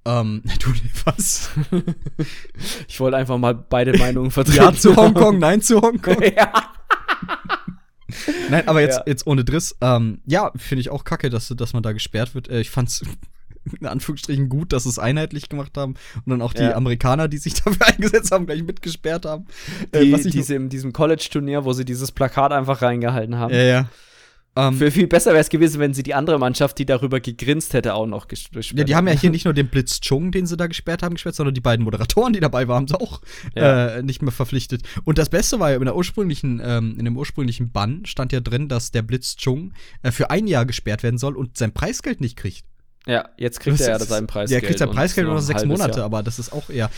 Ähm, 0.05 0.41
du, 0.59 0.73
was? 1.05 1.51
ich 2.87 2.99
wollte 2.99 3.17
einfach 3.17 3.37
mal 3.37 3.53
beide 3.53 3.97
Meinungen 3.97 4.31
vertreten. 4.31 4.63
Ja 4.63 4.73
zu 4.73 4.95
Hongkong, 4.95 5.39
nein 5.39 5.61
zu 5.61 5.81
Hongkong. 5.81 6.21
ja. 6.35 6.74
Nein, 8.49 8.67
aber 8.67 8.81
jetzt, 8.81 8.97
ja. 8.97 9.03
jetzt 9.07 9.27
ohne 9.27 9.43
Driss. 9.43 9.75
Ähm, 9.81 10.19
ja, 10.25 10.51
finde 10.55 10.81
ich 10.81 10.89
auch 10.89 11.03
kacke, 11.03 11.29
dass, 11.29 11.47
dass 11.47 11.73
man 11.73 11.83
da 11.83 11.91
gesperrt 11.91 12.35
wird. 12.35 12.49
Äh, 12.49 12.61
ich 12.61 12.69
fand's 12.69 13.03
in 13.79 13.87
Anführungsstrichen 13.87 14.49
gut, 14.49 14.73
dass 14.73 14.83
sie 14.83 14.89
es 14.89 14.99
einheitlich 14.99 15.49
gemacht 15.49 15.77
haben 15.77 15.95
und 16.25 16.29
dann 16.29 16.41
auch 16.41 16.53
die 16.53 16.63
ja. 16.63 16.75
Amerikaner, 16.75 17.27
die 17.27 17.37
sich 17.37 17.53
dafür 17.63 17.87
eingesetzt 17.87 18.31
haben, 18.31 18.45
gleich 18.45 18.63
mitgesperrt 18.63 19.25
haben. 19.25 19.45
Äh, 19.91 20.05
die, 20.05 20.13
äh, 20.13 20.29
diese, 20.29 20.55
in 20.55 20.69
diesem 20.69 20.93
College-Turnier, 20.93 21.65
wo 21.65 21.73
sie 21.73 21.85
dieses 21.85 22.11
Plakat 22.11 22.51
einfach 22.51 22.81
reingehalten 22.81 23.37
haben. 23.37 23.53
Ja, 23.53 23.63
ja. 23.63 23.89
Um, 24.57 24.63
ähm, 24.67 24.77
Für 24.77 24.89
viel 24.89 25.07
besser 25.07 25.31
wäre 25.31 25.41
es 25.41 25.49
gewesen, 25.49 25.81
wenn 25.81 25.93
sie 25.93 26.01
die 26.01 26.13
andere 26.13 26.39
Mannschaft, 26.39 26.79
die 26.79 26.85
darüber 26.85 27.19
gegrinst 27.19 27.73
hätte, 27.73 27.93
auch 27.93 28.07
noch 28.07 28.29
gesperrt. 28.29 28.71
Ja, 28.73 28.85
die 28.85 28.95
haben 28.95 29.05
ja 29.05 29.13
hier 29.13 29.29
nicht 29.29 29.43
nur 29.45 29.53
den 29.53 29.67
Blitz 29.67 29.99
Chung, 29.99 30.31
den 30.31 30.45
sie 30.45 30.55
da 30.55 30.67
gesperrt 30.67 31.03
haben, 31.03 31.15
gesperrt, 31.15 31.35
sondern 31.35 31.53
die 31.53 31.61
beiden 31.61 31.83
Moderatoren, 31.83 32.31
die 32.31 32.39
dabei 32.39 32.69
waren, 32.69 32.75
haben 32.77 32.87
sie 32.87 32.99
auch 32.99 33.21
ja. 33.53 33.97
äh, 33.97 34.03
nicht 34.03 34.21
mehr 34.21 34.31
verpflichtet. 34.31 34.83
Und 35.03 35.17
das 35.17 35.29
Beste 35.29 35.59
war 35.59 35.71
ja 35.71 35.77
in 35.77 35.83
der 35.83 35.95
ursprünglichen, 35.95 36.61
ähm, 36.63 36.95
in 36.97 37.03
dem 37.03 37.17
ursprünglichen 37.17 37.71
Bann 37.71 38.05
stand 38.05 38.31
ja 38.31 38.39
drin, 38.39 38.69
dass 38.69 38.91
der 38.91 39.01
Blitz 39.01 39.35
Chung 39.35 39.73
äh, 40.03 40.11
für 40.11 40.29
ein 40.29 40.47
Jahr 40.47 40.65
gesperrt 40.65 41.03
werden 41.03 41.17
soll 41.17 41.35
und 41.35 41.57
sein 41.57 41.73
Preisgeld 41.73 42.21
nicht 42.21 42.37
kriegt. 42.37 42.63
Ja, 43.07 43.29
jetzt 43.37 43.59
kriegt 43.59 43.79
das 43.79 43.87
er 43.87 43.99
ja 43.99 44.05
seinen 44.05 44.27
Preisgeld. 44.27 44.63
Ja, 44.63 44.67
kriegt 44.67 44.79
sein 44.79 44.89
Preisgeld 44.89 45.27
nur 45.27 45.35
noch 45.35 45.41
sechs 45.41 45.65
Monate, 45.65 45.97
Jahr. 45.97 46.05
aber 46.05 46.23
das 46.23 46.39
ist 46.39 46.53
auch 46.53 46.69
eher. 46.69 46.89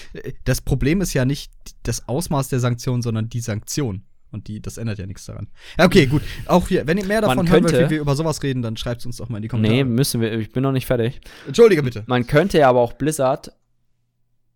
Das 0.45 0.61
Problem 0.61 1.01
ist 1.01 1.13
ja 1.13 1.25
nicht 1.25 1.51
das 1.83 2.07
Ausmaß 2.07 2.49
der 2.49 2.59
Sanktion, 2.59 3.01
sondern 3.01 3.29
die 3.29 3.41
Sanktion. 3.41 4.03
Und 4.37 4.47
die, 4.47 4.61
das 4.61 4.77
ändert 4.77 4.99
ja 4.99 5.07
nichts 5.07 5.25
daran. 5.25 5.47
Ja, 5.79 5.85
okay, 5.85 6.05
gut. 6.05 6.21
Auch 6.45 6.67
hier, 6.67 6.85
wenn 6.85 6.99
ihr 6.99 7.05
mehr 7.05 7.21
davon 7.21 7.49
hören 7.49 7.63
wollt, 7.63 7.73
wie 7.73 7.89
wir 7.89 8.01
über 8.01 8.15
sowas 8.15 8.43
reden, 8.43 8.61
dann 8.61 8.77
schreibt 8.77 9.01
es 9.01 9.07
uns 9.07 9.17
doch 9.17 9.29
mal 9.29 9.37
in 9.37 9.41
die 9.41 9.47
Kommentare. 9.47 9.77
Nee, 9.77 9.83
müssen 9.83 10.21
wir. 10.21 10.31
Ich 10.37 10.51
bin 10.51 10.61
noch 10.61 10.71
nicht 10.71 10.85
fertig. 10.85 11.19
Entschuldige 11.47 11.81
bitte. 11.81 12.03
Man 12.05 12.27
könnte 12.27 12.59
ja 12.59 12.69
aber 12.69 12.81
auch 12.81 12.93
Blizzard 12.93 13.51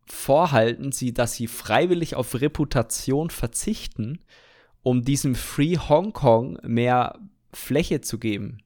vorhalten, 0.05 0.91
sie, 0.91 1.15
dass 1.15 1.33
sie 1.33 1.47
freiwillig 1.47 2.15
auf 2.15 2.39
Reputation 2.39 3.31
verzichten, 3.31 4.19
um 4.83 5.03
diesem 5.03 5.33
Free 5.33 5.77
Hong 5.77 6.13
Kong 6.13 6.59
mehr 6.61 7.17
Fläche 7.51 8.01
zu 8.01 8.19
geben. 8.19 8.59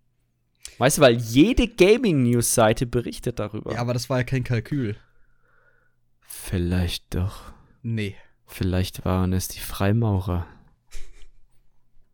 Weißt 0.80 0.97
du, 0.97 1.01
weil 1.01 1.16
jede 1.16 1.70
Gaming-News-Seite 1.70 2.86
berichtet 2.88 3.39
darüber. 3.39 3.72
Ja, 3.72 3.80
aber 3.80 3.93
das 3.93 4.09
war 4.09 4.18
ja 4.18 4.24
kein 4.26 4.43
Kalkül. 4.43 4.97
Vielleicht 6.28 7.16
doch. 7.16 7.53
Nee. 7.84 8.16
Vielleicht 8.47 9.05
waren 9.05 9.32
es 9.32 9.47
die 9.47 9.59
Freimaurer. 9.59 10.45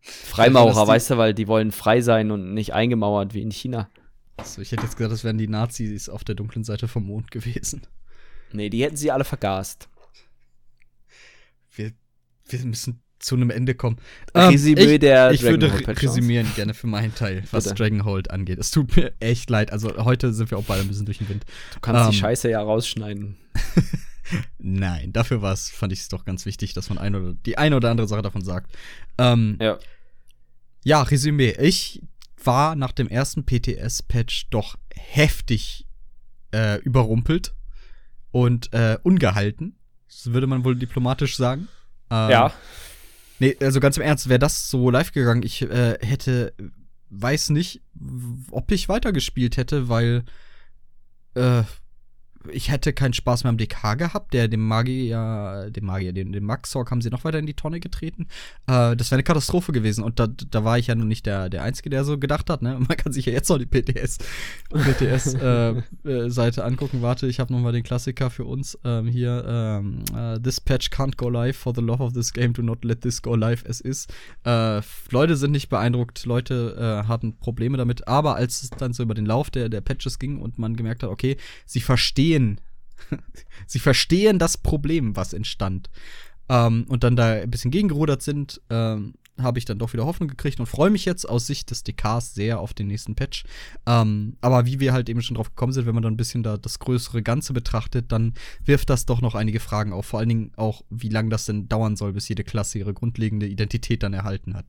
Freimaurer, 0.01 0.87
weißt 0.87 1.11
du, 1.11 1.17
weil 1.17 1.33
die 1.33 1.47
wollen 1.47 1.71
frei 1.71 2.01
sein 2.01 2.31
und 2.31 2.53
nicht 2.53 2.73
eingemauert 2.73 3.33
wie 3.33 3.41
in 3.41 3.51
China. 3.51 3.89
Also 4.37 4.61
ich 4.61 4.71
hätte 4.71 4.83
jetzt 4.83 4.97
gesagt, 4.97 5.13
das 5.13 5.23
wären 5.23 5.37
die 5.37 5.47
Nazis 5.47 6.09
auf 6.09 6.23
der 6.23 6.35
dunklen 6.35 6.63
Seite 6.63 6.87
vom 6.87 7.05
Mond 7.05 7.31
gewesen. 7.31 7.83
Nee, 8.51 8.69
die 8.69 8.83
hätten 8.83 8.97
sie 8.97 9.11
alle 9.11 9.23
vergast. 9.23 9.87
Wir, 11.73 11.91
wir 12.49 12.65
müssen 12.65 13.01
zu 13.19 13.35
einem 13.35 13.51
Ende 13.51 13.75
kommen. 13.75 13.97
Resümee 14.35 14.81
ähm, 14.81 14.89
ich, 14.89 14.99
der 14.99 15.31
Ich 15.31 15.43
würde 15.43 15.71
resümieren 15.87 16.47
gerne 16.55 16.73
für 16.73 16.87
meinen 16.87 17.13
Teil, 17.13 17.43
was 17.51 17.65
Bitte. 17.65 17.75
Dragonhold 17.75 18.31
angeht. 18.31 18.59
Es 18.59 18.71
tut 18.71 18.95
mir 18.95 19.13
echt 19.19 19.49
leid. 19.49 19.71
Also 19.71 20.03
heute 20.03 20.33
sind 20.33 20.49
wir 20.49 20.57
auch 20.57 20.63
beide 20.63 20.81
ein 20.81 20.87
bisschen 20.87 21.05
durch 21.05 21.19
den 21.19 21.29
Wind. 21.29 21.45
Du 21.73 21.79
kannst 21.79 22.05
ähm, 22.05 22.11
die 22.11 22.17
Scheiße 22.17 22.49
ja 22.49 22.61
rausschneiden. 22.61 23.37
Nein, 24.57 25.13
dafür 25.13 25.41
war 25.41 25.53
es, 25.53 25.69
fand 25.69 25.93
ich 25.93 25.99
es 26.01 26.09
doch 26.09 26.25
ganz 26.25 26.45
wichtig, 26.45 26.73
dass 26.73 26.89
man 26.89 26.97
ein 26.97 27.15
oder 27.15 27.33
die 27.33 27.57
eine 27.57 27.75
oder 27.75 27.89
andere 27.91 28.07
Sache 28.07 28.21
davon 28.21 28.43
sagt. 28.43 28.71
Ähm, 29.17 29.57
ja. 29.59 29.79
Ja, 30.83 31.01
Resümee. 31.01 31.55
Ich 31.59 32.01
war 32.43 32.75
nach 32.75 32.91
dem 32.91 33.07
ersten 33.07 33.45
PTS-Patch 33.45 34.49
doch 34.49 34.77
heftig 34.93 35.87
äh, 36.53 36.79
überrumpelt 36.81 37.53
und 38.31 38.73
äh, 38.73 38.97
ungehalten. 39.03 39.75
Das 40.07 40.33
würde 40.33 40.47
man 40.47 40.65
wohl 40.65 40.75
diplomatisch 40.75 41.37
sagen. 41.37 41.67
Ähm, 42.09 42.29
ja. 42.29 42.53
Nee, 43.39 43.57
also 43.59 43.79
ganz 43.79 43.97
im 43.97 44.03
Ernst, 44.03 44.29
wäre 44.29 44.39
das 44.39 44.69
so 44.69 44.89
live 44.89 45.13
gegangen, 45.13 45.43
ich 45.43 45.63
äh, 45.63 45.97
hätte, 46.01 46.53
weiß 47.09 47.49
nicht, 47.49 47.81
ob 48.51 48.71
ich 48.71 48.87
weitergespielt 48.89 49.57
hätte, 49.57 49.89
weil 49.89 50.25
äh, 51.33 51.63
ich 52.49 52.71
hätte 52.71 52.93
keinen 52.93 53.13
Spaß 53.13 53.43
mehr 53.43 53.49
am 53.49 53.57
DK 53.57 53.97
gehabt. 53.97 54.33
Der, 54.33 54.47
dem 54.47 54.65
Magier, 54.65 55.69
dem 55.69 55.85
Magier, 55.85 56.13
den, 56.13 56.31
den 56.31 56.43
Maxorg 56.43 56.89
haben 56.91 57.01
sie 57.01 57.09
noch 57.09 57.23
weiter 57.23 57.39
in 57.39 57.45
die 57.45 57.53
Tonne 57.53 57.79
getreten. 57.79 58.27
Äh, 58.67 58.95
das 58.95 59.11
wäre 59.11 59.17
eine 59.17 59.23
Katastrophe 59.23 59.71
gewesen. 59.71 60.03
Und 60.03 60.19
da, 60.19 60.27
da 60.27 60.63
war 60.63 60.77
ich 60.77 60.87
ja 60.87 60.95
nun 60.95 61.07
nicht 61.07 61.25
der, 61.25 61.49
der 61.49 61.63
Einzige, 61.63 61.89
der 61.89 62.03
so 62.03 62.17
gedacht 62.17 62.49
hat. 62.49 62.61
Ne? 62.61 62.73
Man 62.87 62.97
kann 62.97 63.13
sich 63.13 63.25
ja 63.25 63.33
jetzt 63.33 63.49
noch 63.49 63.57
die 63.57 63.65
PTS, 63.65 64.17
PTS 64.73 65.35
äh, 65.35 65.69
äh, 66.05 66.61
angucken. 66.61 67.01
Warte, 67.01 67.27
ich 67.27 67.39
habe 67.39 67.53
noch 67.53 67.59
mal 67.59 67.71
den 67.71 67.83
Klassiker 67.83 68.29
für 68.29 68.45
uns 68.45 68.77
ähm, 68.83 69.07
hier. 69.07 69.43
Ähm, 69.47 70.03
uh, 70.13 70.39
this 70.39 70.59
patch 70.59 70.89
can't 70.89 71.17
go 71.17 71.29
live 71.29 71.55
for 71.55 71.73
the 71.75 71.81
love 71.81 72.01
of 72.01 72.13
this 72.13 72.33
game. 72.33 72.53
Do 72.53 72.61
not 72.61 72.83
let 72.83 73.01
this 73.01 73.21
go 73.21 73.35
live 73.35 73.63
as 73.67 73.81
is. 73.81 74.07
Äh, 74.45 74.81
Leute 75.11 75.35
sind 75.35 75.51
nicht 75.51 75.69
beeindruckt. 75.69 76.25
Leute 76.25 76.75
äh, 76.77 77.07
hatten 77.07 77.37
Probleme 77.37 77.77
damit. 77.77 78.07
Aber 78.07 78.35
als 78.35 78.63
es 78.63 78.69
dann 78.71 78.93
so 78.93 79.03
über 79.03 79.13
den 79.13 79.25
Lauf 79.25 79.49
der, 79.49 79.69
der 79.69 79.81
Patches 79.81 80.19
ging 80.19 80.39
und 80.39 80.57
man 80.57 80.75
gemerkt 80.75 81.03
hat, 81.03 81.09
okay, 81.09 81.37
sie 81.65 81.81
verstehen 81.81 82.30
verstehen, 82.31 82.61
sie 83.67 83.79
verstehen 83.79 84.39
das 84.39 84.57
Problem, 84.57 85.15
was 85.15 85.33
entstand. 85.33 85.89
Ähm, 86.49 86.85
und 86.87 87.03
dann 87.03 87.15
da 87.15 87.33
ein 87.33 87.51
bisschen 87.51 87.71
gegengerudert 87.71 88.21
sind, 88.21 88.61
ähm, 88.69 89.13
habe 89.39 89.57
ich 89.57 89.65
dann 89.65 89.79
doch 89.79 89.93
wieder 89.93 90.05
Hoffnung 90.05 90.27
gekriegt 90.27 90.59
und 90.59 90.65
freue 90.65 90.91
mich 90.91 91.05
jetzt 91.05 91.27
aus 91.27 91.47
Sicht 91.47 91.71
des 91.71 91.83
DKs 91.83 92.35
sehr 92.35 92.59
auf 92.59 92.73
den 92.73 92.87
nächsten 92.87 93.15
Patch. 93.15 93.43
Ähm, 93.87 94.37
aber 94.41 94.65
wie 94.65 94.79
wir 94.79 94.93
halt 94.93 95.09
eben 95.09 95.21
schon 95.21 95.35
drauf 95.35 95.49
gekommen 95.49 95.73
sind, 95.73 95.87
wenn 95.87 95.95
man 95.95 96.03
dann 96.03 96.13
ein 96.13 96.17
bisschen 96.17 96.43
da 96.43 96.57
das 96.57 96.79
größere 96.79 97.23
Ganze 97.23 97.53
betrachtet, 97.53 98.11
dann 98.11 98.33
wirft 98.63 98.89
das 98.89 99.05
doch 99.05 99.21
noch 99.21 99.33
einige 99.33 99.59
Fragen 99.59 99.93
auf. 99.93 100.05
Vor 100.05 100.19
allen 100.19 100.29
Dingen 100.29 100.51
auch, 100.57 100.83
wie 100.89 101.09
lange 101.09 101.29
das 101.29 101.45
denn 101.45 101.67
dauern 101.67 101.95
soll, 101.95 102.13
bis 102.13 102.27
jede 102.27 102.43
Klasse 102.43 102.79
ihre 102.79 102.93
grundlegende 102.93 103.47
Identität 103.47 104.03
dann 104.03 104.13
erhalten 104.13 104.55
hat. 104.55 104.65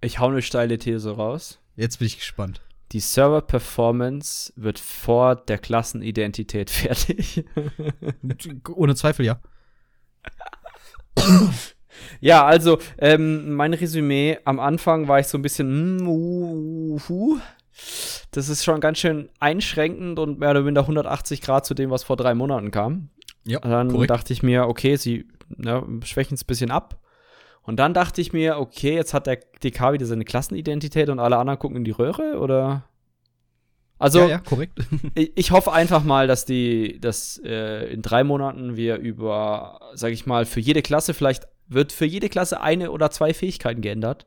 Ich 0.00 0.18
hau 0.18 0.28
eine 0.28 0.42
steile 0.42 0.78
These 0.78 1.10
raus. 1.10 1.58
Jetzt 1.76 1.98
bin 1.98 2.06
ich 2.06 2.18
gespannt 2.18 2.60
die 2.92 3.00
Server-Performance 3.00 4.52
wird 4.56 4.78
vor 4.78 5.36
der 5.36 5.58
Klassenidentität 5.58 6.70
fertig. 6.70 7.44
Ohne 8.74 8.94
Zweifel, 8.94 9.24
ja. 9.24 9.40
ja, 12.20 12.44
also, 12.44 12.78
ähm, 12.98 13.54
mein 13.54 13.74
Resümee, 13.74 14.38
am 14.44 14.60
Anfang 14.60 15.08
war 15.08 15.20
ich 15.20 15.26
so 15.26 15.38
ein 15.38 15.42
bisschen, 15.42 15.96
mm, 15.96 16.06
uh, 16.06 17.00
uh, 17.08 17.38
das 18.30 18.48
ist 18.48 18.64
schon 18.64 18.80
ganz 18.80 18.98
schön 18.98 19.28
einschränkend 19.40 20.18
und 20.18 20.38
mehr 20.38 20.50
oder 20.50 20.62
minder 20.62 20.82
180 20.82 21.40
Grad 21.40 21.64
zu 21.64 21.74
dem, 21.74 21.90
was 21.90 22.04
vor 22.04 22.16
drei 22.16 22.34
Monaten 22.34 22.70
kam. 22.70 23.08
Ja, 23.44 23.60
Dann 23.60 23.90
korrekt. 23.90 24.10
dachte 24.10 24.32
ich 24.32 24.42
mir, 24.42 24.68
okay, 24.68 24.96
sie 24.96 25.26
ne, 25.48 25.84
schwächen 26.04 26.34
es 26.34 26.42
ein 26.42 26.46
bisschen 26.46 26.70
ab. 26.70 26.98
Und 27.62 27.76
dann 27.76 27.94
dachte 27.94 28.20
ich 28.20 28.32
mir, 28.32 28.58
okay, 28.58 28.94
jetzt 28.94 29.14
hat 29.14 29.26
der 29.26 29.36
DK 29.36 29.92
wieder 29.92 30.06
seine 30.06 30.24
Klassenidentität 30.24 31.08
und 31.08 31.20
alle 31.20 31.36
anderen 31.36 31.58
gucken 31.58 31.76
in 31.76 31.84
die 31.84 31.92
Röhre, 31.92 32.38
oder? 32.38 32.84
Also, 33.98 34.20
ja, 34.20 34.28
ja, 34.28 34.38
korrekt. 34.38 34.80
ich, 35.14 35.32
ich, 35.36 35.50
hoffe 35.52 35.72
einfach 35.72 36.02
mal, 36.02 36.26
dass 36.26 36.44
die, 36.44 37.00
dass 37.00 37.40
äh, 37.44 37.92
in 37.92 38.02
drei 38.02 38.24
Monaten 38.24 38.76
wir 38.76 38.96
über, 38.96 39.78
sag 39.94 40.10
ich 40.10 40.26
mal, 40.26 40.44
für 40.44 40.58
jede 40.58 40.82
Klasse 40.82 41.14
vielleicht 41.14 41.46
wird 41.68 41.92
für 41.92 42.04
jede 42.04 42.28
Klasse 42.28 42.60
eine 42.60 42.90
oder 42.90 43.10
zwei 43.10 43.34
Fähigkeiten 43.34 43.80
geändert. 43.80 44.26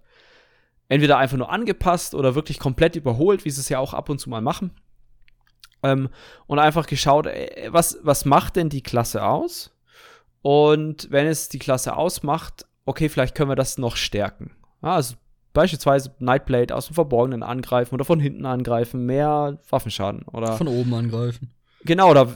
Entweder 0.88 1.18
einfach 1.18 1.38
nur 1.38 1.52
angepasst 1.52 2.14
oder 2.14 2.36
wirklich 2.36 2.60
komplett 2.60 2.96
überholt, 2.96 3.46
wie 3.46 3.50
sie 3.50 3.62
es 3.62 3.70
ja 3.70 3.80
auch 3.80 3.94
ab 3.94 4.10
und 4.10 4.20
zu 4.20 4.30
mal 4.30 4.42
machen. 4.42 4.72
Ähm, 5.84 6.10
und 6.48 6.60
einfach 6.60 6.88
geschaut, 6.88 7.28
äh, 7.28 7.68
was, 7.70 8.00
was 8.04 8.26
macht 8.26 8.56
denn 8.56 8.70
die 8.70 8.84
Klasse 8.84 9.26
aus? 9.26 9.76
Und 10.42 11.08
wenn 11.10 11.26
es 11.26 11.50
die 11.50 11.60
Klasse 11.60 11.96
ausmacht, 11.96 12.66
okay, 12.86 13.10
vielleicht 13.10 13.36
können 13.36 13.50
wir 13.50 13.56
das 13.56 13.78
noch 13.78 13.96
stärken. 13.96 14.52
Ja, 14.82 14.96
also 14.96 15.16
beispielsweise 15.54 16.14
Nightblade 16.20 16.76
aus 16.76 16.88
dem 16.88 16.96
Verborgenen 16.96 17.44
angreifen 17.44 17.96
oder 17.96 18.06
von 18.06 18.20
hinten 18.20 18.46
angreifen, 18.46 19.06
mehr 19.06 19.60
Waffenschaden 19.70 20.24
oder 20.24 20.54
von 20.54 20.68
oben 20.68 20.94
angreifen. 20.94 21.52
Genau, 21.84 22.12
oder 22.12 22.28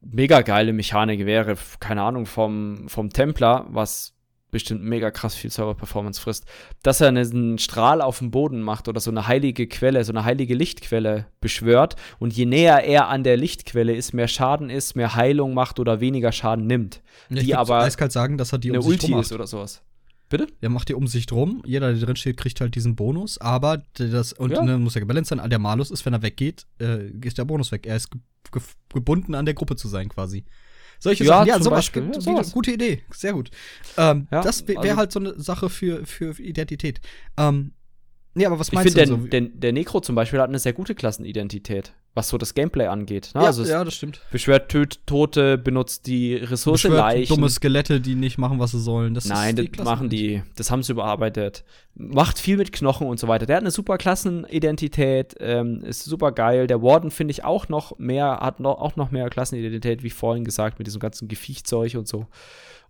mega 0.00 0.42
geile 0.42 0.72
Mechanik 0.72 1.26
wäre, 1.26 1.56
keine 1.80 2.02
Ahnung, 2.02 2.26
vom, 2.26 2.88
vom 2.88 3.10
Templar, 3.10 3.66
was 3.70 4.14
bestimmt 4.50 4.82
mega 4.82 5.10
krass 5.10 5.34
viel 5.34 5.50
Server-Performance 5.50 6.20
frisst, 6.20 6.44
dass 6.82 7.00
er 7.00 7.08
einen 7.08 7.58
Strahl 7.58 8.00
auf 8.00 8.18
dem 8.18 8.30
Boden 8.30 8.60
macht 8.62 8.88
oder 8.88 9.00
so 9.00 9.10
eine 9.10 9.26
heilige 9.26 9.66
Quelle, 9.66 10.04
so 10.04 10.12
eine 10.12 10.24
heilige 10.24 10.54
Lichtquelle 10.54 11.26
beschwört 11.40 11.96
und 12.18 12.32
je 12.32 12.46
näher 12.46 12.84
er 12.84 13.08
an 13.08 13.24
der 13.24 13.36
Lichtquelle 13.36 13.94
ist, 13.94 14.12
mehr 14.12 14.28
Schaden 14.28 14.70
ist, 14.70 14.96
mehr 14.96 15.14
Heilung 15.14 15.54
macht 15.54 15.78
oder 15.78 16.00
weniger 16.00 16.32
Schaden 16.32 16.66
nimmt. 16.66 17.02
Ja, 17.28 17.42
die 17.42 17.54
aber 17.54 17.80
eiskalt 17.80 18.12
sagen, 18.12 18.38
dass 18.38 18.52
er 18.52 18.58
die 18.58 18.70
eine 18.70 18.82
Ulti 18.82 19.14
ist 19.14 19.32
oder 19.32 19.46
sowas. 19.46 19.82
Bitte? 20.30 20.46
Der 20.62 20.70
macht 20.70 20.88
die 20.88 20.94
Umsicht 20.94 21.32
rum. 21.32 21.60
Jeder, 21.66 21.92
der 21.92 22.06
drin 22.06 22.14
steht, 22.14 22.36
kriegt 22.36 22.60
halt 22.60 22.76
diesen 22.76 22.94
Bonus. 22.94 23.38
Aber 23.38 23.82
das, 23.94 24.32
und 24.32 24.52
ja. 24.52 24.64
dann 24.64 24.80
muss 24.80 24.94
er 24.94 25.00
gebalanced 25.00 25.36
sein. 25.36 25.50
Der 25.50 25.58
Malus 25.58 25.90
ist, 25.90 26.06
wenn 26.06 26.12
er 26.12 26.22
weggeht, 26.22 26.66
äh, 26.80 27.10
ist 27.24 27.36
der 27.36 27.44
Bonus 27.44 27.72
weg. 27.72 27.84
Er 27.84 27.96
ist 27.96 28.10
ge 28.10 28.20
ge 28.52 28.62
gebunden 28.94 29.34
an 29.34 29.44
der 29.44 29.54
Gruppe 29.54 29.74
zu 29.74 29.88
sein, 29.88 30.08
quasi. 30.08 30.44
Solche 31.00 31.24
ja, 31.24 31.30
Sachen. 31.30 31.48
Ja, 31.48 31.58
sowas. 31.60 31.78
Beispiel, 31.78 32.10
ja, 32.14 32.20
sowas. 32.20 32.52
Gute 32.52 32.72
Idee. 32.72 33.02
Sehr 33.10 33.32
gut. 33.32 33.50
Ähm, 33.96 34.28
ja, 34.30 34.42
das 34.42 34.68
wäre 34.68 34.80
also, 34.80 34.96
halt 34.96 35.12
so 35.12 35.20
eine 35.20 35.40
Sache 35.40 35.68
für, 35.68 36.06
für 36.06 36.38
Identität. 36.38 37.00
Ähm, 37.36 37.72
Nee, 38.34 38.46
aber 38.46 38.60
was 38.60 38.70
meinst 38.70 38.88
ich 38.88 38.94
du? 38.94 39.00
Ich 39.00 39.08
finde, 39.08 39.28
der, 39.28 39.40
der, 39.40 39.50
der 39.50 39.72
Necro 39.72 40.00
zum 40.00 40.14
Beispiel 40.14 40.40
hat 40.40 40.48
eine 40.48 40.60
sehr 40.60 40.72
gute 40.72 40.94
Klassenidentität, 40.94 41.94
was 42.14 42.28
so 42.28 42.38
das 42.38 42.54
Gameplay 42.54 42.86
angeht. 42.86 43.30
Ne? 43.34 43.42
Ja, 43.42 43.46
also 43.46 43.64
ja, 43.64 43.84
das 43.84 43.94
stimmt. 43.94 44.20
Beschwert 44.32 44.68
töt 44.68 45.00
Tote, 45.06 45.56
benutzt 45.56 46.06
die 46.06 46.34
Ressource 46.34 46.82
Beschwört 46.82 46.98
Leichen. 46.98 47.34
dumme 47.34 47.48
Skelette, 47.48 48.00
die 48.00 48.16
nicht 48.16 48.36
machen, 48.36 48.58
was 48.58 48.72
sie 48.72 48.80
sollen. 48.80 49.14
Das 49.14 49.26
Nein, 49.26 49.54
das 49.56 49.84
machen 49.84 50.08
die. 50.08 50.42
Das 50.56 50.70
haben 50.70 50.82
sie 50.82 50.92
überarbeitet. 50.92 51.64
Macht 51.94 52.40
viel 52.40 52.56
mit 52.56 52.72
Knochen 52.72 53.06
und 53.06 53.20
so 53.20 53.28
weiter. 53.28 53.46
Der 53.46 53.56
hat 53.56 53.62
eine 53.62 53.70
super 53.70 53.96
Klassenidentität, 53.96 55.36
ähm, 55.38 55.82
ist 55.84 56.04
super 56.04 56.32
geil. 56.32 56.66
Der 56.66 56.82
Warden 56.82 57.12
finde 57.12 57.30
ich 57.30 57.44
auch 57.44 57.68
noch 57.68 57.96
mehr, 57.98 58.40
hat 58.40 58.58
noch, 58.58 58.78
auch 58.80 58.96
noch 58.96 59.12
mehr 59.12 59.30
Klassenidentität, 59.30 60.02
wie 60.02 60.10
vorhin 60.10 60.44
gesagt, 60.44 60.78
mit 60.78 60.88
diesem 60.88 61.00
ganzen 61.00 61.28
Gefiechzeug 61.28 61.94
und 61.94 62.08
so. 62.08 62.26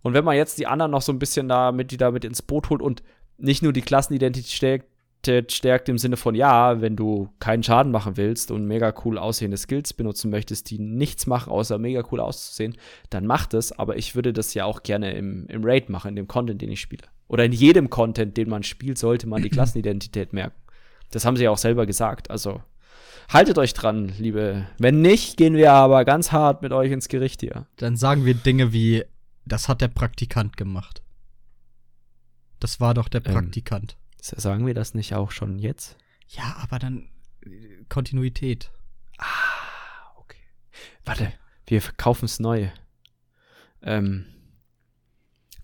Und 0.01 0.13
wenn 0.15 0.25
man 0.25 0.35
jetzt 0.35 0.57
die 0.57 0.65
anderen 0.65 0.91
noch 0.91 1.03
so 1.03 1.11
ein 1.11 1.19
bisschen 1.19 1.47
da 1.47 1.71
mit, 1.71 1.91
die 1.91 1.97
da 1.97 2.09
mit 2.09 2.25
ins 2.25 2.41
Boot 2.41 2.71
holt 2.71 2.81
und 2.81 3.03
nicht 3.37 3.61
nur 3.61 3.73
die 3.73 3.81
Klassenidentität 3.81 4.83
stärkt, 5.25 5.89
im 5.89 5.97
Sinne 5.97 6.17
von, 6.17 6.35
ja, 6.35 6.81
wenn 6.81 6.95
du 6.95 7.29
keinen 7.39 7.63
Schaden 7.63 7.91
machen 7.91 8.17
willst 8.17 8.51
und 8.51 8.65
mega 8.65 8.93
cool 9.05 9.17
aussehende 9.17 9.57
Skills 9.57 9.93
benutzen 9.93 10.31
möchtest, 10.31 10.69
die 10.69 10.79
nichts 10.79 11.27
machen, 11.27 11.51
außer 11.51 11.77
mega 11.77 12.03
cool 12.11 12.19
auszusehen, 12.19 12.75
dann 13.09 13.25
mach 13.25 13.45
das. 13.45 13.71
Aber 13.71 13.97
ich 13.97 14.15
würde 14.15 14.33
das 14.33 14.53
ja 14.53 14.65
auch 14.65 14.83
gerne 14.83 15.13
im, 15.13 15.45
im 15.47 15.63
Raid 15.63 15.89
machen, 15.89 16.09
in 16.09 16.15
dem 16.15 16.27
Content, 16.27 16.61
den 16.61 16.71
ich 16.71 16.81
spiele. 16.81 17.03
Oder 17.27 17.45
in 17.45 17.51
jedem 17.51 17.89
Content, 17.89 18.35
den 18.35 18.49
man 18.49 18.63
spielt, 18.63 18.97
sollte 18.97 19.27
man 19.27 19.41
die 19.41 19.49
Klassenidentität 19.51 20.33
merken. 20.33 20.55
Das 21.11 21.25
haben 21.25 21.37
sie 21.37 21.43
ja 21.43 21.51
auch 21.51 21.57
selber 21.57 21.85
gesagt. 21.85 22.31
Also 22.31 22.61
haltet 23.29 23.57
euch 23.57 23.73
dran, 23.73 24.11
liebe. 24.17 24.67
Wenn 24.79 25.01
nicht, 25.01 25.37
gehen 25.37 25.55
wir 25.55 25.71
aber 25.73 26.03
ganz 26.05 26.31
hart 26.31 26.61
mit 26.61 26.71
euch 26.71 26.91
ins 26.91 27.09
Gericht 27.09 27.41
hier. 27.41 27.67
Dann 27.77 27.95
sagen 27.95 28.25
wir 28.25 28.33
Dinge 28.33 28.73
wie, 28.73 29.03
das 29.45 29.67
hat 29.67 29.81
der 29.81 29.87
Praktikant 29.87 30.57
gemacht. 30.57 31.01
Das 32.59 32.79
war 32.79 32.93
doch 32.93 33.07
der 33.07 33.25
ähm, 33.25 33.33
Praktikant. 33.33 33.93
Ähm. 33.93 34.00
Sagen 34.21 34.67
wir 34.67 34.75
das 34.75 34.93
nicht 34.93 35.15
auch 35.15 35.31
schon 35.31 35.57
jetzt? 35.57 35.97
Ja, 36.27 36.55
aber 36.61 36.77
dann 36.77 37.09
äh, 37.43 37.83
Kontinuität. 37.89 38.71
Ah, 39.17 40.15
okay. 40.15 40.37
Warte, 41.03 41.33
wir 41.65 41.81
kaufen 41.97 42.25
es 42.25 42.39
neu. 42.39 42.69
Ähm, 43.81 44.25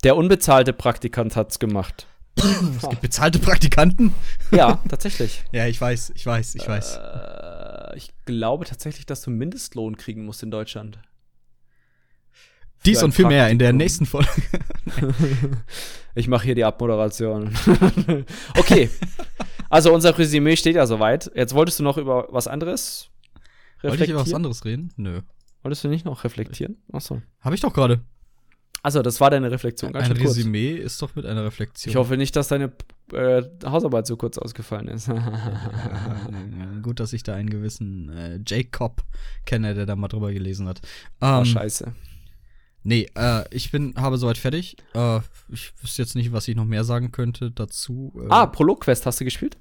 der 0.03 0.15
unbezahlte 0.15 0.73
Praktikant 0.73 1.35
hat's 1.35 1.59
gemacht. 1.59 2.07
es 2.35 2.89
gibt 2.89 3.01
bezahlte 3.01 3.39
Praktikanten? 3.39 4.13
ja, 4.51 4.81
tatsächlich. 4.89 5.43
Ja, 5.51 5.67
ich 5.67 5.79
weiß, 5.79 6.11
ich 6.15 6.25
weiß, 6.25 6.55
ich 6.55 6.67
weiß. 6.67 6.97
Äh, 6.97 7.97
ich 7.97 8.13
glaube 8.25 8.65
tatsächlich, 8.65 9.05
dass 9.05 9.21
du 9.21 9.29
Mindestlohn 9.29 9.97
kriegen 9.97 10.25
musst 10.25 10.41
in 10.41 10.51
Deutschland. 10.51 10.99
Dies 12.85 13.03
und 13.03 13.13
viel 13.13 13.25
mehr 13.25 13.49
in 13.49 13.59
der 13.59 13.73
nächsten 13.73 14.05
Folge. 14.05 14.29
ich 16.17 16.27
mache 16.27 16.45
hier 16.45 16.55
die 16.55 16.63
Abmoderation. 16.63 17.53
okay. 18.57 18.89
Also 19.69 19.93
unser 19.93 20.17
Resümee 20.17 20.55
steht 20.55 20.75
ja 20.75 20.87
soweit. 20.87 21.31
Jetzt 21.35 21.53
wolltest 21.53 21.79
du 21.79 21.83
noch 21.83 21.97
über 21.97 22.27
was 22.31 22.47
anderes 22.47 23.09
reflektieren? 23.83 23.91
Wollte 23.91 24.03
ich 24.03 24.09
über 24.09 24.21
was 24.21 24.33
anderes 24.33 24.65
reden? 24.65 24.91
Nö. 24.97 25.21
Wolltest 25.61 25.83
du 25.83 25.89
nicht 25.89 26.05
noch 26.05 26.23
reflektieren? 26.23 26.77
Achso. 26.91 27.21
Habe 27.41 27.55
ich 27.55 27.61
doch 27.61 27.73
gerade. 27.73 28.01
Also, 28.81 29.01
das 29.01 29.19
war 29.19 29.29
deine 29.29 29.51
Reflexion. 29.51 29.91
Ganz 29.91 30.09
Ein 30.09 30.17
Resümee 30.17 30.75
kurz. 30.75 30.85
ist 30.85 31.01
doch 31.01 31.15
mit 31.15 31.25
einer 31.25 31.43
Reflexion. 31.43 31.91
Ich 31.91 31.95
hoffe 31.97 32.15
nicht, 32.15 32.35
dass 32.35 32.47
deine 32.47 32.71
äh, 33.11 33.43
Hausarbeit 33.65 34.07
so 34.07 34.15
kurz 34.17 34.37
ausgefallen 34.37 34.87
ist. 34.87 35.09
Gut, 36.83 36.99
dass 36.99 37.11
ich 37.13 37.23
da 37.23 37.35
einen 37.35 37.49
gewissen 37.49 38.09
äh, 38.09 38.39
Jacob 38.45 39.03
kenne, 39.45 39.73
der 39.73 39.85
da 39.85 39.95
mal 39.95 40.07
drüber 40.07 40.31
gelesen 40.31 40.67
hat. 40.67 40.79
Ähm, 41.21 41.39
oh, 41.41 41.45
scheiße. 41.45 41.93
Nee, 42.87 43.09
äh, 43.15 43.43
ich 43.51 43.69
bin, 43.69 43.95
habe 43.97 44.17
soweit 44.17 44.37
fertig. 44.37 44.77
Äh, 44.95 45.17
ich 45.49 45.73
wüsste 45.81 46.01
jetzt 46.01 46.15
nicht, 46.15 46.31
was 46.31 46.47
ich 46.47 46.55
noch 46.55 46.63
mehr 46.63 46.85
sagen 46.85 47.11
könnte 47.11 47.51
dazu. 47.51 48.13
Äh, 48.17 48.27
ah, 48.29 48.45
Prolog-Quest 48.45 49.05
hast 49.05 49.19
du 49.19 49.25
gespielt? 49.25 49.57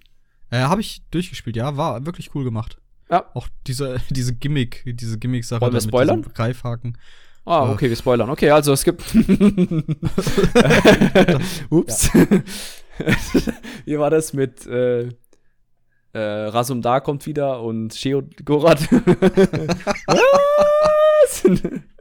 Äh, 0.50 0.58
habe 0.60 0.80
ich 0.80 1.02
durchgespielt, 1.10 1.56
ja, 1.56 1.76
war 1.76 2.06
wirklich 2.06 2.32
cool 2.36 2.44
gemacht. 2.44 2.78
Ja. 3.10 3.28
Auch 3.34 3.48
diese, 3.66 4.00
diese 4.10 4.32
Gimmick, 4.32 4.84
diese 4.86 5.18
Gimmick-Sache. 5.18 5.60
Wollen 5.60 5.72
wir 5.72 5.80
mit 5.80 5.88
spoilern? 5.88 6.18
diesem 6.22 6.34
Greifhaken. 6.34 6.98
Ah, 7.44 7.66
Äh. 7.68 7.72
okay, 7.72 7.88
wir 7.88 7.96
spoilern. 7.96 8.30
Okay, 8.30 8.50
also 8.50 8.72
es 8.72 8.84
gibt. 8.84 9.02
Ups. 11.70 12.10
Wie 13.86 13.98
war 13.98 14.10
das 14.10 14.34
mit 14.34 14.66
äh, 14.66 15.08
äh, 16.12 16.18
Rasumdar 16.18 17.00
kommt 17.00 17.26
wieder 17.26 17.60
und 17.60 17.92
Sheo 17.92 18.22
Gorat? 18.44 18.80
Was? 20.06 20.20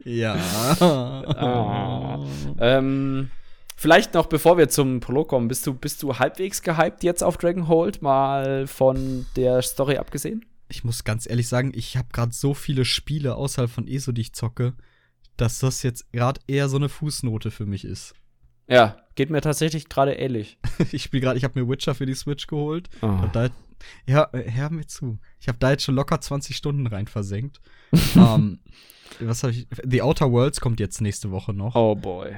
Ja. 0.04 0.34
Ah. 0.80 2.24
ähm, 2.60 3.30
vielleicht 3.76 4.14
noch, 4.14 4.26
bevor 4.26 4.56
wir 4.56 4.68
zum 4.68 5.00
Prolog 5.00 5.28
kommen, 5.28 5.48
bist 5.48 5.66
du, 5.66 5.74
bist 5.74 6.02
du 6.02 6.18
halbwegs 6.18 6.62
gehypt 6.62 7.02
jetzt 7.02 7.24
auf 7.24 7.36
Dragonhold, 7.36 8.02
mal 8.02 8.66
von 8.68 9.26
der 9.34 9.62
Story 9.62 9.96
abgesehen? 9.96 10.44
Ich 10.68 10.84
muss 10.84 11.04
ganz 11.04 11.28
ehrlich 11.28 11.48
sagen, 11.48 11.72
ich 11.74 11.96
habe 11.96 12.08
gerade 12.12 12.32
so 12.32 12.54
viele 12.54 12.84
Spiele 12.84 13.34
außerhalb 13.34 13.70
von 13.70 13.88
ESO, 13.88 14.12
die 14.12 14.22
ich 14.22 14.32
zocke, 14.32 14.74
dass 15.36 15.58
das 15.58 15.82
jetzt 15.82 16.10
gerade 16.12 16.40
eher 16.46 16.68
so 16.68 16.76
eine 16.76 16.88
Fußnote 16.88 17.50
für 17.50 17.66
mich 17.66 17.84
ist. 17.84 18.14
Ja, 18.68 18.96
geht 19.14 19.30
mir 19.30 19.40
tatsächlich 19.40 19.88
gerade 19.88 20.14
ähnlich. 20.14 20.58
Ich 20.92 21.02
spiele 21.02 21.22
gerade, 21.22 21.38
ich 21.38 21.44
habe 21.44 21.58
mir 21.58 21.68
Witcher 21.68 21.94
für 21.94 22.04
die 22.04 22.14
Switch 22.14 22.46
geholt. 22.46 22.90
Oh. 23.00 23.24
Da, 23.32 23.48
ja, 24.06 24.28
hör 24.32 24.70
mir 24.70 24.86
zu. 24.86 25.18
Ich 25.40 25.48
habe 25.48 25.58
da 25.58 25.70
jetzt 25.70 25.84
schon 25.84 25.94
locker 25.94 26.20
20 26.20 26.56
Stunden 26.56 26.86
rein 26.86 27.06
versenkt. 27.06 27.60
ähm, 28.16 28.60
was 29.20 29.42
habe 29.42 29.52
ich? 29.52 29.66
The 29.84 30.02
Outer 30.02 30.30
Worlds 30.32 30.60
kommt 30.60 30.80
jetzt 30.80 31.00
nächste 31.00 31.30
Woche 31.30 31.52
noch. 31.52 31.74
Oh 31.74 31.94
boy. 31.94 32.34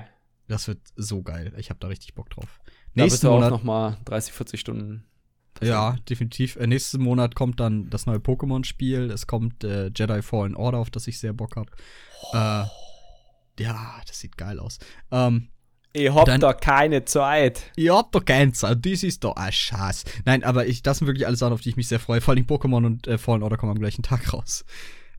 Das 0.49 0.67
wird 0.69 0.79
so 0.97 1.23
geil. 1.23 1.53
Ich 1.59 1.71
habe 1.71 1.79
da 1.81 1.89
richtig 1.89 2.15
Bock 2.15 2.31
drauf. 2.31 2.61
Da 2.95 3.05
bist 3.05 3.13
Nächsten 3.23 3.27
du 3.27 3.31
auch 3.33 3.37
Monat, 3.37 3.51
noch 3.51 3.63
mal 3.65 3.99
30, 4.07 4.33
40 4.33 4.61
Stunden. 4.61 5.05
ja, 5.63 5.97
definitiv. 6.09 6.57
Äh, 6.57 6.67
nächsten 6.67 7.03
Monat 7.03 7.35
kommt 7.35 7.61
dann 7.61 7.91
das 7.91 8.07
neue 8.07 8.19
Pokémon-Spiel. 8.19 9.11
Es 9.11 9.27
kommt 9.27 9.63
äh, 9.65 9.91
Jedi 9.95 10.23
Fallen 10.23 10.55
Order, 10.57 10.79
auf 10.79 10.91
das 10.91 11.07
ich 11.07 11.19
sehr 11.19 11.33
Bock 11.35 11.57
habe. 11.57 11.71
Äh, 12.33 13.63
ja, 13.63 14.01
das 14.07 14.21
sieht 14.21 14.37
geil 14.39 14.59
aus. 14.59 14.79
Ähm, 15.11 15.49
Ich 15.93 16.11
hab 16.13 16.27
Dann- 16.27 16.41
da 16.41 16.53
keine 16.55 17.05
Zeit. 17.05 17.71
Ihr 17.77 17.95
habt 17.95 18.15
doch 18.15 18.25
keinen 18.25 18.55
Zeit, 18.55 18.85
das 18.87 19.03
ist 19.03 19.25
doch 19.25 19.37
ein 19.37 19.53
Schatz. 19.53 20.05
Nein, 20.25 20.45
aber 20.45 20.67
ich, 20.67 20.83
das 20.83 20.99
sind 20.99 21.07
wirklich 21.09 21.27
alle 21.27 21.37
Sachen, 21.37 21.53
auf 21.55 21.61
die 21.61 21.71
ich 21.71 21.77
mich 21.77 21.89
sehr 21.89 21.99
freue. 22.01 22.21
Vor 22.21 22.35
allem 22.35 22.45
Pokémon 22.47 22.87
und 22.87 23.07
äh, 23.09 23.19
Fallen 23.19 23.43
Order 23.43 23.57
kommen 23.57 23.73
am 23.73 23.79
gleichen 23.79 24.03
Tag 24.03 24.33
raus. 24.33 24.65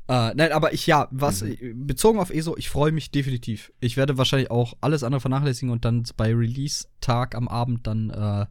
Äh, 0.09 0.33
nein, 0.33 0.51
aber 0.51 0.73
ich, 0.73 0.87
ja, 0.87 1.07
was, 1.11 1.43
äh, 1.43 1.73
bezogen 1.75 2.19
auf 2.19 2.31
ESO, 2.31 2.57
ich 2.57 2.69
freue 2.69 2.91
mich 2.91 3.11
definitiv. 3.11 3.71
Ich 3.79 3.95
werde 3.95 4.17
wahrscheinlich 4.17 4.49
auch 4.49 4.73
alles 4.81 5.03
andere 5.03 5.21
vernachlässigen 5.21 5.71
und 5.71 5.85
dann 5.85 6.03
bei 6.17 6.33
Release-Tag 6.33 7.35
am 7.35 7.47
Abend 7.47 7.85
dann 7.85 8.09
äh, 8.09 8.47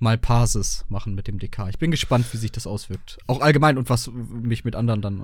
mal 0.00 0.18
Parses 0.18 0.84
machen 0.88 1.14
mit 1.14 1.28
dem 1.28 1.38
DK. 1.38 1.68
Ich 1.68 1.78
bin 1.78 1.92
gespannt, 1.92 2.26
wie 2.32 2.38
sich 2.38 2.50
das 2.50 2.66
auswirkt. 2.66 3.18
Auch 3.28 3.40
allgemein 3.40 3.78
und 3.78 3.88
was 3.88 4.10
mich 4.10 4.64
mit 4.64 4.74
anderen 4.74 5.00
dann 5.00 5.20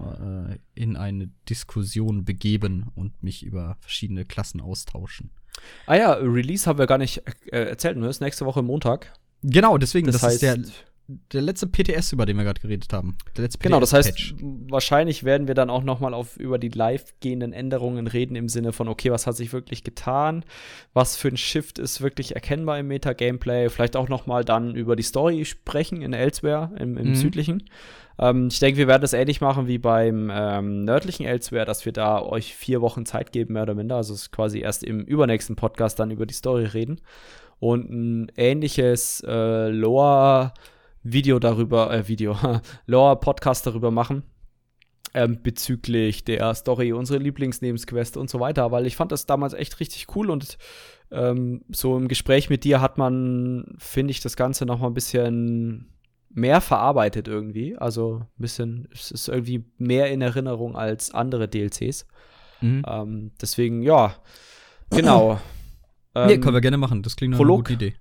äh, 0.53 0.81
in 0.81 0.97
eine 0.97 1.31
Diskussion 1.49 2.25
begeben 2.25 2.93
und 2.95 3.21
mich 3.25 3.43
über 3.43 3.77
verschiedene 3.81 4.25
Klassen 4.25 4.61
austauschen. 4.61 5.31
Ah 5.87 5.97
ja, 5.97 6.13
Release 6.13 6.69
haben 6.69 6.79
wir 6.79 6.87
gar 6.87 6.99
nicht 6.99 7.23
äh, 7.47 7.65
erzählt. 7.65 7.97
Nur 7.97 8.09
ist 8.09 8.21
nächste 8.21 8.47
Woche 8.47 8.63
Montag. 8.63 9.19
Genau, 9.43 9.79
deswegen, 9.79 10.07
das, 10.07 10.21
Das, 10.21 10.35
ist 10.35 10.43
heißt, 10.43 10.43
der, 10.43 10.73
der 11.09 11.43
letzte 11.43 11.69
PTS, 11.69 12.13
über 12.13 12.27
den 12.27 12.37
wir 12.37 12.45
gerade 12.45 12.61
geredet 12.61 12.93
haben. 12.93 13.17
Der 13.37 13.45
letzte 13.45 13.59
genau, 13.59 13.79
das 13.79 13.93
heißt, 13.93 14.35
wahrscheinlich 14.69 15.23
werden 15.23 15.47
wir 15.47 15.55
dann 15.55 15.71
auch 15.71 15.85
noch 15.85 16.01
mal 16.01 16.15
auf 16.15 16.37
über 16.37 16.59
die 16.59 16.69
live 16.69 17.15
gehenden 17.21 17.53
Änderungen 17.53 18.07
reden 18.09 18.35
im 18.35 18.49
Sinne 18.49 18.73
von, 18.73 18.89
okay, 18.89 19.11
was 19.13 19.27
hat 19.27 19.37
sich 19.37 19.53
wirklich 19.53 19.85
getan? 19.85 20.45
Was 20.95 21.17
für 21.17 21.29
ein 21.29 21.37
Shift 21.37 21.79
ist 21.79 22.01
wirklich 22.01 22.35
erkennbar 22.35 22.79
im 22.79 22.89
Meta-Gameplay? 22.89 23.69
Vielleicht 23.69 23.97
auch 23.97 24.09
noch 24.09 24.27
mal 24.27 24.45
dann 24.45 24.75
über 24.75 24.97
die 24.97 25.05
Story 25.05 25.45
sprechen 25.45 26.03
in 26.03 26.13
Elsewhere, 26.13 26.73
im, 26.79 26.97
im 26.97 27.11
Mhm. 27.11 27.15
südlichen. 27.15 27.63
Ähm, 28.19 28.49
ich 28.51 28.59
denke, 28.59 28.79
wir 28.79 28.89
werden 28.89 29.03
das 29.03 29.13
ähnlich 29.13 29.41
machen 29.41 29.69
wie 29.69 29.79
beim 29.79 30.31
ähm, 30.35 30.85
nördlichen 30.85 31.25
Elsewhere, 31.27 31.67
dass 31.67 31.85
wir 31.85 31.93
da 31.93 32.21
euch 32.21 32.55
vier 32.57 32.81
Wochen 32.81 33.07
Zeit 33.07 33.31
geben, 33.31 33.53
mehr 33.55 33.63
oder 33.63 33.75
minder. 33.75 33.97
Also 33.97 34.15
es 34.15 34.23
ist 34.23 34.33
quasi 34.33 34.59
erst 34.61 34.83
im 34.83 35.01
übernächsten 35.05 35.55
Podcast 35.55 36.01
dann 36.01 36.11
über 36.11 36.27
die 36.27 36.35
Story 36.35 36.65
reden. 36.65 37.01
Und 37.59 37.91
ein 37.91 38.33
ähnliches 38.37 39.23
äh, 39.27 39.69
Lore-Video 41.07 41.39
darüber, 41.39 41.93
äh, 41.93 42.09
Video, 42.09 42.37
Lore-Podcast 42.87 43.67
darüber 43.67 43.91
machen. 43.91 44.25
Ähm, 45.15 45.41
bezüglich 45.43 46.25
der 46.25 46.53
Story, 46.55 46.93
unsere 46.93 47.19
Lieblingsnebensquest 47.21 48.19
und 48.19 48.29
so 48.29 48.39
weiter, 48.39 48.71
weil 48.71 48.87
ich 48.87 48.97
fand 48.97 49.13
das 49.13 49.25
damals 49.25 49.55
echt 49.55 49.81
richtig 49.81 50.15
cool 50.15 50.29
und 50.31 50.59
ähm, 51.11 51.63
so 51.71 51.97
im 51.97 52.09
Gespräch 52.09 52.51
mit 52.51 52.65
dir 52.65 52.83
hat 52.83 52.99
man, 52.99 53.77
finde 53.79 54.11
ich, 54.11 54.21
das 54.21 54.37
Ganze 54.37 54.67
noch 54.67 54.81
mal 54.81 54.89
ein 54.89 54.95
bisschen 54.95 55.91
mehr 56.29 56.61
verarbeitet 56.61 57.29
irgendwie. 57.29 57.79
Also 57.79 58.19
ein 58.25 58.43
bisschen, 58.43 58.89
es 58.93 59.11
ist 59.11 59.29
irgendwie 59.29 59.65
mehr 59.79 60.11
in 60.11 60.21
Erinnerung 60.21 60.77
als 60.77 61.15
andere 61.15 61.49
DLCs. 61.49 62.07
Mhm. 62.61 62.83
Ähm, 62.87 63.31
deswegen, 63.41 63.83
ja, 63.83 64.17
genau. 64.91 65.41
nee, 66.15 66.35
Ähm, 66.35 66.41
können 66.43 66.55
wir 66.55 66.61
gerne 66.61 66.79
machen. 66.79 67.03
Das 67.03 67.17
klingt 67.17 67.31
nach 67.31 67.39
Prolog? 67.39 67.61
einer 67.71 67.77
guten 67.77 67.85
Idee. 67.87 67.97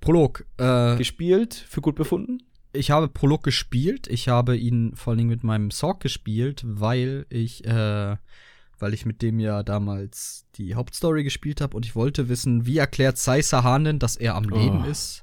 Prolog. 0.00 0.44
Äh, 0.58 0.96
gespielt, 0.96 1.54
für 1.54 1.80
gut 1.80 1.96
befunden. 1.96 2.42
ich 2.72 2.90
habe 2.90 3.08
Prolog 3.08 3.42
gespielt. 3.42 4.06
Ich 4.08 4.28
habe 4.28 4.56
ihn 4.56 4.92
vor 4.96 5.10
allen 5.12 5.18
Dingen 5.18 5.30
mit 5.30 5.44
meinem 5.44 5.70
Sorg 5.70 6.00
gespielt, 6.00 6.62
weil 6.64 7.26
ich, 7.30 7.64
äh, 7.66 8.16
weil 8.78 8.94
ich 8.94 9.04
mit 9.04 9.20
dem 9.22 9.40
ja 9.40 9.62
damals 9.62 10.46
die 10.56 10.74
Hauptstory 10.74 11.22
gespielt 11.24 11.60
habe 11.60 11.76
und 11.76 11.84
ich 11.84 11.94
wollte 11.94 12.28
wissen, 12.28 12.64
wie 12.66 12.78
erklärt 12.78 13.18
Sai 13.18 13.42
Sahanen, 13.42 13.98
dass 13.98 14.16
er 14.16 14.36
am 14.36 14.44
Leben 14.44 14.84
Oh. 14.86 14.90
ist, 14.90 15.22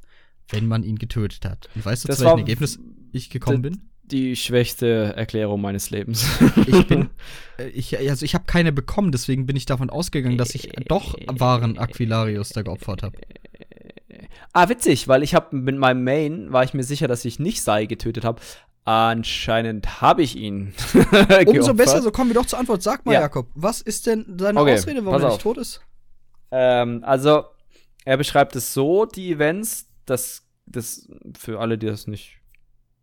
wenn 0.49 0.67
man 0.67 0.83
ihn 0.83 0.97
getötet 0.97 1.45
hat. 1.45 1.69
Und 1.75 1.85
weißt 1.85 2.03
du, 2.03 2.07
Das 2.07 2.19
zu 2.19 2.25
welchem 2.25 2.39
Ergebnis 2.39 2.79
ich 3.13 3.29
gekommen 3.29 3.61
bin? 3.63 3.81
Die 4.03 4.35
schwächste 4.37 5.13
Erklärung 5.17 5.59
meines 5.59 5.89
Lebens. 5.89 6.25
Ich 6.65 6.87
bin, 6.87 7.09
äh, 7.57 7.67
ich, 7.69 7.97
also 7.97 8.23
ich 8.23 8.35
habe 8.35 8.45
keine 8.45 8.71
bekommen, 8.71 9.11
deswegen 9.11 9.45
bin 9.45 9.55
ich 9.57 9.65
davon 9.65 9.89
ausgegangen, 9.89 10.37
dass 10.37 10.55
ich 10.55 10.69
doch 10.87 11.15
wahren 11.27 11.77
Aquilarius 11.77 12.49
da 12.49 12.61
geopfert 12.61 13.03
habe. 13.03 13.17
Ah, 14.53 14.69
witzig, 14.69 15.07
weil 15.07 15.23
ich 15.23 15.35
habe 15.35 15.55
mit 15.55 15.77
meinem 15.77 16.03
Main 16.03 16.51
war 16.51 16.63
ich 16.63 16.73
mir 16.73 16.83
sicher, 16.83 17.07
dass 17.07 17.25
ich 17.25 17.39
nicht 17.39 17.61
Sai 17.61 17.85
getötet 17.85 18.25
habe. 18.25 18.41
Anscheinend 18.85 20.01
habe 20.01 20.23
ich 20.23 20.37
ihn. 20.37 20.73
Umso 21.45 21.73
besser, 21.73 22.01
so 22.01 22.09
kommen 22.11 22.29
wir 22.29 22.35
doch 22.35 22.45
zur 22.45 22.57
Antwort. 22.57 22.81
Sag 22.81 23.05
mal, 23.05 23.13
Ja. 23.13 23.21
Jakob, 23.21 23.47
was 23.53 23.81
ist 23.81 24.07
denn 24.07 24.25
deine 24.37 24.59
Okay, 24.61 24.75
Ausrede, 24.75 25.05
warum 25.05 25.21
er 25.21 25.27
nicht 25.29 25.41
tot 25.41 25.57
ist? 25.57 25.81
Ähm, 26.51 27.03
also, 27.03 27.43
er 28.05 28.15
beschreibt 28.17 28.55
es 28.55 28.73
so, 28.73 29.05
die 29.05 29.31
Events, 29.33 29.87
das, 30.05 30.43
das 30.65 31.09
für 31.37 31.59
alle, 31.59 31.77
die 31.77 31.87
das 31.87 32.07
nicht 32.07 32.37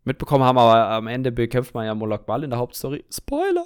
mitbekommen 0.05 0.43
haben, 0.43 0.57
aber 0.57 0.89
am 0.89 1.07
Ende 1.07 1.31
bekämpft 1.31 1.73
man 1.73 1.85
ja 1.85 1.95
Molok 1.95 2.25
Ball 2.25 2.43
in 2.43 2.51
der 2.51 2.59
Hauptstory. 2.59 3.03
Spoiler! 3.11 3.65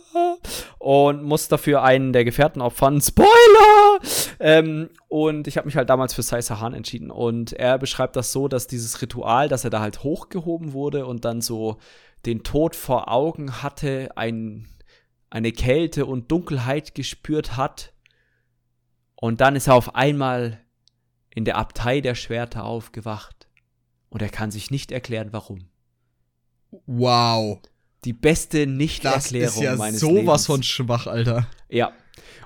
Und 0.80 1.24
muss 1.24 1.50
dafür 1.50 1.84
einen 1.84 2.14
der 2.14 2.24
Gefährten 2.24 2.62
opfern. 2.62 3.02
Spoiler! 3.02 4.00
Ähm, 4.40 4.90
und 5.10 5.48
ich 5.48 5.58
habe 5.58 5.68
mich 5.68 5.76
halt 5.76 5.90
damals 5.90 6.14
für 6.14 6.24
Sai 6.24 6.42
Sahan 6.42 6.74
entschieden. 6.74 7.12
Und 7.12 7.54
er 7.54 7.78
beschreibt 7.78 8.16
das 8.16 8.32
so, 8.32 8.48
dass 8.48 8.68
dieses 8.68 9.02
Ritual, 9.02 9.50
dass 9.50 9.66
er 9.66 9.70
da 9.70 9.82
halt 9.82 10.04
hochgehoben 10.04 10.74
wurde 10.74 11.06
und 11.06 11.26
dann 11.26 11.42
so 11.42 11.78
den 12.26 12.44
Tod 12.44 12.76
vor 12.76 13.12
Augen 13.12 13.62
hatte, 13.62 14.10
ein, 14.16 14.68
eine 15.30 15.52
Kälte 15.52 16.06
und 16.06 16.32
Dunkelheit 16.32 16.96
gespürt 16.96 17.58
hat. 17.58 17.94
Und 19.16 19.42
dann 19.42 19.58
ist 19.58 19.68
er 19.68 19.76
auf 19.76 19.96
einmal 19.96 20.62
in 21.36 21.44
der 21.44 21.58
Abtei 21.58 22.00
der 22.00 22.16
Schwerter 22.16 22.64
aufgewacht. 22.64 23.48
Und 24.10 24.22
er 24.22 24.30
kann 24.30 24.52
sich 24.52 24.72
nicht 24.72 24.92
erklären, 24.92 25.30
warum. 25.32 25.69
Wow. 26.86 27.60
Die 28.06 28.14
beste 28.14 28.66
Das 28.66 28.76
Nicht-Erklärung 28.76 29.56
ist 29.56 29.62
ja 29.62 29.76
meines 29.76 30.00
sowas 30.00 30.16
Lebens. 30.24 30.46
von 30.46 30.64
schwach, 30.64 31.08
Alter. 31.08 31.48
Ja. 31.70 31.92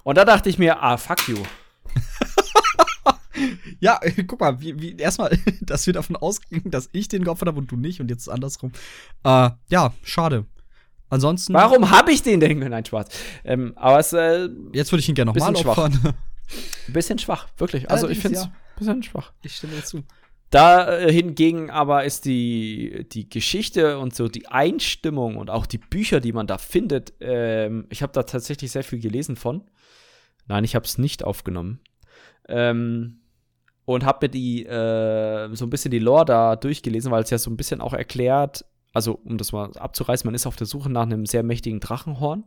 Und 0.03 0.17
da 0.17 0.25
dachte 0.25 0.49
ich 0.49 0.57
mir, 0.57 0.81
ah, 0.81 0.97
fuck 0.97 1.27
you. 1.27 1.37
Ja, 3.79 3.99
guck 4.27 4.39
mal, 4.39 4.61
wie, 4.61 4.79
wie 4.79 4.95
erstmal, 4.95 5.37
dass 5.61 5.85
wir 5.85 5.93
davon 5.93 6.15
ausgingen, 6.15 6.71
dass 6.71 6.89
ich 6.93 7.09
den 7.09 7.23
geopfert 7.23 7.47
habe 7.49 7.59
und 7.59 7.69
du 7.71 7.75
nicht 7.75 7.99
und 7.99 8.09
jetzt 8.09 8.29
andersrum. 8.29 8.71
Äh, 9.23 9.49
ja, 9.69 9.93
schade. 10.03 10.45
Ansonsten, 11.09 11.53
Warum 11.53 11.91
habe 11.91 12.11
ich 12.11 12.23
den 12.23 12.39
denn? 12.39 12.59
Nein, 12.59 12.85
Spaß. 12.85 13.07
Ähm, 13.43 13.73
aber 13.75 13.99
es 13.99 14.13
äh, 14.13 14.47
jetzt 14.71 14.91
würde 14.91 15.01
ich 15.01 15.09
ihn 15.09 15.15
gerne 15.15 15.31
nochmal 15.31 15.51
Bisschen 15.51 15.63
schwach. 15.63 15.77
opfern. 15.77 16.15
ein 16.87 16.93
bisschen 16.93 17.19
schwach, 17.19 17.47
wirklich. 17.57 17.91
Also 17.91 18.07
ich 18.07 18.19
finde 18.19 18.39
Allerdings, 18.39 18.55
es 18.55 18.85
ja. 18.87 18.93
ein 18.95 18.99
bisschen 18.99 19.03
schwach. 19.03 19.33
Ich 19.43 19.55
stimme 19.55 19.73
dir 19.75 19.83
zu. 19.83 20.03
Da 20.53 20.99
äh, 20.99 21.11
hingegen 21.11 21.71
aber 21.71 22.03
ist 22.03 22.25
die, 22.25 23.07
die 23.11 23.27
Geschichte 23.27 23.97
und 23.97 24.13
so 24.13 24.27
die 24.27 24.49
Einstimmung 24.49 25.37
und 25.37 25.49
auch 25.49 25.65
die 25.65 25.79
Bücher, 25.79 26.19
die 26.19 26.31
man 26.31 26.45
da 26.45 26.59
findet, 26.59 27.11
ähm, 27.21 27.87
ich 27.89 28.03
habe 28.03 28.13
da 28.13 28.21
tatsächlich 28.21 28.71
sehr 28.71 28.83
viel 28.83 28.99
gelesen 28.99 29.35
von. 29.35 29.63
Nein, 30.45 30.63
ich 30.63 30.75
habe 30.75 30.85
es 30.85 30.99
nicht 30.99 31.23
aufgenommen. 31.23 31.79
Ähm, 32.47 33.21
und 33.85 34.05
habe 34.05 34.27
mir 34.27 34.29
die 34.29 34.63
äh, 34.67 35.49
so 35.55 35.65
ein 35.65 35.71
bisschen 35.71 35.89
die 35.89 35.97
Lore 35.97 36.25
da 36.25 36.55
durchgelesen, 36.55 37.11
weil 37.11 37.23
es 37.23 37.31
ja 37.31 37.39
so 37.39 37.49
ein 37.49 37.57
bisschen 37.57 37.81
auch 37.81 37.93
erklärt, 37.93 38.63
also 38.93 39.19
um 39.25 39.39
das 39.39 39.53
mal 39.53 39.75
abzureißen, 39.75 40.27
man 40.27 40.35
ist 40.35 40.45
auf 40.45 40.55
der 40.55 40.67
Suche 40.67 40.91
nach 40.91 41.01
einem 41.01 41.25
sehr 41.25 41.41
mächtigen 41.41 41.79
Drachenhorn 41.79 42.43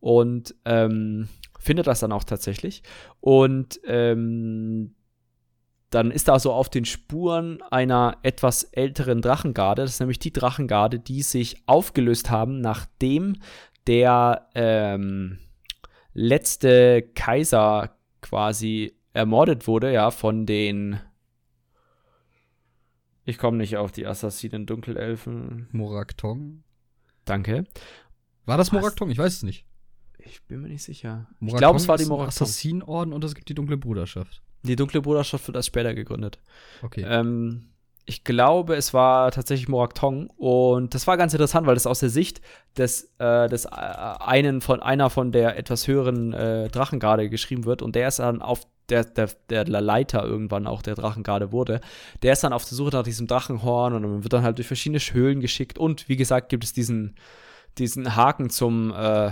und 0.00 0.54
ähm, 0.66 1.28
findet 1.58 1.86
das 1.86 2.00
dann 2.00 2.12
auch 2.12 2.24
tatsächlich. 2.24 2.82
Und 3.20 3.80
ähm, 3.86 4.96
dann 5.92 6.10
ist 6.10 6.28
er 6.28 6.40
so 6.40 6.52
auf 6.52 6.70
den 6.70 6.86
Spuren 6.86 7.60
einer 7.70 8.16
etwas 8.22 8.64
älteren 8.64 9.20
Drachengarde. 9.20 9.82
Das 9.82 9.92
ist 9.92 10.00
nämlich 10.00 10.18
die 10.18 10.32
Drachengarde, 10.32 10.98
die 10.98 11.20
sich 11.22 11.62
aufgelöst 11.66 12.30
haben, 12.30 12.62
nachdem 12.62 13.36
der 13.86 14.48
ähm, 14.54 15.38
letzte 16.14 17.02
Kaiser 17.14 17.94
quasi 18.22 18.94
ermordet 19.12 19.66
wurde, 19.66 19.92
ja, 19.92 20.10
von 20.10 20.46
den. 20.46 20.98
Ich 23.24 23.36
komme 23.36 23.58
nicht 23.58 23.76
auf 23.76 23.92
die 23.92 24.06
Assassinen 24.06 24.64
Dunkelelfen. 24.64 25.68
Moraktong. 25.72 26.64
Danke. 27.26 27.64
War 28.46 28.56
das 28.56 28.72
Moraktong? 28.72 29.10
Ich 29.10 29.18
weiß 29.18 29.34
es 29.34 29.42
nicht. 29.42 29.66
Ich 30.18 30.42
bin 30.44 30.62
mir 30.62 30.68
nicht 30.68 30.82
sicher. 30.84 31.28
Moraktong 31.38 31.48
ich 31.48 31.56
glaube, 31.56 31.76
es 31.76 31.88
war 31.88 31.98
die 31.98 32.06
Moraktong. 32.06 32.28
Assassinenorden 32.28 33.12
und 33.12 33.22
es 33.24 33.34
gibt 33.34 33.50
die 33.50 33.54
dunkle 33.54 33.76
Bruderschaft. 33.76 34.42
Die 34.62 34.76
dunkle 34.76 35.02
Bruderschaft 35.02 35.46
wird 35.46 35.56
erst 35.56 35.68
später 35.68 35.94
gegründet. 35.94 36.38
Okay. 36.82 37.04
Ähm, 37.06 37.72
ich 38.04 38.24
glaube, 38.24 38.74
es 38.74 38.92
war 38.92 39.30
tatsächlich 39.30 39.68
Moraktong 39.68 40.28
und 40.36 40.94
das 40.94 41.06
war 41.06 41.16
ganz 41.16 41.34
interessant, 41.34 41.66
weil 41.66 41.74
das 41.74 41.86
aus 41.86 42.00
der 42.00 42.08
Sicht 42.08 42.40
des, 42.76 43.12
äh, 43.18 43.48
des 43.48 43.66
äh, 43.66 43.68
einen 43.70 44.60
von 44.60 44.82
einer 44.82 45.08
von 45.08 45.30
der 45.30 45.56
etwas 45.56 45.86
höheren 45.86 46.32
äh, 46.32 46.68
Drachengarde 46.68 47.30
geschrieben 47.30 47.64
wird 47.64 47.80
und 47.80 47.94
der 47.94 48.08
ist 48.08 48.18
dann 48.18 48.42
auf 48.42 48.66
der, 48.88 49.04
der, 49.04 49.28
der 49.48 49.64
Leiter 49.64 50.24
irgendwann 50.24 50.66
auch 50.66 50.82
der 50.82 50.96
Drachengarde 50.96 51.52
wurde, 51.52 51.80
der 52.22 52.32
ist 52.32 52.42
dann 52.42 52.52
auf 52.52 52.64
der 52.64 52.74
Suche 52.74 52.90
nach 52.96 53.04
diesem 53.04 53.28
Drachenhorn 53.28 53.94
und 53.94 54.02
man 54.02 54.24
wird 54.24 54.32
dann 54.32 54.42
halt 54.42 54.58
durch 54.58 54.66
verschiedene 54.66 54.98
Höhlen 54.98 55.40
geschickt 55.40 55.78
und 55.78 56.08
wie 56.08 56.16
gesagt 56.16 56.48
gibt 56.48 56.64
es 56.64 56.72
diesen, 56.72 57.14
diesen 57.78 58.16
Haken 58.16 58.50
zum, 58.50 58.92
äh, 58.92 59.30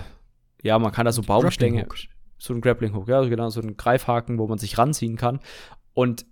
ja, 0.63 0.79
man 0.79 0.93
kann 0.93 1.05
da 1.05 1.11
so 1.11 1.23
Baumstängel, 1.23 1.83
Grappling 1.83 2.07
Hook. 2.07 2.20
So 2.41 2.53
ein 2.53 2.61
Grappling 2.61 2.95
Hook, 2.95 3.07
ja, 3.07 3.21
genau, 3.21 3.49
so 3.49 3.61
ein 3.61 3.77
Greifhaken, 3.77 4.39
wo 4.39 4.47
man 4.47 4.57
sich 4.57 4.77
ranziehen 4.77 5.15
kann 5.15 5.39
und 5.93 6.25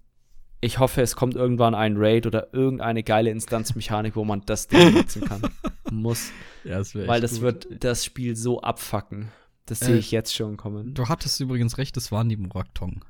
ich 0.61 0.79
hoffe, 0.79 1.01
es 1.01 1.15
kommt 1.15 1.35
irgendwann 1.35 1.73
ein 1.73 1.95
Raid 1.97 2.25
oder 2.25 2.53
irgendeine 2.53 3.03
geile 3.03 3.29
Instanzmechanik, 3.29 4.15
wo 4.15 4.25
man 4.25 4.41
das 4.45 4.67
Ding 4.67 4.93
nutzen 4.93 5.23
kann. 5.23 5.41
Muss. 5.91 6.31
Ja, 6.65 6.79
das 6.79 6.93
Weil 6.95 7.21
das 7.21 7.39
wird 7.39 7.67
das 7.83 8.03
Spiel 8.03 8.35
so 8.35 8.61
abfacken. 8.61 9.31
Das 9.65 9.81
Äh, 9.81 9.85
sehe 9.85 9.97
ich 9.97 10.11
jetzt 10.11 10.35
schon 10.35 10.57
kommen. 10.57 10.93
Du 10.93 11.07
hattest 11.07 11.39
übrigens 11.39 11.77
recht, 11.77 11.95
es 11.95 12.11
waren 12.11 12.27
die 12.27 12.35
Moraktong. 12.35 13.05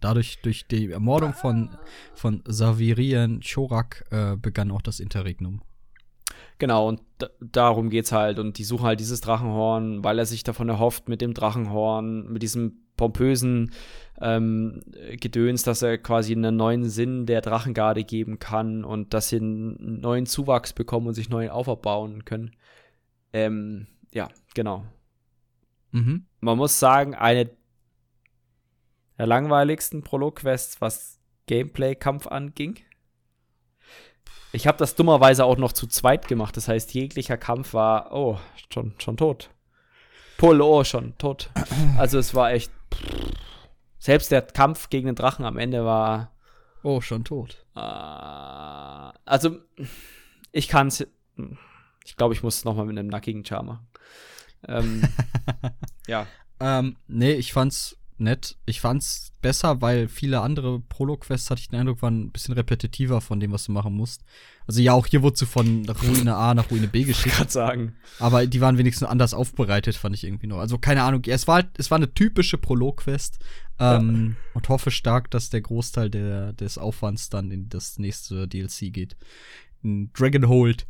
Dadurch, 0.00 0.40
durch 0.42 0.66
die 0.66 0.90
Ermordung 0.90 1.34
von, 1.34 1.70
von 2.14 2.42
Savirien 2.46 3.40
Chorak 3.42 4.04
äh, 4.10 4.36
begann 4.36 4.70
auch 4.70 4.82
das 4.82 4.98
Interregnum. 4.98 5.60
Genau, 6.58 6.88
und 6.88 7.00
da- 7.18 7.30
darum 7.40 7.90
geht's 7.90 8.12
halt. 8.12 8.38
Und 8.38 8.58
die 8.58 8.64
suchen 8.64 8.84
halt 8.86 9.00
dieses 9.00 9.20
Drachenhorn, 9.20 10.04
weil 10.04 10.18
er 10.18 10.26
sich 10.26 10.42
davon 10.44 10.68
erhofft, 10.68 11.08
mit 11.08 11.20
dem 11.20 11.34
Drachenhorn, 11.34 12.30
mit 12.32 12.42
diesem 12.42 12.80
pompösen 12.96 13.72
ähm, 14.20 14.82
Gedöns, 15.20 15.62
dass 15.62 15.82
er 15.82 15.98
quasi 15.98 16.32
einen 16.32 16.56
neuen 16.56 16.88
Sinn 16.88 17.26
der 17.26 17.40
Drachengarde 17.40 18.02
geben 18.04 18.38
kann 18.38 18.84
und 18.84 19.14
dass 19.14 19.28
sie 19.28 19.36
einen 19.36 20.00
neuen 20.00 20.26
Zuwachs 20.26 20.72
bekommen 20.72 21.06
und 21.06 21.14
sich 21.14 21.28
neu 21.28 21.50
aufbauen 21.50 22.24
können. 22.24 22.56
Ähm, 23.32 23.86
ja, 24.12 24.28
genau. 24.54 24.84
Mhm. 25.92 26.26
Man 26.40 26.58
muss 26.58 26.78
sagen, 26.80 27.14
eine 27.14 27.50
der 29.18 29.26
langweiligsten 29.26 30.02
Prolog-Quests, 30.02 30.80
was 30.80 31.20
Gameplay-Kampf 31.46 32.26
anging. 32.26 32.78
Ich 34.52 34.66
habe 34.66 34.78
das 34.78 34.94
dummerweise 34.94 35.44
auch 35.44 35.58
noch 35.58 35.72
zu 35.72 35.86
zweit 35.86 36.26
gemacht. 36.28 36.56
Das 36.56 36.68
heißt, 36.68 36.94
jeglicher 36.94 37.36
Kampf 37.36 37.74
war, 37.74 38.12
oh, 38.12 38.38
schon, 38.72 38.94
schon 38.98 39.16
tot. 39.16 39.50
Pull, 40.38 40.60
oh, 40.60 40.84
schon 40.84 41.16
tot. 41.18 41.50
Also 41.98 42.18
es 42.18 42.34
war 42.34 42.52
echt. 42.52 42.72
Selbst 43.98 44.30
der 44.30 44.42
Kampf 44.42 44.88
gegen 44.88 45.06
den 45.06 45.16
Drachen 45.16 45.44
am 45.44 45.58
Ende 45.58 45.84
war. 45.84 46.32
Oh, 46.82 47.00
schon 47.00 47.24
tot. 47.24 47.66
Äh, 47.74 47.80
also, 47.80 49.58
ich 50.52 50.68
kann 50.68 50.88
es. 50.88 51.06
Ich 52.04 52.16
glaube, 52.16 52.34
ich 52.34 52.42
muss 52.42 52.58
es 52.58 52.64
nochmal 52.64 52.86
mit 52.86 52.98
einem 52.98 53.08
nackigen 53.08 53.44
Char 53.44 53.62
machen. 53.62 53.86
Ähm, 54.66 55.02
ja. 56.06 56.26
Ähm, 56.60 56.96
nee, 57.06 57.32
ich 57.32 57.52
fand's 57.52 57.97
nett. 58.20 58.56
Ich 58.66 58.80
fand's 58.80 59.32
besser, 59.40 59.80
weil 59.80 60.08
viele 60.08 60.40
andere 60.40 60.80
Prolog-Quests, 60.80 61.50
hatte 61.50 61.60
ich 61.60 61.68
den 61.68 61.78
Eindruck, 61.80 62.02
waren 62.02 62.22
ein 62.24 62.30
bisschen 62.32 62.54
repetitiver 62.54 63.20
von 63.20 63.38
dem, 63.40 63.52
was 63.52 63.64
du 63.64 63.72
machen 63.72 63.94
musst. 63.94 64.22
Also 64.66 64.80
ja, 64.80 64.92
auch 64.92 65.06
hier 65.06 65.22
wurdest 65.22 65.42
du 65.42 65.46
von 65.46 65.88
Ruine 65.88 66.34
A 66.34 66.54
nach 66.54 66.70
Ruine 66.70 66.88
B 66.88 67.04
geschickt. 67.04 67.36
gerade 67.36 67.50
sagen. 67.50 67.96
Aber 68.18 68.46
die 68.46 68.60
waren 68.60 68.78
wenigstens 68.78 69.08
anders 69.08 69.34
aufbereitet, 69.34 69.96
fand 69.96 70.14
ich 70.14 70.24
irgendwie 70.24 70.46
noch. 70.46 70.58
Also 70.58 70.78
keine 70.78 71.02
Ahnung, 71.04 71.22
es 71.26 71.46
war, 71.46 71.56
halt- 71.56 71.68
es 71.78 71.90
war 71.90 71.96
eine 71.96 72.12
typische 72.12 72.58
Prolog-Quest. 72.58 73.38
Ähm, 73.80 74.36
Und 74.54 74.68
hoffe 74.68 74.90
stark, 74.90 75.30
dass 75.30 75.50
der 75.50 75.60
Großteil 75.60 76.10
der, 76.10 76.52
des 76.52 76.78
Aufwands 76.78 77.30
dann 77.30 77.50
in 77.52 77.68
das 77.68 77.98
nächste 77.98 78.48
DLC 78.48 78.92
geht. 78.92 79.16
In 79.84 80.12
Dragonhold. 80.12 80.86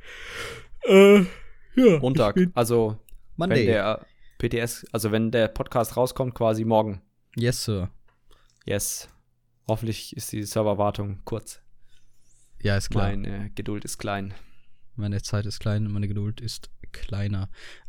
Äh, 0.84 1.18
ja. 1.76 1.98
Montag. 2.00 2.36
Also, 2.54 2.96
Monday. 3.36 3.58
wenn 3.58 3.66
der 3.66 4.06
PTS, 4.38 4.86
also 4.92 5.12
wenn 5.12 5.30
der 5.30 5.48
Podcast 5.48 5.96
rauskommt, 5.98 6.34
quasi 6.34 6.64
morgen. 6.64 7.02
Yes, 7.38 7.64
Sir. 7.64 7.90
Yes. 8.64 9.08
Hoffentlich 9.66 10.16
ist 10.16 10.32
die 10.32 10.42
Serverwartung 10.44 11.20
kurz. 11.24 11.60
Ja, 12.62 12.76
ist 12.76 12.90
klar. 12.90 13.08
Meine 13.10 13.50
Geduld 13.50 13.84
ist 13.84 13.98
klein. 13.98 14.34
Meine 14.96 15.22
Zeit 15.22 15.46
ist 15.46 15.60
klein 15.60 15.86
und 15.86 15.92
meine 15.92 16.08
Geduld 16.08 16.40
ist 16.40 16.70
kleiner. 16.90 17.48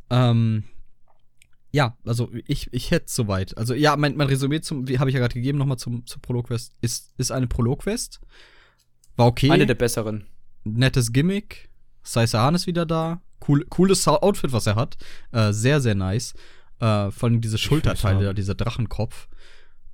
Ähm, 0.10 0.64
ja, 1.72 1.98
also 2.06 2.30
ich, 2.46 2.72
ich 2.74 2.92
hätte 2.92 3.06
soweit. 3.08 3.58
Also 3.58 3.74
ja, 3.74 3.96
mein, 3.96 4.16
mein 4.16 4.28
Resümee 4.28 4.62
zum, 4.62 4.88
wie 4.88 5.00
habe 5.00 5.10
ich 5.10 5.14
ja 5.14 5.20
gerade 5.20 5.34
gegeben, 5.34 5.58
nochmal 5.58 5.78
zum, 5.78 6.06
zur 6.06 6.22
Prolog-Quest, 6.22 6.76
ist, 6.82 7.14
ist 7.18 7.32
eine 7.32 7.48
Prolog-Quest. 7.48 8.20
War 9.16 9.28
okay. 9.28 9.52
Eine 9.52 9.66
der 9.66 9.76
besseren. 9.76 10.28
nettes 10.64 11.12
Gimmick. 11.12 11.70
Saisahan 12.04 12.56
ist 12.56 12.68
wieder 12.68 12.86
da. 12.86 13.22
Cool, 13.48 13.66
cooles 13.70 14.08
Outfit, 14.08 14.52
was 14.52 14.68
er 14.68 14.76
hat. 14.76 14.98
Äh, 15.32 15.54
sehr, 15.54 15.82
sehr 15.82 15.96
nice. 15.96 16.34
Äh, 16.80 17.12
vor 17.12 17.30
allem 17.30 17.42
diese 17.42 17.58
Schulterteile, 17.58 18.34
dieser 18.34 18.56
Drachenkopf. 18.56 19.28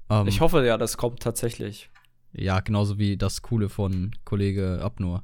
Ähm, 0.09 0.27
Ich 0.27 0.41
hoffe 0.41 0.65
ja, 0.65 0.77
das 0.77 0.97
kommt 0.97 1.21
tatsächlich. 1.21 1.89
Ja, 2.33 2.59
genauso 2.59 2.97
wie 2.97 3.17
das 3.17 3.41
Coole 3.41 3.69
von 3.69 4.11
Kollege 4.25 4.81
Abnur. 4.81 5.23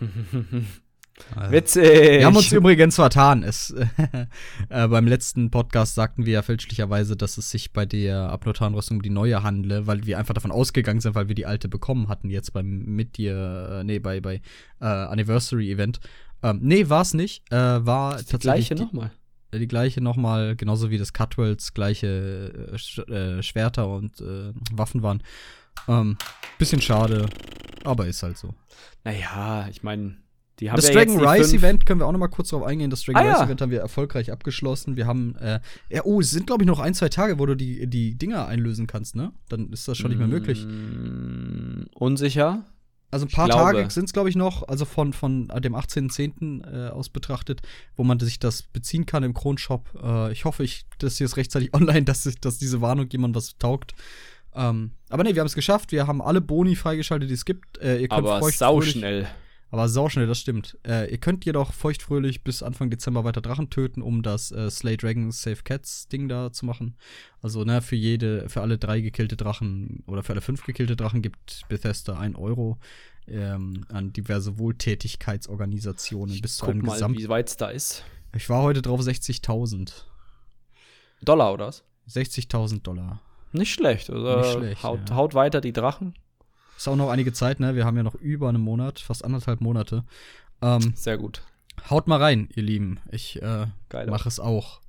Äh, 0.00 0.04
Witzig. 1.50 1.82
Wir 1.82 2.26
haben 2.26 2.36
uns 2.36 2.52
übrigens 2.52 2.96
vertan. 2.96 3.42
Es, 3.42 3.70
äh, 4.68 4.88
beim 4.88 5.06
letzten 5.06 5.50
Podcast 5.50 5.94
sagten 5.94 6.26
wir 6.26 6.34
ja 6.34 6.42
fälschlicherweise, 6.42 7.16
dass 7.16 7.38
es 7.38 7.50
sich 7.50 7.72
bei 7.72 7.86
der 7.86 8.28
Abnotan-Rüstung 8.30 8.98
um 8.98 9.02
die 9.02 9.10
neue 9.10 9.42
handle, 9.42 9.86
weil 9.86 10.04
wir 10.04 10.18
einfach 10.18 10.34
davon 10.34 10.52
ausgegangen 10.52 11.00
sind, 11.00 11.14
weil 11.14 11.28
wir 11.28 11.34
die 11.34 11.46
alte 11.46 11.68
bekommen 11.68 12.08
hatten 12.08 12.28
jetzt 12.28 12.52
beim 12.52 12.84
mit 12.84 13.16
dir, 13.16 13.78
äh, 13.80 13.84
nee, 13.84 13.98
bei, 13.98 14.20
bei 14.20 14.42
äh, 14.80 14.84
Anniversary-Event. 14.84 16.00
Ähm, 16.42 16.60
nee, 16.62 16.88
war 16.90 17.00
es 17.00 17.14
nicht. 17.14 17.50
Äh, 17.50 17.56
war 17.86 18.18
die 18.18 18.24
tatsächlich 18.24 18.40
gleiche 18.42 18.74
die, 18.74 18.82
nochmal. 18.82 19.10
Die 19.58 19.68
gleiche 19.68 20.00
nochmal, 20.00 20.56
genauso 20.56 20.90
wie 20.90 20.98
das 20.98 21.12
Cutwells 21.12 21.74
gleiche 21.74 22.70
äh, 22.72 22.78
Sch 22.78 22.98
äh, 23.08 23.42
Schwerter 23.42 23.88
und 23.88 24.20
äh, 24.20 24.52
Waffen 24.72 25.02
waren. 25.02 25.22
Ähm, 25.88 26.16
bisschen 26.58 26.80
schade, 26.80 27.26
aber 27.84 28.06
ist 28.06 28.22
halt 28.22 28.38
so. 28.38 28.54
Naja, 29.04 29.68
ich 29.70 29.82
meine, 29.82 30.16
die 30.58 30.70
haben 30.70 30.76
Das 30.76 30.88
ja 30.88 30.94
Dragon 30.94 31.20
Rise 31.20 31.56
Event 31.56 31.84
können 31.84 32.00
wir 32.00 32.06
auch 32.06 32.12
noch 32.12 32.18
mal 32.18 32.28
kurz 32.28 32.48
drauf 32.48 32.62
eingehen. 32.62 32.90
Das 32.90 33.02
Dragon 33.02 33.22
Ah, 33.22 33.28
Rise 33.28 33.38
ja. 33.40 33.44
Event 33.44 33.60
haben 33.60 33.70
wir 33.70 33.80
erfolgreich 33.80 34.32
abgeschlossen. 34.32 34.96
Wir 34.96 35.06
haben, 35.06 35.36
äh, 35.36 35.60
ja, 35.90 36.02
oh, 36.04 36.20
es 36.20 36.30
sind 36.30 36.46
glaube 36.46 36.64
ich 36.64 36.66
noch 36.66 36.80
ein, 36.80 36.94
zwei 36.94 37.08
Tage, 37.08 37.38
wo 37.38 37.46
du 37.46 37.54
die, 37.54 37.86
die 37.86 38.14
Dinger 38.16 38.46
einlösen 38.46 38.86
kannst, 38.86 39.16
ne? 39.16 39.32
Dann 39.48 39.70
ist 39.70 39.86
das 39.86 39.98
schon 39.98 40.10
nicht 40.10 40.18
mehr 40.18 40.28
möglich. 40.28 40.64
Mm, 40.64 41.84
Unsicher. 41.94 42.64
Also 43.10 43.26
ein 43.26 43.30
paar. 43.30 43.46
Tage 43.56 43.78
sind 43.90 44.04
es 44.06 44.12
glaube 44.12 44.28
ich 44.28 44.36
noch, 44.36 44.66
also 44.68 44.84
von, 44.84 45.12
von 45.12 45.48
dem 45.48 45.74
18.10. 45.74 46.88
Äh, 46.88 46.90
aus 46.90 47.08
betrachtet, 47.08 47.62
wo 47.96 48.04
man 48.04 48.18
sich 48.20 48.38
das 48.38 48.62
beziehen 48.62 49.06
kann 49.06 49.22
im 49.22 49.32
Kronshop. 49.34 49.88
Äh, 50.02 50.32
ich 50.32 50.44
hoffe, 50.44 50.64
ich, 50.64 50.86
das 50.98 51.16
hier 51.18 51.24
ist 51.26 51.36
rechtzeitig 51.36 51.72
online, 51.74 52.02
dass, 52.04 52.26
ich- 52.26 52.40
dass 52.40 52.58
diese 52.58 52.80
Warnung 52.80 53.08
jemand 53.10 53.34
was 53.36 53.56
taugt. 53.58 53.94
Ähm, 54.54 54.90
aber 55.10 55.22
nee, 55.22 55.34
wir 55.34 55.40
haben 55.40 55.46
es 55.46 55.54
geschafft. 55.54 55.92
Wir 55.92 56.06
haben 56.06 56.20
alle 56.22 56.40
Boni 56.40 56.74
freigeschaltet, 56.76 57.28
die 57.30 57.34
es 57.34 57.44
gibt. 57.44 57.78
Äh, 57.78 57.98
ihr 58.00 58.08
könnt 58.08 58.12
Aber 58.26 58.40
sauschnell. 58.58 59.26
Aber 59.70 59.88
sauschnell, 59.88 60.26
das 60.28 60.38
stimmt. 60.38 60.78
Äh, 60.86 61.10
ihr 61.10 61.18
könnt 61.18 61.44
jedoch 61.44 61.72
feuchtfröhlich 61.72 62.44
bis 62.44 62.62
Anfang 62.62 62.88
Dezember 62.88 63.24
weiter 63.24 63.40
Drachen 63.40 63.68
töten, 63.68 64.00
um 64.00 64.22
das 64.22 64.52
äh, 64.52 64.70
Slay 64.70 64.96
Dragons 64.96 65.42
Save 65.42 65.62
Cats 65.64 66.06
Ding 66.08 66.28
da 66.28 66.52
zu 66.52 66.64
machen. 66.66 66.96
Also, 67.42 67.64
ne, 67.64 67.82
für 67.82 67.96
jede, 67.96 68.48
für 68.48 68.60
alle 68.60 68.78
drei 68.78 69.00
gekillte 69.00 69.36
Drachen 69.36 70.04
oder 70.06 70.22
für 70.22 70.32
alle 70.32 70.40
fünf 70.40 70.64
gekillte 70.64 70.94
Drachen 70.96 71.20
gibt 71.20 71.62
Bethesda 71.68 72.16
1 72.18 72.36
Euro 72.38 72.78
ähm, 73.26 73.84
an 73.92 74.12
diverse 74.12 74.58
Wohltätigkeitsorganisationen 74.58 76.40
bis 76.40 76.58
zu 76.58 76.66
Guck 76.66 76.74
einem 76.74 76.86
mal, 76.86 76.92
Gesamt. 76.92 77.18
wie 77.18 77.28
weit 77.28 77.48
es 77.48 77.56
da 77.56 77.68
ist. 77.68 78.04
Ich 78.34 78.48
war 78.48 78.62
heute 78.62 78.82
drauf 78.82 79.00
60.000. 79.00 80.04
Dollar 81.22 81.52
oder 81.52 81.66
was? 81.68 81.82
60.000 82.08 82.82
Dollar. 82.82 83.20
Nicht 83.52 83.72
schlecht. 83.72 84.10
Also 84.10 84.36
Nicht 84.36 84.52
schlecht, 84.52 84.82
haut, 84.82 85.10
ja. 85.10 85.16
haut 85.16 85.34
weiter 85.34 85.60
die 85.60 85.72
Drachen. 85.72 86.14
Ist 86.76 86.88
auch 86.88 86.96
noch 86.96 87.10
einige 87.10 87.32
Zeit, 87.32 87.60
ne? 87.60 87.74
Wir 87.74 87.84
haben 87.84 87.96
ja 87.96 88.02
noch 88.02 88.14
über 88.14 88.48
einen 88.48 88.60
Monat, 88.60 88.98
fast 88.98 89.24
anderthalb 89.24 89.60
Monate. 89.60 90.04
Ähm, 90.62 90.92
Sehr 90.94 91.18
gut. 91.18 91.42
haut 91.90 92.06
mal 92.06 92.20
rein, 92.20 92.48
ihr 92.54 92.62
Lieben. 92.62 93.00
Ich 93.10 93.40
äh, 93.42 93.66
mache 94.06 94.28
es 94.28 94.40
auch. 94.40 94.80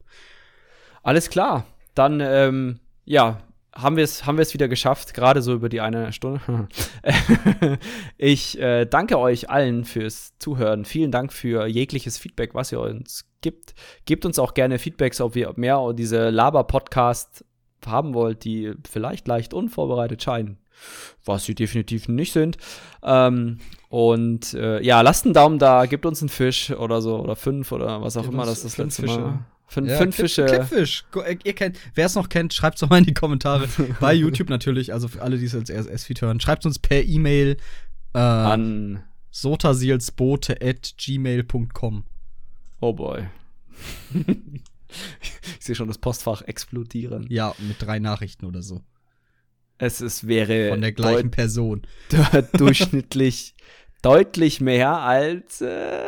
Alles 1.04 1.30
klar. 1.30 1.66
dann, 1.96 2.20
ähm, 2.20 2.80
ja, 3.06 3.42
haben 3.78 3.96
wir 3.96 4.04
es 4.04 4.26
haben 4.26 4.38
wieder 4.38 4.68
geschafft, 4.68 5.14
gerade 5.14 5.42
so 5.42 5.54
über 5.54 5.70
die 5.70 5.82
eine 5.82 6.12
Stunde. 6.12 6.68
ich 8.18 8.60
äh, 8.60 8.86
danke 8.86 9.20
euch 9.20 9.50
allen 9.50 9.86
fürs 9.86 10.34
Zuhören. 10.40 10.84
Vielen 10.84 11.12
Dank 11.12 11.32
für 11.32 11.68
jegliches 11.68 12.18
Feedback, 12.18 12.56
was 12.56 12.72
ihr 12.72 12.80
uns 12.80 13.30
gibt. 13.42 13.76
Gebt 14.06 14.26
uns 14.26 14.40
auch 14.40 14.54
gerne 14.54 14.80
Feedbacks, 14.80 15.22
ob 15.22 15.36
ihr 15.36 15.54
mehr 15.58 15.94
diese 15.94 16.30
Laber-Podcast 16.30 17.46
haben 17.86 18.14
wollt, 18.14 18.44
die 18.44 18.74
vielleicht 18.90 19.28
leicht 19.28 19.54
unvorbereitet 19.54 20.24
scheinen. 20.24 20.58
Was 21.26 21.46
sie 21.46 21.56
definitiv 21.56 22.08
nicht 22.08 22.34
sind. 22.34 22.58
Ähm, 23.04 23.60
und 23.90 24.54
äh, 24.54 24.82
ja, 24.82 25.02
lasst 25.02 25.26
einen 25.26 25.34
Daumen 25.34 25.60
da, 25.60 25.86
gebt 25.86 26.06
uns 26.06 26.22
einen 26.22 26.30
Fisch 26.30 26.72
oder 26.72 27.02
so, 27.02 27.20
oder 27.20 27.36
fünf 27.36 27.72
oder 27.72 28.02
was 28.02 28.18
auch 28.18 28.24
Gebt 28.24 28.34
immer 28.34 28.46
das 28.46 28.64
das 28.64 28.78
letzte 28.78 29.04
Fische. 29.04 29.20
Mal. 29.20 29.46
Fünf, 29.70 29.90
ja, 29.90 29.98
fünf 29.98 30.16
Fische. 30.16 30.46
Clipfish. 30.46 31.04
Äh, 31.26 31.36
ihr 31.44 31.52
kennt, 31.54 31.78
wer 31.94 32.06
es 32.06 32.16
noch 32.16 32.30
kennt, 32.30 32.54
schreibt 32.54 32.76
es 32.76 32.82
doch 32.82 32.90
mal 32.90 33.00
in 33.00 33.06
die 33.06 33.14
Kommentare. 33.14 33.68
Bei 34.00 34.14
YouTube 34.14 34.48
natürlich, 34.50 34.94
also 34.94 35.10
für 35.10 35.22
alle, 35.22 35.38
die 35.38 35.46
es 35.46 35.56
als 35.56 35.70
RSS-Feed 35.70 36.22
hören. 36.22 36.40
Schreibt 36.40 36.66
uns 36.66 36.80
per 36.80 37.04
E-Mail 37.04 37.58
äh, 38.14 38.20
an 38.20 39.04
sotasilsbote.gmail.com. 39.30 42.04
Oh 42.80 42.94
boy. 42.94 43.28
ich 44.14 44.64
sehe 45.60 45.76
schon 45.76 45.90
das 45.90 45.98
Postfach 45.98 46.44
explodieren. 46.44 47.26
Ja, 47.30 47.54
mit 47.60 47.82
drei 47.82 48.00
Nachrichten 48.00 48.46
oder 48.46 48.62
so. 48.62 48.80
Es 49.80 50.02
ist, 50.02 50.28
wäre 50.28 50.70
von 50.70 50.82
der 50.82 50.92
gleichen 50.92 51.32
Person. 51.32 51.84
durchschnittlich 52.54 53.56
deutlich 54.02 54.62
mehr 54.62 54.98
als 55.00 55.62
äh, 55.62 56.00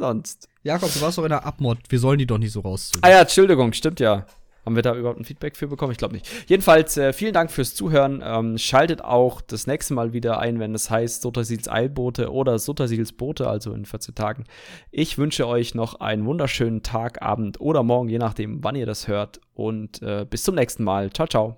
sonst. 0.00 0.48
Jakob, 0.62 0.92
du 0.92 1.00
warst 1.00 1.18
doch 1.18 1.24
in 1.24 1.30
der 1.30 1.44
Abmod. 1.44 1.78
Wir 1.88 1.98
sollen 1.98 2.18
die 2.18 2.26
doch 2.26 2.38
nicht 2.38 2.52
so 2.52 2.60
rausziehen. 2.60 3.02
Ah 3.02 3.10
ja, 3.10 3.20
Entschuldigung, 3.20 3.72
stimmt 3.72 4.00
ja. 4.00 4.26
Haben 4.64 4.74
wir 4.74 4.82
da 4.82 4.96
überhaupt 4.96 5.20
ein 5.20 5.24
Feedback 5.24 5.56
für 5.56 5.68
bekommen? 5.68 5.92
Ich 5.92 5.98
glaube 5.98 6.14
nicht. 6.14 6.28
Jedenfalls, 6.48 6.96
äh, 6.96 7.12
vielen 7.12 7.32
Dank 7.32 7.52
fürs 7.52 7.76
Zuhören. 7.76 8.20
Ähm, 8.24 8.58
schaltet 8.58 9.00
auch 9.00 9.40
das 9.40 9.68
nächste 9.68 9.94
Mal 9.94 10.12
wieder 10.12 10.40
ein, 10.40 10.58
wenn 10.58 10.74
es 10.74 10.90
heißt 10.90 11.22
Sotasils 11.22 11.68
Eilbote 11.68 12.32
oder 12.32 12.58
Sotasils 12.58 13.12
Bote, 13.12 13.48
also 13.48 13.72
in 13.72 13.84
14 13.84 14.16
Tagen. 14.16 14.42
Ich 14.90 15.18
wünsche 15.18 15.46
euch 15.46 15.76
noch 15.76 16.00
einen 16.00 16.26
wunderschönen 16.26 16.82
Tag, 16.82 17.22
Abend 17.22 17.60
oder 17.60 17.84
Morgen, 17.84 18.08
je 18.08 18.18
nachdem, 18.18 18.64
wann 18.64 18.74
ihr 18.74 18.86
das 18.86 19.06
hört. 19.06 19.40
Und 19.54 20.02
äh, 20.02 20.26
bis 20.28 20.42
zum 20.42 20.56
nächsten 20.56 20.82
Mal. 20.82 21.12
Ciao, 21.12 21.28
ciao. 21.28 21.56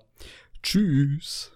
Tschüss. 0.63 1.51